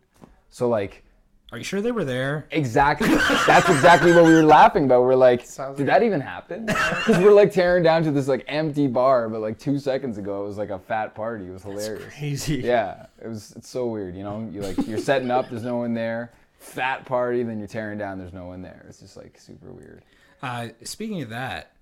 So 0.49 0.67
like 0.67 1.04
Are 1.51 1.57
you 1.57 1.63
sure 1.63 1.79
they 1.79 1.91
were 1.91 2.03
there? 2.03 2.47
exactly, 2.51 3.07
that's 3.47 3.69
exactly 3.69 4.11
what 4.11 4.25
we 4.25 4.33
were 4.33 4.43
laughing 4.43 4.85
about. 4.85 5.03
We're 5.03 5.15
like, 5.15 5.45
did 5.77 5.87
that 5.87 6.03
even 6.03 6.19
happen? 6.19 6.65
Because 6.65 7.17
we're 7.19 7.33
like 7.33 7.51
tearing 7.51 7.83
down 7.83 8.03
to 8.03 8.11
this 8.11 8.27
like 8.27 8.43
empty 8.47 8.87
bar, 8.87 9.29
but 9.29 9.41
like 9.41 9.57
two 9.59 9.79
seconds 9.79 10.17
ago 10.17 10.43
it 10.43 10.47
was 10.47 10.57
like 10.57 10.69
a 10.71 10.79
fat 10.79 11.13
party. 11.15 11.45
It 11.45 11.51
was 11.51 11.63
hilarious. 11.63 12.13
Crazy. 12.15 12.55
Yeah, 12.57 13.05
it 13.23 13.27
was. 13.27 13.53
It's 13.55 13.69
so 13.69 13.85
weird, 13.87 14.15
you 14.15 14.23
know. 14.23 14.49
You 14.51 14.61
like 14.61 14.87
you're 14.87 14.97
setting 14.97 15.31
up, 15.31 15.49
there's 15.49 15.63
no 15.63 15.77
one 15.77 15.93
there. 15.93 16.33
Fat 16.57 17.05
party, 17.05 17.43
then 17.43 17.59
you're 17.59 17.67
tearing 17.67 17.99
down, 17.99 18.17
there's 18.17 18.33
no 18.33 18.45
one 18.47 18.61
there. 18.61 18.85
It's 18.89 18.99
just 18.99 19.15
like 19.15 19.39
super 19.39 19.71
weird. 19.71 20.03
Uh, 20.41 20.69
speaking 20.83 21.21
of 21.21 21.29
that, 21.29 21.73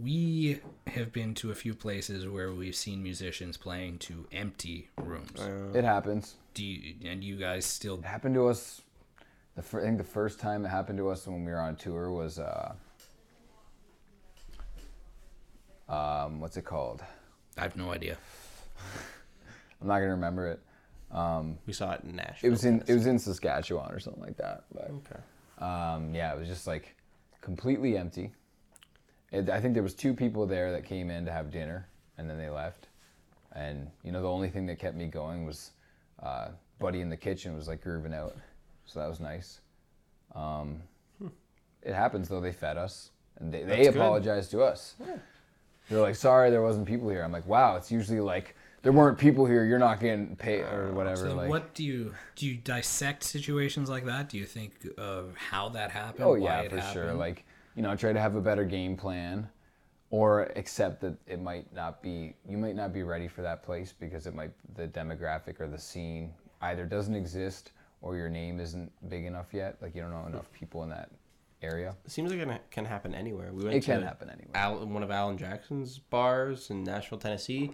we 0.00 0.60
have 0.86 1.12
been 1.12 1.34
to 1.34 1.50
a 1.50 1.54
few 1.54 1.74
places 1.74 2.28
where 2.28 2.52
we've 2.52 2.76
seen 2.76 3.02
musicians 3.02 3.56
playing 3.56 3.98
to 3.98 4.26
empty 4.32 4.88
rooms. 4.96 5.40
It 5.74 5.84
happens. 5.84 6.36
Do 6.54 6.64
you, 6.64 6.94
and 7.04 7.24
you 7.24 7.36
guys 7.36 7.66
still 7.66 7.98
It 7.98 8.04
happened 8.04 8.34
to 8.36 8.46
us. 8.48 8.82
The 9.56 9.62
fir- 9.62 9.80
I 9.80 9.84
think 9.84 9.98
the 9.98 10.04
first 10.04 10.38
time 10.40 10.64
it 10.64 10.68
happened 10.68 10.98
to 10.98 11.08
us 11.08 11.26
when 11.26 11.44
we 11.44 11.50
were 11.50 11.58
on 11.58 11.76
tour 11.76 12.10
was 12.10 12.38
uh, 12.38 12.72
um, 15.88 16.40
what's 16.40 16.56
it 16.56 16.64
called? 16.64 17.02
I 17.58 17.62
have 17.62 17.76
no 17.76 17.90
idea. 17.90 18.16
I'm 19.80 19.88
not 19.88 19.98
gonna 19.98 20.10
remember 20.10 20.46
it. 20.48 20.60
We 21.66 21.72
saw 21.72 21.92
it 21.92 22.02
in 22.04 22.16
Nashville. 22.16 22.48
It 22.48 22.50
was 22.50 22.64
in 22.64 22.82
it 22.86 22.94
was 22.94 23.06
in 23.06 23.18
Saskatchewan 23.18 23.90
or 23.92 23.98
something 24.00 24.22
like 24.22 24.36
that. 24.36 24.64
But 24.72 24.90
Okay. 24.90 25.20
um, 25.64 26.14
yeah, 26.14 26.32
it 26.32 26.38
was 26.38 26.48
just 26.48 26.66
like 26.66 26.94
completely 27.40 27.96
empty. 27.96 28.32
It, 29.32 29.48
I 29.50 29.60
think 29.60 29.74
there 29.74 29.82
was 29.82 29.94
two 29.94 30.14
people 30.14 30.46
there 30.46 30.72
that 30.72 30.84
came 30.84 31.10
in 31.10 31.24
to 31.24 31.32
have 31.32 31.50
dinner 31.50 31.88
and 32.18 32.28
then 32.28 32.38
they 32.38 32.48
left. 32.50 32.88
And 33.52 33.90
you 34.04 34.12
know, 34.12 34.22
the 34.22 34.28
only 34.30 34.48
thing 34.48 34.66
that 34.66 34.78
kept 34.78 34.96
me 34.96 35.06
going 35.06 35.44
was 35.44 35.72
uh, 36.22 36.48
Buddy 36.78 37.00
in 37.00 37.08
the 37.10 37.16
kitchen 37.16 37.54
was 37.56 37.66
like 37.66 37.82
grooving 37.82 38.14
out, 38.14 38.36
so 38.90 38.98
that 39.00 39.08
was 39.08 39.20
nice. 39.20 39.60
Um, 40.34 40.82
It 41.82 41.94
happens 41.94 42.28
though. 42.28 42.40
They 42.40 42.52
fed 42.52 42.76
us 42.76 43.10
and 43.38 43.52
they, 43.54 43.62
they 43.62 43.76
That's 43.76 43.88
good. 43.88 43.96
apologized 43.96 44.50
to 44.50 44.62
us. 44.62 44.94
They're 45.88 46.00
like, 46.00 46.14
"Sorry, 46.14 46.50
there 46.50 46.62
wasn't 46.62 46.86
people 46.86 47.08
here." 47.08 47.22
I'm 47.22 47.32
like, 47.32 47.46
"Wow, 47.46 47.76
it's 47.76 47.90
usually 47.90 48.20
like." 48.20 48.56
There 48.82 48.92
weren't 48.92 49.18
people 49.18 49.44
here. 49.44 49.64
You're 49.64 49.78
not 49.78 50.00
getting 50.00 50.36
paid 50.36 50.62
or 50.62 50.92
whatever. 50.92 51.28
So 51.28 51.34
like, 51.34 51.50
what 51.50 51.74
do 51.74 51.84
you 51.84 52.14
do? 52.34 52.46
You 52.46 52.56
dissect 52.56 53.24
situations 53.24 53.90
like 53.90 54.06
that? 54.06 54.30
Do 54.30 54.38
you 54.38 54.46
think 54.46 54.72
of 54.96 55.36
how 55.36 55.68
that 55.70 55.90
happened? 55.90 56.24
Oh 56.24 56.34
yeah, 56.34 56.66
for 56.66 56.80
sure. 56.92 57.12
Like 57.12 57.44
you 57.76 57.82
know, 57.82 57.94
try 57.94 58.12
to 58.14 58.20
have 58.20 58.36
a 58.36 58.40
better 58.40 58.64
game 58.64 58.96
plan, 58.96 59.48
or 60.10 60.44
accept 60.56 61.02
that 61.02 61.14
it 61.26 61.42
might 61.42 61.72
not 61.74 62.02
be. 62.02 62.34
You 62.48 62.56
might 62.56 62.74
not 62.74 62.92
be 62.94 63.02
ready 63.02 63.28
for 63.28 63.42
that 63.42 63.62
place 63.62 63.92
because 63.92 64.26
it 64.26 64.34
might 64.34 64.52
the 64.76 64.88
demographic 64.88 65.60
or 65.60 65.68
the 65.68 65.78
scene 65.78 66.32
either 66.62 66.86
doesn't 66.86 67.14
exist 67.14 67.72
or 68.02 68.16
your 68.16 68.28
name 68.28 68.60
isn't 68.60 68.92
big 69.08 69.24
enough 69.24 69.48
yet. 69.52 69.76
Like 69.80 69.94
you 69.94 70.02
don't 70.02 70.10
know 70.10 70.26
enough 70.26 70.50
people 70.52 70.82
in 70.82 70.90
that 70.90 71.10
area. 71.62 71.96
It 72.04 72.10
seems 72.10 72.30
like 72.30 72.40
it 72.40 72.60
can 72.70 72.84
happen 72.84 73.14
anywhere. 73.14 73.52
We 73.52 73.64
went 73.64 73.76
It 73.76 73.84
can 73.84 74.00
to 74.00 74.06
happen 74.06 74.30
anywhere. 74.30 74.50
Al, 74.54 74.86
one 74.86 75.02
of 75.02 75.10
Alan 75.10 75.36
Jackson's 75.36 75.98
bars 75.98 76.70
in 76.70 76.84
Nashville, 76.84 77.18
Tennessee. 77.18 77.72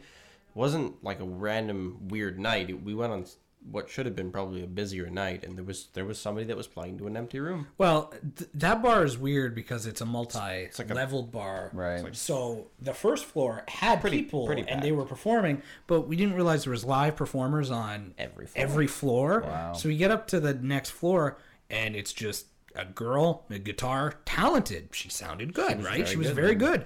wasn't 0.55 1.03
like 1.05 1.21
a 1.21 1.25
random 1.25 2.09
weird 2.09 2.39
night. 2.39 2.83
We 2.83 2.95
went 2.95 3.13
on 3.13 3.27
what 3.71 3.89
should 3.91 4.07
have 4.07 4.15
been 4.15 4.31
probably 4.31 4.63
a 4.63 4.67
busier 4.67 5.11
night, 5.11 5.45
and 5.45 5.57
there 5.57 5.65
was 5.65 5.89
there 5.95 6.05
was 6.05 6.19
somebody 6.21 6.47
that 6.47 6.57
was 6.57 6.67
playing 6.67 6.99
to 6.99 7.07
an 7.07 7.17
empty 7.17 7.41
room. 7.41 7.67
Well, 7.79 8.13
th- 8.37 8.51
that 8.55 8.83
bar 8.83 9.05
is 9.05 9.19
weird 9.19 9.55
because 9.55 9.87
it's 9.87 10.01
a 10.01 10.05
like 10.05 10.11
a- 10.11 10.13
multi-leveled 10.13 11.33
bar. 11.33 11.71
Right. 11.73 12.15
So 12.17 12.69
the 12.81 12.95
first 12.95 13.25
floor 13.25 13.65
had 13.69 14.01
Pretty- 14.01 14.23
people 14.23 14.47
pretty 14.47 14.63
and 14.69 14.83
they 14.83 14.93
were 14.93 15.05
performing, 15.05 15.63
but 15.87 16.03
we 16.03 16.17
didn't 16.17 16.35
realize 16.35 16.65
there 16.65 16.71
was 16.71 16.85
live 16.85 17.17
performers 17.17 17.71
on 17.71 18.15
Every 18.19 18.47
floor. 18.47 18.65
every 18.65 18.87
floor. 18.87 19.41
Wow. 19.43 19.73
So 19.73 19.89
we 19.89 19.97
get 19.97 20.11
up 20.11 20.27
to 20.29 20.41
the 20.41 20.55
next 20.55 20.91
floor 20.91 21.39
and 21.69 21.97
it's 21.97 22.13
just 22.13 22.47
a 22.75 22.85
girl, 22.85 23.45
a 23.51 23.59
guitar, 23.59 24.15
talented. 24.25 24.91
She 24.93 25.09
sounded 25.09 25.55
good, 25.55 25.83
right? 25.83 25.97
very 25.99 26.07
she 26.07 26.17
was 26.17 26.27
good. 26.29 26.37
very 26.37 26.55
good. 26.55 26.85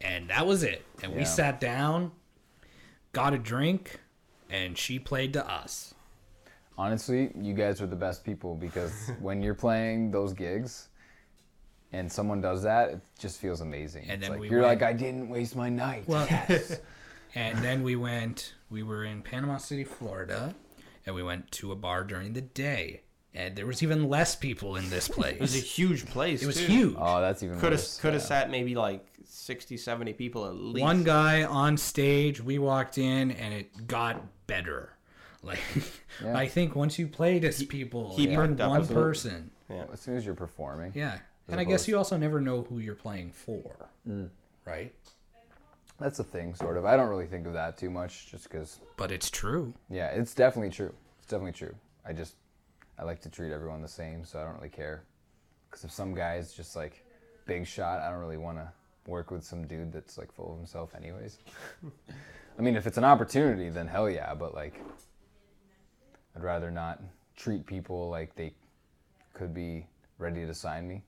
And 0.00 0.28
that 0.30 0.46
was 0.46 0.62
it. 0.62 0.84
And 1.02 1.14
we 1.14 1.24
sat 1.24 1.60
down, 1.60 2.12
got 3.12 3.32
a 3.34 3.38
drink, 3.38 4.00
and 4.50 4.76
she 4.76 4.98
played 4.98 5.32
to 5.34 5.46
us. 5.50 5.94
Honestly, 6.78 7.30
you 7.40 7.54
guys 7.54 7.80
are 7.80 7.86
the 7.86 7.96
best 7.96 8.24
people 8.24 8.54
because 8.54 9.10
when 9.20 9.40
you're 9.42 9.54
playing 9.54 10.10
those 10.10 10.32
gigs 10.34 10.88
and 11.92 12.10
someone 12.10 12.40
does 12.40 12.62
that, 12.64 12.90
it 12.90 13.00
just 13.18 13.40
feels 13.40 13.60
amazing. 13.62 14.02
And 14.04 14.12
It's 14.12 14.22
then 14.22 14.30
like, 14.32 14.40
we 14.40 14.50
you're 14.50 14.60
went- 14.62 14.80
like, 14.80 14.88
I 14.88 14.92
didn't 14.92 15.28
waste 15.28 15.56
my 15.56 15.68
night. 15.70 16.04
Well, 16.06 16.28
and 17.34 17.58
then 17.58 17.82
we 17.82 17.96
went. 17.96 18.54
We 18.70 18.82
were 18.82 19.04
in 19.04 19.22
Panama 19.22 19.56
City, 19.58 19.84
Florida, 19.84 20.54
and 21.06 21.14
we 21.14 21.22
went 21.22 21.50
to 21.52 21.72
a 21.72 21.76
bar 21.76 22.02
during 22.04 22.32
the 22.32 22.40
day, 22.42 23.02
and 23.32 23.54
there 23.56 23.64
was 23.66 23.82
even 23.82 24.08
less 24.08 24.34
people 24.34 24.76
in 24.76 24.90
this 24.90 25.08
place. 25.08 25.34
It 25.36 25.40
was 25.40 25.54
a 25.56 25.60
huge 25.60 26.04
place. 26.06 26.42
It 26.42 26.46
was 26.46 26.56
too. 26.56 26.66
huge. 26.66 26.96
oh, 26.98 27.20
that's 27.20 27.42
even 27.42 27.58
Could 27.60 27.72
have 27.72 27.80
worse. 27.80 28.00
could 28.00 28.12
have 28.14 28.22
Yeah. 28.22 28.28
sat 28.28 28.50
maybe 28.50 28.74
like 28.74 29.06
60, 29.24 29.76
70 29.76 30.12
people 30.14 30.46
at 30.46 30.56
least. 30.56 30.82
One 30.82 31.04
guy 31.04 31.44
on 31.44 31.76
stage. 31.76 32.42
We 32.42 32.58
walked 32.58 32.98
in, 32.98 33.30
and 33.30 33.54
it 33.54 33.86
got 33.86 34.20
better. 34.46 34.90
Like, 35.46 35.58
Yeah. 36.22 36.36
I 36.36 36.48
think 36.48 36.74
once 36.74 36.98
you 36.98 37.06
play 37.08 37.38
to 37.40 37.66
people, 37.66 38.14
he 38.16 38.24
even 38.24 38.36
perked 38.36 38.60
up. 38.60 38.70
one 38.70 38.80
Absolutely. 38.80 39.02
person, 39.04 39.50
As 39.92 40.00
soon 40.00 40.16
as 40.16 40.24
you're 40.26 40.34
performing. 40.34 40.92
yeah. 40.94 41.18
And 41.48 41.60
I 41.60 41.64
guess 41.64 41.86
you 41.86 41.96
also 41.96 42.16
never 42.16 42.40
know 42.40 42.62
who 42.62 42.78
you're 42.80 42.94
playing 42.96 43.30
for, 43.30 43.88
Mm. 44.08 44.28
right? 44.64 44.92
That's 45.98 46.18
a 46.18 46.24
thing, 46.24 46.54
sort 46.54 46.76
of. 46.76 46.84
I 46.84 46.96
don't 46.96 47.08
really 47.08 47.26
think 47.26 47.46
of 47.46 47.52
that 47.54 47.78
too 47.78 47.88
much, 47.88 48.26
just 48.30 48.44
because. 48.50 48.80
But 48.96 49.10
it's 49.12 49.30
true. 49.30 49.72
Yeah, 49.88 50.08
it's 50.08 50.34
definitely 50.34 50.70
true. 50.70 50.92
It's 51.18 51.28
definitely 51.28 51.52
true. 51.52 51.74
I 52.04 52.12
just, 52.12 52.34
I 52.98 53.04
like 53.04 53.20
to 53.22 53.30
treat 53.30 53.52
everyone 53.52 53.80
the 53.80 53.88
same, 53.88 54.24
so 54.24 54.38
I 54.40 54.44
don't 54.44 54.54
really 54.56 54.68
care. 54.68 55.04
Because 55.70 55.84
if 55.84 55.92
some 55.92 56.14
guy's 56.14 56.52
just 56.52 56.74
like 56.76 57.04
big 57.46 57.66
shot, 57.66 58.00
I 58.00 58.10
don't 58.10 58.18
really 58.20 58.36
want 58.36 58.58
to 58.58 58.70
work 59.10 59.30
with 59.30 59.44
some 59.44 59.66
dude 59.66 59.92
that's 59.92 60.18
like 60.18 60.32
full 60.32 60.50
of 60.52 60.56
himself, 60.58 60.94
anyways. 60.96 61.38
I 62.58 62.62
mean, 62.62 62.74
if 62.76 62.86
it's 62.86 62.98
an 62.98 63.04
opportunity, 63.04 63.68
then 63.70 63.86
hell 63.86 64.10
yeah. 64.10 64.34
But 64.34 64.52
like, 64.54 64.80
I'd 66.36 66.42
rather 66.42 66.70
not 66.70 67.02
treat 67.36 67.66
people 67.66 68.10
like 68.10 68.34
they 68.34 68.52
could 69.32 69.54
be 69.54 69.86
ready 70.18 70.44
to 70.44 70.52
sign 70.52 70.86
me. 70.86 71.02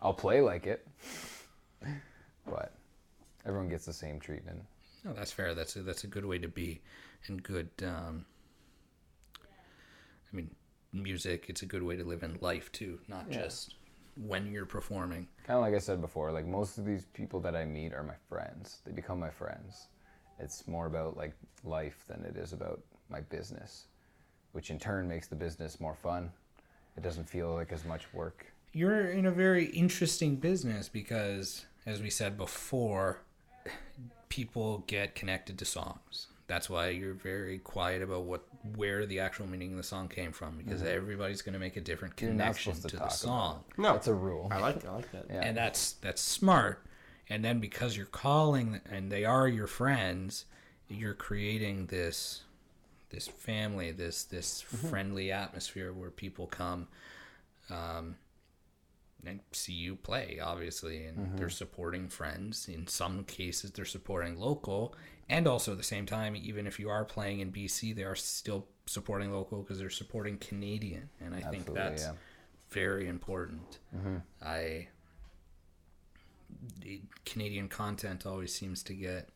I'll 0.00 0.14
play 0.14 0.40
like 0.40 0.66
it, 0.66 0.86
but 2.46 2.72
everyone 3.44 3.68
gets 3.68 3.84
the 3.84 3.92
same 3.92 4.20
treatment. 4.20 4.62
No, 5.04 5.12
that's 5.12 5.32
fair. 5.32 5.54
That's 5.54 5.74
a, 5.76 5.82
that's 5.82 6.04
a 6.04 6.06
good 6.06 6.24
way 6.24 6.38
to 6.38 6.48
be, 6.48 6.80
and 7.26 7.42
good. 7.42 7.68
Um, 7.82 8.24
I 9.40 10.36
mean, 10.36 10.50
music. 10.92 11.46
It's 11.48 11.62
a 11.62 11.66
good 11.66 11.82
way 11.82 11.96
to 11.96 12.04
live 12.04 12.22
in 12.22 12.38
life 12.40 12.70
too, 12.70 13.00
not 13.08 13.28
just 13.30 13.74
when 14.26 14.52
you're 14.52 14.66
performing. 14.66 15.26
kind 15.46 15.56
of 15.56 15.62
like 15.62 15.74
I 15.74 15.78
said 15.78 16.00
before, 16.00 16.30
like 16.32 16.46
most 16.46 16.78
of 16.78 16.84
these 16.84 17.04
people 17.12 17.40
that 17.40 17.56
I 17.56 17.64
meet 17.64 17.92
are 17.92 18.02
my 18.02 18.16
friends. 18.28 18.82
They 18.84 18.92
become 18.92 19.18
my 19.18 19.30
friends. 19.30 19.88
It's 20.38 20.66
more 20.68 20.86
about 20.86 21.16
like 21.16 21.34
life 21.64 22.04
than 22.08 22.24
it 22.24 22.36
is 22.36 22.52
about 22.52 22.80
my 23.08 23.20
business, 23.20 23.86
which 24.58 24.70
in 24.70 24.78
turn 24.80 25.06
makes 25.06 25.28
the 25.28 25.36
business 25.36 25.78
more 25.78 25.94
fun. 26.02 26.32
It 26.96 27.04
doesn't 27.04 27.30
feel 27.30 27.54
like 27.54 27.70
as 27.70 27.84
much 27.84 28.12
work. 28.12 28.46
You're 28.72 29.08
in 29.12 29.24
a 29.24 29.30
very 29.30 29.66
interesting 29.66 30.34
business 30.34 30.88
because, 30.88 31.64
as 31.86 32.02
we 32.02 32.10
said 32.10 32.36
before, 32.36 33.20
people 34.28 34.82
get 34.88 35.14
connected 35.14 35.58
to 35.60 35.64
songs. 35.64 36.26
That's 36.48 36.68
why 36.68 36.88
you're 36.88 37.14
very 37.14 37.58
quiet 37.58 38.02
about 38.02 38.24
what 38.24 38.42
where 38.74 39.06
the 39.06 39.20
actual 39.20 39.46
meaning 39.46 39.70
of 39.70 39.76
the 39.76 39.84
song 39.84 40.08
came 40.08 40.32
from 40.32 40.56
because 40.58 40.82
everybody's 40.82 41.40
going 41.40 41.52
to 41.52 41.60
make 41.60 41.76
a 41.76 41.80
different 41.80 42.16
Mm-hmm. 42.16 42.26
You're 42.26 42.34
not 42.34 42.56
connection 42.56 42.74
to 42.82 42.88
to 42.88 42.96
the 42.96 43.08
song. 43.10 43.62
No, 43.76 43.92
That's 43.92 44.08
a 44.08 44.14
rule. 44.14 44.48
I 44.50 44.58
like 44.58 44.84
I 44.84 44.90
like 44.90 45.12
that. 45.12 45.26
Yeah. 45.30 45.42
and 45.42 45.56
that's 45.56 45.92
that's 45.92 46.20
smart 46.20 46.84
and 47.30 47.44
then 47.44 47.60
because 47.60 47.96
you're 47.96 48.06
calling 48.06 48.80
and 48.90 49.12
they 49.12 49.24
are 49.24 49.46
your 49.46 49.68
friends 49.68 50.46
you're 50.88 51.14
creating 51.14 51.86
this 51.86 52.42
this 53.10 53.28
family 53.28 53.92
this 53.92 54.24
this 54.24 54.64
mm-hmm. 54.64 54.88
friendly 54.88 55.32
atmosphere 55.32 55.92
where 55.92 56.10
people 56.10 56.46
come 56.46 56.88
um 57.70 58.16
and 59.26 59.40
see 59.52 59.72
you 59.72 59.96
play 59.96 60.38
obviously 60.42 61.04
and 61.04 61.18
mm-hmm. 61.18 61.36
they're 61.36 61.48
supporting 61.48 62.08
friends. 62.08 62.68
In 62.68 62.86
some 62.86 63.24
cases 63.24 63.72
they're 63.72 63.84
supporting 63.84 64.38
local. 64.38 64.94
And 65.28 65.46
also 65.46 65.72
at 65.72 65.78
the 65.78 65.84
same 65.84 66.06
time 66.06 66.36
even 66.36 66.66
if 66.66 66.78
you 66.78 66.88
are 66.88 67.04
playing 67.04 67.40
in 67.40 67.52
BC 67.52 67.94
they 67.94 68.04
are 68.04 68.14
still 68.14 68.66
supporting 68.86 69.32
local 69.32 69.62
because 69.62 69.78
they're 69.78 69.90
supporting 69.90 70.38
Canadian. 70.38 71.10
And 71.20 71.34
I 71.34 71.40
think 71.40 71.72
that's 71.74 72.04
yeah. 72.04 72.12
very 72.70 73.08
important. 73.08 73.78
Mm-hmm. 73.94 74.16
I 74.42 74.88
the 76.80 77.02
Canadian 77.24 77.68
content 77.68 78.24
always 78.24 78.54
seems 78.54 78.82
to 78.84 78.94
get 78.94 79.28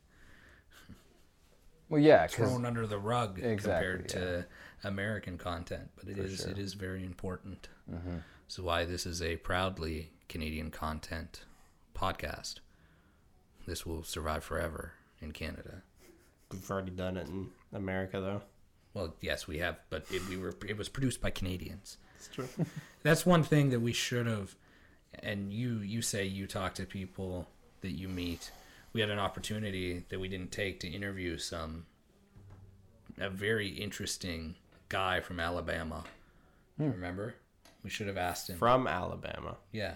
Well, 1.92 2.00
yeah, 2.00 2.26
thrown 2.26 2.64
under 2.64 2.86
the 2.86 2.98
rug 2.98 3.38
Exactly, 3.38 3.58
compared 3.60 4.08
to 4.08 4.46
American 4.82 5.36
content, 5.36 5.90
but 5.94 6.08
it 6.08 6.16
is 6.16 6.42
it 6.46 6.56
is 6.56 6.72
very 6.72 7.04
important. 7.04 7.68
Mm-hmm. 7.92 8.16
So 8.48 8.62
why 8.62 8.86
this 8.86 9.04
is 9.04 9.20
a 9.20 9.36
proudly 9.36 10.08
Canadian 10.26 10.70
content 10.70 11.44
podcast. 11.94 12.60
This 13.66 13.84
will 13.84 14.04
survive 14.04 14.42
forever 14.42 14.94
in 15.20 15.32
Canada. 15.32 15.82
We've 16.50 16.70
already 16.70 16.92
done 16.92 17.18
it 17.18 17.28
in 17.28 17.50
America, 17.74 18.22
though. 18.22 18.40
Well, 18.94 19.14
yes, 19.20 19.46
we 19.46 19.58
have, 19.58 19.76
but 19.90 20.06
it, 20.10 20.26
we 20.30 20.38
were 20.38 20.54
it 20.66 20.78
was 20.78 20.88
produced 20.88 21.20
by 21.20 21.28
Canadians. 21.28 21.98
It's 22.16 22.28
true. 22.28 22.48
That's 23.02 23.26
one 23.26 23.42
thing 23.42 23.68
that 23.68 23.80
we 23.80 23.92
should 23.92 24.26
have. 24.26 24.56
And 25.22 25.52
you 25.52 25.80
you 25.80 26.00
say 26.00 26.24
you 26.24 26.46
talk 26.46 26.72
to 26.76 26.86
people 26.86 27.48
that 27.82 27.90
you 27.90 28.08
meet. 28.08 28.50
We 28.92 29.00
had 29.00 29.10
an 29.10 29.18
opportunity 29.18 30.04
that 30.10 30.20
we 30.20 30.28
didn't 30.28 30.52
take 30.52 30.80
to 30.80 30.88
interview 30.88 31.38
some 31.38 31.86
a 33.18 33.28
very 33.30 33.68
interesting 33.68 34.56
guy 34.88 35.20
from 35.20 35.38
Alabama. 35.40 36.04
Hmm. 36.78 36.90
Remember? 36.90 37.34
We 37.84 37.90
should 37.90 38.06
have 38.06 38.16
asked 38.16 38.48
him. 38.50 38.56
From 38.58 38.86
Alabama. 38.86 39.56
yeah. 39.72 39.94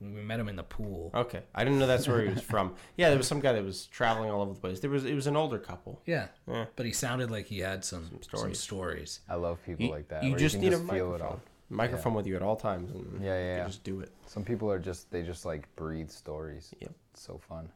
We 0.00 0.06
met 0.22 0.38
him 0.38 0.48
in 0.48 0.54
the 0.54 0.62
pool. 0.62 1.10
Okay, 1.12 1.42
I 1.52 1.64
didn't 1.64 1.80
know 1.80 1.88
that's 1.88 2.06
where 2.06 2.22
he 2.22 2.28
was 2.28 2.40
from. 2.40 2.74
Yeah, 2.96 3.08
there 3.08 3.18
was 3.18 3.26
some 3.26 3.40
guy 3.40 3.52
that 3.54 3.64
was 3.64 3.86
traveling 3.86 4.30
all 4.30 4.42
over 4.42 4.54
the 4.54 4.60
place. 4.60 4.78
There 4.78 4.90
was 4.90 5.04
it 5.04 5.14
was 5.14 5.26
an 5.26 5.34
older 5.36 5.58
couple. 5.58 6.00
Yeah. 6.06 6.28
Yeah. 6.46 6.66
But 6.76 6.86
he 6.86 6.92
sounded 6.92 7.32
like 7.32 7.46
he 7.46 7.58
had 7.58 7.84
some, 7.84 8.06
some 8.08 8.22
stories. 8.22 8.60
stories. 8.60 9.20
I 9.28 9.34
love 9.34 9.58
people 9.66 9.86
You, 9.86 9.90
like 9.90 10.06
that. 10.10 10.22
you 10.22 10.36
just 10.36 10.54
can 10.54 10.62
need 10.62 10.72
a 10.72 10.78
feel 10.78 10.86
it 10.86 11.18
microphone. 11.18 11.22
all. 11.26 11.40
Microphone 11.68 12.14
with 12.14 12.26
you 12.28 12.36
at 12.36 12.42
all 12.42 12.54
times, 12.54 12.92
and 12.92 13.20
Yeah, 13.20 13.34
yeah, 13.34 13.40
you 13.40 13.56
yeah. 13.58 13.66
just 13.66 13.82
do 13.82 13.98
it. 13.98 14.12
Some 14.26 14.44
people 14.44 14.70
are 14.70 14.78
just 14.78 15.10
they 15.10 15.22
just 15.24 15.44
like 15.44 15.66
breathe 15.74 16.10
stories. 16.10 16.72
Yep. 16.80 16.92
It's 17.12 17.22
so 17.22 17.40
fun. 17.48 17.68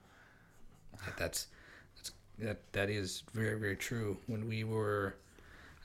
That's 1.19 1.47
that's 1.97 2.12
that 2.39 2.73
that 2.73 2.91
is 2.91 3.23
very 3.33 3.59
very 3.59 3.77
true. 3.77 4.19
When 4.27 4.49
we 4.49 4.65
were, 4.65 5.16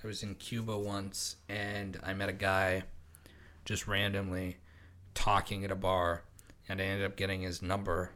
I 0.03 0.07
was 0.07 0.23
in 0.23 0.35
Cuba 0.35 0.77
once, 0.77 1.37
and 1.49 1.99
I 2.03 2.13
met 2.13 2.29
a 2.29 2.33
guy, 2.33 2.83
just 3.65 3.87
randomly, 3.87 4.57
talking 5.13 5.63
at 5.63 5.71
a 5.71 5.75
bar, 5.75 6.23
and 6.69 6.81
I 6.81 6.85
ended 6.85 7.05
up 7.05 7.15
getting 7.17 7.41
his 7.41 7.61
number, 7.61 8.11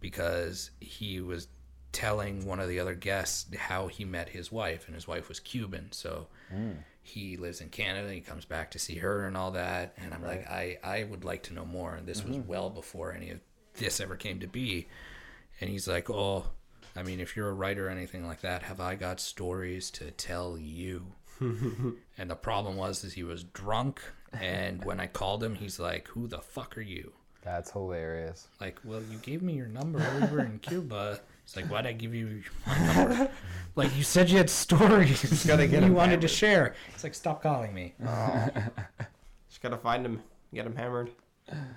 because 0.00 0.70
he 0.80 1.20
was 1.20 1.48
telling 1.92 2.46
one 2.46 2.60
of 2.60 2.68
the 2.68 2.78
other 2.78 2.94
guests 2.94 3.46
how 3.56 3.86
he 3.88 4.04
met 4.04 4.28
his 4.28 4.52
wife, 4.52 4.86
and 4.86 4.94
his 4.94 5.08
wife 5.08 5.28
was 5.28 5.40
Cuban, 5.40 5.88
so. 5.92 6.26
Mm. 6.52 6.76
He 7.02 7.38
lives 7.38 7.62
in 7.62 7.70
Canada. 7.70 8.12
He 8.12 8.20
comes 8.20 8.44
back 8.44 8.70
to 8.72 8.78
see 8.78 8.96
her 8.96 9.26
and 9.26 9.36
all 9.36 9.52
that. 9.52 9.94
And 9.96 10.12
I'm 10.12 10.22
like, 10.22 10.48
I, 10.48 10.78
I 10.84 11.04
would 11.04 11.24
like 11.24 11.42
to 11.44 11.54
know 11.54 11.64
more. 11.64 11.94
And 11.94 12.06
this 12.06 12.22
was 12.22 12.36
mm-hmm. 12.36 12.46
well 12.46 12.70
before 12.70 13.12
any 13.12 13.30
of 13.30 13.40
this 13.74 14.00
ever 14.00 14.16
came 14.16 14.38
to 14.40 14.46
be. 14.46 14.86
And 15.60 15.70
he's 15.70 15.86
like, 15.88 16.08
Oh, 16.10 16.46
I 16.96 17.02
mean, 17.02 17.20
if 17.20 17.36
you're 17.36 17.48
a 17.48 17.54
writer 17.54 17.86
or 17.88 17.90
anything 17.90 18.26
like 18.26 18.40
that, 18.40 18.62
have 18.64 18.80
I 18.80 18.94
got 18.94 19.20
stories 19.20 19.90
to 19.92 20.10
tell 20.10 20.58
you? 20.58 21.06
and 21.40 22.30
the 22.30 22.36
problem 22.36 22.76
was 22.76 23.02
is 23.04 23.14
he 23.14 23.22
was 23.22 23.44
drunk 23.44 24.02
and 24.32 24.84
when 24.84 25.00
I 25.00 25.06
called 25.06 25.42
him, 25.42 25.54
he's 25.54 25.80
like, 25.80 26.08
Who 26.08 26.26
the 26.26 26.38
fuck 26.38 26.76
are 26.76 26.82
you? 26.82 27.12
That's 27.42 27.70
hilarious. 27.70 28.48
Like, 28.60 28.78
well, 28.84 29.00
you 29.10 29.16
gave 29.18 29.42
me 29.42 29.54
your 29.54 29.66
number 29.66 29.98
over 30.22 30.40
in 30.40 30.58
Cuba. 30.58 31.20
It's 31.44 31.56
like, 31.56 31.66
why'd 31.66 31.86
I 31.86 31.92
give 31.92 32.14
you 32.14 32.42
my 32.66 32.94
number? 32.94 33.30
like, 33.76 33.96
you 33.96 34.02
said 34.02 34.28
you 34.30 34.36
had 34.36 34.50
stories 34.50 35.44
Gotta 35.46 35.66
get 35.66 35.80
you 35.80 35.86
'em 35.86 35.94
wanted 35.94 36.20
to 36.20 36.28
share. 36.28 36.74
It's 36.94 37.02
like, 37.02 37.14
stop 37.14 37.42
calling 37.42 37.72
me. 37.74 37.94
Oh. 38.06 38.48
Just 39.48 39.62
gotta 39.62 39.78
find 39.78 40.04
him, 40.04 40.22
get 40.54 40.66
him 40.66 40.76
hammered, 40.76 41.10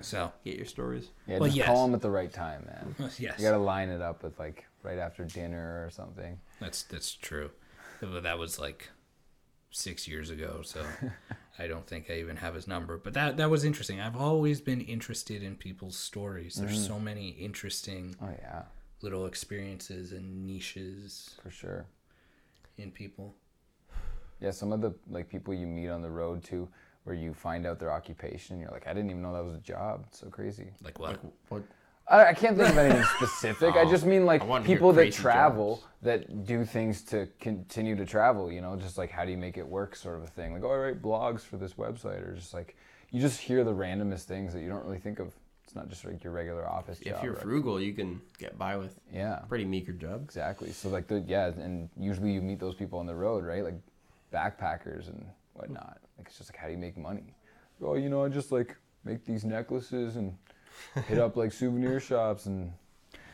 So, 0.02 0.32
get 0.44 0.58
your 0.58 0.66
stories. 0.66 1.10
Yeah, 1.28 1.40
Well, 1.40 1.48
just 1.48 1.58
yes. 1.58 1.68
call 1.68 1.86
them 1.86 1.96
at 1.96 2.02
the 2.02 2.12
right 2.12 2.32
time, 2.32 2.66
man. 2.66 2.96
yes, 3.18 3.40
You 3.40 3.46
gotta 3.46 3.58
line 3.58 3.90
it 3.90 4.02
up 4.02 4.24
with 4.24 4.38
like 4.40 4.66
right 4.84 4.98
after 5.00 5.24
dinner 5.26 5.84
or 5.86 5.90
something. 5.90 6.40
that's 6.60 6.84
that's 6.84 7.14
true. 7.14 7.52
But 8.02 8.24
that 8.24 8.38
was 8.38 8.60
like 8.60 8.90
six 9.72 10.08
years 10.08 10.30
ago, 10.30 10.62
so 10.64 10.86
I 11.60 11.68
don't 11.68 11.86
think 11.88 12.10
I 12.10 12.16
even 12.16 12.38
have 12.38 12.56
his 12.56 12.68
number. 12.68 12.98
But 12.98 13.14
that 13.14 13.38
that 13.38 13.50
was 13.50 13.64
interesting. 13.64 14.00
I've 14.00 14.16
always 14.18 14.62
been 14.62 14.82
interested 14.82 15.44
in 15.44 15.56
people's 15.56 15.98
stories. 15.98 16.56
There's 16.56 16.78
mm-hmm. 16.78 16.94
so 16.94 17.00
many 17.00 17.30
interesting 17.30 18.16
Oh 18.22 18.30
yeah, 18.40 18.64
little 19.02 19.26
experiences 19.26 20.12
and 20.12 20.46
niches 20.46 21.36
for 21.42 21.50
sure. 21.50 21.86
in 22.78 22.92
people. 22.92 23.36
Yeah, 24.40 24.52
some 24.52 24.74
of 24.74 24.82
the 24.82 24.94
like 25.10 25.30
people 25.30 25.54
you 25.54 25.68
meet 25.68 25.90
on 25.90 26.02
the 26.02 26.10
road 26.10 26.44
too, 26.44 26.68
where 27.04 27.16
you 27.16 27.34
find 27.34 27.66
out 27.66 27.80
their 27.80 27.92
occupation, 27.92 28.60
you're 28.60 28.72
like, 28.72 28.88
I 28.88 28.94
didn't 28.94 29.10
even 29.10 29.22
know 29.22 29.34
that 29.34 29.44
was 29.44 29.56
a 29.56 29.60
job. 29.60 30.06
It's 30.08 30.20
so 30.20 30.28
crazy. 30.28 30.68
Like 30.84 31.00
what? 31.00 31.20
What? 31.50 31.64
I, 32.08 32.28
I 32.28 32.34
can't 32.34 32.58
think 32.58 32.70
of 32.70 32.78
anything 32.78 33.04
specific. 33.18 33.76
I 33.76 33.82
oh. 33.82 33.90
just 33.90 34.06
mean 34.06 34.26
like 34.26 34.42
I 34.42 34.46
wanna 34.46 34.66
hear 34.66 34.78
people 34.78 34.92
that 34.94 35.12
travel 35.12 35.78
jobs. 35.78 35.88
that 36.02 36.46
do 36.46 36.66
things 36.66 37.02
to 37.04 37.28
continue 37.40 37.96
to 37.96 38.06
travel. 38.06 38.52
You 38.52 38.62
know, 38.62 38.76
just 38.76 38.98
like 38.98 39.12
how 39.12 39.26
do 39.26 39.32
you 39.32 39.38
make 39.38 39.58
it 39.58 39.68
work, 39.68 39.96
sort 39.96 40.18
of 40.18 40.24
a 40.24 40.28
thing. 40.28 40.54
Like, 40.54 40.64
oh, 40.64 40.72
I 40.72 40.78
write 40.78 41.02
blogs 41.02 41.42
for 41.42 41.58
this 41.58 41.74
website, 41.74 42.28
or 42.28 42.34
just 42.36 42.54
like 42.54 42.76
you 43.12 43.22
just 43.22 43.40
hear 43.40 43.64
the 43.64 43.74
randomest 43.74 44.24
things 44.24 44.54
that 44.54 44.62
you 44.62 44.70
don't 44.70 44.84
really 44.84 45.00
think 45.00 45.20
of. 45.20 45.34
It's 45.66 45.76
not 45.76 45.88
just 45.88 46.04
like 46.04 46.22
your 46.26 46.34
regular 46.34 46.68
office 46.68 47.00
If 47.00 47.08
job. 47.08 47.16
If 47.18 47.24
you're 47.24 47.34
right? 47.34 47.42
frugal, 47.42 47.80
you 47.80 47.94
can 47.94 48.22
get 48.38 48.58
by 48.58 48.76
with 48.76 49.00
yeah, 49.14 49.40
pretty 49.48 49.64
meager 49.64 49.94
job. 49.94 50.22
exactly. 50.24 50.72
So 50.72 50.90
like 50.90 51.08
the 51.08 51.24
yeah, 51.26 51.48
and 51.48 51.90
usually 51.98 52.34
you 52.34 52.42
meet 52.42 52.60
those 52.60 52.76
people 52.76 53.00
on 53.00 53.06
the 53.06 53.16
road, 53.16 53.46
right? 53.46 53.64
Like 53.64 53.76
backpackers 54.34 55.08
and 55.08 55.26
whatnot. 55.54 56.00
Like 56.18 56.28
it's 56.28 56.38
just 56.38 56.52
like 56.52 56.58
how 56.60 56.68
do 56.68 56.74
you 56.74 56.80
make 56.80 56.98
money? 56.98 57.36
Oh, 57.82 57.96
you 57.96 58.10
know, 58.10 58.24
I 58.24 58.30
just 58.30 58.52
like 58.52 58.76
make 59.04 59.26
these 59.26 59.44
necklaces 59.44 60.16
and 60.16 60.38
hit 61.08 61.20
up 61.20 61.36
like 61.36 61.52
souvenir 61.52 62.00
shops 62.00 62.46
and 62.46 62.72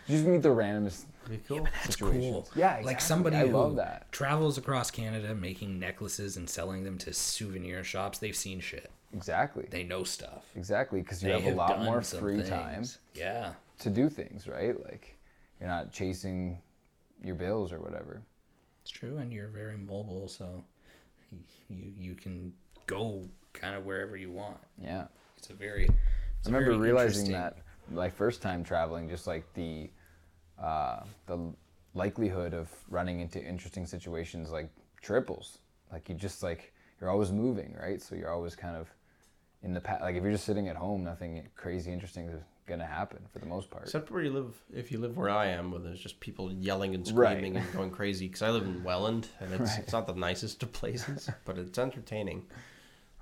just 0.07 0.25
meet 0.25 0.41
the 0.41 0.49
randomest 0.49 1.05
Pretty 1.25 1.43
cool. 1.47 1.63
That's 1.63 1.85
situations. 1.95 2.23
cool. 2.25 2.47
Yeah, 2.55 2.81
Like 2.83 2.99
somebody 2.99 3.35
I 3.35 3.45
who 3.47 3.55
love 3.55 3.75
that. 3.75 4.11
travels 4.11 4.57
across 4.57 4.89
Canada 4.89 5.35
making 5.35 5.77
necklaces 5.79 6.37
and 6.37 6.49
selling 6.49 6.83
them 6.83 6.97
to 6.99 7.13
souvenir 7.13 7.83
shops. 7.83 8.17
They've 8.17 8.35
seen 8.35 8.59
shit. 8.59 8.89
Exactly. 9.13 9.67
They 9.69 9.83
know 9.83 10.03
stuff. 10.03 10.45
Exactly, 10.55 11.01
because 11.01 11.21
you 11.21 11.29
They 11.29 11.39
have 11.39 11.53
a 11.53 11.55
lot 11.55 11.81
more 11.83 12.01
some 12.01 12.19
free 12.21 12.37
things. 12.37 12.49
time 12.49 12.85
Yeah. 13.13 13.53
to 13.79 13.89
do 13.91 14.09
things, 14.09 14.47
right? 14.47 14.81
Like 14.83 15.15
you're 15.59 15.69
not 15.69 15.91
chasing 15.91 16.57
your 17.23 17.35
bills 17.35 17.71
or 17.71 17.79
whatever. 17.79 18.21
It's 18.81 18.89
true, 18.91 19.17
and 19.17 19.31
you're 19.31 19.49
very 19.49 19.77
mobile, 19.77 20.27
so 20.27 20.63
you 21.69 21.93
you 21.97 22.15
can 22.15 22.53
go 22.87 23.23
kind 23.53 23.75
of 23.75 23.85
wherever 23.85 24.17
you 24.17 24.31
want. 24.31 24.57
Yeah. 24.81 25.05
It's 25.37 25.49
a 25.49 25.53
very. 25.53 25.85
It's 25.85 26.47
I 26.47 26.51
remember 26.51 26.71
very 26.71 26.91
realizing 26.91 27.31
that 27.31 27.57
my 27.91 28.09
first 28.09 28.41
time 28.41 28.63
traveling, 28.63 29.09
just 29.09 29.27
like 29.27 29.51
the 29.53 29.89
uh, 30.61 31.01
the 31.25 31.53
likelihood 31.93 32.53
of 32.53 32.69
running 32.89 33.19
into 33.19 33.43
interesting 33.43 33.85
situations 33.85 34.51
like 34.51 34.69
triples. 35.01 35.59
Like 35.91 36.09
you 36.09 36.15
just 36.15 36.43
like 36.43 36.73
you're 36.99 37.09
always 37.09 37.31
moving, 37.31 37.75
right? 37.81 38.01
So 38.01 38.15
you're 38.15 38.31
always 38.31 38.55
kind 38.55 38.75
of 38.75 38.87
in 39.63 39.73
the 39.73 39.81
past. 39.81 40.01
Like 40.01 40.15
if 40.15 40.23
you're 40.23 40.31
just 40.31 40.45
sitting 40.45 40.67
at 40.67 40.75
home, 40.75 41.03
nothing 41.03 41.47
crazy 41.55 41.91
interesting 41.91 42.27
is 42.29 42.41
gonna 42.69 42.85
happen 42.85 43.19
for 43.33 43.39
the 43.39 43.45
most 43.45 43.69
part. 43.69 43.83
Except 43.83 44.09
where 44.11 44.21
you 44.23 44.31
live, 44.31 44.55
if 44.73 44.91
you 44.91 44.99
live 44.99 45.17
where 45.17 45.29
I 45.29 45.47
am, 45.47 45.71
where 45.71 45.81
there's 45.81 45.99
just 45.99 46.19
people 46.21 46.51
yelling 46.53 46.95
and 46.95 47.03
Right. 47.11 47.31
screaming 47.37 47.57
and 47.57 47.73
going 47.73 47.91
crazy. 47.91 48.27
Because 48.27 48.41
I 48.43 48.51
live 48.51 48.63
in 48.63 48.83
Welland, 48.83 49.27
and 49.41 49.51
it's 49.53 49.61
Right. 49.71 49.79
it's 49.79 49.91
not 49.91 50.07
the 50.07 50.13
nicest 50.15 50.63
of 50.63 50.71
places, 50.71 51.29
but 51.45 51.57
it's 51.57 51.77
entertaining. 51.77 52.45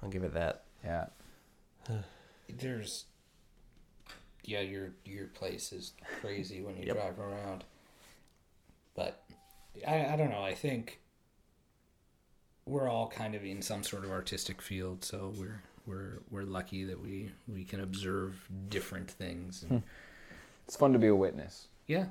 I'll 0.03 0.09
give 0.09 0.23
it 0.23 0.33
that. 0.35 0.63
yeah. 0.83 1.07
there's 2.49 3.05
yeah 4.43 4.61
your 4.61 4.91
your 5.05 5.25
place 5.27 5.73
is 5.73 5.93
crazy 6.21 6.61
when 6.61 6.77
you 6.77 6.83
Yep. 6.85 6.95
drive 6.95 7.19
around 7.19 7.63
but 8.95 9.23
I, 9.85 10.05
I 10.13 10.15
don't 10.15 10.29
know 10.29 10.41
i 10.43 10.53
think 10.55 10.99
we're 12.67 12.89
all 12.89 13.07
kind 13.07 13.35
of 13.35 13.43
in 13.45 13.61
some 13.61 13.83
sort 13.83 14.03
of 14.03 14.11
artistic 14.11 14.61
field 14.61 15.03
so 15.03 15.33
we're 15.37 15.61
we're 15.85 16.19
we're 16.29 16.43
lucky 16.43 16.83
that 16.83 17.01
we 17.01 17.31
we 17.47 17.63
can 17.63 17.81
observe 17.81 18.47
different 18.69 19.09
things 19.09 19.65
and 19.69 19.81
It's 20.65 20.75
fun 20.75 20.91
to 20.93 20.99
be 20.99 21.07
a 21.07 21.15
witness, 21.15 21.67
yeah 21.87 22.05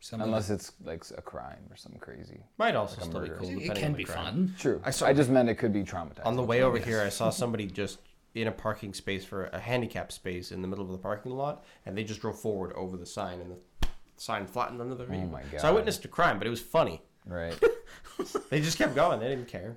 some 0.00 0.20
unless 0.20 0.50
it's 0.50 0.72
like 0.84 1.02
a 1.16 1.22
crime 1.22 1.64
or 1.70 1.76
something 1.76 1.98
crazy. 1.98 2.40
Might 2.58 2.76
also 2.76 2.96
Like 3.00 3.06
a 3.06 3.08
still 3.10 3.20
be 3.22 3.28
cool. 3.30 3.70
it 3.70 3.74
can 3.74 3.94
be 3.94 4.04
crime. 4.04 4.24
fun 4.24 4.54
True. 4.58 4.82
I 4.84 4.88
I, 4.88 5.12
just 5.14 5.30
meant 5.30 5.48
it 5.48 5.54
could 5.54 5.72
be 5.72 5.82
traumatizing. 5.82 6.26
On 6.26 6.36
the 6.36 6.42
way 6.42 6.62
over 6.62 6.76
here, 6.76 7.00
I 7.00 7.08
saw 7.08 7.30
somebody 7.42 7.66
just 7.66 8.00
in 8.34 8.46
a 8.48 8.52
parking 8.52 8.92
space 8.92 9.24
for 9.24 9.46
a 9.46 9.58
handicap 9.58 10.12
space 10.12 10.52
in 10.52 10.60
the 10.60 10.68
middle 10.68 10.84
of 10.84 10.90
the 10.90 10.98
parking 10.98 11.32
lot, 11.32 11.64
and 11.86 11.96
they 11.96 12.04
just 12.04 12.20
drove 12.20 12.38
forward 12.38 12.72
over 12.74 12.98
the 12.98 13.06
sign, 13.06 13.40
and 13.40 13.52
the 13.52 13.88
sign 14.18 14.46
flattened 14.46 14.82
under 14.82 14.94
the 14.94 15.04
oh 15.04 15.06
vehicle. 15.06 15.28
my 15.30 15.42
god! 15.50 15.60
So 15.62 15.68
I 15.68 15.70
witnessed 15.70 16.04
a 16.04 16.08
crime, 16.08 16.36
but 16.38 16.46
it 16.46 16.50
was 16.50 16.60
funny. 16.60 17.00
Right. 17.24 17.58
They 18.50 18.60
just 18.60 18.78
kept 18.78 18.94
going; 18.94 19.18
they 19.20 19.28
didn't 19.28 19.48
care. 19.48 19.76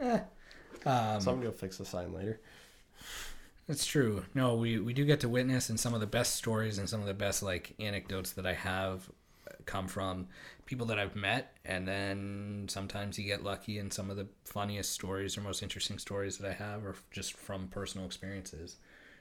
um, 0.86 1.20
Somebody 1.20 1.46
will 1.46 1.52
fix 1.52 1.78
the 1.78 1.84
sign 1.84 2.12
later. 2.12 2.40
It's 3.68 3.84
true. 3.84 4.24
No, 4.32 4.54
we, 4.54 4.78
we 4.78 4.92
do 4.92 5.04
get 5.04 5.20
to 5.20 5.28
witness, 5.28 5.68
and 5.68 5.78
some 5.78 5.92
of 5.92 6.00
the 6.00 6.06
best 6.06 6.36
stories 6.36 6.78
and 6.78 6.88
some 6.88 7.00
of 7.00 7.06
the 7.06 7.14
best 7.14 7.42
like 7.42 7.74
anecdotes 7.80 8.32
that 8.32 8.46
I 8.46 8.54
have 8.54 9.10
come 9.66 9.88
from 9.88 10.28
people 10.64 10.86
that 10.86 10.98
I've 10.98 11.16
met, 11.16 11.56
and 11.64 11.86
then 11.86 12.66
sometimes 12.68 13.18
you 13.18 13.24
get 13.24 13.42
lucky, 13.44 13.78
and 13.78 13.92
some 13.92 14.10
of 14.10 14.16
the 14.16 14.28
funniest 14.44 14.92
stories 14.92 15.36
or 15.36 15.40
most 15.40 15.62
interesting 15.62 15.98
stories 15.98 16.38
that 16.38 16.48
I 16.48 16.54
have 16.54 16.84
are 16.84 16.94
just 17.10 17.34
from 17.34 17.68
personal 17.68 18.06
experiences. 18.06 18.76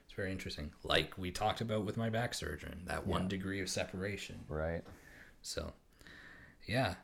It's 0.06 0.14
very 0.14 0.32
interesting. 0.32 0.72
Like 0.84 1.18
we 1.18 1.32
talked 1.32 1.62
about 1.62 1.84
with 1.86 1.98
my 1.98 2.10
back 2.10 2.34
surgeon, 2.34 2.84
that 2.86 3.07
one 3.07 3.28
degree 3.28 3.62
of 3.62 3.70
separation. 3.70 4.40
right. 4.48 4.84
So 5.41 5.74
yeah, 6.68 6.95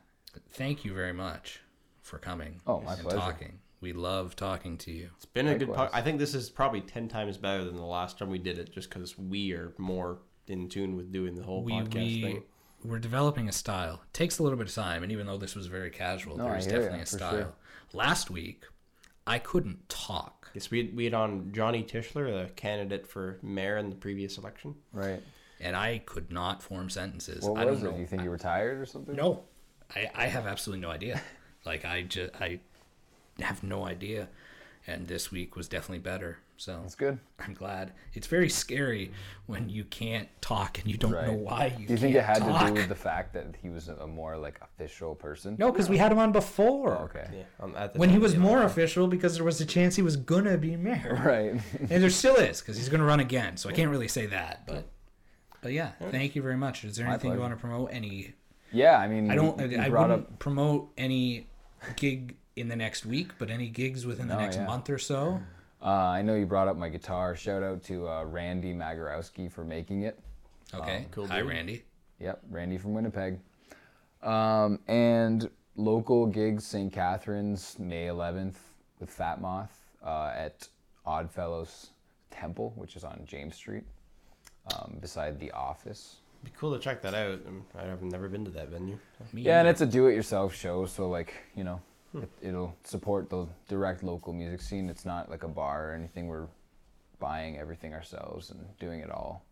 thank 0.50 0.84
you 0.84 0.94
very 0.94 1.12
much 1.12 1.60
for 2.02 2.18
coming. 2.18 2.60
Oh, 2.66 2.80
my 2.80 2.92
and 2.94 3.02
pleasure. 3.02 3.18
talking. 3.18 3.58
We 3.80 3.92
love 3.92 4.36
talking 4.36 4.78
to 4.78 4.92
you. 4.92 5.10
It's 5.16 5.24
been 5.26 5.48
a 5.48 5.58
good. 5.58 5.72
Po- 5.74 5.88
I 5.92 6.02
think 6.02 6.18
this 6.18 6.34
is 6.34 6.48
probably 6.50 6.80
ten 6.82 7.08
times 7.08 7.36
better 7.36 7.64
than 7.64 7.76
the 7.76 7.82
last 7.84 8.18
time 8.18 8.30
we 8.30 8.38
did 8.38 8.58
it, 8.58 8.72
just 8.72 8.88
because 8.90 9.18
we 9.18 9.52
are 9.52 9.72
more 9.78 10.18
in 10.46 10.68
tune 10.68 10.96
with 10.96 11.12
doing 11.12 11.34
the 11.34 11.42
whole 11.42 11.62
we 11.64 11.72
podcast 11.72 11.94
we 11.94 12.22
thing. 12.22 12.42
we're 12.84 12.98
developing 13.00 13.48
a 13.48 13.52
style. 13.52 14.00
It 14.04 14.12
takes 14.12 14.38
a 14.38 14.42
little 14.44 14.58
bit 14.58 14.68
of 14.68 14.74
time, 14.74 15.02
and 15.02 15.10
even 15.10 15.26
though 15.26 15.36
this 15.38 15.54
was 15.56 15.66
very 15.66 15.90
casual, 15.90 16.36
No, 16.36 16.46
I 16.46 16.50
there's 16.52 16.64
hear 16.66 16.74
ya, 16.74 16.78
definitely 16.80 17.02
a 17.02 17.06
style. 17.06 17.30
sure. 17.32 17.52
Last 17.92 18.30
week, 18.30 18.64
I 19.26 19.38
couldn't 19.40 19.88
talk. 19.88 20.50
Yes, 20.54 20.70
we 20.70 20.78
had, 20.84 20.96
we 20.96 21.04
had 21.04 21.14
on 21.14 21.50
Johnny 21.52 21.82
Tischler, 21.82 22.46
the 22.46 22.52
candidate 22.54 23.06
for 23.08 23.38
mayor 23.42 23.78
in 23.78 23.88
the 23.90 23.96
previous 23.96 24.38
election. 24.38 24.74
Right. 24.92 25.20
and 25.60 25.74
I 25.76 25.98
could 26.06 26.30
not 26.32 26.62
form 26.62 26.88
sentences. 26.90 27.44
What 27.44 27.58
I 27.60 27.64
don't 27.64 27.74
was 27.74 27.82
it? 27.82 27.86
know. 27.86 27.92
Do 27.92 28.00
you 28.00 28.06
think 28.06 28.22
you 28.22 28.30
were 28.30 28.38
tired 28.38 28.80
or 28.80 28.86
something? 28.86 29.14
No, 29.16 29.44
I, 29.94 30.10
I 30.14 30.26
have 30.26 30.46
absolutely 30.46 30.82
no 30.82 30.90
idea. 30.90 31.20
Like 31.64 31.84
I 31.84 32.02
just 32.02 32.32
I 32.40 32.58
have 33.38 33.62
no 33.62 33.86
idea, 33.86 34.26
and 34.88 35.06
this 35.06 35.30
week 35.30 35.54
was 35.54 35.68
definitely 35.68 36.00
better. 36.00 36.38
So 36.56 36.80
That's 36.82 36.96
good. 36.96 37.20
I'm 37.38 37.54
glad. 37.54 37.92
It's 38.14 38.26
very 38.26 38.48
scary 38.48 39.12
when 39.46 39.68
you 39.68 39.84
can't 39.84 40.28
talk 40.40 40.80
and 40.80 40.88
you 40.90 40.96
don't 40.96 41.12
know 41.12 41.32
why 41.34 41.72
you. 41.78 41.86
Do 41.86 41.92
you 41.92 41.98
think 42.00 42.14
can't 42.16 42.24
it 42.24 42.26
had 42.26 42.38
talk. 42.38 42.62
to 42.62 42.66
do 42.66 42.72
with 42.80 42.88
the 42.88 42.96
fact 42.96 43.32
that 43.34 43.46
he 43.62 43.68
was 43.68 43.86
a 43.88 44.08
more 44.08 44.36
like 44.36 44.60
official 44.60 45.14
person? 45.14 45.54
No, 45.56 45.70
because 45.70 45.88
we 45.88 45.98
had 45.98 46.10
him 46.10 46.18
on 46.18 46.32
before. 46.32 46.98
Oh, 46.98 47.04
okay. 47.04 47.28
Yeah, 47.32 47.42
um, 47.60 47.76
at 47.76 47.92
the 47.92 48.00
When 48.00 48.10
he 48.10 48.18
was 48.18 48.36
more 48.36 48.58
election. 48.58 48.70
official, 48.72 49.06
because 49.06 49.36
there 49.36 49.44
was 49.44 49.60
a 49.60 49.66
chance 49.66 49.94
he 49.94 50.02
was 50.02 50.16
gonna 50.16 50.58
be 50.58 50.74
mayor, 50.76 51.22
Right. 51.24 51.60
and 51.78 52.02
there 52.02 52.10
still 52.10 52.34
is, 52.34 52.60
because 52.60 52.76
he's 52.76 52.88
gonna 52.88 53.04
run 53.04 53.20
again. 53.20 53.56
So 53.56 53.68
I 53.68 53.72
can't 53.72 53.88
really 53.92 54.08
say 54.08 54.26
that, 54.26 54.66
but 54.66 54.88
but 55.60 55.70
yeah, 55.72 55.92
thank 56.10 56.34
you 56.34 56.42
very 56.42 56.56
much. 56.56 56.82
Is 56.82 56.96
there 56.96 57.06
My 57.06 57.12
anything 57.12 57.32
you 57.34 57.38
want 57.38 57.54
to 57.54 57.60
promote? 57.60 57.90
Any 57.92 58.34
yeah, 58.72 58.98
I 58.98 59.08
mean, 59.08 59.30
I 59.30 59.34
don't. 59.34 59.58
you 59.70 59.78
I 59.80 59.88
brought 59.88 60.10
wouldn't 60.10 60.28
up 60.28 60.38
promote 60.38 60.90
any 60.96 61.46
gig 61.96 62.36
in 62.56 62.68
the 62.68 62.76
next 62.76 63.06
week, 63.06 63.32
but 63.38 63.50
any 63.50 63.68
gigs 63.68 64.04
within 64.06 64.28
the 64.28 64.34
No, 64.34 64.40
next 64.40 64.56
yeah. 64.56 64.66
month 64.66 64.90
or 64.90 64.98
so. 64.98 65.40
Uh, 65.82 65.86
I 65.86 66.22
know 66.22 66.34
you 66.34 66.46
brought 66.46 66.68
up 66.68 66.76
my 66.76 66.88
guitar. 66.88 67.34
Shout 67.34 67.62
out 67.62 67.82
to 67.84 68.08
uh, 68.08 68.24
Randy 68.24 68.72
Magarowski 68.72 69.50
for 69.50 69.64
making 69.64 70.02
it. 70.02 70.18
Okay. 70.74 71.06
cool 71.10 71.26
Hi, 71.26 71.38
dude. 71.40 71.48
Randy. 71.48 71.84
Yep, 72.20 72.40
Randy 72.50 72.78
from 72.78 72.94
Winnipeg. 72.94 73.38
Um, 74.22 74.78
and 74.86 75.50
local 75.76 76.26
gigs, 76.26 76.64
St. 76.64 76.92
Catharines, 76.92 77.76
May 77.80 78.06
11th 78.06 78.54
with 79.00 79.10
Fat 79.10 79.40
Moth 79.40 79.76
uh, 80.04 80.30
at 80.34 80.68
Oddfellows 81.04 81.88
Temple, 82.30 82.72
which 82.76 82.94
is 82.94 83.02
on 83.02 83.20
James 83.26 83.56
Street, 83.56 83.82
um, 84.74 84.98
beside 85.00 85.40
the 85.40 85.50
office. 85.50 86.18
It'd 86.42 86.52
be 86.52 86.58
cool 86.58 86.72
to 86.72 86.78
check 86.78 87.02
that 87.02 87.14
out. 87.14 87.40
Um, 87.46 87.64
I've 87.78 88.02
never 88.02 88.28
been 88.28 88.44
to 88.44 88.50
that 88.52 88.68
venue. 88.68 88.98
Me 89.32 89.42
Yeah, 89.42 89.60
and 89.60 89.68
it's 89.68 89.80
a 89.80 89.86
do-it-yourself 89.86 90.54
show, 90.54 90.86
so 90.86 91.08
like 91.08 91.34
you 91.54 91.64
know, 91.64 91.80
it, 92.14 92.28
it'll 92.42 92.76
support 92.84 93.30
the 93.30 93.46
direct 93.68 94.02
local 94.02 94.32
music 94.32 94.60
scene. 94.60 94.88
It's 94.90 95.04
not 95.04 95.30
like 95.30 95.44
a 95.44 95.48
bar 95.48 95.90
or 95.90 95.94
anything. 95.94 96.26
We're 96.26 96.48
buying 97.20 97.58
everything 97.58 97.94
ourselves 97.94 98.50
and 98.50 98.60
doing 98.80 99.00
it 99.00 99.10
all. 99.10 99.44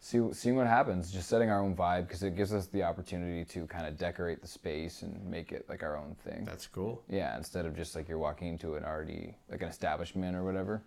See, 0.00 0.20
seeing 0.32 0.56
what 0.56 0.66
happens, 0.66 1.12
just 1.12 1.28
setting 1.28 1.48
our 1.48 1.60
own 1.60 1.76
vibe 1.76 2.08
because 2.08 2.24
it 2.24 2.34
gives 2.34 2.52
us 2.52 2.66
the 2.66 2.82
opportunity 2.82 3.44
to 3.44 3.66
kind 3.66 3.86
of 3.86 3.96
decorate 3.96 4.40
the 4.40 4.48
space 4.48 5.02
and 5.02 5.24
make 5.24 5.52
it 5.52 5.66
like 5.68 5.84
our 5.84 5.96
own 5.96 6.16
thing. 6.24 6.44
That's 6.44 6.66
cool. 6.66 7.02
Yeah, 7.08 7.36
instead 7.36 7.66
of 7.66 7.76
just 7.76 7.94
like 7.94 8.08
you're 8.08 8.18
walking 8.18 8.48
into 8.48 8.74
an 8.74 8.84
already 8.84 9.36
like 9.48 9.62
an 9.62 9.68
establishment 9.68 10.34
or 10.34 10.42
whatever 10.42 10.82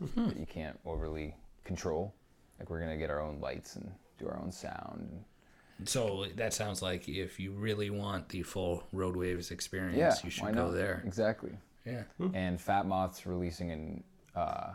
that 0.00 0.38
you 0.38 0.46
can't 0.46 0.78
overly 0.86 1.34
control. 1.64 2.14
Like 2.58 2.70
we're 2.70 2.80
gonna 2.80 2.96
get 2.96 3.10
our 3.10 3.20
own 3.20 3.38
lights 3.40 3.76
and 3.76 3.90
do 4.18 4.28
our 4.28 4.38
own 4.38 4.52
sound. 4.52 5.24
So 5.84 6.24
that 6.36 6.54
sounds 6.54 6.80
like 6.80 7.08
if 7.08 7.38
you 7.38 7.52
really 7.52 7.90
want 7.90 8.28
the 8.30 8.42
full 8.42 8.82
Road 8.92 9.14
Waves 9.14 9.50
experience, 9.50 9.98
yeah, 9.98 10.14
you 10.24 10.30
should 10.30 10.54
go 10.54 10.70
there. 10.70 11.02
Exactly. 11.06 11.52
Yeah. 11.84 12.02
and 12.34 12.60
Fat 12.60 12.86
Moth's 12.86 13.26
releasing 13.26 13.70
an 13.70 14.02
uh, 14.34 14.72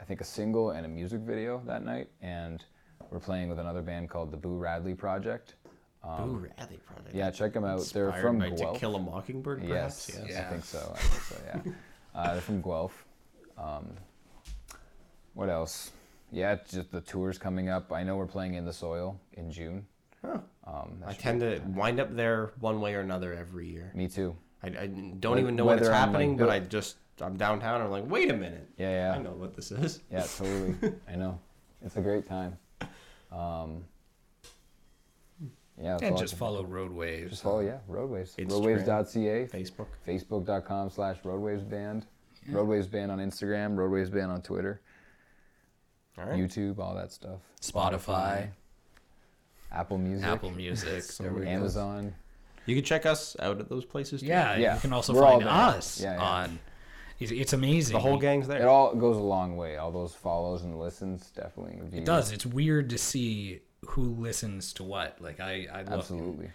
I 0.00 0.04
think 0.04 0.20
a 0.20 0.24
single 0.24 0.70
and 0.70 0.84
a 0.84 0.88
music 0.88 1.20
video 1.20 1.62
that 1.66 1.84
night, 1.84 2.08
and 2.20 2.64
we're 3.10 3.20
playing 3.20 3.48
with 3.48 3.58
another 3.58 3.82
band 3.82 4.10
called 4.10 4.30
the 4.30 4.36
Boo 4.36 4.56
Radley 4.56 4.94
Project. 4.94 5.54
Boo 6.02 6.48
Radley 6.58 6.78
Project. 6.78 7.14
Yeah, 7.14 7.30
check 7.30 7.52
them 7.52 7.64
out. 7.64 7.80
They're 7.92 8.12
from 8.14 8.38
by 8.38 8.50
Guelph. 8.50 8.74
To 8.74 8.80
Kill 8.80 8.96
a 8.96 8.98
Mockingbird, 8.98 9.62
yes, 9.62 10.10
perhaps? 10.10 10.30
Yeah. 10.30 10.40
I 10.40 10.50
think 10.50 10.64
so. 10.64 10.92
I 10.94 10.98
think 10.98 11.22
so. 11.22 11.36
Yeah, 11.46 11.72
uh, 12.14 12.32
they're 12.32 12.40
from 12.40 12.62
Guelph. 12.62 13.04
Um, 13.58 13.94
what 15.34 15.48
else? 15.50 15.92
Yeah, 16.32 16.52
it's 16.52 16.70
just 16.70 16.92
the 16.92 17.00
tours 17.00 17.38
coming 17.38 17.68
up. 17.68 17.92
I 17.92 18.02
know 18.02 18.16
we're 18.16 18.26
playing 18.26 18.54
in 18.54 18.64
the 18.64 18.72
soil 18.72 19.20
in 19.34 19.50
June. 19.50 19.86
Huh. 20.24 20.38
Um, 20.66 21.02
I 21.06 21.12
tend 21.14 21.40
to 21.40 21.60
wind 21.74 21.98
up 21.98 22.14
there 22.14 22.52
one 22.60 22.80
way 22.80 22.94
or 22.94 23.00
another 23.00 23.32
every 23.34 23.68
year. 23.68 23.90
me 23.94 24.06
too. 24.08 24.36
I, 24.62 24.66
I 24.68 24.86
don't 25.18 25.38
Wh- 25.38 25.40
even 25.40 25.56
know 25.56 25.64
what's 25.64 25.80
it's 25.80 25.90
like, 25.90 25.98
happening, 25.98 26.36
but 26.36 26.48
I 26.50 26.60
just 26.60 26.96
I'm 27.20 27.36
downtown. 27.36 27.80
I'm 27.80 27.90
like, 27.90 28.08
wait 28.08 28.30
a 28.30 28.34
minute, 28.36 28.68
Yeah, 28.78 28.90
yeah. 29.12 29.14
I 29.14 29.18
know 29.18 29.30
what 29.32 29.54
this 29.56 29.72
is. 29.72 30.00
yeah, 30.10 30.22
totally. 30.36 30.74
I 31.08 31.16
know. 31.16 31.38
It's 31.82 31.96
a 31.96 32.00
great 32.00 32.26
time. 32.28 32.56
Um, 33.32 33.84
yeah, 35.80 35.98
And 36.02 36.16
just 36.18 36.36
follow 36.36 36.62
Road 36.64 36.92
Waves. 36.92 37.30
Just 37.30 37.42
follow, 37.42 37.60
yeah, 37.60 37.78
Roadwaves. 37.88 38.36
Instagram. 38.36 38.84
Roadwaves.ca, 38.84 39.46
Facebook. 39.46 39.86
Facebook.com 40.06 40.90
slash 40.90 41.16
Roadwaves 41.22 41.66
Band, 41.68 42.04
Roadwaves 42.50 42.90
Band 42.90 43.10
on 43.10 43.18
Instagram, 43.18 43.76
Roadwaves 43.76 44.12
Band 44.12 44.30
on 44.30 44.42
Twitter, 44.42 44.82
All 46.18 46.24
right. 46.26 46.38
YouTube, 46.38 46.78
all 46.78 46.94
that 46.94 47.12
stuff. 47.12 47.40
Spotify. 47.60 48.48
Apple 49.72 49.98
Music, 49.98 50.26
Apple 50.26 50.50
Music. 50.50 51.04
There. 51.18 51.44
Amazon. 51.46 52.14
You 52.66 52.74
can 52.76 52.84
check 52.84 53.06
us 53.06 53.36
out 53.40 53.60
at 53.60 53.68
those 53.68 53.84
places. 53.84 54.20
Too. 54.20 54.26
Yeah, 54.26 54.56
Yeah, 54.56 54.74
you 54.74 54.80
can 54.80 54.92
also 54.92 55.14
we're 55.14 55.24
all 55.24 55.38
find 55.40 55.46
there. 55.46 55.52
us 55.52 56.00
Yeah, 56.00 56.14
yeah. 56.14 56.22
on. 56.22 56.58
It's, 57.18 57.30
it's 57.32 57.52
amazing. 57.52 57.92
The 57.94 58.00
whole 58.00 58.18
gang's 58.18 58.48
there. 58.48 58.56
It 58.58 58.60
there. 58.60 58.68
all 58.68 58.94
goes 58.94 59.16
a 59.16 59.20
long 59.22 59.56
way. 59.56 59.76
All 59.76 59.90
those 59.92 60.14
follows 60.14 60.62
and 60.62 60.78
listens 60.78 61.30
definitely. 61.30 61.80
It 61.98 62.04
does. 62.04 62.32
It's 62.32 62.46
weird 62.46 62.90
to 62.90 62.98
see 62.98 63.60
who 63.86 64.02
listens 64.14 64.72
to 64.74 64.84
what. 64.84 65.20
Like 65.20 65.38
I, 65.40 65.66
I 65.72 65.82
look. 65.82 65.92
Absolutely. 65.92 66.50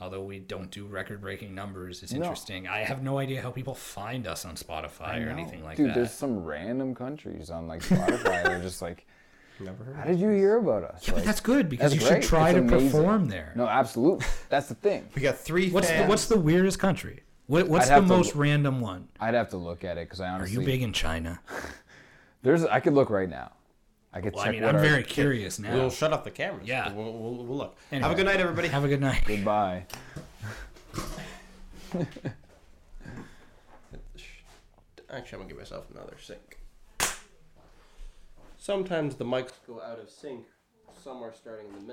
Although 0.00 0.22
we 0.22 0.38
don't 0.38 0.70
do 0.70 0.86
record-breaking 0.86 1.54
numbers, 1.54 2.02
it's 2.02 2.12
No. 2.12 2.20
interesting. 2.22 2.66
I 2.66 2.78
have 2.78 3.02
no 3.02 3.18
idea 3.18 3.42
how 3.42 3.50
people 3.50 3.74
find 3.74 4.26
us 4.26 4.44
on 4.46 4.54
Spotify 4.56 5.24
or 5.26 5.28
anything 5.28 5.62
like 5.62 5.76
Dude, 5.76 5.90
that. 5.90 5.94
there's 5.94 6.10
some 6.12 6.42
random 6.44 6.94
countries 6.94 7.50
on 7.50 7.68
like 7.68 7.82
Spotify. 7.82 8.42
They're 8.44 8.62
just 8.62 8.80
like, 8.80 9.06
Never 9.60 9.84
heard. 9.84 9.96
how 9.96 10.04
did 10.04 10.18
you 10.18 10.30
hear 10.30 10.56
about 10.56 10.84
us? 10.84 11.02
Yeah, 11.06 11.10
but 11.12 11.16
Like, 11.18 11.24
that's 11.26 11.40
good 11.40 11.68
because 11.68 11.92
that's 11.92 12.02
you 12.02 12.08
great. 12.08 12.22
should 12.22 12.28
try 12.30 12.48
It's 12.50 12.54
to 12.56 12.60
amazing. 12.62 12.90
perform 12.90 13.28
there. 13.28 13.52
No, 13.54 13.66
absolutely. 13.66 14.24
That's 14.48 14.68
the 14.68 14.74
thing. 14.74 15.06
We 15.14 15.20
got 15.20 15.36
three 15.36 15.68
What's 15.70 15.90
the, 15.90 16.04
what's 16.06 16.26
the 16.28 16.40
weirdest 16.40 16.78
country? 16.78 17.22
What, 17.46 17.68
what's 17.68 17.86
I'd 17.86 17.88
the 17.88 17.94
have 17.96 18.02
to 18.04 18.08
most 18.08 18.34
random 18.34 18.80
one? 18.80 19.08
I'd 19.18 19.34
have 19.34 19.50
to 19.50 19.56
look 19.58 19.84
at 19.84 19.98
it 19.98 20.06
because 20.08 20.20
I 20.20 20.28
honestly. 20.28 20.56
Are 20.56 20.60
you 20.60 20.66
big 20.66 20.80
in 20.82 20.92
China? 20.94 21.40
There's. 22.42 22.64
I 22.64 22.80
could 22.80 22.94
look 22.94 23.10
right 23.10 23.28
now. 23.28 23.50
I 24.12 24.20
could 24.20 24.34
Well, 24.34 24.42
check 24.44 24.48
I 24.50 24.52
mean, 24.52 24.62
what 24.62 24.70
I'm 24.70 24.76
our- 24.76 24.82
very 24.82 25.02
curious 25.04 25.58
now. 25.58 25.72
We'll 25.74 25.90
shut 25.90 26.12
off 26.12 26.24
the 26.24 26.30
cameras. 26.32 26.66
Yeah. 26.66 26.92
We'll, 26.92 27.12
we'll, 27.12 27.34
we'll 27.44 27.56
look. 27.56 27.76
Anyway. 27.92 28.02
Have 28.08 28.12
a 28.12 28.16
good 28.16 28.26
night, 28.26 28.40
everybody. 28.40 28.68
Have 28.68 28.84
a 28.84 28.88
good 28.88 29.00
night. 29.00 29.22
Goodbye. 29.24 29.84
Actually, 35.12 35.36
I'm 35.36 35.40
gonna 35.40 35.48
give 35.48 35.58
myself 35.58 35.90
another 35.90 36.16
sync. 36.22 36.58
Sometimes 38.58 39.16
the 39.16 39.24
mics 39.24 39.52
go 39.66 39.80
out 39.82 39.98
of 39.98 40.08
sync 40.08 40.44
somewhere 41.02 41.32
starting 41.34 41.66
in 41.66 41.72
the 41.72 41.80
middle. 41.80 41.88